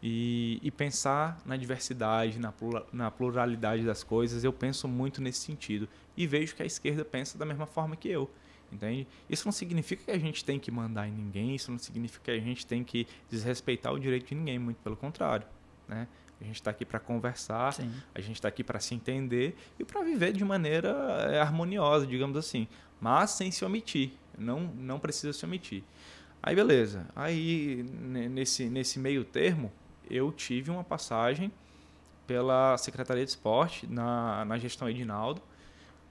e, 0.06 0.60
e 0.62 0.70
pensar 0.70 1.40
na 1.46 1.56
diversidade, 1.56 2.38
na, 2.38 2.52
plura- 2.52 2.86
na 2.92 3.10
pluralidade 3.10 3.84
das 3.86 4.04
coisas. 4.04 4.44
Eu 4.44 4.52
penso 4.52 4.86
muito 4.86 5.22
nesse 5.22 5.40
sentido. 5.40 5.88
E 6.18 6.28
vejo 6.28 6.54
que 6.56 6.62
a 6.62 6.66
esquerda 6.66 7.06
pensa 7.06 7.38
da 7.38 7.46
mesma 7.46 7.66
forma 7.66 7.96
que 7.96 8.10
eu. 8.10 8.30
Entende? 8.70 9.08
Isso 9.30 9.46
não 9.46 9.52
significa 9.54 10.04
que 10.04 10.12
a 10.12 10.18
gente 10.20 10.44
tem 10.44 10.60
que 10.60 10.70
mandar 10.72 11.08
em 11.08 11.12
ninguém, 11.12 11.56
isso 11.56 11.72
não 11.72 11.78
significa 11.78 12.26
que 12.26 12.32
a 12.32 12.40
gente 12.40 12.66
tem 12.66 12.84
que 12.84 13.08
desrespeitar 13.30 13.94
o 13.94 14.00
direito 14.00 14.28
de 14.28 14.36
ninguém, 14.36 14.60
muito 14.60 14.78
pelo 14.84 14.98
contrário. 14.98 15.46
Né? 15.88 16.08
A 16.42 16.44
gente 16.44 16.56
está 16.56 16.72
aqui 16.72 16.84
para 16.84 17.00
conversar, 17.00 17.72
Sim. 17.74 17.90
a 18.14 18.20
gente 18.20 18.36
está 18.36 18.48
aqui 18.50 18.64
para 18.64 18.80
se 18.80 18.94
entender 18.96 19.56
e 19.80 19.86
para 19.86 20.02
viver 20.02 20.34
de 20.34 20.44
maneira 20.44 20.90
eh, 21.32 21.40
harmoniosa, 21.40 22.06
digamos 22.08 22.36
assim, 22.36 22.68
mas 23.00 23.30
sem 23.32 23.52
se 23.52 23.64
omitir. 23.64 24.12
Não, 24.38 24.60
não 24.60 25.00
precisa 25.00 25.32
se 25.32 25.46
omitir. 25.46 25.84
Aí 26.42 26.56
beleza. 26.56 27.08
Aí 27.16 27.86
ne- 27.88 28.28
nesse, 28.28 28.66
nesse 28.66 28.98
meio 29.00 29.24
termo, 29.24 29.72
eu 30.10 30.32
tive 30.32 30.72
uma 30.72 30.84
passagem 30.84 31.52
pela 32.26 32.78
Secretaria 32.78 33.24
de 33.24 33.32
Esporte 33.32 33.88
na, 33.88 34.46
na 34.46 34.58
gestão 34.58 34.90
Edinaldo, 34.90 35.42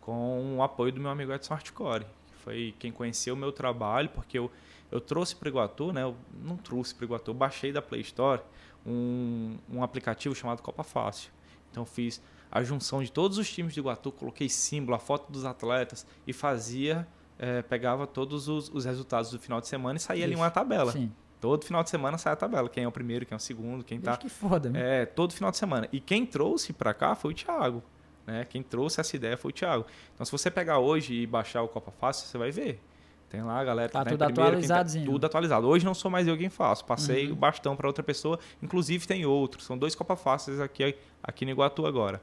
com 0.00 0.56
o 0.56 0.62
apoio 0.62 0.92
do 0.92 1.00
meu 1.00 1.10
amigo 1.10 1.32
Edson 1.32 1.54
Hardcore, 1.54 2.04
que 2.04 2.36
foi 2.42 2.74
quem 2.78 2.90
conheceu 2.90 3.34
o 3.34 3.36
meu 3.36 3.52
trabalho, 3.52 4.08
porque 4.10 4.38
eu, 4.38 4.50
eu 4.90 5.00
trouxe 5.00 5.34
para 5.34 5.46
o 5.46 5.48
Iguatu, 5.48 5.92
né? 5.92 6.02
Eu 6.02 6.16
não 6.42 6.56
trouxe 6.56 6.94
para 6.94 7.04
o 7.04 7.06
Iguatu, 7.06 7.30
eu 7.30 7.34
baixei 7.34 7.72
da 7.72 7.80
Play 7.80 8.00
Store 8.02 8.42
um, 8.86 9.56
um 9.70 9.82
aplicativo 9.82 10.34
chamado 10.34 10.60
Copa 10.60 10.82
Fácil. 10.82 11.30
Então 11.70 11.86
fiz 11.86 12.20
a 12.50 12.62
junção 12.62 13.02
de 13.02 13.10
todos 13.10 13.38
os 13.38 13.50
times 13.50 13.72
de 13.72 13.80
Iguatu, 13.80 14.12
coloquei 14.12 14.48
símbolo, 14.48 14.94
a 14.94 14.98
foto 14.98 15.32
dos 15.32 15.44
atletas 15.44 16.06
e 16.26 16.32
fazia, 16.32 17.08
é, 17.38 17.62
pegava 17.62 18.06
todos 18.06 18.46
os, 18.48 18.68
os, 18.68 18.84
resultados 18.84 19.30
do 19.30 19.38
final 19.38 19.60
de 19.60 19.68
semana 19.68 19.96
e 19.96 20.00
saía 20.00 20.24
Isso. 20.24 20.26
ali 20.26 20.36
uma 20.36 20.50
tabela. 20.50 20.92
Sim. 20.92 21.10
Todo 21.42 21.64
final 21.64 21.82
de 21.82 21.90
semana 21.90 22.16
sai 22.18 22.34
a 22.34 22.36
tabela. 22.36 22.68
Quem 22.68 22.84
é 22.84 22.88
o 22.88 22.92
primeiro, 22.92 23.26
quem 23.26 23.34
é 23.34 23.36
o 23.36 23.40
segundo, 23.40 23.82
quem 23.82 24.00
tá. 24.00 24.16
Que 24.16 24.28
foda, 24.28 24.70
né? 24.70 25.02
É, 25.02 25.06
todo 25.06 25.34
final 25.34 25.50
de 25.50 25.56
semana. 25.56 25.88
E 25.90 25.98
quem 25.98 26.24
trouxe 26.24 26.72
para 26.72 26.94
cá 26.94 27.16
foi 27.16 27.32
o 27.32 27.34
Thiago. 27.34 27.82
Né? 28.24 28.46
Quem 28.48 28.62
trouxe 28.62 29.00
essa 29.00 29.16
ideia 29.16 29.36
foi 29.36 29.50
o 29.50 29.52
Thiago. 29.52 29.84
Então, 30.14 30.24
se 30.24 30.30
você 30.30 30.52
pegar 30.52 30.78
hoje 30.78 31.14
e 31.14 31.26
baixar 31.26 31.62
o 31.62 31.66
Copa 31.66 31.90
Fácil, 31.90 32.28
você 32.28 32.38
vai 32.38 32.52
ver. 32.52 32.80
Tem 33.28 33.42
lá 33.42 33.58
a 33.58 33.64
galera 33.64 33.88
que 33.88 33.92
tá, 33.92 34.04
tá 34.04 34.10
tudo 34.10 34.22
atualizado. 34.22 34.94
Tá, 34.94 35.04
tudo 35.04 35.26
atualizado. 35.26 35.66
Hoje 35.66 35.84
não 35.84 35.94
sou 35.94 36.08
mais 36.08 36.28
eu 36.28 36.38
quem 36.38 36.48
faço. 36.48 36.84
Passei 36.84 37.26
uhum. 37.26 37.32
o 37.32 37.34
bastão 37.34 37.74
para 37.74 37.88
outra 37.88 38.04
pessoa. 38.04 38.38
Inclusive 38.62 39.04
tem 39.04 39.26
outros. 39.26 39.64
São 39.64 39.76
dois 39.76 39.96
Copa 39.96 40.14
Fáceis 40.14 40.60
aqui, 40.60 40.94
aqui 41.20 41.44
no 41.44 41.50
Iguatu 41.50 41.84
agora. 41.84 42.22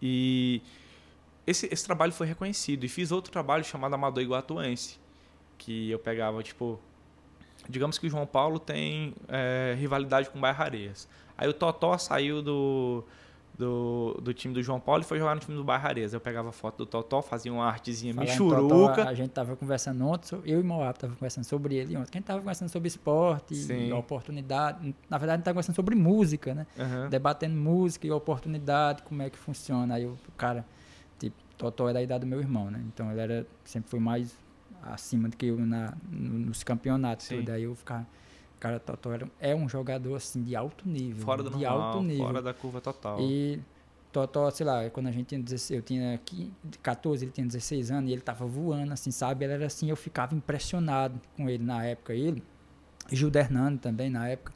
E 0.00 0.62
esse, 1.46 1.68
esse 1.70 1.84
trabalho 1.84 2.12
foi 2.14 2.26
reconhecido. 2.26 2.84
E 2.84 2.88
fiz 2.88 3.12
outro 3.12 3.30
trabalho 3.30 3.62
chamado 3.62 3.92
Amador 3.92 4.22
Iguatuense. 4.22 4.98
Que 5.58 5.90
eu 5.90 5.98
pegava, 5.98 6.42
tipo, 6.42 6.80
digamos 7.68 7.98
que 7.98 8.06
o 8.06 8.10
João 8.10 8.26
Paulo 8.26 8.58
tem 8.58 9.14
é, 9.28 9.74
rivalidade 9.78 10.30
com 10.30 10.38
o 10.38 10.40
Bairro 10.40 10.62
Areias. 10.62 11.08
Aí 11.36 11.48
o 11.48 11.52
Totó 11.52 11.96
saiu 11.98 12.42
do, 12.42 13.04
do, 13.56 14.18
do, 14.22 14.34
time 14.34 14.54
do 14.54 14.62
João 14.62 14.80
Paulo 14.80 15.02
e 15.02 15.04
foi 15.04 15.18
jogar 15.18 15.34
no 15.34 15.40
time 15.40 15.56
do 15.56 15.62
Bairro 15.62 15.86
Areias. 15.86 16.12
Eu 16.12 16.20
pegava 16.20 16.50
foto 16.50 16.78
do 16.78 16.86
Totó, 16.86 17.20
fazia 17.20 17.52
uma 17.52 17.66
artezinha 17.66 18.14
Falando 18.14 18.30
michuruca. 18.30 18.94
Totó, 18.94 19.08
a 19.08 19.14
gente 19.14 19.30
tava 19.30 19.54
conversando 19.54 20.04
ontem, 20.06 20.40
eu 20.44 20.60
e 20.60 20.62
Moab 20.62 20.98
tava 20.98 21.14
conversando 21.14 21.44
sobre 21.44 21.76
ele 21.76 21.96
ontem. 21.96 22.10
Quem 22.10 22.22
tava 22.22 22.40
conversando 22.40 22.70
sobre 22.70 22.88
esporte 22.88 23.54
Sim. 23.54 23.92
oportunidade. 23.92 24.94
Na 25.08 25.18
verdade, 25.18 25.34
a 25.34 25.36
gente 25.36 25.44
tava 25.44 25.54
conversando 25.54 25.76
sobre 25.76 25.94
música, 25.94 26.54
né? 26.54 26.66
Uhum. 26.76 27.08
Debatendo 27.08 27.54
música 27.54 28.06
e 28.06 28.10
oportunidade, 28.10 29.02
como 29.02 29.22
é 29.22 29.30
que 29.30 29.38
funciona. 29.38 29.94
Aí 29.94 30.06
o 30.06 30.16
cara, 30.36 30.64
tipo, 31.18 31.36
Totó 31.56 31.88
é 31.88 31.92
da 31.92 32.02
idade 32.02 32.20
do 32.20 32.26
meu 32.26 32.40
irmão, 32.40 32.70
né? 32.70 32.82
Então 32.92 33.10
ele 33.12 33.20
era, 33.20 33.46
sempre 33.64 33.90
foi 33.90 34.00
mais 34.00 34.34
acima 34.92 35.28
do 35.28 35.36
que 35.36 35.46
eu 35.46 35.58
na, 35.58 35.94
nos 36.10 36.62
campeonatos. 36.62 37.28
Tudo. 37.28 37.42
Daí 37.42 37.64
eu 37.64 37.74
ficava. 37.74 38.06
Cara, 38.58 38.80
Totó 38.80 39.10
é 39.38 39.54
um 39.54 39.68
jogador 39.68 40.16
assim 40.16 40.42
de 40.42 40.56
alto 40.56 40.88
nível. 40.88 41.24
Fora 41.24 41.42
do 41.42 41.50
de 41.50 41.62
normal, 41.62 41.80
alto 41.80 42.02
nível. 42.02 42.26
fora 42.26 42.42
da 42.42 42.52
curva 42.52 42.80
total. 42.80 43.20
E 43.20 43.60
Totó, 44.10 44.50
sei 44.50 44.66
lá, 44.66 44.90
quando 44.90 45.06
a 45.06 45.12
gente 45.12 45.26
tinha 45.26 45.40
16, 45.40 45.78
eu 45.78 45.82
tinha 45.82 46.20
14, 46.82 47.24
ele 47.24 47.32
tinha 47.32 47.46
16 47.46 47.90
anos 47.90 48.10
e 48.10 48.12
ele 48.12 48.20
tava 48.20 48.46
voando, 48.46 48.92
assim, 48.92 49.10
sabe? 49.10 49.44
Ele 49.44 49.52
era 49.52 49.66
assim, 49.66 49.88
eu 49.88 49.96
ficava 49.96 50.34
impressionado 50.34 51.20
com 51.36 51.48
ele 51.48 51.62
na 51.62 51.84
época. 51.84 52.12
Ele, 52.14 52.42
Gil 53.12 53.30
Hernando 53.32 53.78
também 53.78 54.10
na 54.10 54.26
época. 54.28 54.52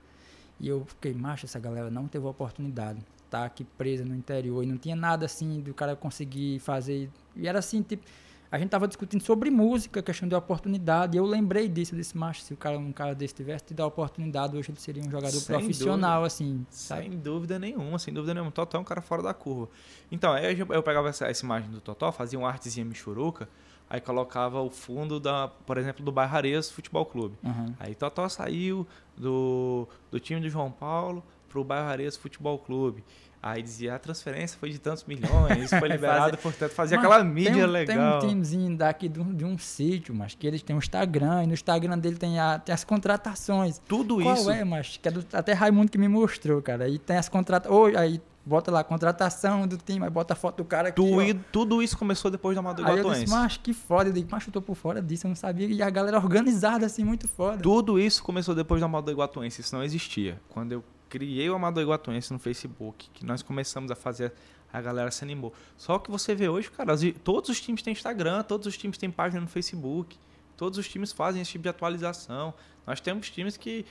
E 0.58 0.68
eu 0.68 0.84
fiquei, 0.84 1.14
macho, 1.14 1.46
essa 1.46 1.60
galera 1.60 1.90
não 1.90 2.08
teve 2.08 2.26
oportunidade. 2.26 3.00
Tá 3.30 3.44
aqui 3.44 3.64
presa 3.64 4.04
no 4.04 4.14
interior 4.14 4.62
e 4.62 4.66
não 4.66 4.76
tinha 4.76 4.96
nada 4.96 5.26
assim 5.26 5.60
do 5.60 5.72
cara 5.72 5.94
conseguir 5.94 6.58
fazer. 6.58 7.08
E 7.36 7.46
era 7.46 7.60
assim, 7.60 7.82
tipo 7.82 8.04
a 8.53 8.59
gente 8.59 8.66
estava 8.66 8.86
discutindo 8.86 9.22
sobre 9.22 9.50
música, 9.50 10.03
questão 10.03 10.28
de 10.28 10.34
oportunidade, 10.34 11.16
e 11.16 11.18
eu 11.18 11.24
lembrei 11.24 11.66
disso, 11.66 11.96
desse 11.96 12.14
macho, 12.14 12.42
se 12.42 12.53
o 12.53 12.57
cara, 12.57 12.78
um 12.78 12.92
cara 12.92 13.14
desse 13.14 13.34
tivesse 13.34 13.64
te 13.64 13.72
dar 13.72 13.86
oportunidade, 13.86 14.55
hoje 14.55 14.70
ele 14.70 14.78
seria 14.78 15.03
um 15.03 15.11
jogador 15.11 15.38
sem 15.38 15.57
profissional, 15.57 16.16
dúvida, 16.16 16.26
assim. 16.26 16.66
Sabe? 16.68 17.05
Sem 17.05 17.18
dúvida 17.18 17.59
nenhuma, 17.59 17.98
sem 17.98 18.12
dúvida 18.12 18.34
nenhuma. 18.34 18.53
Totó 18.53 18.76
é 18.76 18.80
um 18.82 18.84
cara 18.84 19.00
fora 19.00 19.22
da 19.22 19.32
curva. 19.32 19.70
Então, 20.11 20.34
aí 20.34 20.59
eu 20.59 20.82
pegava 20.82 21.09
essa, 21.09 21.26
essa 21.26 21.42
imagem 21.42 21.70
do 21.70 21.80
Totó, 21.80 22.12
fazia 22.12 22.38
uma 22.38 22.48
artezinha 22.48 22.84
michuruca, 22.84 23.48
aí 23.88 24.03
colocava 24.03 24.61
o 24.61 24.68
fundo, 24.68 25.18
da, 25.18 25.48
por 25.48 25.78
exemplo, 25.78 26.05
do 26.05 26.12
Bairro 26.12 26.36
Areias 26.36 26.70
Futebol 26.70 27.07
Clube. 27.07 27.34
Uhum. 27.42 27.74
Aí 27.80 27.94
Totó 27.94 28.28
saiu 28.28 28.86
do, 29.16 29.88
do 30.11 30.20
time 30.20 30.42
do 30.42 30.50
João 30.50 30.70
Paulo 30.70 31.24
para 31.48 31.59
o 31.59 31.64
Bairro 31.64 31.88
Areias 31.88 32.18
Futebol 32.18 32.59
Clube. 32.59 33.03
Aí 33.43 33.61
dizia, 33.61 33.97
a 33.97 33.99
transferência 33.99 34.57
foi 34.57 34.70
de 34.70 34.78
tantos 34.78 35.03
milhões, 35.03 35.68
foi 35.68 35.88
liberado, 35.90 36.38
portanto, 36.38 36.70
fazia 36.70 36.97
mas 36.97 37.05
aquela 37.05 37.24
mídia 37.24 37.53
tem 37.53 37.64
um, 37.64 37.66
legal. 37.66 38.20
Tem 38.20 38.28
um 38.28 38.32
timezinho 38.32 38.76
daqui 38.76 39.09
de 39.09 39.20
um, 39.20 39.34
de 39.34 39.45
um 39.45 39.59
sítio, 39.59 40.14
mas 40.14 40.36
que 40.36 40.47
eles 40.47 40.62
têm 40.62 40.76
um 40.76 40.78
Instagram, 40.78 41.43
e 41.43 41.47
no 41.49 41.53
Instagram 41.53 41.99
dele 41.99 42.16
tem, 42.16 42.38
a, 42.38 42.61
tem 42.61 42.72
as 42.72 42.84
contratações. 42.84 43.80
Tudo 43.88 44.22
Qual 44.22 44.34
isso. 44.34 44.45
Qual 44.45 44.55
é, 44.55 44.62
mas 44.62 44.97
que 44.97 45.09
é 45.09 45.11
do, 45.11 45.26
até 45.32 45.55
Raimundo 45.55 45.90
que 45.90 45.99
me 45.99 46.07
mostrou, 46.07 46.62
cara. 46.62 46.84
Aí 46.84 47.01
tem 47.01 47.16
as 47.16 47.28
contratações, 47.28 47.97
aí 47.97 48.22
bota 48.47 48.70
lá, 48.70 48.84
contratação 48.84 49.66
do 49.66 49.76
time, 49.76 50.05
aí 50.05 50.11
bota 50.11 50.34
a 50.34 50.36
foto 50.36 50.59
do 50.59 50.64
cara 50.64 50.90
aqui, 50.90 51.03
tudo, 51.03 51.45
tudo 51.51 51.82
isso 51.82 51.99
começou 51.99 52.30
depois 52.30 52.55
da 52.55 52.61
Amador 52.61 52.86
Aí 52.86 52.99
eu 52.99 53.11
disse, 53.11 53.28
mas 53.28 53.57
que 53.57 53.72
foda, 53.72 54.11
eu 54.11 54.12
digo, 54.12 54.28
mas 54.30 54.47
eu 54.47 54.53
tô 54.53 54.62
por 54.62 54.76
fora 54.76 55.03
disso, 55.03 55.26
eu 55.26 55.30
não 55.30 55.36
sabia, 55.36 55.66
e 55.66 55.82
a 55.82 55.90
galera 55.90 56.18
organizada 56.18 56.86
assim, 56.86 57.03
muito 57.03 57.26
foda. 57.26 57.62
Tudo 57.62 57.99
isso 57.99 58.22
começou 58.22 58.55
depois 58.55 58.80
da 58.80 58.86
Amador 58.86 59.12
Iguatuense, 59.12 59.61
isso 59.61 59.74
não 59.74 59.82
existia. 59.82 60.40
Quando 60.49 60.72
eu 60.72 60.84
criei 61.12 61.50
o 61.50 61.54
Amador 61.54 61.82
Iguatuense 61.82 62.32
no 62.32 62.38
Facebook, 62.38 63.10
que 63.12 63.26
nós 63.26 63.42
começamos 63.42 63.90
a 63.90 63.94
fazer, 63.94 64.32
a 64.72 64.80
galera 64.80 65.10
se 65.10 65.22
animou. 65.22 65.52
Só 65.76 65.98
que 65.98 66.10
você 66.10 66.34
vê 66.34 66.48
hoje, 66.48 66.70
cara, 66.70 66.94
todos 67.22 67.50
os 67.50 67.60
times 67.60 67.82
têm 67.82 67.92
Instagram, 67.92 68.42
todos 68.42 68.66
os 68.66 68.78
times 68.78 68.96
têm 68.96 69.10
página 69.10 69.42
no 69.42 69.46
Facebook, 69.46 70.16
todos 70.56 70.78
os 70.78 70.88
times 70.88 71.12
fazem 71.12 71.42
esse 71.42 71.50
tipo 71.50 71.64
de 71.64 71.68
atualização. 71.68 72.54
Nós 72.86 72.98
temos 72.98 73.28
times 73.28 73.58
que, 73.58 73.84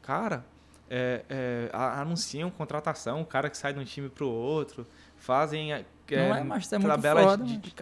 cara, 0.00 0.46
é, 0.88 1.22
é, 1.28 1.70
anunciam 1.74 2.50
contratação, 2.50 3.20
o 3.20 3.26
cara 3.26 3.50
que 3.50 3.58
sai 3.58 3.74
de 3.74 3.78
um 3.78 3.84
time 3.84 4.08
para 4.08 4.24
o 4.24 4.30
outro, 4.30 4.86
fazem 5.18 5.74
é, 5.74 5.84
Não 6.10 6.34
é, 6.34 6.42
mas 6.42 6.72
é 6.72 6.78
tabelas 6.78 7.22
foda, 7.22 7.44
de, 7.44 7.58
de, 7.58 7.74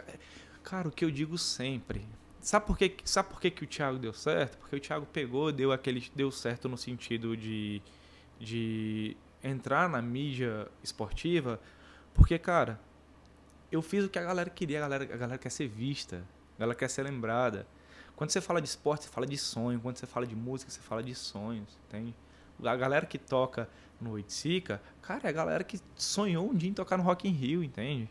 Cara, 0.65 0.89
o 0.89 0.91
que 0.91 1.05
eu 1.05 1.13
digo 1.13 1.39
sempre. 1.39 2.05
Sabe 2.41 2.67
por 2.67 2.77
que, 2.77 2.97
sabe 3.05 3.29
por 3.29 3.41
que, 3.41 3.53
que 3.53 3.63
o 3.63 3.67
Thiago 3.69 3.99
deu 3.99 4.13
certo? 4.13 4.59
Porque 4.59 4.75
o 4.75 4.81
Thiago 4.81 5.07
pegou, 5.07 5.53
deu 5.53 5.71
aquele 5.71 6.11
deu 6.13 6.33
certo 6.33 6.69
no 6.69 6.77
sentido 6.77 7.37
de 7.37 7.81
de 8.41 9.17
entrar 9.45 9.89
na 9.89 10.01
mídia 10.01 10.67
esportiva, 10.83 11.61
porque, 12.15 12.39
cara, 12.39 12.81
eu 13.71 13.83
fiz 13.83 14.05
o 14.05 14.09
que 14.09 14.19
a 14.19 14.23
galera 14.23 14.51
queria, 14.51 14.79
a 14.79 14.81
galera, 14.81 15.05
a 15.05 15.17
galera 15.17 15.39
quer 15.39 15.51
ser 15.51 15.69
vista, 15.69 16.25
a 16.57 16.61
galera 16.61 16.77
quer 16.77 16.89
ser 16.89 17.03
lembrada. 17.03 17.67
Quando 18.17 18.31
você 18.31 18.41
fala 18.41 18.61
de 18.61 18.69
esporte, 18.69 19.05
você 19.05 19.11
fala 19.11 19.27
de 19.27 19.39
sonho, 19.39 19.81
quando 19.81 19.97
você 19.97 20.07
fala 20.07 20.27
de 20.27 20.35
música, 20.35 20.71
você 20.71 20.81
fala 20.81 21.03
de 21.03 21.15
sonhos, 21.15 21.79
tem 21.89 22.15
A 22.65 22.77
galera 22.77 23.07
que 23.07 23.19
toca 23.19 23.69
no 24.01 24.13
Oiticica, 24.13 24.83
cara, 25.01 25.21
é 25.25 25.29
a 25.29 25.33
galera 25.33 25.65
que 25.65 25.81
sonhou 25.95 26.51
um 26.51 26.55
dia 26.55 26.69
em 26.69 26.75
tocar 26.75 26.97
no 26.97 27.03
Rock 27.03 27.29
in 27.29 27.33
Rio, 27.33 27.63
entende? 27.63 28.09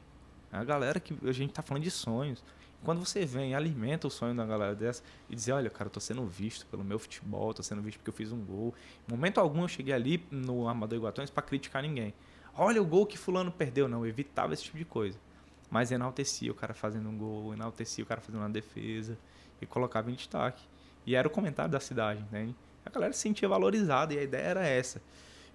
É 0.52 0.58
a 0.58 0.64
galera 0.64 1.00
que 1.00 1.16
a 1.28 1.32
gente 1.32 1.54
tá 1.54 1.62
falando 1.62 1.84
de 1.84 1.92
sonhos. 1.92 2.44
Quando 2.84 3.06
você 3.06 3.26
vem 3.26 3.54
alimenta 3.54 4.08
o 4.08 4.10
sonho 4.10 4.34
da 4.34 4.46
galera 4.46 4.74
dessa 4.74 5.04
e 5.30 5.36
dizer, 5.36 5.52
olha, 5.52 5.70
cara, 5.70 5.88
eu 5.88 5.92
tô 5.92 6.00
sendo 6.00 6.26
visto 6.26 6.66
pelo 6.68 6.84
meu 6.84 6.98
futebol, 6.98 7.54
tô 7.54 7.62
sendo 7.62 7.82
visto 7.82 7.98
porque 7.98 8.10
eu 8.10 8.14
fiz 8.14 8.32
um 8.32 8.40
gol. 8.40 8.74
Em 9.08 9.12
momento 9.12 9.40
algum 9.40 9.64
eu 9.64 9.68
cheguei 9.68 9.94
ali 9.94 10.26
no 10.32 10.68
Amador 10.68 10.98
Iguatuões 10.98 11.30
para 11.30 11.44
criticar 11.44 11.82
ninguém. 11.82 12.14
Olha 12.56 12.82
o 12.82 12.86
gol 12.86 13.06
que 13.06 13.18
fulano 13.18 13.52
perdeu. 13.52 13.88
Não, 13.88 14.06
eu 14.06 14.10
evitava 14.10 14.54
esse 14.54 14.64
tipo 14.64 14.78
de 14.78 14.86
coisa. 14.86 15.20
Mas 15.70 15.92
enaltecia 15.92 16.52
o 16.52 16.56
cara 16.56 16.74
fazendo 16.74 17.10
um 17.10 17.18
gol, 17.18 17.54
enaltecia 17.54 18.04
o 18.04 18.08
cara 18.08 18.22
fazendo 18.22 18.42
uma 18.42 18.50
defesa 18.50 19.18
e 19.62 19.66
colocava 19.66 20.10
em 20.10 20.16
destaque. 20.16 20.64
E 21.06 21.16
era 21.16 21.28
o 21.28 21.32
comentário 21.32 21.72
da 21.72 21.80
cidade, 21.80 22.22
entende? 22.22 22.56
A 22.86 22.90
galera 22.90 23.14
se 23.14 23.20
sentia 23.20 23.48
valorizada 23.48 24.14
e 24.14 24.20
a 24.20 24.24
ideia 24.24 24.44
era 24.44 24.66
essa. 24.66 25.02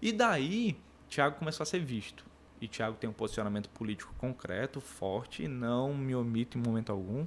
E 0.00 0.12
daí, 0.12 0.76
Thiago 1.08 1.36
começou 1.36 1.64
a 1.64 1.66
ser 1.66 1.80
visto 1.80 2.24
e 2.64 2.68
Thiago 2.68 2.96
tem 2.96 3.08
um 3.08 3.12
posicionamento 3.12 3.68
político 3.70 4.14
concreto, 4.18 4.80
forte, 4.80 5.46
não 5.46 5.94
me 5.94 6.14
omito 6.14 6.58
em 6.58 6.62
momento 6.62 6.90
algum. 6.90 7.26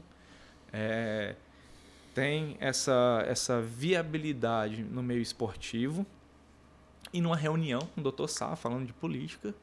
É, 0.72 1.36
tem 2.14 2.58
essa, 2.60 3.24
essa 3.28 3.62
viabilidade 3.62 4.84
no 4.84 5.04
meio 5.04 5.22
esportivo. 5.22 6.06
E 7.14 7.22
numa 7.22 7.36
reunião 7.38 7.80
com 7.80 8.02
o 8.02 8.12
Dr. 8.12 8.28
Sá, 8.28 8.56
falando 8.56 8.86
de 8.86 8.94
política, 8.94 9.54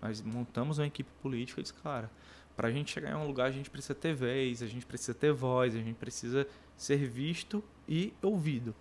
nós 0.00 0.22
montamos 0.22 0.78
uma 0.78 0.86
equipe 0.86 1.10
política 1.20 1.60
e 1.60 1.62
disse, 1.62 1.74
cara, 1.74 2.10
para 2.56 2.68
a 2.68 2.70
gente 2.70 2.92
chegar 2.92 3.10
em 3.10 3.14
um 3.14 3.26
lugar 3.26 3.48
a 3.48 3.52
gente 3.52 3.68
precisa 3.68 3.94
ter 3.94 4.14
vez, 4.14 4.62
a 4.62 4.66
gente 4.66 4.86
precisa 4.86 5.12
ter 5.12 5.32
voz, 5.32 5.74
a 5.74 5.78
gente 5.78 5.96
precisa 5.96 6.46
ser 6.76 7.08
visto 7.08 7.62
e 7.88 8.12
ouvido. 8.22 8.74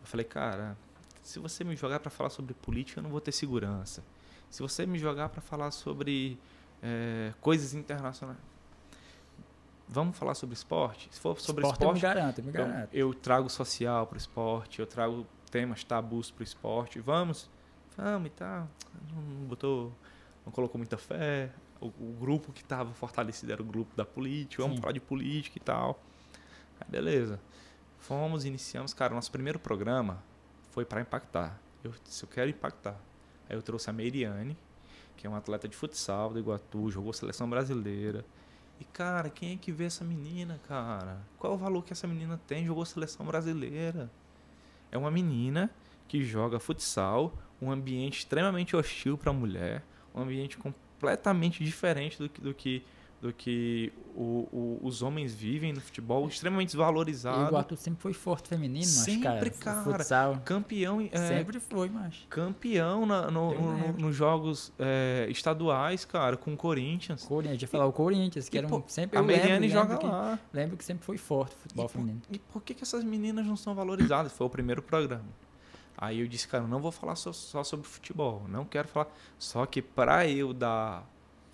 Eu 0.00 0.06
falei, 0.06 0.24
cara, 0.24 0.76
se 1.22 1.38
você 1.38 1.64
me 1.64 1.76
jogar 1.76 2.00
para 2.00 2.10
falar 2.10 2.30
sobre 2.30 2.54
política, 2.54 3.00
eu 3.00 3.02
não 3.02 3.10
vou 3.10 3.20
ter 3.20 3.32
segurança. 3.32 4.02
Se 4.50 4.62
você 4.62 4.86
me 4.86 4.98
jogar 4.98 5.28
para 5.28 5.40
falar 5.40 5.70
sobre 5.70 6.38
é, 6.82 7.32
coisas 7.40 7.74
internacionais, 7.74 8.38
vamos 9.88 10.16
falar 10.16 10.34
sobre 10.34 10.54
esporte? 10.54 11.08
Se 11.10 11.20
for 11.20 11.38
sobre 11.40 11.62
esporte, 11.62 11.80
esporte 11.80 11.88
eu 11.88 11.94
me 11.94 12.00
garanto, 12.00 12.38
eu 12.38 12.44
me 12.44 12.52
garanto. 12.52 12.94
Eu, 12.94 13.08
eu 13.08 13.14
trago 13.14 13.48
social 13.48 14.06
para 14.06 14.16
o 14.16 14.18
esporte, 14.18 14.80
eu 14.80 14.86
trago 14.86 15.26
temas 15.50 15.82
tabus 15.84 16.30
para 16.30 16.42
o 16.42 16.44
esporte. 16.44 17.00
Vamos, 17.00 17.50
vamos 17.96 18.28
e 18.28 18.30
tal. 18.30 18.68
Não 19.12 19.46
botou, 19.46 19.92
não 20.44 20.52
colocou 20.52 20.78
muita 20.78 20.96
fé. 20.96 21.50
O, 21.80 21.86
o 21.86 22.16
grupo 22.18 22.52
que 22.52 22.62
estava 22.62 22.92
fortalecido 22.92 23.52
era 23.52 23.62
o 23.62 23.64
grupo 23.64 23.96
da 23.96 24.04
política. 24.04 24.62
Vamos 24.62 24.76
Sim. 24.76 24.82
falar 24.82 24.92
de 24.92 25.00
política 25.00 25.58
e 25.58 25.60
tal. 25.60 26.00
Aí 26.80 26.90
beleza. 26.90 27.40
Fomos, 27.98 28.44
iniciamos, 28.44 28.94
cara. 28.94 29.14
Nosso 29.14 29.30
primeiro 29.30 29.58
programa 29.58 30.22
foi 30.70 30.84
para 30.84 31.00
impactar. 31.00 31.58
Eu, 31.82 31.92
se 32.04 32.24
eu 32.24 32.28
quero 32.28 32.50
impactar, 32.50 32.96
Aí 33.48 33.56
eu 33.56 33.62
trouxe 33.62 33.88
a 33.88 33.92
Meiriane, 33.92 34.56
que 35.16 35.26
é 35.26 35.30
uma 35.30 35.38
atleta 35.38 35.66
de 35.68 35.76
futsal 35.76 36.32
do 36.32 36.38
Iguatu, 36.38 36.90
jogou 36.90 37.12
seleção 37.12 37.48
brasileira. 37.48 38.24
E, 38.80 38.84
cara, 38.84 39.28
quem 39.28 39.54
é 39.54 39.56
que 39.56 39.72
vê 39.72 39.84
essa 39.84 40.04
menina, 40.04 40.60
cara? 40.68 41.18
Qual 41.38 41.54
o 41.54 41.56
valor 41.56 41.84
que 41.84 41.92
essa 41.92 42.06
menina 42.06 42.40
tem? 42.46 42.64
Jogou 42.64 42.84
seleção 42.84 43.26
brasileira. 43.26 44.10
É 44.92 44.96
uma 44.96 45.10
menina 45.10 45.70
que 46.06 46.24
joga 46.24 46.60
futsal, 46.60 47.36
um 47.60 47.70
ambiente 47.70 48.20
extremamente 48.20 48.76
hostil 48.76 49.18
para 49.18 49.30
a 49.30 49.34
mulher, 49.34 49.82
um 50.14 50.22
ambiente 50.22 50.56
completamente 50.56 51.64
diferente 51.64 52.18
do 52.18 52.28
que, 52.28 52.40
do 52.40 52.54
que 52.54 52.84
do 53.20 53.32
que 53.32 53.92
o, 54.14 54.48
o, 54.52 54.80
os 54.82 55.02
homens 55.02 55.34
vivem 55.34 55.72
no 55.72 55.80
futebol, 55.80 56.28
extremamente 56.28 56.68
desvalorizado. 56.68 57.40
E 57.40 57.44
o 57.44 57.48
Iguatu 57.48 57.76
sempre 57.76 58.00
foi 58.00 58.12
forte 58.12 58.48
feminino, 58.48 58.84
mas 58.84 58.88
sempre, 58.88 59.50
cara. 59.50 60.04
cara 60.04 60.38
campeão. 60.44 61.00
É, 61.10 61.28
sempre 61.28 61.58
foi, 61.58 61.88
mas. 61.88 62.26
Campeão 62.30 63.04
na, 63.04 63.30
no, 63.30 63.54
no, 63.54 63.92
nos 63.94 64.14
jogos 64.14 64.72
é, 64.78 65.26
estaduais, 65.30 66.04
cara, 66.04 66.36
com 66.36 66.54
o 66.54 66.56
Corinthians. 66.56 67.24
Corinthians, 67.24 67.62
ia 67.62 67.68
falar 67.68 67.86
o 67.86 67.92
Corinthians, 67.92 68.48
que 68.48 68.56
era 68.56 68.72
um, 68.72 68.82
sempre. 68.86 69.18
A 69.18 69.22
Meriane 69.22 69.68
joga 69.68 69.96
que, 69.96 70.06
lá. 70.06 70.38
Lembro 70.52 70.76
que 70.76 70.84
sempre 70.84 71.04
foi 71.04 71.18
forte 71.18 71.56
o 71.56 71.58
futebol 71.58 71.86
e 71.86 71.88
feminino. 71.88 72.20
Por, 72.20 72.34
e 72.34 72.38
por 72.38 72.62
que, 72.62 72.74
que 72.74 72.84
essas 72.84 73.02
meninas 73.02 73.44
não 73.46 73.56
são 73.56 73.74
valorizadas? 73.74 74.32
Foi 74.32 74.46
o 74.46 74.50
primeiro 74.50 74.80
programa. 74.80 75.26
Aí 76.00 76.20
eu 76.20 76.28
disse, 76.28 76.46
cara, 76.46 76.64
não 76.64 76.80
vou 76.80 76.92
falar 76.92 77.16
só, 77.16 77.32
só 77.32 77.64
sobre 77.64 77.84
futebol, 77.88 78.44
não 78.48 78.64
quero 78.64 78.86
falar. 78.86 79.08
Só 79.36 79.66
que 79.66 79.82
para 79.82 80.28
eu 80.28 80.52
dar 80.52 81.04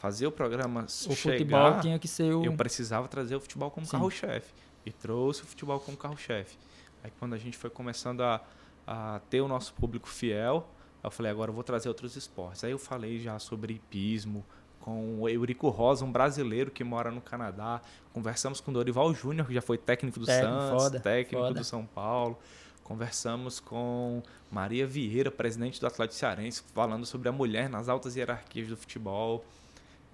fazer 0.05 0.27
o 0.27 0.31
programa 0.31 0.85
o 0.85 1.17
chegar, 1.17 1.39
futebol 1.39 1.81
tinha 1.81 1.99
que 1.99 2.07
ser 2.07 2.35
o... 2.35 2.45
eu 2.45 2.53
precisava 2.53 3.09
trazer 3.09 3.37
o 3.37 3.41
futebol 3.41 3.71
como 3.71 3.89
carro-chefe. 3.89 4.53
E 4.85 4.93
trouxe 4.93 5.43
o 5.43 5.47
futebol 5.47 5.81
como 5.81 5.97
carro-chefe. 5.97 6.59
Aí 7.03 7.11
quando 7.19 7.33
a 7.33 7.39
gente 7.39 7.57
foi 7.57 7.71
começando 7.71 8.21
a, 8.21 8.43
a 8.87 9.23
ter 9.31 9.41
o 9.41 9.49
nosso 9.49 9.73
público 9.73 10.07
fiel, 10.07 10.69
eu 11.03 11.11
falei, 11.11 11.33
agora 11.33 11.51
eu 11.51 11.55
vou 11.55 11.65
trazer 11.65 11.89
outros 11.89 12.17
esportes. 12.17 12.63
Aí 12.65 12.73
eu 12.73 12.79
falei 12.79 13.19
já 13.19 13.39
sobre 13.39 13.73
hipismo, 13.73 14.45
com 14.79 15.23
o 15.23 15.27
Eurico 15.27 15.71
Rosa, 15.71 16.05
um 16.05 16.13
brasileiro 16.13 16.71
que 16.71 16.85
mora 16.85 17.11
no 17.11 17.23
Canadá. 17.23 17.81
Conversamos 18.13 18.61
com 18.61 18.71
o 18.71 18.75
Dorival 18.75 19.15
Júnior, 19.15 19.47
que 19.47 19.55
já 19.55 19.63
foi 19.63 19.79
técnico 19.79 20.21
do 20.21 20.27
técnico, 20.27 20.53
Santos, 20.53 20.83
foda, 20.83 21.01
técnico 21.01 21.45
foda. 21.45 21.61
do 21.61 21.65
São 21.65 21.87
Paulo. 21.87 22.39
Conversamos 22.83 23.59
com 23.59 24.23
Maria 24.51 24.87
Vieira, 24.87 25.31
presidente 25.31 25.81
do 25.81 25.87
Atlético 25.87 26.19
Cearense, 26.19 26.63
falando 26.75 27.07
sobre 27.07 27.31
a 27.31 27.33
mulher 27.33 27.71
nas 27.71 27.89
altas 27.89 28.17
hierarquias 28.17 28.69
do 28.69 28.77
futebol. 28.77 29.43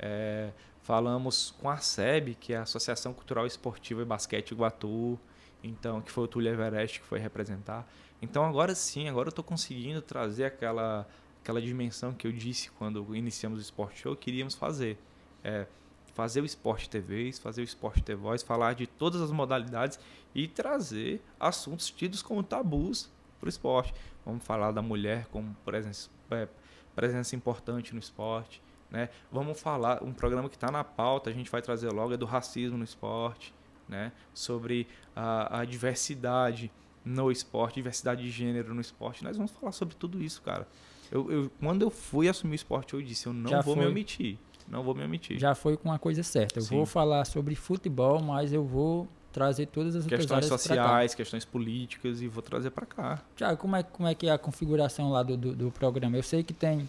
É, 0.00 0.50
falamos 0.82 1.54
com 1.60 1.68
a 1.68 1.76
SEB, 1.76 2.34
que 2.34 2.54
é 2.54 2.56
a 2.56 2.62
Associação 2.62 3.12
Cultural 3.12 3.46
Esportiva 3.46 4.00
e 4.00 4.04
Basquete 4.04 4.52
Iguatu, 4.52 5.18
então 5.62 6.00
que 6.00 6.10
foi 6.10 6.24
o 6.24 6.28
Túlio 6.28 6.50
Everest 6.50 7.00
que 7.00 7.06
foi 7.06 7.18
representar. 7.18 7.86
Então 8.22 8.44
agora 8.44 8.74
sim, 8.74 9.08
agora 9.08 9.28
eu 9.28 9.30
estou 9.30 9.44
conseguindo 9.44 10.00
trazer 10.00 10.44
aquela 10.46 11.06
aquela 11.42 11.60
dimensão 11.60 12.12
que 12.12 12.26
eu 12.26 12.32
disse 12.32 12.70
quando 12.72 13.14
iniciamos 13.14 13.58
o 13.58 13.62
Sport 13.62 13.96
Show, 13.96 14.16
queríamos 14.16 14.54
fazer. 14.54 14.98
É, 15.44 15.66
fazer 16.12 16.40
o 16.42 16.44
Esporte 16.44 16.90
TV, 16.90 17.32
fazer 17.32 17.62
o 17.62 17.64
Esporte 17.64 18.02
TV 18.02 18.20
Voz, 18.20 18.42
falar 18.42 18.74
de 18.74 18.86
todas 18.86 19.22
as 19.22 19.30
modalidades 19.30 19.98
e 20.34 20.46
trazer 20.46 21.22
assuntos 21.38 21.88
tidos 21.88 22.20
como 22.20 22.42
tabus 22.42 23.08
para 23.38 23.46
o 23.46 23.48
esporte. 23.48 23.94
Vamos 24.26 24.44
falar 24.44 24.70
da 24.72 24.82
mulher 24.82 25.26
como 25.32 25.56
presença, 25.64 26.10
é, 26.30 26.46
presença 26.94 27.34
importante 27.34 27.94
no 27.94 28.00
esporte. 28.00 28.60
Né? 28.90 29.08
Vamos 29.30 29.60
falar, 29.60 30.02
um 30.02 30.12
programa 30.12 30.48
que 30.48 30.56
está 30.56 30.70
na 30.70 30.82
pauta, 30.82 31.30
a 31.30 31.32
gente 31.32 31.50
vai 31.50 31.62
trazer 31.62 31.90
logo, 31.90 32.12
é 32.12 32.16
do 32.16 32.26
racismo 32.26 32.76
no 32.76 32.84
esporte, 32.84 33.54
né? 33.88 34.12
sobre 34.34 34.86
a, 35.14 35.60
a 35.60 35.64
diversidade 35.64 36.70
no 37.04 37.30
esporte, 37.30 37.76
diversidade 37.76 38.22
de 38.22 38.30
gênero 38.30 38.74
no 38.74 38.80
esporte. 38.80 39.22
Nós 39.24 39.36
vamos 39.36 39.52
falar 39.52 39.72
sobre 39.72 39.94
tudo 39.94 40.22
isso, 40.22 40.42
cara. 40.42 40.66
Eu, 41.10 41.30
eu, 41.30 41.50
quando 41.58 41.82
eu 41.82 41.90
fui 41.90 42.28
assumir 42.28 42.52
o 42.52 42.56
esporte, 42.56 42.94
eu 42.94 43.02
disse, 43.02 43.26
eu 43.26 43.32
não 43.32 43.50
Já 43.50 43.60
vou 43.60 43.74
foi. 43.74 43.84
me 43.84 43.90
omitir. 43.90 44.38
Não 44.68 44.82
vou 44.82 44.94
me 44.94 45.04
omitir. 45.04 45.38
Já 45.38 45.54
foi 45.54 45.76
com 45.76 45.92
a 45.92 45.98
coisa 45.98 46.22
certa. 46.22 46.60
Eu 46.60 46.62
Sim. 46.62 46.76
vou 46.76 46.86
falar 46.86 47.24
sobre 47.24 47.54
futebol, 47.56 48.22
mas 48.22 48.52
eu 48.52 48.64
vou 48.64 49.08
trazer 49.32 49.66
todas 49.66 49.96
as 49.96 50.06
questões 50.06 50.46
sociais, 50.46 51.14
questões 51.14 51.44
políticas 51.44 52.20
e 52.20 52.28
vou 52.28 52.42
trazer 52.42 52.70
para 52.70 52.86
cá. 52.86 53.22
Tiago, 53.36 53.56
como 53.60 53.76
é, 53.76 53.82
como 53.82 54.08
é 54.08 54.14
que 54.14 54.28
é 54.28 54.32
a 54.32 54.38
configuração 54.38 55.10
lá 55.10 55.22
do, 55.22 55.36
do, 55.36 55.54
do 55.54 55.70
programa? 55.70 56.16
Eu 56.16 56.22
sei 56.22 56.42
que 56.42 56.52
tem 56.52 56.88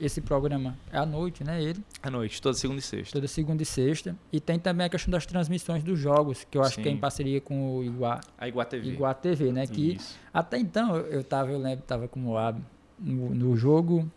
esse 0.00 0.20
programa 0.20 0.76
é 0.92 0.98
à 0.98 1.06
noite, 1.06 1.42
né? 1.42 1.62
Ele. 1.62 1.82
À 2.02 2.10
noite, 2.10 2.40
toda 2.40 2.56
segunda 2.56 2.80
e 2.80 2.82
sexta. 2.82 3.12
Toda 3.12 3.26
segunda 3.26 3.62
e 3.62 3.66
sexta. 3.66 4.16
E 4.30 4.40
tem 4.40 4.58
também 4.58 4.86
a 4.86 4.90
questão 4.90 5.10
das 5.10 5.24
transmissões 5.24 5.82
dos 5.82 5.98
jogos, 5.98 6.46
que 6.50 6.58
eu 6.58 6.62
acho 6.62 6.76
Sim. 6.76 6.82
que 6.82 6.88
é 6.88 6.92
em 6.92 6.98
parceria 6.98 7.40
com 7.40 7.78
o 7.78 7.84
Iguá. 7.84 8.20
A 8.38 8.46
Iguá 8.46 8.64
TV. 8.64 8.88
Iguá 8.88 9.14
TV, 9.14 9.52
né? 9.52 9.66
Que 9.66 9.94
Isso. 9.94 10.18
até 10.32 10.58
então 10.58 10.96
eu 10.96 11.24
tava, 11.24 11.50
eu 11.50 11.58
lembro, 11.58 11.84
tava 11.84 12.06
com 12.08 12.20
o 12.20 12.22
Moab 12.24 12.60
no, 12.98 13.34
no 13.34 13.56
jogo. 13.56 14.10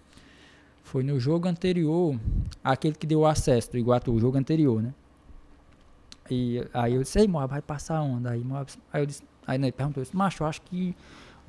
Foi 0.83 1.03
no 1.03 1.19
jogo 1.19 1.47
anterior, 1.47 2.19
aquele 2.63 2.95
que 2.95 3.05
deu 3.05 3.25
acesso 3.25 3.71
do 3.71 3.77
Iguatu, 3.77 4.11
o 4.11 4.19
jogo 4.19 4.37
anterior, 4.37 4.81
né? 4.81 4.93
E 6.29 6.63
aí 6.73 6.95
eu 6.95 7.03
disse, 7.03 7.19
ei, 7.19 7.27
Moab, 7.27 7.51
vai 7.51 7.61
passar 7.61 8.01
onda. 8.01 8.31
Aí, 8.31 8.43
Moab, 8.43 8.71
aí 8.91 9.03
eu 9.03 9.05
disse, 9.05 9.23
aí 9.45 9.57
ele 9.57 9.71
perguntou, 9.71 10.03
macho, 10.13 10.43
eu 10.43 10.47
acho 10.47 10.61
que 10.63 10.95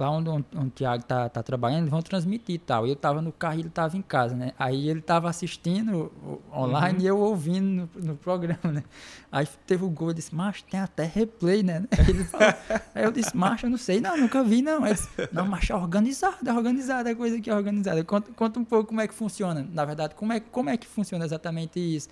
lá 0.01 0.11
onde, 0.11 0.29
onde, 0.29 0.47
onde 0.55 0.69
o 0.69 0.71
Thiago 0.71 1.05
tá, 1.05 1.29
tá 1.29 1.43
trabalhando, 1.43 1.81
eles 1.81 1.91
vão 1.91 2.03
transmitir 2.03 2.57
e 2.57 2.59
tal. 2.59 2.87
Eu 2.87 2.97
tava 2.97 3.21
no 3.21 3.31
carro 3.31 3.57
e 3.57 3.61
ele 3.61 3.71
tava 3.71 3.97
em 3.97 4.03
casa, 4.03 4.35
né? 4.35 4.53
Aí 4.59 4.89
ele 4.89 5.01
tava 5.01 5.29
assistindo 5.29 6.11
online 6.53 6.99
uhum. 6.99 7.05
e 7.05 7.07
eu 7.07 7.19
ouvindo 7.19 7.89
no, 7.95 8.07
no, 8.07 8.17
programa, 8.17 8.73
né? 8.73 8.85
Aí 9.31 9.47
teve 9.67 9.85
o 9.85 9.91
gol, 9.91 10.09
eu 10.09 10.15
disse, 10.15 10.35
macho, 10.35 10.65
tem 10.65 10.81
até 10.81 11.05
replay, 11.05 11.63
né? 11.63 11.85
Ele 12.09 12.25
falou, 12.25 12.55
aí 12.95 13.05
eu 13.05 13.13
disse, 13.13 13.37
macho, 13.37 13.67
eu 13.67 13.71
não 13.71 13.79
sei, 13.79 14.01
não, 14.01 14.17
nunca 14.17 14.43
vi, 14.43 14.61
não. 14.61 14.83
Aí 14.83 14.95
disse, 14.95 15.09
não, 15.31 15.47
macho, 15.47 15.73
é 15.73 15.77
organizado, 15.77 16.49
é 16.49 16.53
organizado, 16.53 17.09
é 17.09 17.15
coisa 17.15 17.41
que 17.41 17.49
é 17.49 17.55
organizada. 17.55 18.03
Conta, 18.03 18.33
conta 18.33 18.59
um 18.59 18.65
pouco 18.65 18.89
como 18.89 19.01
é 19.01 19.07
que 19.07 19.15
funciona. 19.15 19.67
Na 19.73 19.85
verdade, 19.85 20.15
como 20.15 20.33
é, 20.33 20.41
como 20.41 20.71
é 20.71 20.77
que 20.77 20.87
funciona 20.87 21.25
exatamente 21.25 21.79
isso? 21.79 22.09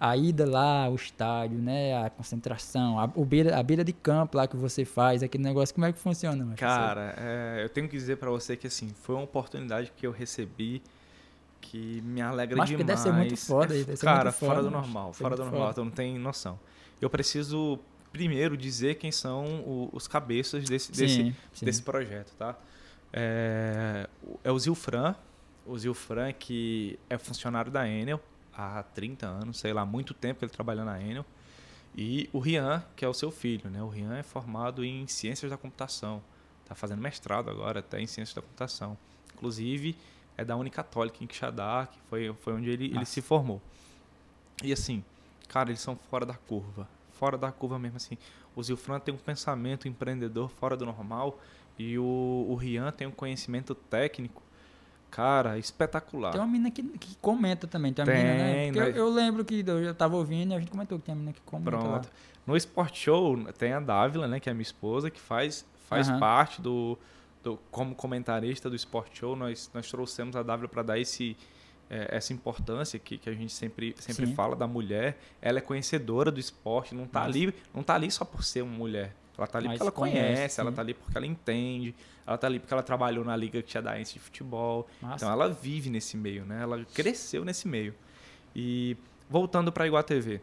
A 0.00 0.16
ida 0.16 0.48
lá 0.48 0.86
ao 0.86 0.94
estádio, 0.94 1.58
né? 1.58 2.02
A 2.02 2.08
concentração, 2.08 2.98
a, 2.98 3.04
o 3.14 3.22
beira, 3.22 3.58
a 3.58 3.62
beira 3.62 3.84
de 3.84 3.92
campo 3.92 4.38
lá 4.38 4.48
que 4.48 4.56
você 4.56 4.82
faz, 4.82 5.22
aquele 5.22 5.44
negócio, 5.44 5.74
como 5.74 5.84
é 5.84 5.92
que 5.92 5.98
funciona? 5.98 6.54
Cara, 6.56 7.14
é, 7.18 7.62
eu 7.62 7.68
tenho 7.68 7.86
que 7.86 7.96
dizer 7.96 8.16
para 8.16 8.30
você 8.30 8.56
que 8.56 8.66
assim, 8.66 8.88
foi 9.02 9.14
uma 9.14 9.24
oportunidade 9.24 9.92
que 9.94 10.06
eu 10.06 10.10
recebi 10.10 10.82
que 11.60 12.00
me 12.00 12.22
alegra 12.22 12.56
Mas 12.56 12.70
demais. 12.70 12.86
deve 12.86 12.98
ser 12.98 13.12
muito 13.12 13.36
foda. 13.36 13.78
É, 13.78 13.84
cara, 13.98 14.32
foda, 14.32 14.52
fora 14.52 14.62
do 14.62 14.70
normal, 14.70 15.12
fora 15.12 15.36
do 15.36 15.44
normal, 15.44 15.70
então 15.70 15.84
não 15.84 15.92
tem 15.92 16.18
noção. 16.18 16.58
Eu 16.98 17.10
preciso 17.10 17.78
primeiro 18.10 18.56
dizer 18.56 18.94
quem 18.94 19.12
são 19.12 19.88
os 19.92 20.08
cabeças 20.08 20.64
desse, 20.64 20.86
sim, 20.86 20.92
desse, 21.02 21.36
sim. 21.52 21.64
desse 21.66 21.82
projeto, 21.82 22.32
tá? 22.38 22.56
É, 23.12 24.08
é 24.42 24.50
o 24.50 24.58
Zilfran, 24.58 25.14
o 25.66 25.78
Zilfran 25.78 26.32
que 26.32 26.98
é 27.10 27.18
funcionário 27.18 27.70
da 27.70 27.86
Enel, 27.86 28.20
há 28.52 28.82
30 28.82 29.26
anos, 29.26 29.58
sei 29.58 29.72
lá, 29.72 29.84
muito 29.84 30.14
tempo 30.14 30.38
que 30.38 30.44
ele 30.44 30.52
trabalha 30.52 30.84
na 30.84 31.00
Enel. 31.00 31.24
E 31.96 32.28
o 32.32 32.38
Rian, 32.38 32.84
que 32.94 33.04
é 33.04 33.08
o 33.08 33.14
seu 33.14 33.30
filho, 33.30 33.68
né? 33.68 33.82
O 33.82 33.88
Rian 33.88 34.16
é 34.16 34.22
formado 34.22 34.84
em 34.84 35.06
Ciências 35.06 35.50
da 35.50 35.56
Computação. 35.56 36.22
Está 36.62 36.74
fazendo 36.74 37.00
mestrado 37.00 37.50
agora 37.50 37.80
até 37.80 38.00
em 38.00 38.06
Ciências 38.06 38.34
da 38.34 38.42
Computação. 38.42 38.96
Inclusive, 39.34 39.96
é 40.36 40.44
da 40.44 40.56
Unicatólica 40.56 41.22
em 41.22 41.26
Quixadá, 41.26 41.88
que 41.90 41.98
foi, 42.08 42.32
foi 42.40 42.52
onde 42.54 42.70
ele, 42.70 42.86
ele 42.86 43.04
se 43.04 43.20
formou. 43.20 43.60
E 44.62 44.72
assim, 44.72 45.04
cara, 45.48 45.70
eles 45.70 45.80
são 45.80 45.96
fora 45.96 46.24
da 46.24 46.34
curva. 46.34 46.88
Fora 47.12 47.36
da 47.36 47.50
curva 47.50 47.78
mesmo, 47.78 47.96
assim. 47.96 48.16
O 48.54 48.62
Zilfran 48.62 49.00
tem 49.00 49.14
um 49.14 49.18
pensamento 49.18 49.88
empreendedor 49.88 50.48
fora 50.48 50.76
do 50.76 50.86
normal 50.86 51.40
e 51.78 51.98
o, 51.98 52.46
o 52.48 52.54
Rian 52.54 52.90
tem 52.92 53.06
um 53.06 53.12
conhecimento 53.12 53.74
técnico 53.74 54.42
Cara, 55.10 55.58
espetacular. 55.58 56.30
Tem 56.30 56.40
uma 56.40 56.46
menina 56.46 56.70
que, 56.70 56.82
que 56.82 57.16
comenta 57.16 57.66
também. 57.66 57.92
Tem, 57.92 58.04
uma 58.04 58.12
tem 58.12 58.24
menina, 58.24 58.84
né? 58.84 58.90
Eu, 58.90 58.96
eu, 58.96 59.08
lembro 59.10 59.44
que 59.44 59.64
eu 59.66 59.84
já 59.84 59.92
tava 59.92 60.16
ouvindo 60.16 60.52
e 60.52 60.54
a 60.54 60.60
gente 60.60 60.70
comentou 60.70 60.98
que 60.98 61.04
tem 61.04 61.14
uma 61.14 61.18
menina 61.18 61.34
que 61.34 61.40
comenta 61.40 61.70
Pronto. 61.70 62.06
Lá. 62.06 62.12
No 62.46 62.56
Sport 62.56 62.96
Show 62.96 63.52
tem 63.58 63.72
a 63.72 63.80
Dávila, 63.80 64.28
né? 64.28 64.38
Que 64.38 64.48
é 64.48 64.52
a 64.52 64.54
minha 64.54 64.62
esposa, 64.62 65.10
que 65.10 65.20
faz, 65.20 65.66
faz 65.88 66.08
uhum. 66.08 66.18
parte 66.18 66.62
do, 66.62 66.96
do... 67.42 67.58
Como 67.70 67.94
comentarista 67.94 68.70
do 68.70 68.76
Sport 68.76 69.18
Show, 69.18 69.34
nós, 69.34 69.70
nós 69.74 69.90
trouxemos 69.90 70.36
a 70.36 70.42
Dávila 70.42 70.68
para 70.68 70.82
dar 70.82 70.98
esse... 70.98 71.36
É, 71.92 72.16
essa 72.16 72.32
importância 72.32 73.00
que, 73.00 73.18
que 73.18 73.28
a 73.28 73.34
gente 73.34 73.52
sempre, 73.52 73.96
sempre 73.98 74.32
fala 74.32 74.54
da 74.54 74.64
mulher, 74.64 75.18
ela 75.42 75.58
é 75.58 75.60
conhecedora 75.60 76.30
do 76.30 76.38
esporte, 76.38 76.94
não 76.94 77.02
está 77.02 77.24
ali, 77.24 77.52
não 77.74 77.82
tá 77.82 77.96
ali 77.96 78.08
só 78.12 78.24
por 78.24 78.44
ser 78.44 78.62
uma 78.62 78.76
mulher. 78.76 79.12
Ela 79.40 79.46
tá 79.46 79.58
ali 79.58 79.68
Mas 79.68 79.78
porque 79.78 79.82
ela 79.82 79.92
conhece, 79.92 80.34
conhece 80.34 80.60
ela 80.60 80.72
tá 80.72 80.82
ali 80.82 80.94
porque 80.94 81.16
ela 81.16 81.26
entende, 81.26 81.94
ela 82.26 82.36
tá 82.36 82.46
ali 82.46 82.58
porque 82.58 82.74
ela 82.74 82.82
trabalhou 82.82 83.24
na 83.24 83.34
Liga 83.34 83.62
Tiadaense 83.62 84.14
de 84.14 84.20
Futebol. 84.20 84.86
Nossa. 85.00 85.16
Então 85.16 85.32
ela 85.32 85.48
vive 85.48 85.88
nesse 85.88 86.16
meio, 86.16 86.44
né? 86.44 86.62
Ela 86.62 86.84
cresceu 86.92 87.44
nesse 87.44 87.66
meio. 87.66 87.94
E 88.54 88.96
voltando 89.28 89.72
para 89.72 89.84
a 89.84 89.86
Iguá 89.86 90.02
TV, 90.02 90.40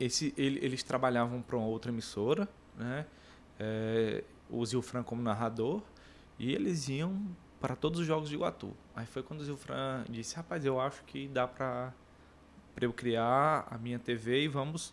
esse, 0.00 0.34
ele, 0.36 0.58
eles 0.64 0.82
trabalhavam 0.82 1.40
para 1.42 1.56
uma 1.56 1.66
outra 1.66 1.92
emissora, 1.92 2.48
né? 2.76 3.06
É, 3.58 4.24
o 4.48 4.64
Zilfran 4.66 5.02
como 5.02 5.22
narrador, 5.22 5.82
e 6.38 6.52
eles 6.52 6.88
iam 6.88 7.22
para 7.60 7.76
todos 7.76 8.00
os 8.00 8.06
jogos 8.06 8.28
de 8.28 8.34
Iguatu. 8.34 8.74
Aí 8.96 9.06
foi 9.06 9.22
quando 9.22 9.40
o 9.40 9.44
Zilfran 9.44 10.04
disse: 10.08 10.34
Rapaz, 10.34 10.64
eu 10.64 10.80
acho 10.80 11.04
que 11.04 11.28
dá 11.28 11.46
para 11.46 11.92
eu 12.80 12.92
criar 12.92 13.68
a 13.70 13.78
minha 13.78 13.98
TV 13.98 14.44
e 14.44 14.48
vamos 14.48 14.92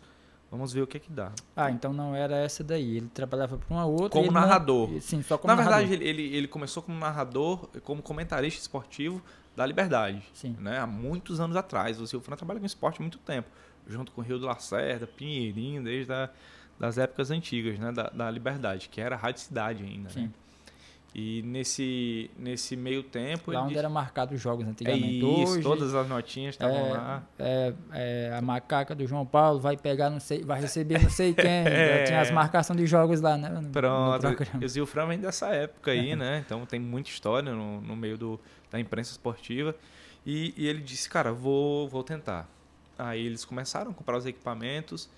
Vamos 0.50 0.72
ver 0.72 0.82
o 0.82 0.86
que 0.86 0.96
é 0.96 1.00
que 1.00 1.12
dá. 1.12 1.30
Ah, 1.54 1.70
então 1.70 1.92
não 1.92 2.14
era 2.14 2.36
essa 2.36 2.64
daí. 2.64 2.96
Ele 2.96 3.08
trabalhava 3.08 3.58
para 3.58 3.74
uma 3.74 3.84
outra. 3.84 4.18
Como 4.18 4.32
narrador. 4.32 4.90
Não... 4.90 5.00
Sim, 5.00 5.22
só 5.22 5.36
como 5.36 5.52
Na 5.52 5.56
narrador. 5.56 5.86
verdade, 5.86 6.02
ele, 6.02 6.22
ele, 6.22 6.36
ele 6.36 6.48
começou 6.48 6.82
como 6.82 6.98
narrador, 6.98 7.68
como 7.82 8.02
comentarista 8.02 8.60
esportivo 8.60 9.22
da 9.54 9.66
Liberdade. 9.66 10.22
Sim. 10.32 10.56
Né? 10.58 10.78
Há 10.78 10.86
muitos 10.86 11.38
anos 11.38 11.54
atrás. 11.56 12.00
O 12.00 12.06
Silfran 12.06 12.36
trabalha 12.36 12.60
com 12.60 12.66
esporte 12.66 12.98
há 12.98 13.02
muito 13.02 13.18
tempo. 13.18 13.48
Junto 13.86 14.10
com 14.12 14.20
o 14.20 14.24
Rio 14.24 14.38
do 14.38 14.46
Lacerda, 14.46 15.06
Pinheirinho, 15.06 15.82
desde 15.82 16.12
a, 16.12 16.30
das 16.78 16.96
épocas 16.96 17.30
antigas, 17.30 17.78
né? 17.78 17.92
Da, 17.92 18.04
da 18.04 18.30
Liberdade, 18.30 18.88
que 18.88 19.00
era 19.00 19.16
a 19.16 19.18
Rádio 19.18 19.42
Cidade 19.42 19.84
ainda. 19.84 20.08
Sim. 20.08 20.24
Né? 20.24 20.30
E 21.14 21.42
nesse, 21.42 22.30
nesse 22.38 22.76
meio 22.76 23.02
tempo. 23.02 23.50
Lá 23.50 23.60
onde 23.60 23.68
disse- 23.70 23.78
era 23.78 23.88
marcado 23.88 24.34
os 24.34 24.40
jogos 24.40 24.66
É 24.66 24.70
antigamente. 24.70 25.18
isso, 25.18 25.52
Hoje, 25.54 25.62
todas 25.62 25.94
as 25.94 26.06
notinhas 26.08 26.54
estavam 26.54 26.76
é, 26.76 26.92
lá. 26.92 27.22
é, 27.38 27.74
é, 27.92 28.34
a 28.36 28.42
macaca 28.42 28.94
do 28.94 29.06
João 29.06 29.24
Paulo 29.24 29.58
vai 29.58 29.76
pegar, 29.76 30.10
não 30.10 30.20
sei, 30.20 30.44
vai 30.44 30.60
receber 30.60 31.02
não 31.02 31.10
sei 31.10 31.32
quem. 31.34 31.44
É. 31.66 32.04
Tinha 32.04 32.20
as 32.20 32.30
marcações 32.30 32.78
de 32.78 32.86
jogos 32.86 33.20
lá, 33.20 33.36
né? 33.38 33.48
no- 33.48 33.62
no 33.62 33.70
Pronto. 33.70 34.26
E 34.60 34.64
o 34.64 34.68
Zilfran 34.68 35.06
vem 35.08 35.18
dessa 35.18 35.48
época 35.48 35.90
aí, 35.92 36.14
né? 36.14 36.42
Então 36.44 36.64
tem 36.66 36.78
muita 36.78 37.08
história 37.08 37.52
no, 37.52 37.80
no 37.80 37.96
meio 37.96 38.18
do, 38.18 38.38
da 38.70 38.78
imprensa 38.78 39.10
esportiva. 39.12 39.74
E, 40.26 40.52
e 40.56 40.68
ele 40.68 40.80
disse, 40.82 41.08
cara, 41.08 41.32
vou, 41.32 41.88
vou 41.88 42.04
tentar. 42.04 42.46
Aí 42.98 43.24
eles 43.24 43.44
começaram 43.46 43.92
a 43.92 43.94
comprar 43.94 44.18
os 44.18 44.26
equipamentos. 44.26 45.08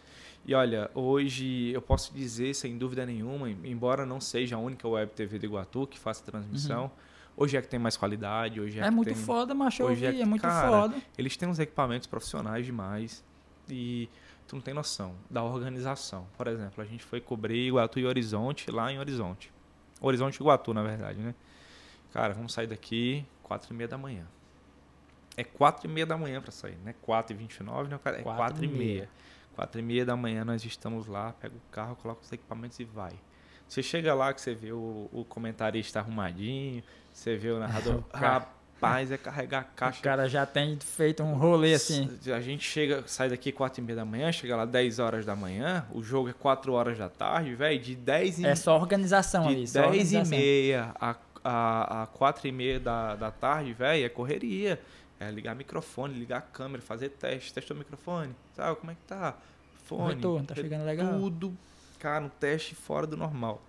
E 0.44 0.54
olha, 0.54 0.90
hoje 0.94 1.70
eu 1.70 1.82
posso 1.82 2.12
dizer, 2.14 2.54
sem 2.54 2.76
dúvida 2.78 3.04
nenhuma, 3.04 3.50
embora 3.50 4.06
não 4.06 4.20
seja 4.20 4.56
a 4.56 4.58
única 4.58 4.88
web 4.88 5.12
TV 5.12 5.38
do 5.38 5.46
Iguatu 5.46 5.86
que 5.86 5.98
faça 5.98 6.24
transmissão, 6.24 6.90
hoje 7.36 7.56
é 7.56 7.62
que 7.62 7.68
tem 7.68 7.78
mais 7.78 7.96
qualidade, 7.96 8.60
hoje 8.60 8.78
é, 8.78 8.82
É 8.82 8.84
que 8.86 8.90
muito 8.90 9.08
tem... 9.08 9.16
foda, 9.16 9.52
eu 9.54 9.60
hoje 9.60 9.82
é 9.82 9.84
ouvi, 9.84 10.06
é, 10.06 10.12
que, 10.12 10.24
muito 10.24 10.42
cara, 10.42 10.68
foda. 10.68 10.96
Eles 11.16 11.36
têm 11.36 11.48
uns 11.48 11.58
equipamentos 11.58 12.06
profissionais 12.06 12.64
demais 12.64 13.22
e 13.68 14.08
tu 14.48 14.56
não 14.56 14.62
tem 14.62 14.74
noção 14.74 15.14
da 15.28 15.44
organização. 15.44 16.26
Por 16.36 16.46
exemplo, 16.46 16.82
a 16.82 16.86
gente 16.86 17.04
foi 17.04 17.20
cobrir 17.20 17.68
Iguatu 17.68 18.00
e 18.00 18.06
Horizonte 18.06 18.70
lá 18.70 18.90
em 18.90 18.98
Horizonte. 18.98 19.52
Horizonte 20.00 20.36
e 20.36 20.42
Iguatu, 20.42 20.72
na 20.72 20.82
verdade, 20.82 21.20
né? 21.20 21.34
Cara, 22.12 22.32
vamos 22.34 22.52
sair 22.52 22.66
daqui 22.66 23.24
quatro 23.42 23.72
e 23.72 23.76
meia 23.76 23.86
da 23.88 23.98
manhã. 23.98 24.26
É 25.36 25.44
quatro 25.44 25.88
e 25.88 25.92
meia 25.92 26.06
da 26.06 26.16
manhã 26.16 26.40
para 26.40 26.50
sair, 26.50 26.76
né? 26.84 26.94
Quatro 27.02 27.34
e 27.34 27.38
vinte 27.38 27.56
e 27.56 27.62
nove, 27.62 27.88
né? 27.88 27.96
É 27.96 28.22
Quatro 28.22 28.22
quatro 28.22 28.64
e 28.64 28.66
e 28.66 28.70
meia. 28.70 28.78
meia. 28.78 29.08
Quatro 29.54 29.80
e 29.80 29.82
meia 29.82 30.04
da 30.04 30.16
manhã 30.16 30.44
nós 30.44 30.64
estamos 30.64 31.06
lá, 31.06 31.32
pega 31.40 31.54
o 31.54 31.70
carro, 31.72 31.96
coloca 31.96 32.22
os 32.22 32.32
equipamentos 32.32 32.78
e 32.80 32.84
vai. 32.84 33.12
Você 33.68 33.82
chega 33.82 34.14
lá 34.14 34.32
que 34.32 34.40
você 34.40 34.54
vê 34.54 34.72
o, 34.72 35.08
o 35.12 35.24
comentarista 35.28 35.98
arrumadinho, 36.00 36.82
você 37.12 37.36
vê 37.36 37.50
o 37.50 37.58
narrador. 37.58 38.02
O 38.12 38.16
Rapaz, 38.82 39.12
é 39.12 39.18
carregar 39.18 39.58
a 39.58 39.62
O 39.62 39.76
caixa. 39.76 40.00
cara 40.02 40.26
já 40.26 40.46
tem 40.46 40.78
feito 40.80 41.22
um 41.22 41.34
rolê 41.34 41.74
assim. 41.74 42.08
A 42.34 42.40
gente 42.40 42.64
chega, 42.64 43.04
sai 43.06 43.28
daqui 43.28 43.52
4 43.52 43.78
e 43.78 43.84
meia 43.84 43.96
da 43.96 44.04
manhã, 44.06 44.32
chega 44.32 44.56
lá 44.56 44.64
10 44.64 44.98
horas 44.98 45.26
da 45.26 45.36
manhã, 45.36 45.84
o 45.92 46.02
jogo 46.02 46.30
é 46.30 46.32
4 46.32 46.72
horas 46.72 46.96
da 46.96 47.10
tarde, 47.10 47.54
velho, 47.54 47.78
de 47.78 47.94
10 47.94 48.38
e, 48.38 48.46
É 48.46 48.54
só 48.54 48.74
organização 48.78 49.46
ali. 49.46 49.64
de 49.64 49.70
Só 49.70 49.90
10 49.90 50.12
e 50.14 50.24
meia 50.24 50.92
a, 50.98 51.14
a, 51.44 52.02
a 52.04 52.06
4 52.06 52.48
e 52.48 52.52
meia 52.52 52.80
da, 52.80 53.16
da 53.16 53.30
tarde, 53.30 53.74
velho, 53.74 54.02
é 54.06 54.08
correria. 54.08 54.80
É 55.20 55.30
ligar 55.30 55.54
microfone, 55.54 56.14
ligar 56.18 56.38
a 56.38 56.40
câmera, 56.42 56.82
fazer 56.82 57.10
teste, 57.10 57.52
testou 57.52 57.76
o 57.76 57.78
microfone, 57.78 58.34
sabe 58.56 58.74
como 58.80 58.90
é 58.90 58.94
que 58.94 59.02
tá? 59.06 59.36
Fone, 59.84 60.14
retorno, 60.14 60.46
tá 60.46 60.54
chegando 60.54 60.84
legal? 60.84 61.12
Tudo, 61.12 61.54
cara, 61.98 62.24
um 62.24 62.28
teste 62.30 62.74
fora 62.74 63.06
do 63.06 63.16
normal. 63.18 63.60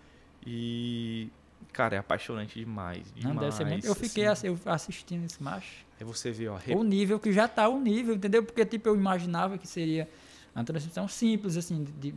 E, 0.45 1.29
cara, 1.73 1.95
é 1.95 1.99
apaixonante 1.99 2.57
demais, 2.59 3.11
demais. 3.13 3.35
Não, 3.35 3.41
deve 3.41 3.55
ser 3.55 3.65
muito. 3.65 3.85
Eu 3.85 3.93
fiquei 3.95 4.25
assim. 4.27 4.47
eu 4.47 4.57
assistindo 4.65 5.25
esse 5.25 5.41
macho. 5.43 5.85
Aí 5.99 6.05
você 6.05 6.31
vê, 6.31 6.47
ó, 6.47 6.57
O 6.75 6.83
nível 6.83 7.19
que 7.19 7.31
já 7.31 7.47
tá 7.47 7.67
o 7.67 7.79
nível, 7.79 8.15
entendeu? 8.15 8.43
Porque, 8.43 8.65
tipo, 8.65 8.89
eu 8.89 8.95
imaginava 8.95 9.57
que 9.57 9.67
seria 9.67 10.09
uma 10.55 10.63
transmissão 10.63 11.07
simples, 11.07 11.57
assim, 11.57 11.83
de. 11.99 12.15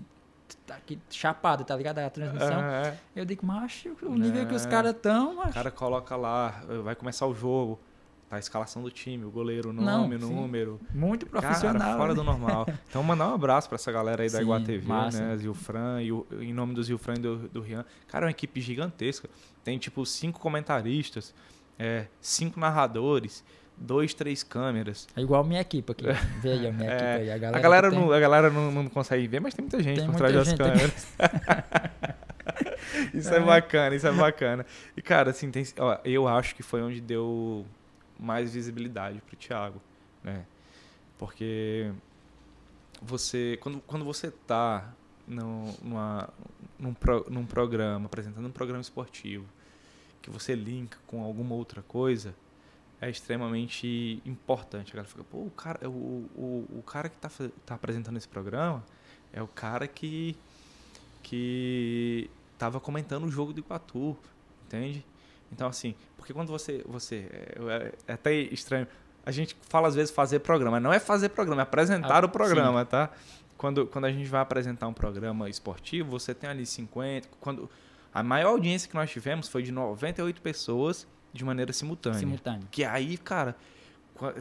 tá 0.67 0.77
aqui, 0.77 0.99
chapada, 1.11 1.65
tá 1.65 1.77
ligado? 1.77 1.99
A 1.99 2.09
transmissão. 2.09 2.61
É. 2.63 2.99
Eu 3.15 3.25
digo, 3.25 3.45
macho, 3.45 3.97
o 4.03 4.15
nível 4.15 4.47
que 4.47 4.55
os 4.55 4.65
É. 4.65 4.69
caras 4.71 4.95
estão, 4.95 5.39
O 5.41 5.53
cara 5.53 5.71
coloca 5.71 6.17
lá, 6.17 6.63
vai 6.83 6.95
começar 6.95 7.27
o 7.27 7.35
jogo, 7.35 7.79
a 8.31 8.39
escalação 8.39 8.83
do 8.83 8.91
time, 8.91 9.25
o 9.25 9.31
goleiro, 9.31 9.71
o 9.71 9.73
Não, 9.73 10.03
nome, 10.03 10.17
o 10.17 10.21
sim. 10.21 10.35
número. 10.35 10.81
muito 10.93 11.25
profissional. 11.27 11.81
Cara, 11.81 11.97
fora 11.97 12.09
né? 12.09 12.15
do 12.15 12.25
normal. 12.25 12.67
Então, 12.89 13.03
mandar 13.03 13.29
um 13.29 13.35
abraço 13.35 13.69
pra 13.69 13.77
essa 13.77 13.93
galera 13.93 14.23
aí 14.23 14.29
da 14.31 14.39
Sim, 14.39 14.45
Iguá 14.45 14.61
TV, 14.61 14.87
massa. 14.89 15.21
né? 15.21 15.37
Zilfran, 15.37 16.03
e 16.03 16.11
o, 16.11 16.27
em 16.41 16.53
nome 16.53 16.75
do 16.75 16.83
Zilfran 16.83 17.15
e 17.15 17.21
do, 17.21 17.37
do 17.49 17.61
Rian. 17.61 17.85
Cara, 18.09 18.25
é 18.25 18.27
uma 18.27 18.31
equipe 18.33 18.61
gigantesca. 18.61 19.29
Tem, 19.63 19.79
tipo, 19.79 20.05
cinco 20.05 20.41
comentaristas, 20.41 21.33
é, 21.79 22.07
cinco 22.21 22.59
narradores, 22.59 23.45
dois, 23.77 24.15
três 24.15 24.43
câmeras. 24.43 25.07
É 25.17 25.21
igual 25.21 25.45
minha 25.45 25.61
equipe 25.61 25.93
aqui. 25.93 26.05
Vê 26.43 26.53
aí 26.53 26.67
a 26.67 26.73
minha 26.73 26.91
É, 26.91 26.95
equipe 26.95 27.07
aí. 27.23 27.31
A 27.31 27.39
galera, 27.39 27.59
A 27.59 27.61
galera, 27.61 27.91
tem- 27.91 27.99
não, 28.01 28.13
a 28.13 28.21
galera 28.21 28.51
não, 28.51 28.71
não 28.73 28.89
consegue 28.89 29.27
ver, 29.29 29.41
mas 29.41 29.55
tem 29.55 29.63
muita 29.63 29.83
gente 29.83 29.99
Tem 30.01 30.07
por 30.11 30.17
trás 30.17 30.35
das 30.35 30.53
câmeras. 30.53 31.07
isso 33.15 33.33
é. 33.33 33.37
É. 33.37 33.41
bacana, 33.41 33.95
isso 33.97 34.07
é 34.07 34.13
bacana. 34.13 34.67
E, 34.97 35.03
cara, 35.03 35.31
assim, 35.31 35.51
tem, 35.51 35.65
ó, 35.79 35.99
eu 36.05 36.27
acho 36.29 36.55
que 36.55 36.63
foi 36.63 36.83
onde 36.83 37.01
deu 37.01 37.65
mais 38.19 38.53
visibilidade 38.55 39.21
pro 39.23 39.37
Thiago, 39.37 39.81
né? 40.23 40.45
Porque 41.19 41.93
você, 43.03 43.59
quando, 43.61 43.81
quando 43.81 44.05
você 44.05 44.31
tá 44.31 44.93
numa, 45.27 46.29
num, 46.79 46.95
pro- 46.95 47.27
num 47.31 47.47
programa, 47.47 48.07
apresentando 48.07 48.47
um 48.47 48.53
programa 48.53 48.81
esportivo, 48.81 49.47
que 50.23 50.31
você 50.31 50.55
linka 50.55 50.99
com 51.07 51.23
alguma 51.23 51.55
outra 51.55 51.83
coisa, 51.83 52.35
é 53.01 53.11
extremamente 53.11 54.23
importante. 54.25 54.91
A 54.93 54.95
galera 54.97 55.09
fica, 55.09 55.25
pô, 55.25 55.39
o 55.39 55.51
cara, 55.51 55.89
o, 55.89 55.93
o, 56.35 56.79
o 56.79 56.83
cara 56.83 57.09
que 57.09 57.17
tá, 57.19 57.29
fa- 57.29 57.51
tá 57.67 57.75
apresentando 57.75 58.17
esse 58.17 58.29
programa 58.29 58.85
é 59.33 59.43
o 59.43 59.49
cara 59.49 59.87
que 59.87 60.37
que 61.23 62.31
tava 62.59 62.79
comentando 62.79 63.25
o 63.25 63.31
jogo 63.31 63.53
do 63.53 63.61
Iguatu, 63.61 64.17
entende? 64.67 65.05
Então, 65.55 65.69
assim, 65.69 65.95
porque 66.17 66.33
quando 66.33 66.49
você. 66.49 66.83
você 66.87 67.27
é, 67.33 67.93
é 68.09 68.13
até 68.13 68.33
estranho. 68.35 68.87
A 69.25 69.31
gente 69.31 69.57
fala 69.69 69.89
às 69.89 69.95
vezes 69.95 70.11
fazer 70.15 70.41
programa. 70.41 70.79
Não 70.79 70.93
é 70.93 70.99
fazer 70.99 71.31
programa, 71.31 71.63
é 71.63 71.65
apresentar 71.65 72.23
Ah, 72.23 72.27
o 72.27 72.29
programa, 72.29 72.85
tá? 72.85 73.11
Quando, 73.57 73.87
quando 73.87 74.05
a 74.05 74.13
gente 74.13 74.29
vai 74.29 74.41
apresentar 74.41 74.87
um 74.89 74.93
programa 74.93 75.49
esportivo, 75.49 76.11
você 76.11 76.35
tem 76.35 76.51
ali 76.51 76.67
50. 76.67 77.29
Quando, 77.41 77.71
a 78.13 78.23
maior 78.23 78.51
audiência 78.51 78.89
que 78.89 78.95
nós 78.95 79.11
tivemos 79.11 79.49
foi 79.49 79.63
de 79.63 79.73
98 79.73 80.43
pessoas 80.43 81.07
de 81.33 81.43
maneira 81.45 81.73
simultânea. 81.73 82.19
simultâneo. 82.19 82.69
Que 82.71 82.85
aí, 82.85 83.17
cara, 83.17 83.57
qua- 84.15 84.35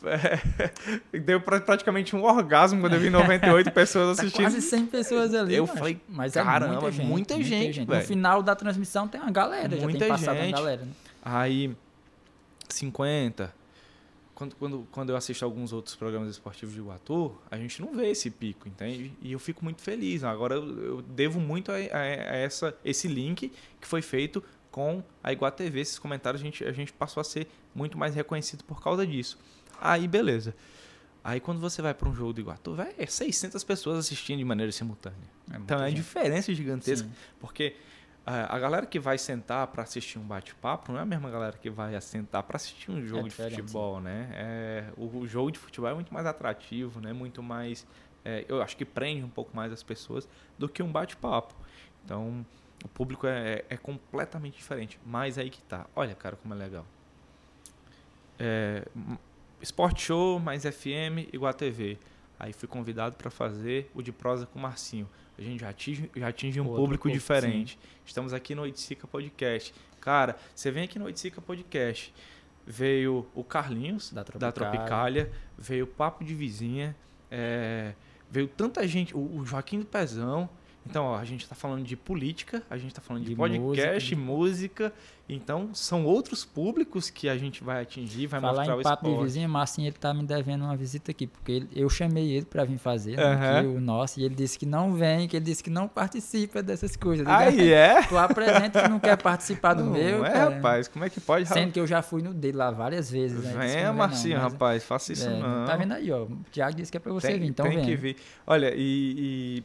chega. 0.00 0.72
deu 1.24 1.40
pra- 1.40 1.60
praticamente 1.60 2.14
um 2.14 2.22
orgasmo 2.24 2.80
quando 2.80 2.94
eu 2.94 3.00
vi 3.00 3.10
98 3.10 3.70
pessoas 3.72 4.16
Tá 4.16 4.22
assistindo. 4.22 4.42
quase 4.44 4.60
100 4.62 4.86
pessoas 4.86 5.34
ali. 5.34 5.54
Eu 5.54 5.66
macho. 5.66 5.78
falei, 5.78 6.00
mas 6.08 6.32
caramba, 6.34 6.74
é 6.74 6.80
muita 6.80 6.92
gente. 6.92 7.06
muita 7.06 7.42
gente, 7.42 7.80
No 7.80 7.86
velho. 7.86 8.06
final 8.06 8.42
da 8.42 8.54
transmissão 8.54 9.06
tem 9.08 9.20
uma 9.20 9.30
galera, 9.30 9.76
já 9.76 9.82
Muita 9.82 9.98
tem 10.00 10.08
passado 10.08 10.36
gente. 10.36 10.48
uma 10.54 10.58
galera. 10.58 10.82
né? 10.82 10.90
Aí, 11.24 11.74
50. 12.68 13.54
Quando, 14.34 14.54
quando, 14.56 14.86
quando 14.92 15.10
eu 15.10 15.16
assisto 15.16 15.44
alguns 15.46 15.72
outros 15.72 15.94
programas 15.96 16.28
esportivos 16.28 16.74
de 16.74 16.80
Iguatu, 16.80 17.34
a 17.50 17.56
gente 17.56 17.80
não 17.80 17.94
vê 17.96 18.10
esse 18.10 18.30
pico, 18.30 18.68
entende? 18.68 19.10
E 19.22 19.32
eu 19.32 19.38
fico 19.38 19.64
muito 19.64 19.80
feliz. 19.80 20.22
Agora 20.24 20.54
eu, 20.56 20.82
eu 20.84 21.02
devo 21.02 21.40
muito 21.40 21.72
a, 21.72 21.76
a- 21.76 21.78
a 21.78 22.36
essa, 22.36 22.76
esse 22.84 23.08
link 23.08 23.50
que 23.80 23.86
foi 23.86 24.02
feito 24.02 24.44
com 24.70 25.02
a 25.24 25.32
Iguatu 25.32 25.56
TV. 25.56 25.80
Esses 25.80 25.98
comentários 25.98 26.42
a 26.42 26.44
gente, 26.44 26.62
a 26.64 26.72
gente 26.72 26.92
passou 26.92 27.22
a 27.22 27.24
ser 27.24 27.46
muito 27.74 27.96
mais 27.96 28.14
reconhecido 28.14 28.62
por 28.64 28.82
causa 28.82 29.06
disso. 29.06 29.38
Aí, 29.80 30.06
beleza. 30.08 30.54
Aí 31.22 31.40
quando 31.40 31.60
você 31.60 31.82
vai 31.82 31.92
para 31.92 32.08
um 32.08 32.14
jogo 32.14 32.32
do 32.32 32.40
Iguatu, 32.40 32.76
vai, 32.76 32.94
é 32.96 33.04
600 33.04 33.64
pessoas 33.64 33.98
assistindo 33.98 34.38
de 34.38 34.44
maneira 34.44 34.70
simultânea. 34.70 35.18
É 35.52 35.56
Então 35.56 35.82
é 35.82 35.88
gente. 35.88 35.96
diferença 35.96 36.54
gigantesca. 36.54 37.08
Sim. 37.08 37.14
Porque 37.40 37.74
ah, 38.24 38.54
a 38.54 38.58
galera 38.60 38.86
que 38.86 39.00
vai 39.00 39.18
sentar 39.18 39.66
para 39.66 39.82
assistir 39.82 40.20
um 40.20 40.22
bate-papo 40.22 40.92
não 40.92 41.00
é 41.00 41.02
a 41.02 41.06
mesma 41.06 41.28
galera 41.28 41.56
que 41.56 41.68
vai 41.68 42.00
sentar 42.00 42.44
para 42.44 42.56
assistir 42.56 42.92
um 42.92 43.04
jogo 43.04 43.24
de 43.24 43.30
diferente, 43.30 43.60
futebol, 43.60 44.00
né? 44.00 44.28
É, 44.34 44.84
o, 44.96 45.18
o 45.18 45.26
jogo 45.26 45.50
de 45.50 45.58
futebol 45.58 45.90
é 45.90 45.94
muito 45.94 46.14
mais 46.14 46.26
atrativo, 46.26 47.00
né? 47.00 47.12
Muito 47.12 47.42
mais, 47.42 47.84
é, 48.24 48.44
eu 48.48 48.62
acho 48.62 48.76
que 48.76 48.84
prende 48.84 49.24
um 49.24 49.28
pouco 49.28 49.54
mais 49.56 49.72
as 49.72 49.82
pessoas 49.82 50.28
do 50.56 50.68
que 50.68 50.80
um 50.80 50.92
bate-papo. 50.92 51.54
Então 52.04 52.46
o 52.84 52.88
público 52.88 53.26
é, 53.26 53.64
é 53.68 53.76
completamente 53.76 54.56
diferente. 54.56 54.96
Mas 55.04 55.38
aí 55.38 55.50
que 55.50 55.60
tá. 55.62 55.86
Olha, 55.96 56.14
cara, 56.14 56.36
como 56.36 56.54
é 56.54 56.56
legal. 56.56 56.86
Sport 59.62 60.00
Show 60.00 60.38
mais 60.38 60.62
FM 60.62 61.32
igual 61.32 61.50
a 61.50 61.54
TV. 61.54 61.98
Aí 62.38 62.52
fui 62.52 62.68
convidado 62.68 63.16
para 63.16 63.30
fazer 63.30 63.90
o 63.94 64.02
de 64.02 64.12
prosa 64.12 64.46
com 64.46 64.58
o 64.58 64.62
Marcinho. 64.62 65.08
A 65.38 65.42
gente 65.42 65.60
já 65.60 65.70
atinge, 65.70 66.10
já 66.14 66.28
atinge 66.28 66.60
um 66.60 66.64
Outro 66.64 66.82
público 66.82 67.02
público, 67.04 67.18
diferente. 67.18 67.78
Estamos 68.04 68.32
aqui 68.32 68.54
no 68.54 68.62
Oiticica 68.62 69.06
Podcast. 69.06 69.74
Cara, 70.00 70.36
você 70.54 70.70
vem 70.70 70.84
aqui 70.84 70.98
no 70.98 71.06
Oiticica 71.06 71.40
Podcast. 71.40 72.12
Veio 72.66 73.26
o 73.34 73.44
Carlinhos, 73.44 74.12
Da 74.12 74.22
da 74.22 74.52
Tropicália. 74.52 74.52
Tropicália. 74.52 75.32
Veio 75.56 75.84
o 75.84 75.88
Papo 75.88 76.24
de 76.24 76.34
Vizinha. 76.34 76.96
é, 77.30 77.94
veio 78.30 78.48
tanta 78.48 78.86
gente. 78.86 79.16
O, 79.16 79.38
o 79.38 79.44
Joaquim 79.44 79.80
do 79.80 79.86
Pezão. 79.86 80.48
Então, 80.88 81.04
ó, 81.06 81.16
a 81.16 81.24
gente 81.24 81.42
está 81.42 81.54
falando 81.54 81.84
de 81.84 81.96
política, 81.96 82.62
a 82.70 82.76
gente 82.76 82.88
está 82.90 83.00
falando 83.02 83.22
de, 83.24 83.30
De 83.30 83.36
podcast, 83.36 84.14
música, 84.14 84.84
música, 84.84 84.92
Então, 85.28 85.70
são 85.74 86.04
outros 86.04 86.44
públicos 86.44 87.10
que 87.10 87.28
a 87.28 87.36
gente 87.36 87.64
vai 87.64 87.82
atingir, 87.82 88.28
vai 88.28 88.40
Falar 88.40 88.58
mostrar 88.58 88.76
em 88.76 88.78
o 88.78 88.82
papo 88.84 89.02
de 89.06 89.10
esporte. 89.10 89.26
vizinho, 89.26 89.48
Marcinho, 89.48 89.88
ele 89.88 89.96
tá 89.98 90.14
me 90.14 90.22
devendo 90.24 90.62
uma 90.62 90.76
visita 90.76 91.10
aqui, 91.10 91.26
porque 91.26 91.50
ele- 91.50 91.68
eu 91.74 91.90
chamei 91.90 92.30
ele 92.30 92.46
pra 92.46 92.62
vir 92.64 92.78
fazer, 92.78 93.16
né, 93.16 93.62
o 93.62 93.80
nosso, 93.80 94.20
e 94.20 94.24
ele 94.24 94.36
disse 94.36 94.56
que 94.56 94.64
não 94.64 94.94
vem, 94.94 95.26
que 95.26 95.36
ele 95.36 95.44
disse 95.44 95.64
que 95.64 95.70
não 95.70 95.88
participa 95.88 96.62
dessas 96.62 96.94
coisas. 96.94 97.26
Ah, 97.26 97.44
é? 97.52 98.02
Tu 98.04 98.16
apresenta 98.16 98.82
que 98.84 98.88
não 98.88 99.00
quer 99.00 99.20
participar 99.20 99.74
do 99.74 99.82
Não 99.82 99.92
meu, 99.94 100.24
é, 100.24 100.30
cara. 100.30 100.54
rapaz, 100.54 100.86
como 100.86 101.04
é 101.04 101.10
que 101.10 101.20
pode? 101.20 101.46
Sendo 101.46 101.72
que 101.72 101.80
eu 101.80 101.88
já 101.88 102.02
fui 102.02 102.22
no 102.22 102.32
dele 102.32 102.56
lá 102.58 102.70
várias 102.70 103.10
vezes. 103.10 103.42
Né? 103.42 103.52
Não 103.52 103.58
vem, 103.60 103.92
Marcinho, 103.94 104.38
mas- 104.40 104.52
rapaz, 104.52 104.84
faça 104.84 105.12
isso 105.12 105.26
É, 105.28 105.40
não. 105.40 105.64
Tá 105.66 105.74
vendo 105.74 105.92
aí, 105.94 106.12
ó. 106.12 106.22
O 106.22 106.36
Thiago 106.52 106.76
disse 106.76 106.92
que 106.92 106.98
é 106.98 107.00
pra 107.00 107.12
você 107.12 107.26
tem, 107.32 107.40
vir, 107.40 107.46
então 107.48 107.66
tem 107.66 107.76
vem. 107.78 107.84
que 107.84 107.96
vir. 107.96 108.16
Olha, 108.46 108.72
e, 108.76 109.58
e 109.58 109.64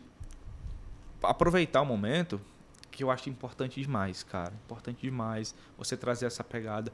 aproveitar 1.23 1.81
o 1.81 1.85
momento 1.85 2.39
que 2.89 3.03
eu 3.03 3.09
acho 3.09 3.29
importante 3.29 3.81
demais, 3.81 4.23
cara. 4.23 4.53
Importante 4.65 5.01
demais 5.01 5.55
você 5.77 5.95
trazer 5.95 6.25
essa 6.25 6.43
pegada. 6.43 6.91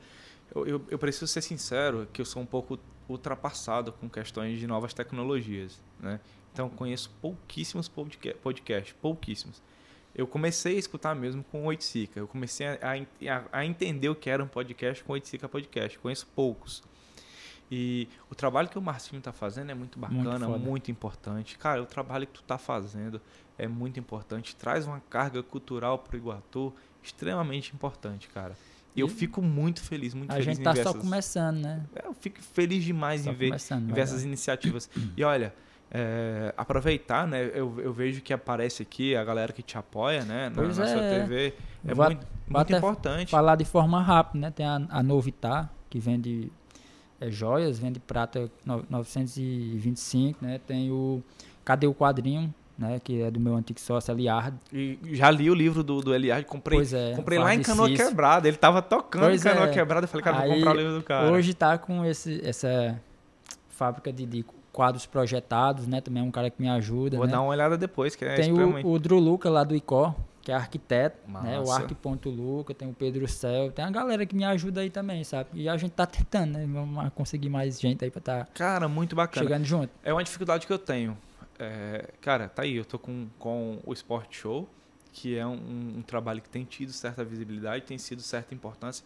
Eu, 0.54 0.66
eu, 0.66 0.86
eu 0.90 1.00
preciso 1.00 1.28
ser 1.28 1.42
sincero 1.42 2.08
que 2.14 2.22
eu 2.22 2.26
sou 2.26 2.42
um 2.42 2.46
pouco 2.46 2.80
ultrapassado 3.10 3.92
com 3.92 4.10
questões 4.10 4.60
de 4.60 4.68
novas 4.68 4.94
tecnologias, 4.94 5.82
né? 6.00 6.20
Então, 6.54 6.70
conheço 6.70 7.10
pouquíssimos 7.22 7.88
podca- 7.88 8.36
podcasts, 8.42 8.96
pouquíssimos. 9.02 9.62
Eu 10.16 10.26
comecei 10.26 10.76
a 10.76 10.80
escutar 10.80 11.14
mesmo 11.16 11.44
com 11.44 11.64
o 11.64 11.66
Oiticica. 11.66 12.20
Eu 12.20 12.28
comecei 12.28 12.66
a, 12.68 12.78
a, 12.82 13.60
a 13.60 13.66
entender 13.66 14.10
o 14.10 14.16
que 14.16 14.30
era 14.30 14.44
um 14.44 14.48
podcast 14.48 15.04
com 15.04 15.12
o 15.12 15.14
Oiticica 15.14 15.48
Podcast. 15.48 16.00
Conheço 16.00 16.26
poucos. 16.36 16.84
E 17.70 18.08
o 18.30 18.36
trabalho 18.36 18.70
que 18.70 18.78
o 18.78 18.82
Marcinho 18.82 19.22
tá 19.22 19.34
fazendo 19.34 19.72
é 19.72 19.74
muito 19.74 20.00
bacana, 20.00 20.46
foda. 20.46 20.58
muito, 20.58 20.90
importante. 20.90 21.58
Cara, 21.58 21.82
o 21.82 21.86
trabalho 21.86 22.26
que 22.26 22.34
tu 22.34 22.44
tá 22.44 22.58
fazendo 22.58 23.22
é 23.58 23.68
muito 23.68 24.00
importante. 24.00 24.56
Traz 24.56 24.88
uma 24.88 25.02
carga 25.10 25.44
cultural 25.44 26.00
pro 26.00 26.16
Iguatu 26.16 26.74
extremamente 27.04 27.74
importante, 27.74 28.30
cara. 28.30 28.56
E 28.96 29.00
eu 29.00 29.08
fico 29.08 29.42
muito 29.42 29.82
feliz, 29.82 30.14
muito 30.14 30.32
A 30.32 30.36
feliz 30.36 30.46
gente 30.46 30.62
em 30.62 30.64
tá 30.64 30.72
ver 30.72 30.84
só 30.84 30.90
essas... 30.90 31.02
começando, 31.02 31.58
né? 31.58 31.84
É, 31.96 32.08
Eu 32.08 32.14
fico 32.14 32.42
feliz 32.42 32.84
demais 32.84 33.22
Só 33.22 33.32
em 33.32 33.34
ver, 33.36 33.54
em 33.54 33.94
ver 33.94 34.02
essas 34.02 34.24
iniciativas. 34.24 34.90
E 35.16 35.24
olha, 35.24 35.54
é, 35.92 36.54
aproveitar, 36.58 37.28
né? 37.28 37.52
Eu, 37.54 37.80
eu 37.80 37.94
vejo 37.94 38.22
que 38.22 38.34
aparece 38.34 38.82
aqui 38.82 39.16
a 39.16 39.24
galera 39.24 39.54
que 39.54 39.62
te 39.62 39.78
apoia, 39.78 40.24
né? 40.26 40.50
Na, 40.50 40.56
Pois 40.56 40.78
na 40.78 40.88
sua 40.88 41.02
é. 41.02 41.20
TV. 41.20 41.54
É 41.86 41.94
Vou 41.94 42.06
muito, 42.06 42.28
vou 42.48 42.58
muito 42.58 42.76
importante. 42.76 43.30
Falar 43.30 43.56
de 43.56 43.66
forma 43.66 44.02
rápida, 44.02 44.40
né? 44.40 44.52
Tem 44.52 44.66
a, 44.66 44.82
a 44.90 45.04
Novitar, 45.04 45.72
que 45.90 46.00
vende 46.00 46.52
é, 47.20 47.30
joias, 47.32 47.80
vende 47.80 48.00
prata 48.00 48.50
no- 48.66 48.86
925, 48.90 50.44
né? 50.44 50.60
Tem 50.66 50.92
o 50.92 51.22
Cadê 51.66 51.86
o 51.88 51.94
Quadrinho, 51.94 52.54
né? 52.78 53.00
Que 53.04 53.22
é 53.22 53.32
do 53.32 53.40
meu 53.40 53.56
antigo 53.56 53.80
sócio, 53.80 54.12
Eliard. 54.12 54.56
E 54.72 54.98
já 55.12 55.30
li 55.32 55.50
o 55.50 55.54
livro 55.54 55.84
do, 55.84 56.02
do 56.02 56.14
Eliade, 56.14 56.46
comprei, 56.46 56.80
Pois 56.80 56.94
é. 56.94 57.14
comprei 57.16 57.38
lá 57.40 57.54
em 57.54 57.62
Canoa. 57.62 57.90
Quebrada. 57.90 58.48
Ele 58.48 58.58
tava 58.58 58.82
tocando 58.82 59.24
Pois 59.26 59.42
em 59.42 59.50
Canoa 59.50 59.68
é. 59.68 59.72
Quebrada. 59.72 60.06
Eu 60.06 60.08
falei, 60.10 60.24
cara, 60.24 60.38
vou 60.38 60.46
Aí, 60.52 60.56
comprar 60.60 60.74
o 60.76 60.78
livro 60.78 60.94
do 60.94 61.04
cara. 61.04 61.32
Hoje 61.32 61.54
tá 61.54 61.78
com 61.78 62.06
esse, 62.06 62.42
essa 62.46 63.00
fábrica 63.70 64.12
de, 64.14 64.26
de 64.26 64.46
quadros 64.72 65.06
projetados, 65.06 65.88
né? 65.88 66.00
Também 66.02 66.22
é 66.22 66.26
um 66.26 66.32
cara 66.32 66.50
que 66.50 66.62
me 66.62 66.70
ajuda, 66.70 67.18
Vou 67.18 67.26
né? 67.26 67.32
dar 67.32 67.42
uma 67.42 67.50
olhada 67.50 67.78
depois, 67.78 68.16
que 68.16 68.24
é 68.24 68.36
Tem 68.36 68.50
extremamente... 68.50 68.86
o, 68.86 68.92
o 68.92 69.00
Drew 69.00 69.18
Luca 69.20 69.50
lá 69.50 69.64
do 69.64 69.76
ICO, 69.76 70.16
que 70.48 70.52
é 70.54 70.56
arquiteto, 70.56 71.30
né? 71.30 71.60
O 71.60 71.68
Massa. 71.68 71.82
Arc.Luca, 71.82 72.74
tem 72.74 72.90
o 72.90 72.94
Pedro 72.94 73.28
Cel, 73.28 73.70
tem 73.70 73.84
a 73.84 73.92
galera 73.92 74.26
que 74.26 74.34
me 74.34 74.46
ajuda 74.46 74.80
aí 74.80 74.90
também, 74.90 75.22
sabe? 75.26 75.50
E 75.54 75.68
a 75.68 75.76
gente 75.76 75.92
tá 75.92 76.06
tentando, 76.06 76.54
né? 76.54 76.66
Vamos 76.66 77.12
conseguir 77.14 77.50
mais 77.50 77.78
gente 77.78 78.06
aí 78.06 78.10
pra 78.10 78.22
tá 78.22 78.48
Cara, 78.54 78.88
muito 78.88 79.14
bacana. 79.14 79.46
chegando 79.46 79.66
junto. 79.66 79.90
É 80.02 80.14
uma 80.14 80.24
dificuldade 80.24 80.66
que 80.66 80.72
eu 80.72 80.80
tenho. 80.80 81.18
É, 81.60 82.12
cara, 82.22 82.48
tá 82.48 82.62
aí, 82.62 82.78
eu 82.78 82.86
tô 82.86 82.98
com, 82.98 83.28
com 83.38 83.80
o 83.86 83.92
Sport 83.92 84.34
Show, 84.34 84.70
que 85.12 85.38
é 85.38 85.46
um, 85.46 85.98
um 85.98 86.02
trabalho 86.02 86.42
que 86.42 86.48
tem 86.48 86.64
tido 86.64 86.94
certa 86.94 87.26
visibilidade, 87.26 87.84
tem 87.84 87.98
sido 87.98 88.22
certa 88.22 88.56
importância. 88.56 89.06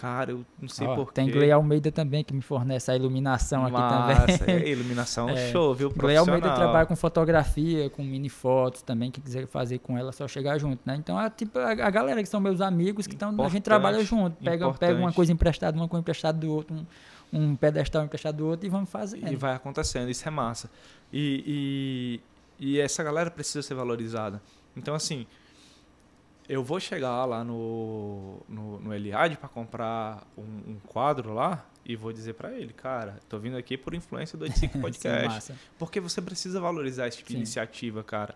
Cara, 0.00 0.30
eu 0.30 0.46
não 0.58 0.66
sei 0.66 0.86
Ó, 0.86 0.94
porquê. 0.94 1.12
tem 1.12 1.30
Gley 1.30 1.52
Almeida 1.52 1.92
também, 1.92 2.24
que 2.24 2.32
me 2.32 2.40
fornece 2.40 2.90
a 2.90 2.96
iluminação 2.96 3.64
aqui 3.66 3.72
Massa, 3.72 4.38
também. 4.38 4.56
é, 4.56 4.68
iluminação 4.72 5.28
É, 5.28 5.52
show, 5.52 5.74
viu? 5.74 5.90
Gley 5.90 6.16
Almeida 6.16 6.54
trabalha 6.54 6.86
com 6.86 6.96
fotografia, 6.96 7.90
com 7.90 8.02
mini 8.02 8.30
fotos 8.30 8.80
também, 8.80 9.10
quem 9.10 9.22
quiser 9.22 9.46
fazer 9.46 9.78
com 9.80 9.98
ela 9.98 10.08
é 10.08 10.12
só 10.12 10.26
chegar 10.26 10.56
junto, 10.56 10.80
né? 10.86 10.96
Então 10.96 11.20
é 11.20 11.28
tipo 11.28 11.58
a, 11.58 11.72
a 11.72 11.90
galera 11.90 12.22
que 12.22 12.28
são 12.30 12.40
meus 12.40 12.62
amigos 12.62 13.06
que 13.06 13.12
estão, 13.12 13.38
a 13.44 13.48
gente 13.50 13.62
trabalha 13.62 14.02
junto, 14.02 14.42
pega, 14.42 14.72
pega 14.72 14.98
uma 14.98 15.12
coisa 15.12 15.30
emprestada, 15.32 15.76
uma 15.76 15.86
coisa 15.86 16.00
emprestada 16.00 16.38
do 16.38 16.50
outro, 16.50 16.74
um, 16.74 16.86
um 17.38 17.54
pedestal 17.54 18.02
emprestado 18.02 18.36
do 18.36 18.46
outro 18.46 18.66
e 18.66 18.70
vamos 18.70 18.88
fazendo. 18.88 19.30
E 19.30 19.36
vai 19.36 19.54
acontecendo, 19.54 20.08
isso 20.08 20.26
é 20.26 20.30
massa. 20.30 20.70
E, 21.12 22.20
e, 22.58 22.74
e 22.76 22.80
essa 22.80 23.02
galera 23.02 23.30
precisa 23.30 23.60
ser 23.60 23.74
valorizada. 23.74 24.40
Então, 24.74 24.94
assim, 24.94 25.26
eu 26.52 26.64
vou 26.64 26.80
chegar 26.80 27.24
lá 27.24 27.44
no, 27.44 28.40
no, 28.48 28.80
no 28.80 28.92
Eliade 28.94 29.36
para 29.36 29.48
comprar 29.48 30.26
um, 30.36 30.72
um 30.72 30.76
quadro 30.86 31.32
lá 31.32 31.64
e 31.86 31.94
vou 31.94 32.12
dizer 32.12 32.34
para 32.34 32.50
ele, 32.52 32.72
cara, 32.72 33.18
tô 33.28 33.38
vindo 33.38 33.56
aqui 33.56 33.76
por 33.76 33.94
influência 33.94 34.36
do 34.36 34.42
85 34.42 34.72
Sim, 34.74 34.80
Podcast. 34.80 35.28
massa. 35.28 35.56
Porque 35.78 36.00
você 36.00 36.20
precisa 36.20 36.60
valorizar 36.60 37.06
esse 37.06 37.18
tipo 37.18 37.28
de 37.28 37.34
Sim. 37.34 37.38
iniciativa, 37.40 38.02
cara. 38.02 38.34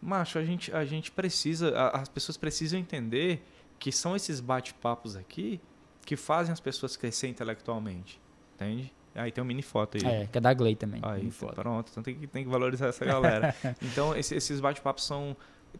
Macho, 0.00 0.38
a 0.38 0.44
gente, 0.44 0.72
a 0.74 0.84
gente 0.84 1.10
precisa, 1.10 1.76
a- 1.76 2.00
as 2.00 2.08
pessoas 2.08 2.36
precisam 2.36 2.78
entender 2.78 3.44
que 3.78 3.92
são 3.92 4.16
esses 4.16 4.40
bate-papos 4.40 5.16
aqui 5.16 5.60
que 6.04 6.16
fazem 6.16 6.52
as 6.52 6.60
pessoas 6.60 6.96
crescer 6.96 7.28
intelectualmente. 7.28 8.20
Entende? 8.54 8.92
Aí 9.14 9.30
tem 9.30 9.42
um 9.42 9.46
mini 9.46 9.62
foto 9.62 9.98
aí. 9.98 10.04
É, 10.22 10.26
que 10.26 10.38
é 10.38 10.40
da 10.40 10.52
Gley 10.54 10.74
também. 10.74 11.00
Aí, 11.04 11.24
me 11.24 11.30
foda. 11.30 11.52
pronto. 11.54 11.88
Então 11.90 12.02
tem 12.02 12.14
que, 12.14 12.26
tem 12.26 12.44
que 12.44 12.50
valorizar 12.50 12.86
essa 12.88 13.04
galera. 13.04 13.54
então, 13.82 14.16
esse- 14.16 14.34
esses 14.34 14.58
bate-papos 14.60 15.04
são. 15.04 15.36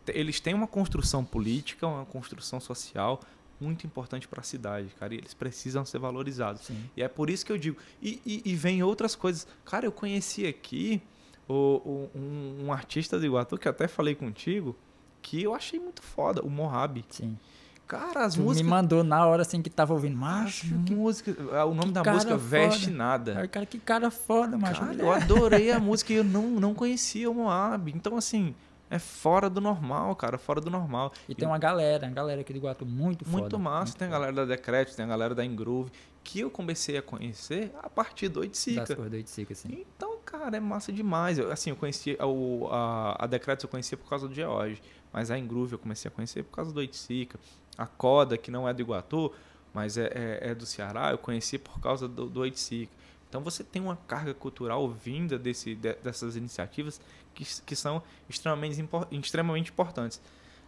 Eles 0.09 0.41
têm 0.41 0.55
uma 0.55 0.67
construção 0.67 1.25
política, 1.25 1.87
uma 1.87 2.05
construção 2.05 2.59
social 2.61 3.21
muito 3.61 3.87
importante 3.87 4.27
para 4.27 4.41
a 4.41 4.43
cidade, 4.43 4.89
cara. 4.99 5.15
E 5.15 5.19
eles 5.19 5.35
precisam 5.35 5.85
ser 5.85 5.99
valorizados. 5.99 6.63
Sim. 6.63 6.77
E 6.97 7.03
é 7.03 7.09
por 7.09 7.31
isso 7.31 7.47
que 7.47 7.53
eu 7.53 7.59
digo. 7.59 7.77
E, 8.01 8.21
e, 8.27 8.43
e 8.45 8.55
vem 8.57 8.83
outras 8.83 9.15
coisas. 9.15 9.47
Cara, 9.65 9.87
eu 9.87 9.93
conheci 9.93 10.47
aqui 10.47 11.01
o, 11.49 11.55
o- 11.55 12.11
um, 12.15 12.65
um 12.67 12.73
artista 12.73 13.19
do 13.19 13.25
Iguatu, 13.27 13.57
que 13.59 13.69
eu 13.69 13.71
até 13.71 13.87
falei 13.87 14.15
contigo, 14.17 14.77
que 15.21 15.43
eu 15.43 15.55
achei 15.55 15.79
muito 15.79 16.03
foda, 16.03 16.43
o 16.43 16.51
Moab. 16.51 17.05
Sim. 17.11 17.39
Cara, 17.87 18.25
as 18.25 18.35
Tu 18.35 18.39
me 18.41 18.45
músicas. 18.47 18.71
mandou 18.71 19.05
na 19.05 19.27
hora 19.27 19.43
assim 19.43 19.61
que 19.61 19.69
tava 19.69 19.93
ouvindo. 19.93 20.17
Macho, 20.17 20.67
que 20.87 20.95
música. 20.95 21.37
ah, 21.53 21.65
O 21.67 21.75
nome 21.75 21.93
da 21.93 22.03
música 22.03 22.33
foda. 22.33 22.39
Veste 22.39 22.91
Nada. 22.91 23.39
Aí, 23.41 23.47
cara, 23.49 23.67
que 23.67 23.79
cara 23.79 24.11
foda, 24.11 24.57
macho. 24.57 24.81
Cara, 24.81 24.95
eu 24.95 25.13
adorei 25.13 25.71
a 25.71 25.79
música 25.79 26.13
e 26.13 26.17
eu 26.17 26.25
não, 26.25 26.49
não 26.53 26.75
conhecia 26.75 27.31
o 27.31 27.35
Moab. 27.35 27.93
Então, 27.95 28.17
assim, 28.17 28.55
é 28.95 28.99
fora 28.99 29.49
do 29.49 29.61
normal, 29.61 30.15
cara, 30.15 30.37
fora 30.39 30.61
do 30.61 30.71
normal. 30.71 31.13
E 31.29 31.35
tem 31.35 31.49
uma 31.49 31.59
galera, 31.59 32.07
uma 32.07 32.13
galera 32.15 32.41
aqui 32.43 32.53
do 32.53 32.59
Iguatu 32.59 32.85
muito 32.85 33.25
foda. 33.25 33.39
Muito 33.39 33.59
massa. 33.59 33.85
muito 33.87 33.99
tem 33.99 34.07
a 34.09 34.11
foda. 34.11 34.21
galera 34.27 34.37
da 34.47 34.55
Decreto, 34.55 34.95
tem 34.95 35.05
a 35.05 35.09
galera 35.09 35.35
da 35.35 35.45
Engroove, 35.45 35.91
que 36.23 36.41
eu 36.41 36.51
comecei 36.51 36.97
a 36.99 37.03
conhecer 37.03 37.73
a 37.83 37.89
partir 37.89 38.29
do 38.29 38.35
Das 38.41 38.43
Oiticica. 38.43 38.87
coisas 38.95 39.11
do 39.11 39.17
Itzica, 39.17 39.53
assim. 39.53 39.85
Então, 39.97 40.19
cara, 40.25 40.57
é 40.57 40.61
massa 40.61 40.93
demais. 40.93 41.39
Eu, 41.39 41.51
assim, 41.51 41.71
eu 41.71 41.77
conheci 41.77 42.17
o, 42.21 42.69
a, 42.71 43.25
a 43.25 43.27
Decretos 43.27 43.65
eu 43.65 43.69
conhecia 43.71 43.97
por 43.99 44.09
causa 44.09 44.29
do 44.29 44.35
George, 44.35 44.81
mas 45.13 45.31
a 45.31 45.39
Engroove 45.39 45.73
eu 45.73 45.79
comecei 45.79 46.09
a 46.09 46.13
conhecer 46.13 46.43
por 46.45 46.53
causa 46.55 46.71
do 46.73 46.79
Oiticica. 46.79 47.39
A 47.79 47.87
Coda, 47.87 48.37
que 48.37 48.51
não 48.51 48.69
é 48.69 48.75
do 48.75 48.83
Iguatu, 48.83 49.33
mas 49.73 49.97
é, 49.97 50.11
é, 50.15 50.51
é 50.51 50.55
do 50.55 50.67
Ceará, 50.67 51.11
eu 51.11 51.19
conheci 51.19 51.59
por 51.59 51.81
causa 51.81 52.07
do, 52.07 52.27
do 52.29 52.41
Oiticica. 52.41 52.93
Então 53.29 53.41
você 53.41 53.65
tem 53.65 53.81
uma 53.81 53.97
carga 53.97 54.35
cultural 54.35 54.87
vinda 54.91 55.39
desse, 55.39 55.75
de- 55.75 55.95
dessas 55.95 56.37
iniciativas 56.37 57.01
que, 57.35 57.45
que 57.65 57.77
são 57.77 58.03
extremamente, 58.29 58.85
extremamente 59.13 59.71
importantes. 59.71 60.21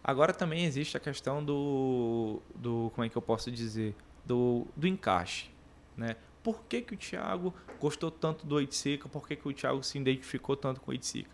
Agora 0.03 0.33
também 0.33 0.65
existe 0.65 0.95
a 0.95 0.99
questão 0.99 1.43
do, 1.43 2.39
do 2.55 2.91
como 2.93 3.05
é 3.05 3.09
que 3.09 3.15
eu 3.17 3.21
posso 3.21 3.49
dizer, 3.51 3.95
do, 4.23 4.67
do 4.75 4.87
encaixe, 4.87 5.49
né? 5.97 6.15
Por 6.43 6.63
que, 6.65 6.81
que 6.81 6.93
o 6.93 6.97
Thiago 6.97 7.51
gostou 7.81 8.11
tanto 8.11 8.45
do 8.45 8.55
Oiticica? 8.55 9.09
Por 9.09 9.27
que, 9.27 9.35
que 9.35 9.47
o 9.47 9.51
Thiago 9.53 9.81
se 9.83 9.97
identificou 9.97 10.55
tanto 10.55 10.79
com 10.79 10.91
o 10.91 10.93
Oiticica? 10.93 11.29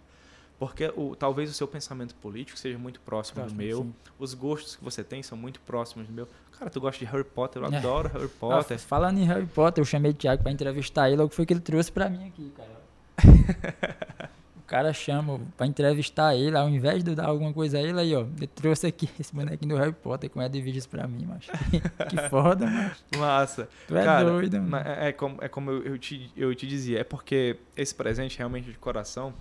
Porque 0.57 0.93
o, 0.95 1.15
talvez 1.17 1.49
o 1.49 1.53
seu 1.53 1.67
pensamento 1.67 2.15
político 2.15 2.57
seja 2.57 2.77
muito 2.77 3.01
próximo, 3.01 3.41
Próximo, 3.41 3.59
do 3.59 3.65
meu. 3.65 3.77
sim. 3.83 3.93
Os 4.17 4.33
gostos 4.33 4.75
que 4.77 4.83
você 4.83 5.03
tem 5.03 5.21
são 5.21 5.37
muito 5.37 5.59
próximos 5.61 6.07
do 6.07 6.13
meu. 6.13 6.27
Cara, 6.57 6.69
tu 6.69 6.79
gosta 6.79 7.03
de 7.03 7.11
Harry 7.11 7.23
Potter? 7.25 7.61
Eu 7.63 7.73
É. 7.73 7.77
adoro 7.77 8.07
Harry 8.09 8.25
Ah, 8.33 8.39
Potter. 8.39 8.79
falando 8.79 9.17
em 9.17 9.25
Harry 9.25 9.47
Potter, 9.47 9.81
eu 9.81 9.85
chamei 9.85 10.11
o 10.11 10.13
Thiago 10.13 10.43
pra 10.43 10.51
entrevistar 10.51 11.09
ele, 11.09 11.17
logo 11.17 11.33
foi 11.33 11.45
que 11.45 11.51
ele 11.53 11.59
trouxe 11.61 11.91
pra 11.91 12.07
mim 12.09 12.25
aqui, 12.27 12.53
cara. 12.55 12.81
cara 14.71 14.93
chama 14.93 15.39
pra 15.57 15.67
entrevistar 15.67 16.33
ele, 16.35 16.55
ao 16.57 16.69
invés 16.69 17.03
de 17.03 17.11
eu 17.11 17.15
dar 17.15 17.25
alguma 17.25 17.51
coisa 17.51 17.77
a 17.77 17.81
ele, 17.81 17.99
aí, 17.99 18.15
ó, 18.15 18.21
ele 18.37 18.47
trouxe 18.47 18.87
aqui 18.87 19.09
esse 19.19 19.35
bonequinho 19.35 19.75
do 19.75 19.77
Harry 19.77 19.91
Potter 19.91 20.29
com 20.29 20.41
Edwiges 20.41 20.85
pra 20.85 21.05
mim, 21.07 21.25
macho. 21.25 21.51
que 22.09 22.17
foda, 22.29 22.65
macho. 22.65 23.01
Massa. 23.17 23.67
Tu 23.87 23.97
é 23.97 24.03
Cara, 24.05 24.29
doido, 24.29 24.53
mano. 24.57 24.69
Ma- 24.69 24.81
É, 24.81 25.09
é 25.09 25.11
como, 25.11 25.37
é 25.41 25.49
como 25.49 25.69
eu, 25.71 25.83
eu 25.83 25.97
te, 25.97 26.31
eu 26.37 26.55
te 26.55 26.65
dizia, 26.65 26.99
é 26.99 27.03
porque 27.03 27.57
esse 27.75 27.93
presente 27.93 28.37
realmente 28.37 28.69
é 28.69 28.71
de 28.71 28.77
coração 28.77 29.33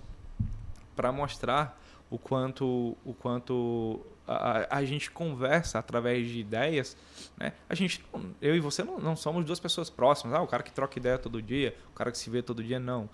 para 0.95 1.11
mostrar 1.11 1.79
o 2.09 2.17
quanto, 2.17 2.97
o 3.05 3.13
quanto 3.13 4.01
a, 4.27 4.77
a- 4.77 4.83
gente 4.85 5.09
conversa 5.09 5.79
através 5.79 6.27
de 6.27 6.39
ideias, 6.39 6.97
né? 7.37 7.53
A 7.69 7.73
gente, 7.73 8.03
eu 8.41 8.53
e 8.53 8.59
você 8.59 8.83
não, 8.83 8.99
não 8.99 9.15
somos 9.15 9.45
duas 9.45 9.61
pessoas 9.61 9.89
próximas. 9.89 10.35
Ah, 10.37 10.41
o 10.41 10.47
cara 10.47 10.61
que 10.61 10.73
troca 10.73 10.99
ideia 10.99 11.17
todo 11.17 11.41
dia, 11.41 11.73
o 11.89 11.93
cara 11.95 12.11
que 12.11 12.17
se 12.17 12.29
vê 12.29 12.41
todo 12.41 12.61
dia, 12.61 12.79
não. 12.79 13.09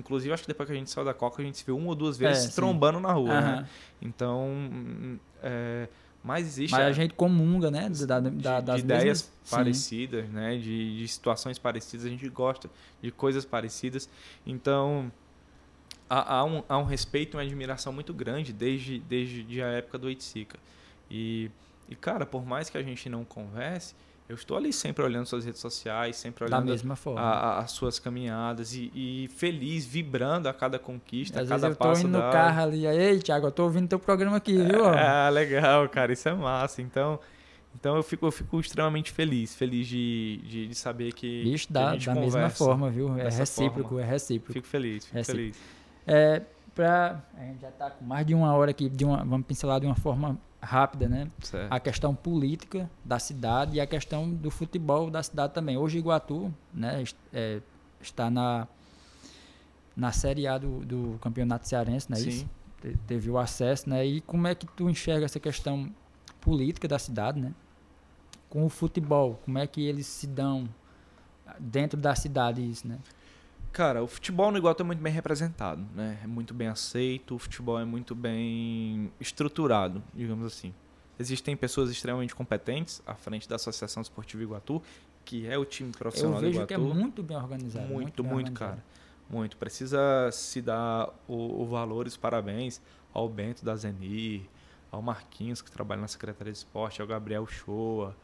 Inclusive, 0.00 0.32
acho 0.32 0.42
que 0.42 0.48
depois 0.48 0.66
que 0.68 0.74
a 0.74 0.78
gente 0.78 0.90
saiu 0.90 1.04
da 1.04 1.14
Coca, 1.14 1.40
a 1.42 1.44
gente 1.44 1.58
se 1.58 1.64
viu 1.64 1.76
uma 1.76 1.88
ou 1.88 1.94
duas 1.94 2.16
vezes 2.16 2.38
É, 2.44 2.46
se 2.46 2.52
sim. 2.52 2.56
trombando 2.56 3.00
na 3.00 3.12
rua, 3.12 3.32
Aham. 3.32 3.56
né? 3.62 3.68
Então, 4.02 5.18
é, 5.42 5.88
mas 6.22 6.46
existe 6.46 6.72
Mas 6.72 6.82
a- 6.82 6.86
a 6.88 6.92
gente 6.92 7.14
comunga, 7.14 7.70
né? 7.70 7.88
Da, 7.88 8.20
da, 8.20 8.20
de, 8.30 8.40
de 8.40 8.78
ideias 8.78 9.04
mesmas- 9.04 9.32
Sim. 9.44 9.50
parecidas, 9.56 10.28
né? 10.30 10.56
De, 10.58 10.98
de 10.98 11.08
situações 11.08 11.58
parecidas, 11.58 12.06
a 12.06 12.08
gente 12.08 12.28
gosta 12.28 12.68
de 13.02 13.10
coisas 13.10 13.44
parecidas. 13.44 14.08
Então, 14.46 15.10
há, 16.10 16.36
há 16.38 16.44
um, 16.44 16.62
há 16.68 16.78
um 16.78 16.84
respeito 16.84 17.34
e 17.34 17.36
uma 17.36 17.42
admiração 17.42 17.92
muito 17.92 18.12
grande 18.12 18.52
desde, 18.52 18.98
desde 19.00 19.62
a 19.62 19.66
época 19.68 19.98
do 19.98 20.10
Itzica. 20.10 20.58
E, 21.10 21.50
e, 21.88 21.94
cara, 21.94 22.26
por 22.26 22.44
mais 22.44 22.68
que 22.68 22.76
a 22.76 22.82
gente 22.82 23.08
não 23.08 23.24
converse, 23.24 23.94
eu 24.28 24.34
estou 24.34 24.56
ali 24.56 24.72
sempre 24.72 25.04
olhando 25.04 25.26
suas 25.26 25.44
redes 25.44 25.60
sociais, 25.60 26.16
sempre 26.16 26.48
Da 26.48 26.56
olhando 26.56 26.70
mesma 26.70 26.96
forma. 26.96 27.20
a- 27.20 27.38
a- 27.38 27.58
as 27.60 27.70
suas 27.70 27.98
caminhadas 27.98 28.74
e, 28.74 28.90
e 28.94 29.28
feliz, 29.36 29.86
vibrando 29.86 30.48
a 30.48 30.52
cada 30.54 30.78
conquista, 30.78 31.38
a 31.38 31.42
Às 31.42 31.48
vezes 31.48 31.62
cada 31.62 31.72
eu 31.72 31.76
tô 31.76 31.84
passo 31.88 32.00
indo 32.02 32.10
no 32.12 32.18
dado. 32.18 32.32
carro 32.32 32.62
ali, 32.62 32.86
ei, 32.86 33.18
Thiago, 33.20 33.46
eu 33.46 33.52
tô 33.52 33.64
ouvindo 33.64 33.88
teu 33.88 33.98
programa 33.98 34.36
aqui, 34.38 34.56
viu? 34.56 34.84
ó?" 34.84 34.90
Ah, 34.96 35.28
legal, 35.28 35.88
cara, 35.88 36.12
isso 36.12 36.28
é 36.28 36.34
massa. 36.34 36.82
Então, 36.82 37.20
então 37.74 37.94
eu 37.96 38.02
fico, 38.02 38.26
eu 38.26 38.32
fico 38.32 38.58
extremamente 38.58 39.12
feliz, 39.12 39.54
feliz 39.54 39.86
de, 39.86 40.40
de, 40.44 40.66
de 40.68 40.74
saber 40.74 41.12
que, 41.12 41.44
Bicho, 41.44 41.66
que 41.68 41.72
da, 41.72 41.94
da 41.94 42.14
mesma 42.14 42.48
forma, 42.50 42.90
viu? 42.90 43.16
É 43.18 43.28
recíproco, 43.28 43.90
forma. 43.90 44.02
é 44.02 44.04
recíproco. 44.04 44.52
Fico 44.52 44.66
feliz, 44.66 45.04
fico 45.06 45.18
É 45.18 45.22
sim. 45.22 45.32
feliz. 45.32 45.56
É, 46.06 46.42
pra, 46.74 47.22
a 47.36 47.40
gente 47.44 47.60
já 47.60 47.70
tá 47.70 47.90
com 47.90 48.04
mais 48.04 48.26
de 48.26 48.34
uma 48.34 48.52
hora 48.54 48.70
aqui, 48.70 48.88
de 48.88 49.04
uma, 49.04 49.18
vamos 49.24 49.46
pincelar 49.46 49.78
de 49.80 49.86
uma 49.86 49.94
forma 49.96 50.38
rápida, 50.66 51.08
né? 51.08 51.30
Certo. 51.40 51.72
A 51.72 51.78
questão 51.80 52.14
política 52.14 52.90
da 53.04 53.18
cidade 53.18 53.76
e 53.76 53.80
a 53.80 53.86
questão 53.86 54.28
do 54.30 54.50
futebol 54.50 55.10
da 55.10 55.22
cidade 55.22 55.54
também. 55.54 55.76
Hoje 55.76 55.98
Iguatu, 55.98 56.52
né, 56.74 57.04
é, 57.32 57.60
está 58.00 58.28
na 58.30 58.66
na 59.96 60.12
Série 60.12 60.46
A 60.46 60.58
do, 60.58 60.80
do 60.84 61.18
Campeonato 61.22 61.66
Cearense, 61.66 62.10
né? 62.10 62.16
Sim. 62.16 62.28
Isso? 62.28 62.50
Te- 62.82 62.98
Teve 63.06 63.30
o 63.30 63.38
acesso, 63.38 63.88
né? 63.88 64.04
E 64.04 64.20
como 64.20 64.46
é 64.46 64.54
que 64.54 64.66
tu 64.66 64.90
enxerga 64.90 65.24
essa 65.24 65.40
questão 65.40 65.90
política 66.40 66.86
da 66.86 66.98
cidade, 66.98 67.40
né? 67.40 67.54
Com 68.50 68.66
o 68.66 68.68
futebol, 68.68 69.40
como 69.44 69.56
é 69.58 69.66
que 69.66 69.80
eles 69.82 70.06
se 70.06 70.26
dão 70.26 70.68
dentro 71.58 71.98
da 71.98 72.14
cidade 72.14 72.60
isso, 72.68 72.86
né? 72.86 72.98
Cara, 73.76 74.02
o 74.02 74.06
futebol 74.06 74.50
no 74.50 74.56
Iguatu 74.56 74.82
é 74.82 74.86
muito 74.86 75.02
bem 75.02 75.12
representado, 75.12 75.84
né? 75.94 76.18
É 76.24 76.26
muito 76.26 76.54
bem 76.54 76.66
aceito, 76.66 77.34
o 77.34 77.38
futebol 77.38 77.78
é 77.78 77.84
muito 77.84 78.14
bem 78.14 79.12
estruturado, 79.20 80.02
digamos 80.14 80.46
assim. 80.46 80.72
Existem 81.20 81.54
pessoas 81.54 81.90
extremamente 81.90 82.34
competentes 82.34 83.02
à 83.06 83.14
frente 83.14 83.46
da 83.46 83.56
Associação 83.56 84.00
Esportiva 84.00 84.42
Iguatu, 84.42 84.82
que 85.26 85.46
é 85.46 85.58
o 85.58 85.66
time 85.66 85.90
Eu 85.90 85.98
profissional 85.98 86.36
do 86.36 86.46
vejo 86.46 86.52
Iguatu. 86.54 86.68
que 86.68 86.72
é 86.72 86.78
muito 86.78 87.22
bem 87.22 87.36
organizado. 87.36 87.86
Muito, 87.86 88.22
bem 88.22 88.32
muito, 88.32 88.48
organizado. 88.48 88.80
cara. 88.80 88.84
Muito. 89.28 89.58
Precisa 89.58 90.30
se 90.32 90.62
dar 90.62 91.10
o, 91.28 91.60
o 91.62 91.66
valor 91.66 92.06
e 92.06 92.08
os 92.08 92.16
parabéns 92.16 92.80
ao 93.12 93.28
Bento 93.28 93.62
da 93.62 93.76
Zenir, 93.76 94.40
ao 94.90 95.02
Marquinhos, 95.02 95.60
que 95.60 95.70
trabalha 95.70 96.00
na 96.00 96.08
Secretaria 96.08 96.50
de 96.50 96.58
Esporte, 96.60 97.02
ao 97.02 97.06
Gabriel 97.06 97.46
Shoa, 97.46 98.16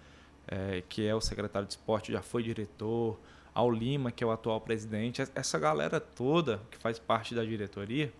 eh, 0.48 0.82
que 0.88 1.06
é 1.06 1.14
o 1.14 1.20
secretário 1.20 1.68
de 1.68 1.74
esporte, 1.74 2.10
já 2.10 2.22
foi 2.22 2.42
diretor, 2.42 3.20
ao 3.54 3.70
Lima, 3.70 4.10
que 4.10 4.22
é 4.24 4.26
o 4.26 4.30
atual 4.30 4.60
presidente. 4.60 5.22
Essa 5.34 5.58
galera 5.58 6.00
toda 6.00 6.60
que 6.70 6.78
faz 6.78 6.98
parte 6.98 7.34
da 7.34 7.44
diretoria, 7.44 8.12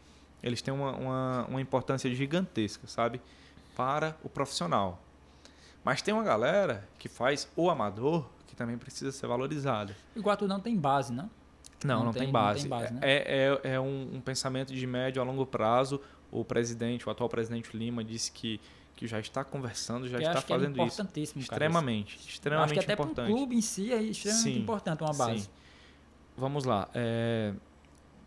eles 0.43 0.61
têm 0.61 0.73
uma, 0.75 0.93
uma, 0.93 1.47
uma 1.49 1.61
importância 1.61 2.13
gigantesca, 2.15 2.87
sabe? 2.87 3.21
Para 3.77 4.17
o 4.23 4.29
profissional. 4.29 5.01
Mas 5.85 6.03
tem 6.03 6.13
uma 6.13 6.23
galera 6.23 6.87
que 6.99 7.09
faz 7.09 7.49
o 7.57 7.71
amador 7.71 8.27
que 8.47 8.55
também 8.55 8.77
precisa 8.77 9.11
ser 9.11 9.27
valorizada. 9.27 9.97
Iguatu 10.15 10.47
não 10.47 10.61
tem 10.61 10.77
base, 10.77 11.13
não? 11.13 11.31
Não, 11.85 11.99
Não 11.99 12.05
não, 12.07 12.13
tem- 12.13 12.21
tem, 12.23 12.27
não 12.29 12.33
base. 12.33 12.61
tem 12.61 12.69
base, 12.69 12.93
né? 12.93 13.01
É, 13.03 13.59
é, 13.65 13.73
é 13.75 13.81
um, 13.81 14.11
um 14.17 14.21
pensamento 14.21 14.73
de 14.73 14.87
médio 14.87 15.21
a 15.21 15.25
longo 15.25 15.45
prazo. 15.47 16.01
O 16.31 16.45
presidente, 16.45 17.09
o 17.09 17.11
atual 17.11 17.29
presidente 17.29 17.77
Lima, 17.77 18.05
disse 18.05 18.31
que, 18.31 18.61
que 18.97 19.06
já 19.06 19.19
está 19.19 19.43
conversando, 19.44 20.06
já 20.09 20.19
Que 20.19 20.24
está 20.24 20.39
é 20.39 20.43
fazendo 20.43 20.73
isso. 20.77 20.82
importantíssimo, 20.82 21.43
cara, 21.47 21.64
Extremamente, 21.66 22.16
isso. 22.16 22.28
extremamente 22.28 22.64
acho 22.70 22.74
que 22.74 22.93
até 22.93 22.93
importante. 22.93 23.27
pro 23.27 23.36
clube 23.36 23.56
em 23.56 23.60
si 23.60 23.93
é 23.93 24.02
extremamente 24.02 24.43
Sim, 24.55 24.59
importante 24.60 25.02
uma 25.02 25.12
base. 25.12 25.40
Sim. 25.40 25.48
Vamos 26.36 26.64
lá. 26.64 26.89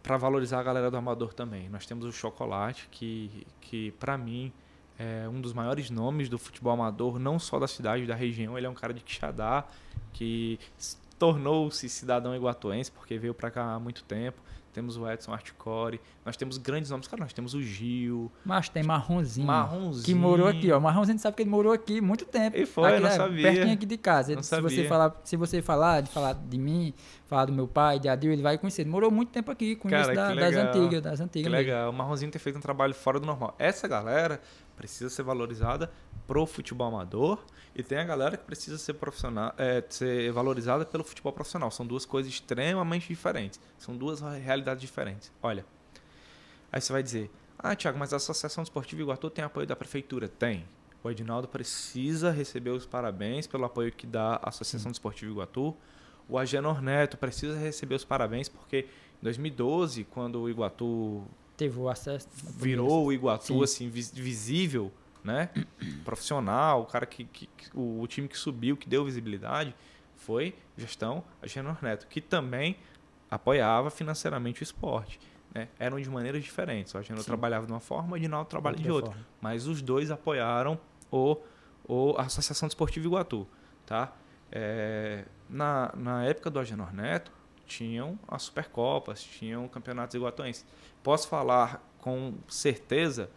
para 0.04 0.18
valorizar 0.18 0.60
a 0.60 0.64
galera 0.64 0.92
do 0.92 0.98
amador 0.98 1.34
também, 1.34 1.68
nós 1.70 1.86
temos 1.86 2.06
o 2.06 2.12
Chocolate, 2.12 2.88
que, 2.92 3.46
que 3.60 3.92
para 3.94 4.16
mim 4.18 4.52
é 5.00 5.28
um 5.28 5.42
dos 5.42 5.52
maiores 5.52 5.90
nomes 5.90 6.30
do 6.30 6.38
futebol 6.38 6.74
amador, 6.74 7.18
não 7.18 7.40
só 7.40 7.58
da 7.60 7.68
cidade, 7.68 8.06
da 8.06 8.14
região. 8.16 8.56
Ele 8.58 8.68
é 8.68 8.70
um 8.70 8.74
cara 8.76 8.94
de 8.94 9.02
Quixadá, 9.02 9.66
que 10.14 10.60
tornou-se 11.18 11.90
cidadão 11.90 12.36
iguatuense, 12.36 12.92
porque 12.92 13.18
veio 13.18 13.34
para 13.34 13.50
cá 13.50 13.74
há 13.74 13.80
muito 13.80 14.04
tempo. 14.04 14.42
Temos 14.76 14.98
o 14.98 15.10
Edson 15.10 15.32
Articore, 15.32 16.02
nós 16.26 16.36
temos 16.36 16.58
grandes 16.58 16.90
nomes. 16.90 17.08
Cara, 17.08 17.24
nós 17.24 17.32
temos 17.32 17.54
o 17.54 17.62
Gil, 17.62 18.30
Mas 18.44 18.68
tem 18.68 18.84
Marronzinho. 18.84 19.48
Marronzinho. 19.48 20.04
Que 20.04 20.14
morou 20.14 20.50
aqui, 20.50 20.70
ó. 20.70 20.80
Marronzinho 20.82 21.18
sabe 21.18 21.38
que 21.38 21.44
ele 21.44 21.50
morou 21.50 21.72
aqui 21.72 22.02
muito 22.02 22.26
tempo. 22.26 22.58
E 22.58 22.66
foi, 22.66 22.92
aqui, 22.92 23.00
não 23.02 23.08
é, 23.08 23.12
sabia. 23.12 23.42
Pertinho 23.54 23.74
aqui 23.74 23.86
de 23.86 23.98
casa. 23.98 24.32
Ele- 24.32 24.36
Não 24.36 24.44
se, 24.44 24.50
você 24.62 24.76
sabia. 24.76 24.90
falar, 24.90 25.16
se 25.24 25.38
você 25.38 25.62
falar, 25.62 26.02
de 26.02 26.10
falar 26.10 26.34
de 26.34 26.58
mim, 26.58 26.94
falar 27.26 27.46
do 27.46 27.54
meu 27.54 27.70
pai, 27.70 28.00
de 28.00 28.10
Adil, 28.10 28.34
ele 28.34 28.42
vai 28.42 28.58
conhecer. 28.58 28.82
Ele 28.82 28.90
morou 28.90 29.10
muito 29.10 29.30
tempo 29.32 29.50
aqui, 29.50 29.78
conhece 29.78 30.14
Cara, 30.14 30.28
da- 30.28 30.34
que 30.34 30.40
das 30.42 30.56
antigas, 30.56 31.02
das 31.02 31.18
Que 31.20 31.24
antigas. 31.24 31.52
mesmo. 31.54 31.66
legal. 31.66 31.90
O 31.90 31.94
Marronzinho 31.94 32.30
tem 32.30 32.40
feito 32.42 32.58
um 32.58 32.62
trabalho 32.62 32.94
fora 32.94 33.18
do 33.18 33.26
normal. 33.26 33.56
Essa 33.58 33.88
galera 33.88 34.42
precisa 34.76 35.10
ser 35.10 35.24
valorizada 35.24 35.92
pro 36.28 36.46
futebol 36.46 36.88
amador 36.88 37.44
e 37.76 37.84
tem 37.84 37.98
a 37.98 38.04
galera 38.04 38.38
que 38.38 38.44
precisa 38.44 38.78
ser 38.78 38.94
profissional, 38.94 39.54
é, 39.58 39.84
ser 39.90 40.32
valorizada 40.32 40.86
pelo 40.86 41.04
futebol 41.04 41.34
profissional. 41.34 41.72
São 41.72 41.86
duas 41.86 42.06
coisas 42.06 42.32
extremamente 42.32 43.08
diferentes. 43.08 43.60
São 43.78 43.96
duas 43.96 44.22
realidades 44.22 44.82
diferentes. 44.82 45.32
Olha, 45.42 45.66
aí 46.72 46.82
você 46.82 46.92
vai 46.92 47.04
dizer, 47.04 47.30
ah, 47.58 47.76
Thiago, 47.76 47.98
mas 47.98 48.14
a 48.14 48.18
Associação 48.18 48.64
Esportiva 48.64 49.02
Iguatu 49.02 49.30
tem 49.30 49.44
apoio 49.44 49.68
da 49.68 49.76
prefeitura? 49.76 50.28
Tem. 50.28 50.66
O 51.04 51.10
Edinaldo 51.10 51.48
precisa 51.48 52.32
receber 52.32 52.72
os 52.72 52.86
parabéns 52.86 53.46
pelo 53.46 53.66
apoio 53.66 53.92
que 53.92 54.08
dá 54.08 54.40
a 54.42 54.50
Associação 54.50 54.92
Esportiva 54.92 55.32
Iguatu. 55.32 55.76
O 56.28 56.38
Agenor 56.38 56.82
Neto 56.82 57.18
precisa 57.18 57.58
receber 57.58 57.96
os 57.96 58.04
parabéns 58.04 58.50
porque 58.50 58.88
em 59.22 59.24
2012, 59.24 60.04
quando 60.06 60.42
o 60.42 60.50
Iguatu 60.50 61.24
Teve 61.58 61.80
o 61.80 61.88
acesso. 61.90 62.28
virou 62.58 63.06
o 63.06 63.14
Iguatu 63.14 63.46
Sim. 63.48 63.64
assim 63.64 63.90
vis- 63.90 64.12
visível, 64.12 64.92
né? 65.24 65.50
Profissional, 66.04 66.82
o 66.82 66.86
cara 66.86 67.06
que, 67.06 67.24
que- 67.26 67.48
o, 67.74 68.06
time 68.08 68.28
que 68.28 68.38
subiu, 68.38 68.76
que 68.78 68.88
deu 68.90 69.06
visibilidade, 69.06 69.74
foi 70.16 70.56
gestão 70.78 71.24
Agenor 71.42 71.78
Neto, 71.82 72.08
que 72.08 72.20
também 72.22 72.78
apoiava 73.30 73.90
financeiramente 73.90 74.62
o 74.62 74.64
esporte. 74.64 75.20
Né? 75.54 75.68
Eram 75.80 76.00
de 76.00 76.10
maneiras 76.10 76.44
diferentes. 76.44 76.94
O 76.94 76.98
Agenor 76.98 77.22
Sim. 77.22 77.28
trabalhava 77.28 77.66
de 77.66 77.72
uma 77.72 77.80
forma, 77.80 78.14
o 78.14 78.18
Edinaldo 78.18 78.50
trabalha 78.50 78.76
de 78.78 78.92
outra. 78.92 79.12
forma. 79.12 79.26
Mas 79.42 79.68
os 79.68 79.82
dois 79.82 80.12
apoiaram 80.12 80.78
o, 81.12 81.38
o 81.88 82.16
a 82.18 82.24
Associação 82.24 82.68
Desportiva 82.68 83.06
Iguatu, 83.06 83.48
tá? 83.86 84.14
É, 84.52 85.26
na, 85.50 85.92
na 85.96 86.24
época 86.26 86.50
do 86.50 86.60
Agenor 86.60 86.94
Neto, 86.94 87.32
tinham 87.66 88.18
as 88.28 88.44
Supercopas, 88.44 89.24
tinham 89.24 89.68
campeonatos 89.68 90.16
iguatuenses. 90.16 90.66
Posso 91.04 91.28
falar 91.28 91.82
com 92.00 92.34
certeza 92.48 93.30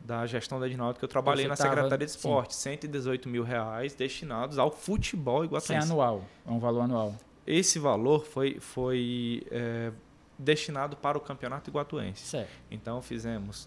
da 0.00 0.24
gestão 0.26 0.60
da 0.60 0.66
Edinaldo 0.66 0.98
que 0.98 1.04
eu 1.04 1.08
trabalhei 1.08 1.44
Você 1.44 1.48
na 1.48 1.56
tava- 1.56 1.70
Secretaria 1.74 2.06
de 2.06 2.12
sim. 2.12 2.18
Esporte, 2.18 2.54
118 2.54 3.28
mil 3.28 3.42
reais 3.42 3.94
destinados 3.94 4.58
ao 4.58 4.70
futebol 4.70 5.38
Isso 5.38 5.44
é 5.44 5.46
iguatuense. 5.46 5.90
anual. 5.90 6.24
É 6.46 6.50
um 6.50 6.58
valor 6.60 6.82
anual. 6.82 7.14
Esse 7.46 7.78
valor 7.78 8.24
foi, 8.24 8.58
foi 8.60 9.44
é, 9.50 9.90
destinado 10.38 10.96
para 10.96 11.16
o 11.18 11.20
campeonato 11.20 11.70
iguatuense. 11.70 12.24
Certo. 12.26 12.50
Então 12.70 13.00
fizemos 13.02 13.66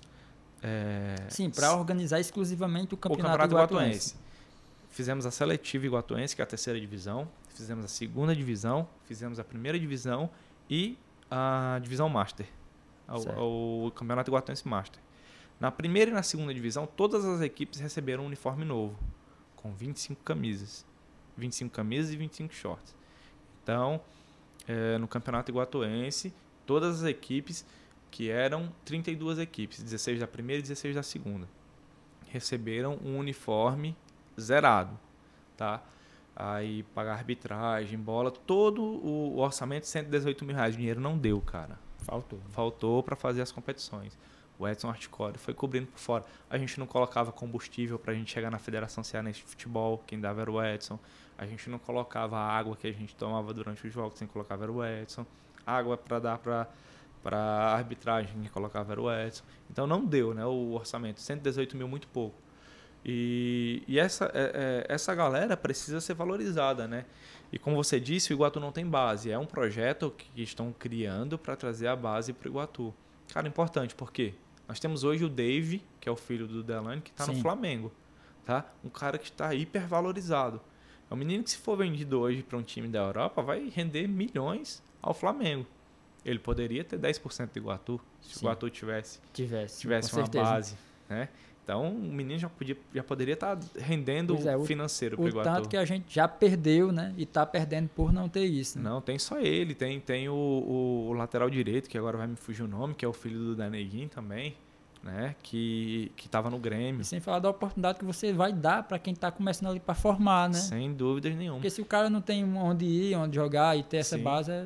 é, 0.61 1.15
Sim, 1.29 1.49
para 1.49 1.73
organizar 1.75 2.19
exclusivamente 2.19 2.93
o 2.93 2.95
o 2.95 2.97
campeonato, 2.97 3.37
Campeonato 3.39 3.73
iguatuense. 3.73 4.09
Iguatuense. 4.11 4.29
Fizemos 4.89 5.25
a 5.25 5.31
seletiva 5.31 5.85
Iguatuense, 5.85 6.35
que 6.35 6.41
é 6.41 6.43
a 6.43 6.47
terceira 6.47 6.79
divisão. 6.79 7.27
Fizemos 7.59 7.83
a 7.83 7.89
segunda 7.89 8.33
divisão. 8.33 8.87
Fizemos 9.03 9.37
a 9.37 9.43
primeira 9.43 9.77
divisão 9.77 10.29
e 10.69 10.97
a 11.29 11.77
divisão 11.83 12.07
Master. 12.07 12.47
O, 13.37 13.87
o 13.87 13.91
Campeonato 13.91 14.29
Iguatuense 14.29 14.65
Master. 14.65 15.01
Na 15.59 15.69
primeira 15.69 16.09
e 16.09 16.13
na 16.13 16.23
segunda 16.23 16.53
divisão, 16.53 16.87
todas 16.87 17.25
as 17.25 17.41
equipes 17.41 17.81
receberam 17.81 18.23
um 18.23 18.27
uniforme 18.27 18.63
novo, 18.63 18.97
com 19.57 19.73
25 19.73 20.23
camisas. 20.23 20.85
25 21.35 21.75
camisas 21.75 22.13
e 22.13 22.15
25 22.15 22.53
shorts. 22.53 22.95
Então, 23.61 23.99
eh, 24.65 24.97
no 24.97 25.07
Campeonato 25.07 25.51
Iguatuense, 25.51 26.33
todas 26.65 27.03
as 27.03 27.09
equipes, 27.09 27.65
que 28.09 28.29
eram 28.29 28.71
32 28.85 29.37
equipes, 29.37 29.83
16 29.83 30.21
da 30.21 30.27
primeira 30.27 30.59
e 30.59 30.63
16 30.63 30.95
da 30.95 31.03
segunda, 31.03 31.45
receberam 32.29 32.97
um 33.03 33.17
uniforme 33.17 33.97
zerado, 34.39 34.97
tá? 35.57 35.83
Aí 36.39 36.83
pagar 36.95 37.15
arbitragem, 37.15 37.99
bola, 37.99 38.31
todo 38.31 38.81
o 38.81 39.39
orçamento 39.39 39.85
118 39.85 40.45
mil 40.45 40.55
reais. 40.55 40.73
O 40.73 40.77
dinheiro 40.77 41.01
não 41.01 41.17
deu, 41.17 41.41
cara. 41.41 41.77
Faltou. 41.97 42.39
Faltou 42.47 43.03
para 43.03 43.13
fazer 43.17 43.41
as 43.41 43.51
competições. 43.51 44.17
O 44.57 44.65
Edson 44.65 44.87
Articore 44.87 45.37
foi 45.37 45.53
cobrindo 45.53 45.87
por 45.87 45.99
fora. 45.99 46.23
A 46.49 46.57
gente 46.57 46.79
não 46.79 46.87
colocava 46.87 47.33
combustível 47.33 47.99
para 47.99 48.13
a 48.13 48.15
gente 48.15 48.31
chegar 48.31 48.49
na 48.49 48.57
Federação 48.57 49.03
Cearense 49.03 49.39
de 49.39 49.45
Futebol, 49.45 50.01
quem 50.07 50.17
dava 50.17 50.39
era 50.39 50.49
o 50.49 50.63
Edson. 50.63 50.97
A 51.37 51.45
gente 51.45 51.69
não 51.69 51.77
colocava 51.77 52.37
a 52.37 52.57
água 52.57 52.73
que 52.77 52.87
a 52.87 52.91
gente 52.91 53.13
tomava 53.15 53.53
durante 53.53 53.85
os 53.85 53.93
jogos, 53.93 54.17
quem 54.17 54.27
colocava 54.27 54.63
era 54.63 54.71
o 54.71 54.85
Edson. 54.85 55.25
Água 55.65 55.97
para 55.97 56.19
dar 56.19 56.37
para 56.37 56.67
para 57.21 57.37
arbitragem, 57.37 58.31
quem 58.39 58.49
colocava 58.49 58.93
era 58.93 59.01
o 59.01 59.11
Edson. 59.11 59.43
Então 59.69 59.85
não 59.85 60.05
deu 60.05 60.33
né, 60.33 60.45
o 60.45 60.71
orçamento, 60.71 61.19
118 61.19 61.75
mil 61.75 61.87
muito 61.87 62.07
pouco. 62.07 62.37
E, 63.05 63.83
e 63.87 63.99
essa, 63.99 64.25
é, 64.33 64.85
é, 64.89 64.93
essa 64.93 65.15
galera 65.15 65.55
precisa 65.55 66.01
ser 66.01 66.13
valorizada, 66.13 66.87
né? 66.87 67.05
E 67.51 67.57
como 67.57 67.75
você 67.75 67.99
disse, 67.99 68.31
o 68.31 68.35
Iguatu 68.35 68.59
não 68.59 68.71
tem 68.71 68.85
base. 68.85 69.31
É 69.31 69.37
um 69.37 69.45
projeto 69.45 70.13
que 70.15 70.41
estão 70.41 70.73
criando 70.77 71.37
para 71.37 71.55
trazer 71.55 71.87
a 71.87 71.95
base 71.95 72.33
para 72.33 72.47
o 72.47 72.51
Iguatu. 72.51 72.93
Cara, 73.33 73.47
importante, 73.47 73.95
por 73.95 74.11
quê? 74.11 74.33
Nós 74.67 74.79
temos 74.79 75.03
hoje 75.03 75.25
o 75.25 75.29
Dave, 75.29 75.83
que 75.99 76.07
é 76.07 76.11
o 76.11 76.15
filho 76.15 76.47
do 76.47 76.61
Delane, 76.61 77.01
que 77.01 77.09
está 77.09 77.25
no 77.25 77.35
Flamengo. 77.41 77.91
Tá? 78.45 78.65
Um 78.83 78.89
cara 78.89 79.17
que 79.17 79.29
está 79.29 79.53
hipervalorizado. 79.53 80.61
É 81.09 81.13
um 81.13 81.17
menino 81.17 81.43
que, 81.43 81.49
se 81.49 81.57
for 81.57 81.75
vendido 81.75 82.19
hoje 82.19 82.43
para 82.43 82.57
um 82.57 82.61
time 82.61 82.87
da 82.87 82.99
Europa, 82.99 83.41
vai 83.41 83.67
render 83.69 84.07
milhões 84.07 84.83
ao 85.01 85.13
Flamengo. 85.13 85.65
Ele 86.23 86.37
poderia 86.37 86.83
ter 86.83 86.99
10% 86.99 87.51
do 87.51 87.57
Iguatu, 87.57 87.99
se 88.21 88.33
Sim. 88.33 88.39
o 88.39 88.39
Iguatu 88.41 88.69
tivesse, 88.69 89.19
tivesse, 89.33 89.79
tivesse 89.79 90.13
uma 90.13 90.21
certeza. 90.23 90.43
base. 90.43 90.77
Né? 91.09 91.29
Então, 91.69 91.87
o 91.87 92.11
menino 92.11 92.39
já, 92.39 92.49
podia, 92.49 92.75
já 92.95 93.03
poderia 93.03 93.35
estar 93.35 93.55
tá 93.55 93.67
rendendo 93.77 94.35
é, 94.49 94.57
o, 94.57 94.65
financeiro 94.65 95.15
para 95.15 95.23
o 95.23 95.29
Iguatu. 95.29 95.49
tanto 95.49 95.69
que 95.69 95.77
a 95.77 95.85
gente 95.85 96.11
já 96.11 96.27
perdeu, 96.27 96.91
né? 96.91 97.13
E 97.15 97.21
está 97.21 97.45
perdendo 97.45 97.87
por 97.89 98.11
não 98.11 98.27
ter 98.27 98.43
isso. 98.45 98.79
Né? 98.79 98.89
Não, 98.89 98.99
tem 98.99 99.19
só 99.19 99.39
ele. 99.39 99.75
Tem, 99.75 99.99
tem 99.99 100.27
o, 100.27 100.33
o, 100.33 101.09
o, 101.09 101.13
lateral 101.13 101.47
direito, 101.47 101.87
que 101.87 101.95
agora 101.95 102.17
vai 102.17 102.25
me 102.25 102.35
fugir 102.35 102.63
o 102.63 102.67
nome, 102.67 102.95
que 102.95 103.05
é 103.05 103.07
o 103.07 103.13
filho 103.13 103.37
do 103.37 103.55
Daneguin 103.55 104.07
também, 104.07 104.55
né? 105.03 105.35
Que 105.43 106.11
estava 106.17 106.49
no 106.49 106.57
Grêmio. 106.57 107.01
E 107.01 107.05
sem 107.05 107.19
falar 107.19 107.37
da 107.37 107.51
oportunidade 107.51 107.99
que 107.99 108.05
você 108.05 108.33
vai 108.33 108.51
dar 108.51 108.81
para 108.81 108.97
quem 108.97 109.13
está 109.13 109.31
começando 109.31 109.69
ali 109.69 109.79
para 109.79 109.93
formar, 109.93 110.49
né? 110.49 110.55
Sem 110.55 110.91
dúvidas 110.91 111.35
nenhuma. 111.35 111.59
Porque 111.59 111.69
se 111.69 111.83
o 111.83 111.85
cara 111.85 112.09
não 112.09 112.19
tem 112.19 112.43
onde 112.57 112.85
ir, 112.85 113.15
onde 113.15 113.35
jogar 113.35 113.77
e 113.77 113.83
ter 113.83 113.97
essa 113.97 114.17
Sim. 114.17 114.23
base... 114.23 114.51
É... 114.51 114.65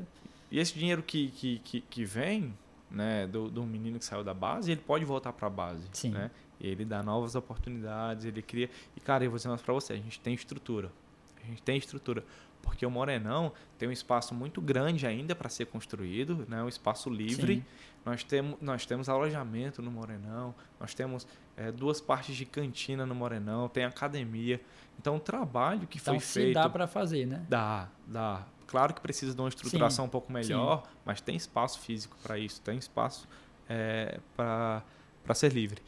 E 0.49 0.57
esse 0.57 0.73
dinheiro 0.73 1.03
que, 1.03 1.31
que, 1.31 1.59
que, 1.65 1.81
que 1.81 2.05
vem 2.05 2.53
né, 2.89 3.27
do, 3.27 3.49
do 3.49 3.63
menino 3.63 3.99
que 3.99 4.05
saiu 4.05 4.23
da 4.23 4.33
base, 4.33 4.71
ele 4.71 4.81
pode 4.85 5.03
voltar 5.03 5.33
para 5.33 5.47
a 5.47 5.49
base. 5.49 5.83
Sim. 5.91 6.11
Né? 6.11 6.31
Ele 6.63 6.85
dá 6.85 7.03
novas 7.03 7.35
oportunidades, 7.35 8.25
ele 8.25 8.41
cria. 8.41 8.69
E, 8.95 9.01
cara, 9.01 9.25
eu 9.25 9.29
vou 9.29 9.37
dizer 9.37 9.49
mais 9.49 9.61
pra 9.61 9.73
você: 9.73 9.93
a 9.93 9.97
gente 9.97 10.19
tem 10.19 10.33
estrutura. 10.33 10.89
A 11.43 11.45
gente 11.45 11.61
tem 11.61 11.77
estrutura. 11.77 12.23
Porque 12.61 12.85
o 12.85 12.89
Morenão 12.89 13.51
tem 13.77 13.89
um 13.89 13.91
espaço 13.91 14.33
muito 14.33 14.61
grande 14.61 15.05
ainda 15.05 15.35
para 15.35 15.49
ser 15.49 15.65
construído, 15.65 16.45
né? 16.47 16.63
um 16.63 16.69
espaço 16.69 17.09
livre. 17.09 17.55
Sim. 17.57 17.65
Nós, 18.05 18.23
temos, 18.23 18.57
nós 18.61 18.85
temos 18.85 19.09
alojamento 19.09 19.81
no 19.81 19.91
Morenão, 19.91 20.55
nós 20.79 20.93
temos 20.93 21.27
é, 21.57 21.71
duas 21.73 21.99
partes 21.99 22.35
de 22.35 22.45
cantina 22.45 23.05
no 23.05 23.13
Morenão, 23.13 23.67
tem 23.67 23.83
academia. 23.83 24.61
Então, 24.97 25.17
o 25.17 25.19
trabalho 25.19 25.85
que 25.87 25.97
então, 25.97 26.13
foi 26.13 26.21
se 26.21 26.33
feito. 26.33 26.53
dá 26.53 26.69
para 26.69 26.87
fazer, 26.87 27.25
né? 27.25 27.45
Dá, 27.49 27.89
dá. 28.07 28.45
Claro 28.65 28.93
que 28.93 29.01
precisa 29.01 29.35
de 29.35 29.41
uma 29.41 29.49
estruturação 29.49 30.05
Sim. 30.05 30.07
um 30.07 30.11
pouco 30.11 30.31
melhor, 30.31 30.83
Sim. 30.83 30.89
mas 31.05 31.19
tem 31.19 31.35
espaço 31.35 31.79
físico 31.79 32.15
para 32.23 32.39
isso, 32.39 32.61
tem 32.61 32.77
espaço 32.77 33.27
é, 33.67 34.19
para 34.35 34.83
ser 35.33 35.51
livre 35.51 35.81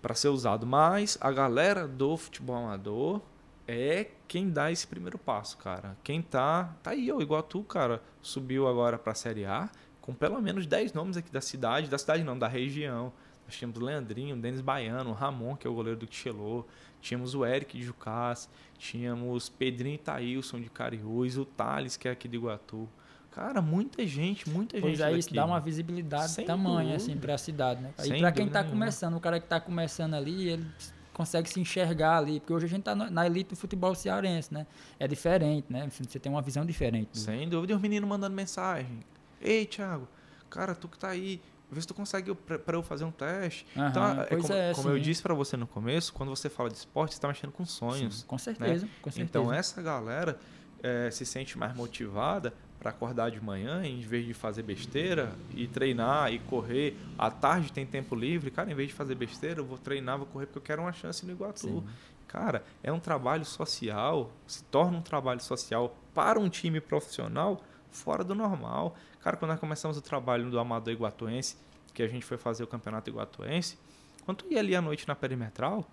para 0.00 0.14
ser 0.14 0.28
usado. 0.28 0.66
Mas 0.66 1.18
a 1.20 1.30
galera 1.30 1.86
do 1.86 2.16
futebol 2.16 2.56
amador 2.56 3.20
é 3.66 4.08
quem 4.26 4.50
dá 4.50 4.70
esse 4.70 4.86
primeiro 4.86 5.18
passo, 5.18 5.56
cara. 5.58 5.96
Quem 6.02 6.22
tá. 6.22 6.74
Tá 6.82 6.90
aí, 6.90 7.10
ó, 7.10 7.20
igual 7.20 7.42
tu, 7.42 7.62
cara. 7.62 8.02
Subiu 8.20 8.66
agora 8.66 8.98
para 8.98 9.12
a 9.12 9.14
Série 9.14 9.44
A 9.44 9.70
com 10.00 10.14
pelo 10.14 10.40
menos 10.40 10.66
10 10.66 10.92
nomes 10.92 11.16
aqui 11.16 11.30
da 11.30 11.40
cidade. 11.40 11.88
Da 11.88 11.98
cidade 11.98 12.24
não, 12.24 12.38
da 12.38 12.48
região. 12.48 13.12
Nós 13.46 13.56
tínhamos 13.56 13.80
o 13.80 13.84
Leandrinho, 13.84 14.36
o 14.36 14.40
Denis 14.40 14.60
Baiano, 14.60 15.10
o 15.10 15.12
Ramon, 15.12 15.56
que 15.56 15.66
é 15.66 15.70
o 15.70 15.74
goleiro 15.74 15.98
do 15.98 16.06
Quixelô. 16.06 16.64
Tínhamos 17.00 17.34
o 17.34 17.44
Eric 17.44 17.78
de 17.78 17.84
Jucás. 17.84 18.48
Tínhamos 18.78 19.48
Pedrinho 19.48 19.94
e 19.94 19.98
Thailson 19.98 20.60
de 20.60 20.70
Cariús. 20.70 21.36
O 21.36 21.44
Thales, 21.44 21.96
que 21.96 22.08
é 22.08 22.10
aqui 22.10 22.28
de 22.28 22.36
Iguatu. 22.36 22.88
Cara, 23.30 23.62
muita 23.62 24.04
gente, 24.06 24.48
muita 24.48 24.80
pois 24.80 24.98
gente. 24.98 25.02
Pois 25.02 25.14
é, 25.14 25.18
isso 25.18 25.34
dá 25.34 25.44
uma 25.44 25.60
visibilidade 25.60 26.32
Sem 26.32 26.44
tamanho, 26.44 26.94
assim, 26.94 27.16
para 27.16 27.34
a 27.34 27.38
cidade, 27.38 27.80
né? 27.80 27.92
Sem 27.96 28.16
e 28.16 28.18
para 28.18 28.32
quem 28.32 28.46
está 28.46 28.64
começando, 28.64 29.16
o 29.16 29.20
cara 29.20 29.38
que 29.38 29.46
está 29.46 29.60
começando 29.60 30.14
ali, 30.14 30.48
ele 30.48 30.66
consegue 31.12 31.48
se 31.48 31.60
enxergar 31.60 32.18
ali, 32.18 32.40
porque 32.40 32.52
hoje 32.52 32.66
a 32.66 32.68
gente 32.68 32.80
está 32.80 32.94
na 32.94 33.26
elite 33.26 33.50
do 33.50 33.56
futebol 33.56 33.94
cearense, 33.94 34.52
né? 34.52 34.66
É 34.98 35.06
diferente, 35.06 35.66
né? 35.70 35.88
Você 35.90 36.18
tem 36.18 36.32
uma 36.32 36.42
visão 36.42 36.64
diferente. 36.64 37.18
Sem 37.18 37.48
dúvida. 37.48 37.72
E 37.72 37.76
os 37.76 37.82
meninos 37.82 38.08
mandando 38.08 38.34
mensagem. 38.34 39.00
Ei, 39.40 39.64
Thiago, 39.64 40.08
cara, 40.48 40.74
tu 40.74 40.88
que 40.88 40.98
tá 40.98 41.10
aí, 41.10 41.40
vê 41.70 41.80
se 41.80 41.86
tu 41.86 41.94
consegue 41.94 42.34
para 42.34 42.76
eu 42.76 42.82
fazer 42.82 43.04
um 43.04 43.12
teste. 43.12 43.64
Uhum, 43.76 43.88
então, 43.88 44.22
é 44.22 44.26
como, 44.26 44.52
é, 44.52 44.74
como 44.74 44.88
eu 44.88 44.98
disse 44.98 45.22
para 45.22 45.34
você 45.34 45.56
no 45.56 45.66
começo, 45.66 46.12
quando 46.12 46.30
você 46.30 46.48
fala 46.48 46.68
de 46.68 46.76
esporte, 46.76 47.12
você 47.12 47.18
está 47.18 47.28
mexendo 47.28 47.52
com 47.52 47.64
sonhos. 47.64 48.20
Sim, 48.20 48.26
com 48.26 48.38
certeza, 48.38 48.86
né? 48.86 48.92
com 49.00 49.10
certeza. 49.10 49.28
Então, 49.28 49.52
essa 49.52 49.80
galera 49.80 50.38
é, 50.82 51.10
se 51.10 51.24
sente 51.24 51.56
mais 51.56 51.76
motivada 51.76 52.52
para 52.80 52.90
acordar 52.90 53.30
de 53.30 53.40
manhã, 53.40 53.84
em 53.84 54.00
vez 54.00 54.26
de 54.26 54.32
fazer 54.32 54.62
besteira 54.62 55.32
e 55.54 55.68
treinar 55.68 56.32
e 56.32 56.38
correr. 56.38 56.96
À 57.18 57.30
tarde 57.30 57.70
tem 57.70 57.84
tempo 57.84 58.16
livre, 58.16 58.50
cara, 58.50 58.72
em 58.72 58.74
vez 58.74 58.88
de 58.88 58.94
fazer 58.94 59.14
besteira, 59.14 59.60
eu 59.60 59.64
vou 59.64 59.76
treinar, 59.76 60.16
vou 60.16 60.26
correr 60.26 60.46
porque 60.46 60.58
eu 60.58 60.62
quero 60.62 60.82
uma 60.82 60.92
chance 60.92 61.24
no 61.24 61.30
Iguatu. 61.30 61.68
Sim. 61.68 61.84
Cara, 62.26 62.64
é 62.82 62.90
um 62.90 62.98
trabalho 62.98 63.44
social, 63.44 64.32
se 64.46 64.64
torna 64.64 64.96
um 64.96 65.02
trabalho 65.02 65.40
social 65.40 65.94
para 66.14 66.40
um 66.40 66.48
time 66.48 66.80
profissional 66.80 67.60
fora 67.90 68.24
do 68.24 68.34
normal. 68.34 68.96
Cara, 69.20 69.36
quando 69.36 69.50
nós 69.50 69.60
começamos 69.60 69.98
o 69.98 70.00
trabalho 70.00 70.50
do 70.50 70.58
Amador 70.58 70.94
Iguatuense, 70.94 71.56
que 71.92 72.02
a 72.02 72.08
gente 72.08 72.24
foi 72.24 72.38
fazer 72.38 72.64
o 72.64 72.66
Campeonato 72.66 73.10
Iguatuense, 73.10 73.76
quando 74.24 74.38
tu 74.38 74.46
ia 74.50 74.60
ali 74.60 74.74
à 74.74 74.80
noite 74.80 75.06
na 75.06 75.14
perimetral, 75.14 75.84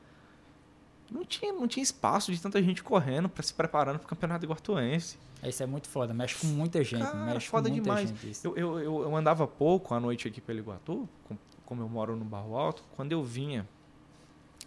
não 1.12 1.26
tinha, 1.26 1.54
não 1.54 1.68
tinha 1.68 1.84
espaço 1.84 2.32
de 2.32 2.42
tanta 2.42 2.62
gente 2.62 2.84
correndo 2.84 3.30
para 3.30 3.44
se 3.44 3.54
preparando 3.54 4.00
para 4.00 4.06
o 4.06 4.10
Campeonato 4.10 4.46
Iguatuense. 4.46 5.18
Isso 5.44 5.64
é 5.64 5.66
muito 5.66 5.88
foda, 5.88 6.14
mexe 6.14 6.36
com 6.36 6.48
muita 6.48 6.84
gente. 6.84 7.04
Cara, 7.04 7.26
mexe 7.26 7.48
foda 7.48 7.70
com 7.70 7.76
muita 7.76 7.84
demais. 7.84 8.10
Gente, 8.10 8.40
eu, 8.44 8.58
eu, 8.58 8.80
eu, 8.80 9.16
andava 9.16 9.48
pouco 9.48 9.94
à 9.94 10.00
noite 10.00 10.28
aqui 10.28 10.42
pelo 10.42 10.60
Iguatu, 10.60 11.08
como 11.66 11.82
eu 11.82 11.90
moro 11.90 12.16
no 12.16 12.26
Barro 12.26 12.56
Alto. 12.56 12.84
Quando 12.96 13.12
eu 13.12 13.24
vinha 13.24 13.68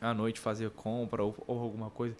à 0.00 0.14
noite 0.14 0.38
fazer 0.38 0.70
compra 0.70 1.22
ou, 1.24 1.36
ou 1.46 1.60
alguma 1.60 1.90
coisa, 1.90 2.16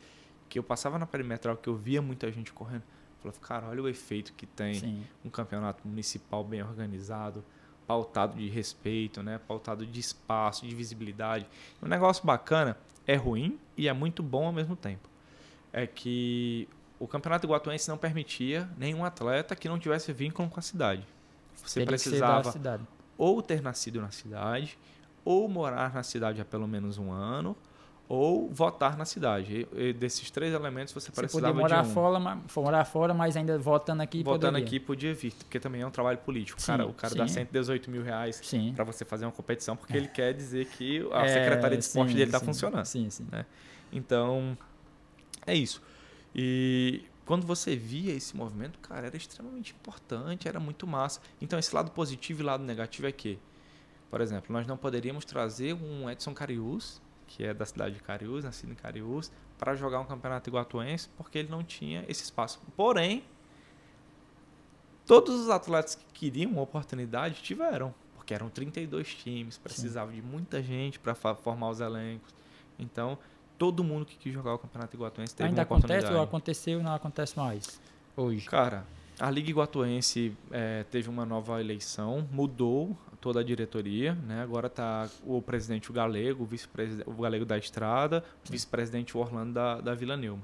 que 0.48 0.58
eu 0.58 0.62
passava 0.62 0.98
na 0.98 1.06
perimetral, 1.06 1.56
que 1.56 1.68
eu 1.68 1.76
via 1.76 2.02
muita 2.02 2.30
gente 2.32 2.52
correndo, 2.52 2.82
eu 3.24 3.32
falava, 3.32 3.40
cara, 3.40 3.68
olha 3.68 3.82
o 3.82 3.88
efeito 3.88 4.32
que 4.32 4.46
tem 4.46 4.74
Sim. 4.74 5.06
um 5.24 5.30
campeonato 5.30 5.86
municipal 5.86 6.42
bem 6.42 6.62
organizado, 6.62 7.44
pautado 7.86 8.36
de 8.36 8.48
respeito, 8.48 9.22
né? 9.22 9.40
pautado 9.46 9.86
de 9.86 10.00
espaço, 10.00 10.66
de 10.66 10.74
visibilidade. 10.74 11.46
Um 11.82 11.88
negócio 11.88 12.26
bacana 12.26 12.76
é 13.10 13.16
ruim 13.16 13.58
e 13.76 13.88
é 13.88 13.92
muito 13.92 14.22
bom 14.22 14.46
ao 14.46 14.52
mesmo 14.52 14.76
tempo. 14.76 15.08
É 15.72 15.84
que 15.84 16.68
o 16.98 17.08
Campeonato 17.08 17.44
Iguatuense 17.44 17.88
não 17.88 17.98
permitia 17.98 18.68
nenhum 18.78 19.04
atleta 19.04 19.56
que 19.56 19.68
não 19.68 19.78
tivesse 19.78 20.12
vínculo 20.12 20.48
com 20.48 20.60
a 20.60 20.62
cidade. 20.62 21.04
Você 21.56 21.80
Teria 21.80 21.88
precisava 21.88 22.52
ou 23.18 23.42
ter 23.42 23.60
nascido 23.60 24.00
na 24.00 24.10
cidade, 24.10 24.78
ou 25.24 25.48
morar 25.48 25.92
na 25.92 26.02
cidade 26.04 26.40
há 26.40 26.44
pelo 26.44 26.68
menos 26.68 26.98
um 26.98 27.10
ano, 27.10 27.56
ou 28.10 28.50
votar 28.52 28.98
na 28.98 29.04
cidade. 29.04 29.68
E, 29.72 29.92
desses 29.92 30.32
três 30.32 30.52
elementos 30.52 30.92
você, 30.92 31.12
você 31.12 31.12
precisava 31.12 31.52
podia 31.52 31.62
morar 31.62 31.82
de 31.84 31.90
um. 31.90 31.92
Fora, 31.92 32.18
morar 32.56 32.84
fora, 32.84 33.14
mas 33.14 33.36
ainda 33.36 33.56
votando 33.56 34.02
aqui 34.02 34.24
Votando 34.24 34.46
poderia. 34.46 34.66
aqui 34.66 34.80
podia 34.80 35.14
vir, 35.14 35.32
porque 35.32 35.60
também 35.60 35.82
é 35.82 35.86
um 35.86 35.92
trabalho 35.92 36.18
político. 36.18 36.60
Sim, 36.60 36.66
cara, 36.66 36.86
o 36.88 36.92
cara 36.92 37.12
sim. 37.12 37.18
dá 37.18 37.28
118 37.28 37.88
mil 37.88 38.02
reais 38.02 38.42
para 38.74 38.82
você 38.82 39.04
fazer 39.04 39.26
uma 39.26 39.30
competição, 39.30 39.76
porque 39.76 39.92
é. 39.92 39.96
ele 39.96 40.08
quer 40.08 40.34
dizer 40.34 40.66
que 40.66 41.08
a 41.12 41.24
é, 41.24 41.28
Secretaria 41.28 41.78
de 41.78 41.84
Esporte 41.84 42.10
sim, 42.10 42.16
dele 42.16 42.30
está 42.30 42.40
funcionando. 42.40 42.84
Sim, 42.84 43.08
sim. 43.10 43.28
Né? 43.30 43.46
Então, 43.92 44.58
é 45.46 45.54
isso. 45.54 45.80
E 46.34 47.04
quando 47.24 47.46
você 47.46 47.76
via 47.76 48.12
esse 48.12 48.36
movimento, 48.36 48.80
cara, 48.80 49.06
era 49.06 49.16
extremamente 49.16 49.72
importante, 49.72 50.48
era 50.48 50.58
muito 50.58 50.84
massa. 50.84 51.20
Então, 51.40 51.56
esse 51.60 51.72
lado 51.72 51.92
positivo 51.92 52.42
e 52.42 52.44
lado 52.44 52.64
negativo 52.64 53.06
é 53.06 53.12
que, 53.12 53.38
por 54.10 54.20
exemplo, 54.20 54.52
nós 54.52 54.66
não 54.66 54.76
poderíamos 54.76 55.24
trazer 55.24 55.74
um 55.74 56.10
Edson 56.10 56.34
Cariús, 56.34 57.00
que 57.30 57.44
é 57.44 57.54
da 57.54 57.64
cidade 57.64 57.94
de 57.94 58.02
Cariús, 58.02 58.44
nascido 58.44 58.72
em 58.72 58.74
Cariús, 58.74 59.30
para 59.56 59.74
jogar 59.76 60.00
um 60.00 60.04
campeonato 60.04 60.50
iguatuense, 60.50 61.08
porque 61.16 61.38
ele 61.38 61.48
não 61.48 61.62
tinha 61.62 62.04
esse 62.08 62.24
espaço. 62.24 62.60
Porém, 62.76 63.22
todos 65.06 65.40
os 65.40 65.48
atletas 65.48 65.94
que 65.94 66.04
queriam 66.12 66.50
uma 66.50 66.62
oportunidade 66.62 67.40
tiveram, 67.40 67.94
porque 68.16 68.34
eram 68.34 68.50
32 68.50 69.14
times, 69.14 69.56
precisava 69.56 70.10
Sim. 70.10 70.16
de 70.16 70.22
muita 70.22 70.60
gente 70.60 70.98
para 70.98 71.14
formar 71.14 71.70
os 71.70 71.80
elencos. 71.80 72.34
Então, 72.76 73.16
todo 73.56 73.84
mundo 73.84 74.06
que 74.06 74.16
quis 74.16 74.32
jogar 74.32 74.54
o 74.54 74.58
Campeonato 74.58 74.96
Iguatuense 74.96 75.34
teve 75.34 75.48
Ainda 75.48 75.60
uma 75.60 75.64
oportunidade. 75.64 76.04
acontece 76.04 76.18
ou 76.18 76.24
aconteceu 76.24 76.80
e 76.80 76.82
não 76.82 76.94
acontece 76.94 77.38
mais 77.38 77.80
hoje? 78.16 78.46
Cara, 78.46 78.84
a 79.20 79.30
Liga 79.30 79.50
Iguatuense 79.50 80.34
é, 80.50 80.82
teve 80.84 81.10
uma 81.10 81.26
nova 81.26 81.60
eleição, 81.60 82.26
mudou 82.32 82.96
toda 83.20 83.40
a 83.40 83.42
diretoria, 83.42 84.14
né? 84.14 84.42
Agora 84.42 84.66
está 84.66 85.08
o 85.24 85.42
presidente 85.42 85.90
o 85.90 85.92
Galego, 85.92 86.44
o 86.44 86.46
vice-presidente 86.46 87.08
o 87.08 87.12
Galego 87.12 87.44
da 87.44 87.58
Estrada, 87.58 88.24
o 88.48 88.50
vice-presidente 88.50 89.16
Orlando 89.16 89.52
da, 89.52 89.78
da 89.80 89.94
Vila 89.94 90.16
Nilma. 90.16 90.42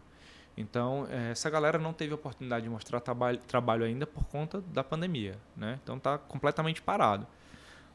Então, 0.59 1.07
é, 1.11 1.31
essa 1.31 1.49
galera 1.49 1.79
não 1.79 1.95
teve 1.95 2.13
oportunidade 2.13 2.65
de 2.65 2.71
mostrar 2.71 3.01
trabalho, 3.01 3.39
trabalho 3.49 3.85
ainda 3.85 4.07
por 4.07 4.25
conta 4.25 4.61
da 4.61 4.85
pandemia, 4.85 5.37
né? 5.57 5.81
Então 5.83 5.97
está 5.97 6.19
completamente 6.19 6.83
parado. 6.83 7.27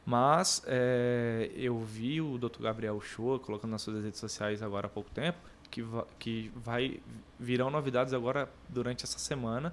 Mas 0.04 0.64
é, 0.66 1.48
eu 1.54 1.78
vi 1.78 2.20
o 2.20 2.36
Dr. 2.38 2.60
Gabriel 2.60 3.00
Shoa 3.00 3.38
colocando 3.38 3.70
nas 3.70 3.82
suas 3.82 4.02
redes 4.02 4.18
sociais 4.18 4.60
agora 4.60 4.88
há 4.88 4.90
pouco 4.90 5.10
tempo 5.12 5.38
que, 5.70 5.84
que 6.18 6.52
vai 6.56 7.00
virão 7.38 7.70
novidades 7.70 8.12
agora 8.12 8.48
durante 8.68 9.04
essa 9.04 9.18
semana 9.18 9.72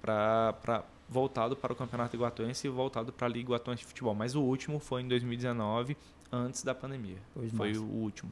para 0.00 0.84
voltado 1.08 1.56
para 1.56 1.72
o 1.72 1.76
Campeonato 1.76 2.14
Iguatuense 2.14 2.66
e 2.66 2.70
voltado 2.70 3.12
para 3.12 3.26
a 3.26 3.30
Liga 3.30 3.46
Iguatuense 3.46 3.80
de 3.80 3.86
Futebol. 3.86 4.14
Mas 4.14 4.34
o 4.34 4.42
último 4.42 4.78
foi 4.78 5.02
em 5.02 5.08
2019, 5.08 5.96
antes 6.30 6.62
da 6.62 6.74
pandemia. 6.74 7.16
Pois 7.34 7.50
foi 7.52 7.68
massa. 7.68 7.80
o 7.80 7.84
último. 7.84 8.30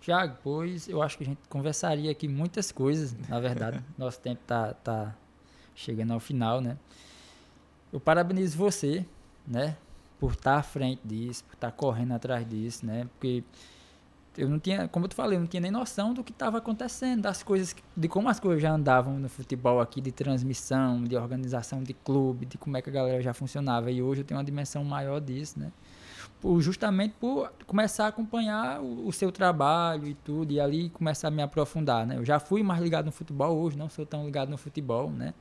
Tiago, 0.00 0.36
pois 0.42 0.88
eu 0.88 1.02
acho 1.02 1.16
que 1.16 1.24
a 1.24 1.26
gente 1.26 1.40
conversaria 1.48 2.10
aqui 2.10 2.28
muitas 2.28 2.70
coisas, 2.72 3.16
na 3.28 3.40
verdade. 3.40 3.82
Nosso 3.96 4.20
tempo 4.20 4.40
tá, 4.46 4.74
tá 4.74 5.14
chegando 5.74 6.12
ao 6.12 6.20
final, 6.20 6.60
né? 6.60 6.76
Eu 7.92 8.00
parabenizo 8.00 8.58
você, 8.58 9.04
né? 9.46 9.76
Por 10.18 10.32
estar 10.32 10.56
à 10.56 10.62
frente 10.62 11.00
disso, 11.04 11.44
por 11.44 11.54
estar 11.54 11.70
correndo 11.72 12.12
atrás 12.12 12.48
disso, 12.48 12.84
né? 12.84 13.08
Porque 13.12 13.44
eu 14.36 14.48
não 14.48 14.58
tinha, 14.58 14.88
como 14.88 15.06
eu 15.06 15.08
te 15.08 15.14
falei, 15.14 15.36
eu 15.36 15.40
não 15.40 15.46
tinha 15.46 15.60
nem 15.60 15.70
noção 15.70 16.12
do 16.12 16.22
que 16.22 16.30
estava 16.30 16.58
acontecendo, 16.58 17.22
das 17.22 17.42
coisas, 17.42 17.74
de 17.96 18.08
como 18.08 18.28
as 18.28 18.38
coisas 18.38 18.60
já 18.60 18.72
andavam 18.72 19.18
no 19.18 19.28
futebol 19.28 19.80
aqui, 19.80 20.00
de 20.00 20.12
transmissão, 20.12 21.02
de 21.04 21.16
organização 21.16 21.82
de 21.82 21.94
clube, 21.94 22.46
de 22.46 22.58
como 22.58 22.76
é 22.76 22.82
que 22.82 22.90
a 22.90 22.92
galera 22.92 23.22
já 23.22 23.32
funcionava. 23.32 23.90
E 23.90 24.02
hoje 24.02 24.20
eu 24.20 24.24
tenho 24.24 24.38
uma 24.38 24.44
dimensão 24.44 24.84
maior 24.84 25.20
disso, 25.20 25.58
né? 25.58 25.72
Por, 26.40 26.60
justamente 26.60 27.14
por 27.18 27.50
começar 27.66 28.04
a 28.04 28.08
acompanhar 28.08 28.80
o, 28.80 29.08
o, 29.08 29.12
seu 29.12 29.32
trabalho 29.32 30.06
e 30.06 30.14
tudo, 30.14 30.52
e 30.52 30.60
ali 30.60 30.90
começar 30.90 31.28
a 31.28 31.30
me 31.30 31.42
aprofundar, 31.42 32.06
né? 32.06 32.18
Eu 32.18 32.24
já 32.24 32.38
fui 32.38 32.62
mais 32.62 32.80
ligado 32.82 33.06
no 33.06 33.12
futebol, 33.12 33.56
hoje 33.56 33.78
não 33.78 33.88
sou 33.88 34.04
tão 34.04 34.26
ligado 34.26 34.50
no 34.50 34.58
futebol, 34.58 35.10
né? 35.10 35.32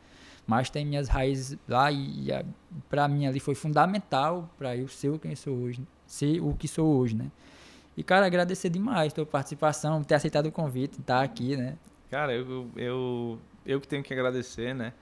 Mas 0.47 0.69
tem 0.69 0.85
minhas 0.85 1.07
raízes 1.07 1.57
lá 1.67 1.91
e, 1.91 2.29
e 2.29 2.45
para 2.89 3.07
mim 3.07 3.25
ali 3.25 3.39
foi 3.39 3.55
fundamental 3.55 4.49
para 4.57 4.77
eu 4.77 4.87
ser 4.87 5.17
quem 5.19 5.35
sou 5.35 5.55
hoje, 5.55 5.81
ser 6.05 6.39
o 6.39 6.53
que 6.53 6.67
sou 6.67 6.87
hoje, 6.97 7.15
né? 7.15 7.29
E, 7.97 8.03
cara, 8.03 8.25
agradecer 8.25 8.69
demais 8.69 9.13
tua 9.13 9.25
participação, 9.25 10.03
ter 10.03 10.15
aceitado 10.15 10.47
o 10.47 10.51
convite, 10.51 10.99
estar 10.99 11.21
aqui, 11.21 11.55
né? 11.55 11.77
Cara, 12.09 12.33
eu, 12.33 12.69
eu, 12.75 13.39
eu 13.65 13.79
que 13.79 13.87
tenho 13.87 14.03
que 14.03 14.13
agradecer, 14.13 14.75
né? 14.75 14.93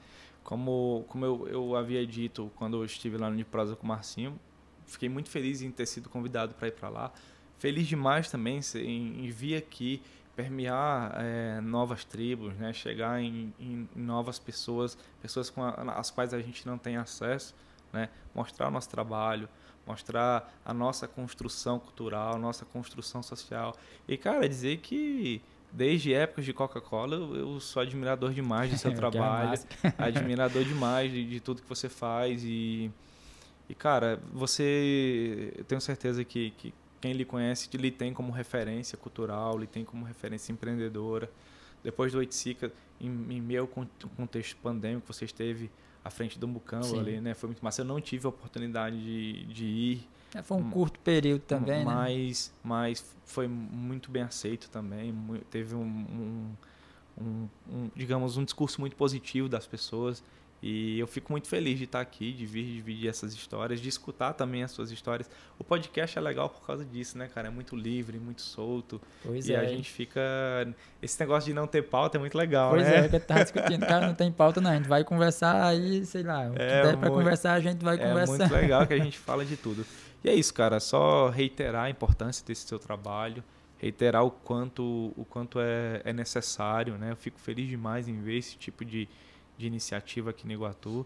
Como, 0.43 1.05
como 1.07 1.25
eu, 1.25 1.47
eu 1.47 1.75
havia 1.75 2.05
dito 2.05 2.51
quando 2.55 2.77
eu 2.77 2.85
estive 2.85 3.17
lá 3.17 3.29
no 3.29 3.37
de 3.37 3.45
prosa 3.45 3.75
com 3.75 3.83
o 3.83 3.87
Marcinho, 3.87 4.39
fiquei 4.85 5.09
muito 5.09 5.29
feliz 5.29 5.61
em 5.61 5.71
ter 5.71 5.85
sido 5.85 6.09
convidado 6.09 6.53
para 6.53 6.67
ir 6.67 6.71
para 6.71 6.89
lá. 6.89 7.11
Feliz 7.57 7.87
demais 7.87 8.29
também 8.29 8.59
em, 8.75 9.25
em 9.25 9.29
vir 9.29 9.55
aqui 9.55 10.01
permear 10.35 11.13
é, 11.17 11.61
novas 11.61 12.03
tribos, 12.03 12.53
né? 12.55 12.73
chegar 12.73 13.21
em, 13.21 13.53
em, 13.59 13.87
em, 13.95 14.01
novas 14.01 14.39
pessoas, 14.39 14.97
pessoas 15.21 15.49
com 15.49 15.63
a, 15.63 15.71
as 15.97 16.09
quais 16.09 16.33
a 16.33 16.41
gente 16.41 16.65
não 16.65 16.77
tem 16.77 16.97
acesso, 16.97 17.55
né? 17.91 18.09
mostrar 18.33 18.67
o 18.67 18.71
nosso 18.71 18.89
trabalho, 18.89 19.47
mostrar 19.85 20.53
a 20.65 20.73
nossa 20.73 21.07
construção 21.07 21.79
cultural, 21.79 22.35
a 22.35 22.39
nossa 22.39 22.65
construção 22.65 23.21
social. 23.21 23.75
E, 24.07 24.17
cara, 24.17 24.47
dizer 24.47 24.77
que 24.77 25.41
desde 25.71 26.13
épocas 26.13 26.45
de 26.45 26.53
Coca-Cola 26.53 27.15
eu, 27.15 27.59
sou 27.59 27.81
admirador 27.81 28.31
demais 28.31 28.71
do 28.71 28.77
seu 28.77 28.93
trabalho, 28.95 29.59
admirador 29.97 30.63
demais 30.63 31.11
de, 31.11 31.25
de, 31.25 31.39
tudo 31.39 31.61
que 31.61 31.67
você 31.67 31.89
faz 31.89 32.43
e, 32.43 32.91
e 33.67 33.73
cara, 33.73 34.21
você, 34.31 35.51
eu 35.57 35.63
tenho 35.63 35.81
certeza 35.81 36.23
que, 36.23 36.51
que 36.51 36.73
quem 37.01 37.11
lhe 37.11 37.25
conhece 37.25 37.75
lhe 37.75 37.91
tem 37.91 38.13
como 38.13 38.31
referência 38.31 38.97
cultural, 38.97 39.57
lhe 39.57 39.67
tem 39.67 39.83
como 39.83 40.05
referência 40.05 40.53
empreendedora. 40.53 41.29
Depois 41.83 42.13
do 42.13 42.19
Oiticica, 42.19 42.71
em, 43.01 43.07
em 43.07 43.41
meio 43.41 43.67
contexto 44.15 44.55
pandêmico, 44.63 45.11
você 45.11 45.25
esteve 45.25 45.69
à 46.03 46.09
frente 46.09 46.37
do 46.37 46.47
Mucambo 46.47 46.99
ali, 46.99 47.21
né? 47.21 47.33
Foi 47.33 47.47
muito 47.47 47.63
massa. 47.63 47.81
Eu 47.81 47.85
não 47.85 47.99
tive 48.01 48.25
a 48.25 48.29
oportunidade 48.29 49.01
de, 49.01 49.45
de 49.45 49.65
ir. 49.65 50.09
É, 50.35 50.41
foi 50.41 50.57
um 50.57 50.69
curto 50.69 50.99
período 50.99 51.41
também, 51.41 51.79
né? 51.79 51.85
mas, 51.85 52.51
né? 52.55 52.61
Mas 52.63 53.15
foi 53.25 53.47
muito 53.47 54.11
bem 54.11 54.23
aceito 54.23 54.69
também. 54.69 55.13
Teve 55.49 55.75
um, 55.75 55.81
um, 55.81 56.51
um, 57.21 57.49
um, 57.69 57.91
digamos, 57.95 58.35
um 58.35 58.43
discurso 58.43 58.81
muito 58.81 58.95
positivo 58.95 59.47
das 59.47 59.67
pessoas. 59.67 60.23
E 60.65 60.97
eu 60.97 61.05
fico 61.05 61.29
muito 61.29 61.49
feliz 61.49 61.77
de 61.77 61.83
estar 61.83 61.99
aqui, 61.99 62.31
de 62.31 62.45
vir 62.45 62.63
dividir 62.63 63.09
essas 63.09 63.33
histórias, 63.33 63.81
de 63.81 63.89
escutar 63.89 64.31
também 64.31 64.63
as 64.63 64.71
suas 64.71 64.91
histórias. 64.91 65.29
O 65.59 65.63
podcast 65.63 66.17
é 66.17 66.21
legal 66.21 66.49
por 66.49 66.65
causa 66.65 66.85
disso, 66.85 67.17
né, 67.17 67.27
cara? 67.27 67.49
É 67.49 67.51
muito 67.51 67.75
livre, 67.75 68.17
muito 68.17 68.41
solto. 68.41 69.01
Pois 69.21 69.49
e 69.49 69.53
é. 69.53 69.57
a 69.57 69.65
gente 69.65 69.91
fica. 69.91 70.21
Esse 71.01 71.19
negócio 71.19 71.49
de 71.49 71.53
não 71.53 71.67
ter 71.67 71.81
pauta 71.81 72.17
é 72.17 72.19
muito 72.19 72.37
legal, 72.37 72.69
pois 72.69 72.83
né? 72.83 72.91
Pois 72.93 73.03
é, 73.03 73.09
que 73.09 73.19
tá 73.19 73.43
discutindo. 73.43 73.85
Cara, 73.85 74.07
não 74.07 74.15
tem 74.15 74.31
pauta, 74.31 74.61
não. 74.61 74.71
A 74.71 74.75
gente 74.77 74.87
vai 74.87 75.03
conversar 75.03 75.67
aí, 75.67 76.05
sei 76.05 76.23
lá. 76.23 76.47
O 76.47 76.53
que 76.53 76.61
é, 76.61 76.81
der 76.83 76.97
pra 76.97 77.09
conversar, 77.09 77.53
a 77.55 77.59
gente 77.59 77.83
vai 77.83 77.95
é 77.95 77.97
conversar. 77.97 78.33
É 78.35 78.37
muito 78.37 78.53
legal 78.53 78.87
que 78.87 78.93
a 78.93 78.99
gente 78.99 79.19
fala 79.19 79.43
de 79.43 79.57
tudo. 79.57 79.85
E 80.23 80.29
é 80.29 80.33
isso, 80.33 80.53
cara. 80.53 80.79
Só 80.79 81.27
reiterar 81.27 81.83
a 81.83 81.89
importância 81.89 82.45
desse 82.47 82.65
seu 82.65 82.79
trabalho 82.79 83.43
reiterar 83.79 84.23
o 84.23 84.31
quanto 84.31 85.11
o 85.17 85.25
quanto 85.25 85.59
é, 85.59 86.01
é 86.05 86.13
necessário, 86.13 86.97
né? 86.97 87.11
Eu 87.11 87.17
fico 87.17 87.37
feliz 87.37 87.67
demais 87.67 88.07
em 88.07 88.21
ver 88.21 88.37
esse 88.37 88.55
tipo 88.55 88.85
de, 88.85 89.09
de 89.57 89.67
iniciativa 89.67 90.29
aqui 90.29 90.45
no 90.45 90.53
Iguatu. 90.53 91.05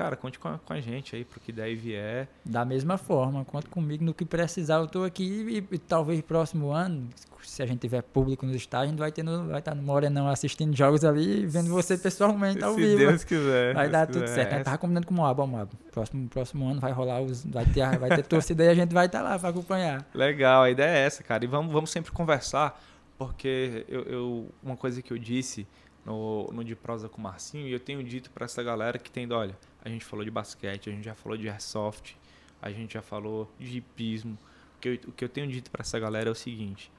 Cara, 0.00 0.16
conte 0.16 0.38
com 0.38 0.48
a, 0.48 0.58
com 0.58 0.72
a 0.72 0.80
gente 0.80 1.14
aí 1.14 1.26
pro 1.26 1.38
que 1.38 1.52
der 1.52 1.70
e 1.70 1.74
vier. 1.74 2.26
Da 2.42 2.64
mesma 2.64 2.96
forma, 2.96 3.44
conte 3.44 3.68
comigo 3.68 4.02
no 4.02 4.14
que 4.14 4.24
precisar. 4.24 4.76
Eu 4.76 4.86
estou 4.86 5.04
aqui 5.04 5.24
e, 5.24 5.74
e, 5.74 5.78
talvez 5.78 6.22
próximo 6.22 6.70
ano, 6.70 7.06
se 7.42 7.62
a 7.62 7.66
gente 7.66 7.80
tiver 7.80 8.00
público 8.02 8.46
nos 8.46 8.56
estádios, 8.56 8.88
a 8.88 8.90
gente 8.92 8.98
vai, 8.98 9.12
ter 9.12 9.22
no, 9.22 9.48
vai 9.48 9.58
estar 9.58 9.74
no 9.74 9.82
Morenão 9.82 10.26
assistindo 10.26 10.74
jogos 10.74 11.04
ali 11.04 11.42
e 11.42 11.46
vendo 11.46 11.68
você 11.68 11.98
pessoalmente 11.98 12.64
ao 12.64 12.74
se 12.74 12.80
vivo. 12.80 12.98
Se 12.98 13.06
Deus 13.06 13.24
quiser. 13.24 13.74
Vai 13.74 13.90
dar 13.90 14.06
tudo 14.06 14.22
quiser. 14.22 14.34
certo. 14.36 14.52
A 14.52 14.56
gente 14.56 14.64
tava 14.64 14.78
combinando 14.78 15.06
com 15.06 15.12
o 15.12 15.16
Moab, 15.18 15.46
Moab. 15.46 15.70
Próximo, 15.92 16.28
próximo 16.30 16.66
ano 16.66 16.80
vai 16.80 16.92
rolar 16.92 17.20
os. 17.20 17.44
Vai 17.44 17.66
ter, 17.66 17.98
vai 17.98 18.08
ter 18.08 18.22
torcida 18.24 18.64
e 18.64 18.68
a 18.68 18.74
gente 18.74 18.94
vai 18.94 19.04
estar 19.04 19.20
lá 19.20 19.38
para 19.38 19.50
acompanhar. 19.50 20.06
Legal, 20.14 20.62
a 20.62 20.70
ideia 20.70 20.96
é 20.96 21.06
essa, 21.06 21.22
cara. 21.22 21.44
E 21.44 21.46
vamos, 21.46 21.70
vamos 21.70 21.90
sempre 21.90 22.10
conversar, 22.10 22.82
porque 23.18 23.84
eu, 23.86 24.02
eu 24.04 24.48
uma 24.62 24.78
coisa 24.78 25.02
que 25.02 25.12
eu 25.12 25.18
disse 25.18 25.66
no, 26.10 26.50
no 26.52 26.64
de 26.64 26.74
prosa 26.74 27.08
com 27.08 27.18
o 27.18 27.20
Marcinho, 27.20 27.68
e 27.68 27.72
eu 27.72 27.78
tenho 27.78 28.02
dito 28.02 28.30
para 28.30 28.44
essa 28.44 28.62
galera 28.62 28.98
que 28.98 29.10
tem, 29.10 29.30
olha, 29.32 29.56
a 29.84 29.88
gente 29.88 30.04
falou 30.04 30.24
de 30.24 30.30
basquete, 30.30 30.90
a 30.90 30.92
gente 30.92 31.04
já 31.04 31.14
falou 31.14 31.38
de 31.38 31.48
airsoft, 31.48 32.16
a 32.60 32.70
gente 32.70 32.94
já 32.94 33.02
falou 33.02 33.50
de 33.58 33.78
hipismo. 33.78 34.36
O 34.76 34.80
que 34.80 34.88
eu, 34.88 34.94
o 35.06 35.12
que 35.12 35.24
eu 35.24 35.28
tenho 35.28 35.46
dito 35.46 35.70
para 35.70 35.82
essa 35.82 35.98
galera 36.00 36.28
é 36.28 36.32
o 36.32 36.34
seguinte: 36.34 36.90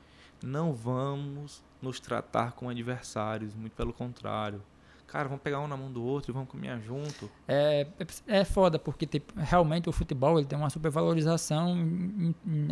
não 0.42 0.74
vamos 0.74 1.64
nos 1.82 2.00
tratar 2.00 2.54
como 2.54 2.72
adversários, 2.72 3.54
muito 3.54 3.74
pelo 3.74 3.92
contrário. 3.92 4.64
Cara, 5.08 5.28
vamos 5.28 5.44
pegar 5.44 5.60
um 5.60 5.68
na 5.68 5.76
mão 5.76 5.92
do 5.92 6.02
outro 6.02 6.32
e 6.32 6.34
vamos 6.34 6.50
caminhar 6.50 6.80
junto. 6.80 7.30
É, 7.46 7.86
é, 8.00 8.40
é 8.40 8.46
foda, 8.46 8.80
porque 8.80 9.06
tipo, 9.06 9.34
realmente 9.38 9.90
o 9.90 9.92
futebol 9.92 10.40
ele 10.40 10.48
tem 10.48 10.58
uma 10.58 10.70
supervalorização 10.70 11.76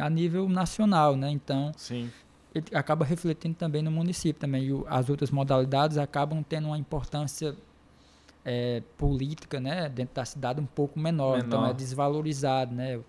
a 0.01 0.09
nível 0.09 0.47
nacional, 0.47 1.17
né? 1.17 1.29
Então, 1.29 1.73
Sim 1.75 2.09
ele 2.53 2.65
acaba 2.73 3.05
refletindo 3.05 3.55
também 3.55 3.81
no 3.81 3.91
município 3.91 4.39
também. 4.39 4.67
E 4.67 4.84
as 4.88 5.09
outras 5.09 5.31
modalidades 5.31 5.97
acabam 5.97 6.43
tendo 6.43 6.67
uma 6.67 6.77
importância 6.77 7.55
é, 8.43 8.81
política, 8.97 9.59
né, 9.59 9.89
dentro 9.89 10.15
da 10.15 10.26
cidade 10.26 10.59
um 10.59 10.65
pouco 10.65 10.99
menor. 10.99 11.38
menor. 11.38 11.45
Então 11.45 11.65
é 11.67 11.73
desvalorizado, 11.73 12.73
né? 12.73 12.97
O 12.97 13.03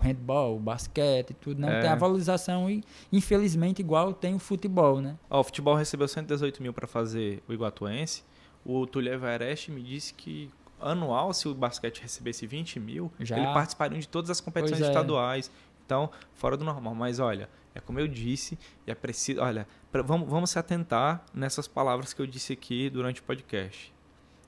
handball, 0.00 0.56
o 0.56 0.60
basquete 0.60 1.30
e 1.30 1.34
tudo 1.34 1.60
não 1.60 1.68
é. 1.68 1.80
tem 1.80 1.90
a 1.90 1.96
valorização 1.96 2.70
e 2.70 2.84
infelizmente 3.12 3.80
igual 3.80 4.12
tem 4.14 4.34
o 4.34 4.38
futebol, 4.38 5.00
né? 5.00 5.16
Ó, 5.28 5.40
o 5.40 5.44
futebol 5.44 5.74
recebeu 5.74 6.06
118 6.06 6.62
mil 6.62 6.72
para 6.72 6.86
fazer 6.86 7.42
o 7.48 7.52
Iguatuense. 7.52 8.22
O 8.64 8.86
Tulio 8.86 9.12
Everest 9.12 9.72
me 9.72 9.82
disse 9.82 10.14
que 10.14 10.48
anual, 10.80 11.32
se 11.32 11.48
o 11.48 11.54
basquete 11.54 12.00
recebesse 12.00 12.46
20 12.46 12.78
mil, 12.78 13.12
Já. 13.18 13.36
ele 13.36 13.46
participaria 13.46 13.98
de 13.98 14.06
todas 14.06 14.30
as 14.30 14.40
competições 14.40 14.80
é. 14.80 14.86
estaduais. 14.86 15.50
Então, 15.84 16.10
fora 16.34 16.56
do 16.56 16.64
normal. 16.64 16.94
Mas 16.94 17.18
olha, 17.18 17.48
é 17.74 17.80
como 17.80 17.98
eu 17.98 18.06
disse, 18.06 18.58
e 18.86 18.90
é 18.90 18.94
preciso. 18.94 19.40
Olha, 19.40 19.66
pra, 19.90 20.00
vamos, 20.00 20.28
vamos 20.28 20.50
se 20.50 20.58
atentar 20.58 21.24
nessas 21.34 21.66
palavras 21.66 22.12
que 22.12 22.22
eu 22.22 22.26
disse 22.26 22.52
aqui 22.52 22.88
durante 22.88 23.20
o 23.20 23.24
podcast. 23.24 23.92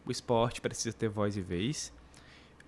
O 0.05 0.13
esporte 0.13 0.61
precisa 0.61 0.97
ter 0.97 1.09
voz 1.09 1.37
e 1.37 1.41
vez. 1.41 1.93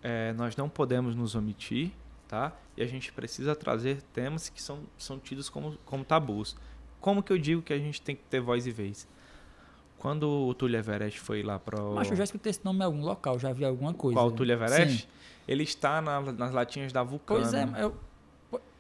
É, 0.03 0.33
nós 0.33 0.57
não 0.57 0.69
podemos 0.69 1.15
nos 1.15 1.37
omitir, 1.37 1.93
tá? 2.27 2.53
E 2.77 2.83
a 2.83 2.87
gente 2.87 3.13
precisa 3.13 3.55
trazer 3.55 4.03
temas 4.13 4.49
que 4.49 4.61
são, 4.61 4.81
são 4.97 5.19
tidos 5.19 5.49
como, 5.49 5.79
como 5.85 6.05
tabus. 6.05 6.57
Como 7.01 7.23
que 7.23 7.33
eu 7.33 7.39
digo 7.39 7.63
que 7.63 7.73
a 7.73 7.79
gente 7.79 8.03
tem 8.03 8.17
que 8.17 8.23
ter 8.25 8.41
voz 8.41 8.67
e 8.67 8.73
vez? 8.73 9.07
Quando 9.97 10.29
o 10.29 10.55
Túlio 10.55 10.79
Everest 10.79 11.21
foi 11.21 11.43
lá 11.43 11.59
para 11.59 11.81
o... 11.81 11.95
Mas 11.95 12.11
eu 12.11 12.17
já 12.17 12.25
escutei 12.25 12.51
esse 12.51 12.65
nome 12.65 12.81
em 12.81 12.83
algum 12.85 13.03
local, 13.03 13.39
já 13.39 13.53
vi 13.53 13.65
alguma 13.65 13.95
coisa. 13.95 14.17
Qual, 14.17 14.29
o 14.29 14.33
Túlio 14.33 14.53
Everest? 14.53 15.03
Sim. 15.03 15.09
Ele 15.47 15.63
está 15.63 16.01
na, 16.01 16.21
nas 16.21 16.53
latinhas 16.53 16.93
da 16.93 17.03
Vulcano. 17.03 17.41
Pois 17.41 17.55
é, 17.55 17.69
eu, 17.79 17.97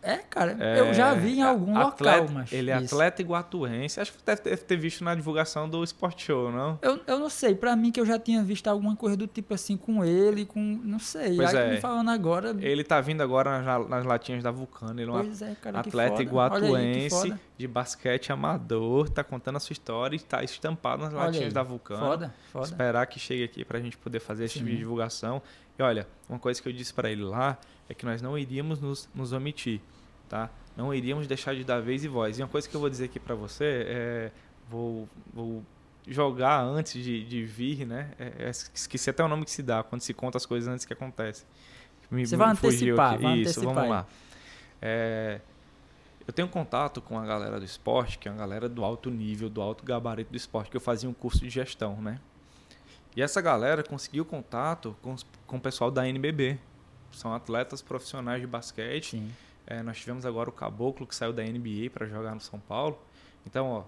é, 0.09 0.17
cara, 0.17 0.57
é, 0.59 0.81
eu 0.81 0.95
já 0.95 1.13
vi 1.13 1.39
em 1.39 1.43
algum 1.43 1.77
atleta, 1.77 2.23
local, 2.23 2.35
mas. 2.35 2.51
Ele 2.51 2.71
é 2.71 2.81
isso. 2.81 2.95
atleta 2.95 3.21
iguatuense. 3.21 4.01
Acho 4.01 4.13
que 4.13 4.19
deve 4.25 4.57
ter 4.57 4.77
visto 4.77 5.05
na 5.05 5.15
divulgação 5.15 5.69
do 5.69 5.85
Sport 5.85 6.23
Show, 6.23 6.51
não? 6.51 6.79
Eu, 6.81 6.99
eu 7.07 7.19
não 7.19 7.29
sei. 7.29 7.55
Pra 7.55 7.77
mim, 7.77 7.93
que 7.93 8.01
eu 8.01 8.07
já 8.07 8.19
tinha 8.19 8.43
visto 8.43 8.69
alguma 8.69 8.97
coisa 8.97 9.19
do 9.19 9.27
tipo 9.27 9.53
assim 9.53 9.77
com 9.77 10.03
ele, 10.03 10.47
com. 10.47 10.61
Não 10.83 10.99
sei. 10.99 11.37
Pois 11.37 11.55
Aí 11.55 11.69
é. 11.69 11.71
me 11.73 11.81
falando 11.83 12.11
agora. 12.11 12.57
Ele 12.59 12.83
tá 12.83 13.03
vindo 13.03 13.23
agora 13.23 13.61
nas, 13.61 13.89
nas 13.89 14.05
latinhas 14.07 14.43
da 14.43 14.51
Vulcano. 14.51 14.99
Ele 14.99 15.11
é 15.11 15.13
um 15.13 15.25
pois 15.25 15.43
é, 15.43 15.55
cara, 15.61 15.81
atleta 15.81 16.23
iguatuense 16.23 17.33
aí, 17.33 17.39
de 17.59 17.69
basquete 17.69 18.33
amador. 18.33 19.11
Tá 19.11 19.23
contando 19.23 19.57
a 19.57 19.61
sua 19.61 19.75
história 19.75 20.17
e 20.17 20.21
tá 20.21 20.43
estampado 20.43 21.03
nas 21.03 21.13
latinhas 21.13 21.49
aí. 21.49 21.53
da 21.53 21.63
Vulcano. 21.63 22.01
Foda, 22.01 22.35
foda. 22.51 22.65
Esperar 22.65 23.07
que 23.07 23.21
chegue 23.21 23.45
aqui 23.45 23.63
pra 23.63 23.79
gente 23.79 23.99
poder 23.99 24.21
fazer 24.21 24.47
esse 24.47 24.55
tipo 24.55 24.71
de 24.71 24.79
divulgação. 24.79 25.43
E 25.79 25.83
olha, 25.83 26.09
uma 26.29 26.39
coisa 26.39 26.63
que 26.63 26.69
eu 26.69 26.73
disse 26.73 26.95
para 26.95 27.11
ele 27.11 27.23
lá 27.23 27.59
é 27.89 27.95
que 27.95 28.05
nós 28.05 28.21
não 28.21 28.37
iríamos 28.37 28.81
nos, 28.81 29.09
nos 29.15 29.33
omitir, 29.33 29.81
tá? 30.29 30.51
Não 30.77 30.95
iríamos 30.95 31.27
deixar 31.27 31.55
de 31.55 31.65
dar 31.65 31.81
vez 31.81 32.05
e 32.05 32.09
voz. 32.09 32.39
E 32.39 32.43
uma 32.43 32.49
coisa 32.49 32.69
que 32.69 32.75
eu 32.75 32.81
vou 32.81 32.89
dizer 32.89 33.07
aqui 33.07 33.19
para 33.19 33.35
você 33.35 33.85
é, 33.87 34.31
vou, 34.69 35.09
vou 35.33 35.65
jogar 36.07 36.63
antes 36.63 37.03
de, 37.03 37.25
de 37.25 37.45
vir, 37.45 37.87
né? 37.87 38.11
É, 38.19 38.47
é, 38.47 38.51
esqueci 38.51 39.11
até 39.11 39.25
o 39.25 39.29
nome 39.29 39.45
que 39.45 39.51
se 39.51 39.63
dá, 39.63 39.83
quando 39.83 40.01
se 40.01 40.15
conta 40.15 40.39
as 40.39 40.47
coisas 40.47 40.73
antes 40.73 40.85
que 40.85 40.93
acontecem. 40.93 41.47
Me, 42.11 42.27
Você 42.27 42.37
vai 42.37 42.51
antecipar, 42.51 43.19
vai 43.19 43.39
Isso, 43.39 43.51
antecipar 43.51 43.75
vamos 43.75 43.91
lá. 43.91 44.07
É, 44.81 45.41
eu 46.27 46.33
tenho 46.33 46.49
contato 46.49 47.01
com 47.01 47.19
a 47.19 47.25
galera 47.25 47.59
do 47.59 47.65
esporte, 47.65 48.19
que 48.19 48.29
é 48.29 48.31
uma 48.31 48.39
galera 48.39 48.69
do 48.69 48.85
alto 48.85 49.11
nível, 49.11 49.49
do 49.49 49.61
alto 49.61 49.85
gabarito 49.85 50.31
do 50.31 50.37
esporte, 50.37 50.71
que 50.71 50.77
eu 50.77 50.81
fazia 50.81 51.09
um 51.09 51.15
curso 51.15 51.41
de 51.41 51.51
gestão, 51.51 52.01
né? 52.01 52.21
E 53.17 53.23
essa 53.23 53.41
galera 53.41 53.83
conseguiu 53.83 54.25
contato 54.25 54.97
com, 55.03 55.17
com 55.47 55.57
o 55.57 55.61
pessoal 55.61 55.91
da 55.91 56.07
NBB. 56.07 56.59
São 57.11 57.35
atletas 57.35 57.83
profissionais 57.83 58.41
de 58.41 58.47
basquete. 58.47 59.21
É, 59.71 59.83
nós 59.83 59.99
tivemos 59.99 60.25
agora 60.25 60.49
o 60.49 60.53
Caboclo, 60.53 61.07
que 61.07 61.15
saiu 61.15 61.33
da 61.33 61.43
NBA 61.43 61.91
para 61.93 62.07
jogar 62.07 62.35
no 62.35 62.41
São 62.41 62.59
Paulo. 62.59 62.99
Então, 63.45 63.67
ó, 63.67 63.85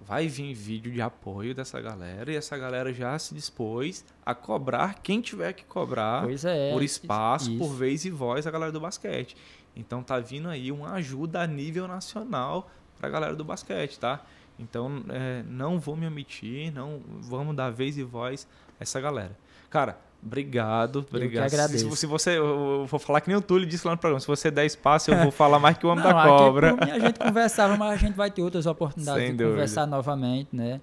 vai 0.00 0.26
vir 0.26 0.52
vídeo 0.52 0.90
de 0.90 1.00
apoio 1.00 1.54
dessa 1.54 1.80
galera 1.80 2.32
e 2.32 2.34
essa 2.34 2.58
galera 2.58 2.92
já 2.92 3.16
se 3.20 3.32
dispôs 3.32 4.04
a 4.26 4.34
cobrar 4.34 5.00
quem 5.00 5.20
tiver 5.20 5.52
que 5.52 5.64
cobrar 5.64 6.28
é, 6.44 6.72
por 6.72 6.82
espaço, 6.82 7.50
isso. 7.50 7.58
por 7.58 7.72
vez 7.72 8.04
e 8.04 8.10
voz 8.10 8.46
a 8.46 8.50
galera 8.50 8.72
do 8.72 8.80
basquete. 8.80 9.36
Então 9.76 10.02
tá 10.02 10.18
vindo 10.18 10.48
aí 10.48 10.72
uma 10.72 10.94
ajuda 10.94 11.40
a 11.40 11.46
nível 11.46 11.86
nacional 11.86 12.68
para 12.98 13.06
a 13.06 13.10
galera 13.10 13.36
do 13.36 13.44
basquete, 13.44 13.98
tá? 14.00 14.24
Então 14.58 15.04
é, 15.08 15.44
não 15.44 15.78
vou 15.78 15.96
me 15.96 16.06
omitir, 16.06 16.72
não 16.72 17.00
vamos 17.20 17.54
dar 17.54 17.70
vez 17.70 17.96
e 17.96 18.02
voz 18.02 18.46
a 18.80 18.82
essa 18.82 19.00
galera. 19.00 19.38
Cara, 19.70 19.98
Obrigado, 20.24 21.04
obrigado. 21.08 21.44
Eu 21.44 21.50
que 21.50 21.54
agradeço. 21.54 21.90
Se, 21.90 21.96
se, 21.96 22.06
você, 22.06 22.38
eu 22.38 22.86
vou 22.86 23.00
falar 23.00 23.20
que 23.20 23.28
nem 23.28 23.36
o 23.36 23.40
Túlio 23.40 23.66
disse 23.66 23.84
lá 23.84 23.94
no 23.94 23.98
programa, 23.98 24.20
se 24.20 24.26
você 24.26 24.50
der 24.52 24.64
espaço, 24.64 25.10
eu 25.10 25.18
vou 25.18 25.32
falar 25.32 25.58
mais 25.58 25.76
que 25.76 25.84
o 25.84 25.88
homem 25.88 26.02
Não, 26.04 26.12
da 26.12 26.22
cobra. 26.24 26.74
Aqui, 26.74 26.90
a 26.90 26.98
gente 27.00 27.18
conversava, 27.20 27.76
mas 27.76 27.92
a 27.92 27.96
gente 27.96 28.14
vai 28.14 28.30
ter 28.30 28.40
outras 28.40 28.64
oportunidades 28.66 29.20
Sem 29.20 29.32
de 29.32 29.38
dúvida. 29.38 29.54
conversar 29.54 29.86
novamente, 29.86 30.48
né? 30.52 30.80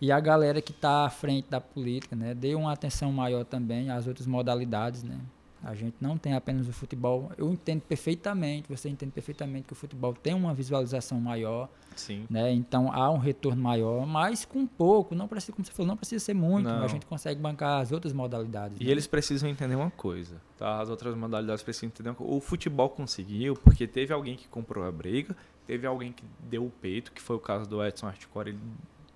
E 0.00 0.12
a 0.12 0.20
galera 0.20 0.60
que 0.60 0.70
está 0.70 1.06
à 1.06 1.10
frente 1.10 1.48
da 1.48 1.60
política, 1.60 2.14
né? 2.14 2.34
Dê 2.34 2.54
uma 2.54 2.72
atenção 2.72 3.10
maior 3.10 3.44
também 3.44 3.90
às 3.90 4.06
outras 4.06 4.26
modalidades, 4.26 5.02
né? 5.02 5.18
A 5.64 5.74
gente 5.74 5.96
não 6.00 6.18
tem 6.18 6.34
apenas 6.34 6.68
o 6.68 6.72
futebol. 6.72 7.32
Eu 7.38 7.50
entendo 7.50 7.80
perfeitamente, 7.80 8.68
você 8.68 8.88
entende 8.88 9.12
perfeitamente 9.12 9.66
que 9.66 9.72
o 9.72 9.76
futebol 9.76 10.12
tem 10.12 10.34
uma 10.34 10.52
visualização 10.52 11.18
maior. 11.18 11.68
Sim. 11.96 12.26
Né? 12.28 12.52
Então 12.52 12.92
há 12.92 13.10
um 13.10 13.18
retorno 13.18 13.62
maior, 13.62 14.06
mas 14.06 14.44
com 14.44 14.66
pouco. 14.66 15.14
Não 15.14 15.26
precisa, 15.26 15.52
como 15.52 15.64
você 15.64 15.72
falou, 15.72 15.88
não 15.88 15.96
precisa 15.96 16.22
ser 16.22 16.34
muito. 16.34 16.68
A 16.68 16.86
gente 16.86 17.06
consegue 17.06 17.40
bancar 17.40 17.80
as 17.80 17.92
outras 17.92 18.12
modalidades. 18.12 18.76
E 18.78 18.84
né? 18.84 18.90
eles 18.90 19.06
precisam 19.06 19.48
entender 19.48 19.74
uma 19.74 19.90
coisa, 19.90 20.36
tá? 20.58 20.80
As 20.80 20.90
outras 20.90 21.14
modalidades 21.14 21.62
precisam 21.62 21.88
entender 21.88 22.10
uma 22.10 22.14
coisa. 22.14 22.32
O 22.34 22.40
futebol 22.40 22.90
conseguiu 22.90 23.54
porque 23.54 23.86
teve 23.86 24.12
alguém 24.12 24.36
que 24.36 24.46
comprou 24.48 24.84
a 24.84 24.92
briga, 24.92 25.34
teve 25.66 25.86
alguém 25.86 26.12
que 26.12 26.24
deu 26.40 26.66
o 26.66 26.70
peito, 26.70 27.10
que 27.10 27.22
foi 27.22 27.36
o 27.36 27.40
caso 27.40 27.68
do 27.68 27.82
Edson 27.82 28.06
Articori. 28.06 28.50
Ele 28.50 28.58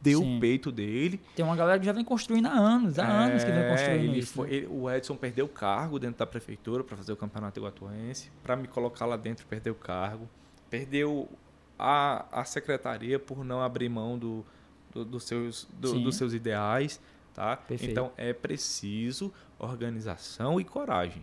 deu 0.01 0.21
Sim. 0.21 0.37
o 0.37 0.41
peito 0.41 0.71
dele. 0.71 1.21
Tem 1.35 1.45
uma 1.45 1.57
galera 1.57 1.79
que 1.79 1.87
já 1.87 1.93
vem 1.93 2.05
construindo 2.05 2.47
há 2.47 2.53
anos, 2.53 2.99
há 2.99 3.05
é, 3.05 3.11
anos 3.11 3.45
que 3.45 3.51
vem 3.51 3.69
construindo 3.69 4.05
ele 4.05 4.19
isso. 4.19 4.33
Foi, 4.33 4.49
né? 4.49 4.57
ele, 4.57 4.67
o 4.67 4.91
Edson 4.91 5.17
perdeu 5.17 5.47
o 5.47 5.49
cargo 5.49 5.99
dentro 5.99 6.19
da 6.19 6.27
prefeitura 6.27 6.85
para 6.85 6.97
fazer 6.97 7.13
o 7.13 7.17
campeonato 7.17 7.59
iguatuense, 7.59 8.31
para 8.43 8.57
me 8.57 8.69
colocar 8.69 9.07
lá 9.07 9.17
dentro 9.17 9.47
perdeu 9.47 9.73
o 9.73 9.77
cargo, 9.77 10.29
perdeu 10.71 11.29
a, 11.79 12.25
a 12.33 12.45
secretaria 12.45 13.19
por 13.19 13.45
não 13.45 13.63
abrir 13.63 13.89
mão 13.89 14.19
do, 14.19 14.45
do 14.93 15.05
dos, 15.05 15.25
seus, 15.25 15.69
do, 15.73 16.01
dos 16.01 16.17
seus 16.17 16.33
ideais, 16.33 17.01
tá? 17.35 17.57
Perfeito. 17.57 17.91
Então 17.91 18.13
é 18.17 18.33
preciso 18.33 19.33
organização 19.59 20.61
e 20.61 20.65
coragem. 20.65 21.23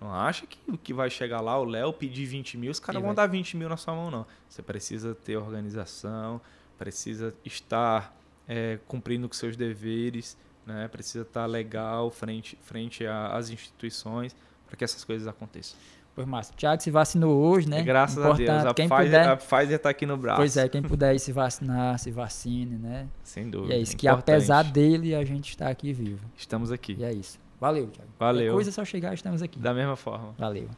Não 0.00 0.12
acha 0.12 0.46
que, 0.46 0.58
que 0.78 0.92
vai 0.92 1.08
chegar 1.08 1.40
lá 1.40 1.56
o 1.60 1.64
Léo 1.64 1.92
pedir 1.92 2.26
20 2.26 2.58
mil, 2.58 2.72
os 2.72 2.80
caras 2.80 3.00
vão 3.00 3.14
dar 3.14 3.28
20 3.28 3.56
mil 3.56 3.68
na 3.68 3.76
sua 3.76 3.94
mão, 3.94 4.10
não. 4.10 4.26
Você 4.48 4.60
precisa 4.60 5.14
ter 5.14 5.36
organização, 5.36 6.40
precisa 6.78 7.34
estar 7.44 8.16
é, 8.48 8.78
cumprindo 8.86 9.28
com 9.28 9.34
seus 9.34 9.56
deveres, 9.56 10.36
né? 10.66 10.88
precisa 10.88 11.22
estar 11.22 11.46
legal 11.46 12.10
frente, 12.10 12.58
frente 12.62 13.06
às 13.06 13.50
instituições 13.50 14.34
para 14.66 14.76
que 14.76 14.84
essas 14.84 15.04
coisas 15.04 15.28
aconteçam. 15.28 15.78
Pois, 16.14 16.26
Márcio, 16.26 16.52
o 16.52 16.56
Thiago 16.56 16.82
se 16.82 16.90
vacinou 16.90 17.42
hoje, 17.42 17.66
né? 17.68 17.82
Graças 17.82 18.18
Importante. 18.18 18.50
a 18.50 18.58
Deus. 18.58 18.66
A, 18.66 18.74
quem 18.74 18.88
Pfizer, 18.88 19.04
puder, 19.04 19.28
a 19.28 19.36
Pfizer 19.36 19.76
está 19.76 19.90
aqui 19.90 20.04
no 20.04 20.16
braço. 20.18 20.36
Pois 20.40 20.56
é, 20.58 20.68
quem 20.68 20.82
puder 20.82 21.18
se 21.18 21.32
vacinar, 21.32 21.98
se 21.98 22.10
vacine, 22.10 22.76
né? 22.76 23.08
Sem 23.22 23.48
dúvida. 23.48 23.72
E 23.72 23.78
é 23.78 23.80
isso, 23.80 23.96
que 23.96 24.06
apesar 24.06 24.62
dele, 24.62 25.14
a 25.14 25.24
gente 25.24 25.48
está 25.48 25.68
aqui 25.68 25.90
vivo. 25.92 26.26
Estamos 26.36 26.70
aqui. 26.70 26.96
E 26.98 27.04
é 27.04 27.12
isso. 27.12 27.38
Valeu, 27.58 27.86
Thiago. 27.86 28.10
Valeu. 28.18 28.40
Qualquer 28.40 28.52
coisa 28.54 28.70
é 28.70 28.72
só 28.72 28.84
chegar, 28.84 29.14
estamos 29.14 29.40
aqui. 29.40 29.58
Da 29.58 29.72
mesma 29.72 29.96
forma. 29.96 30.34
Valeu. 30.36 30.68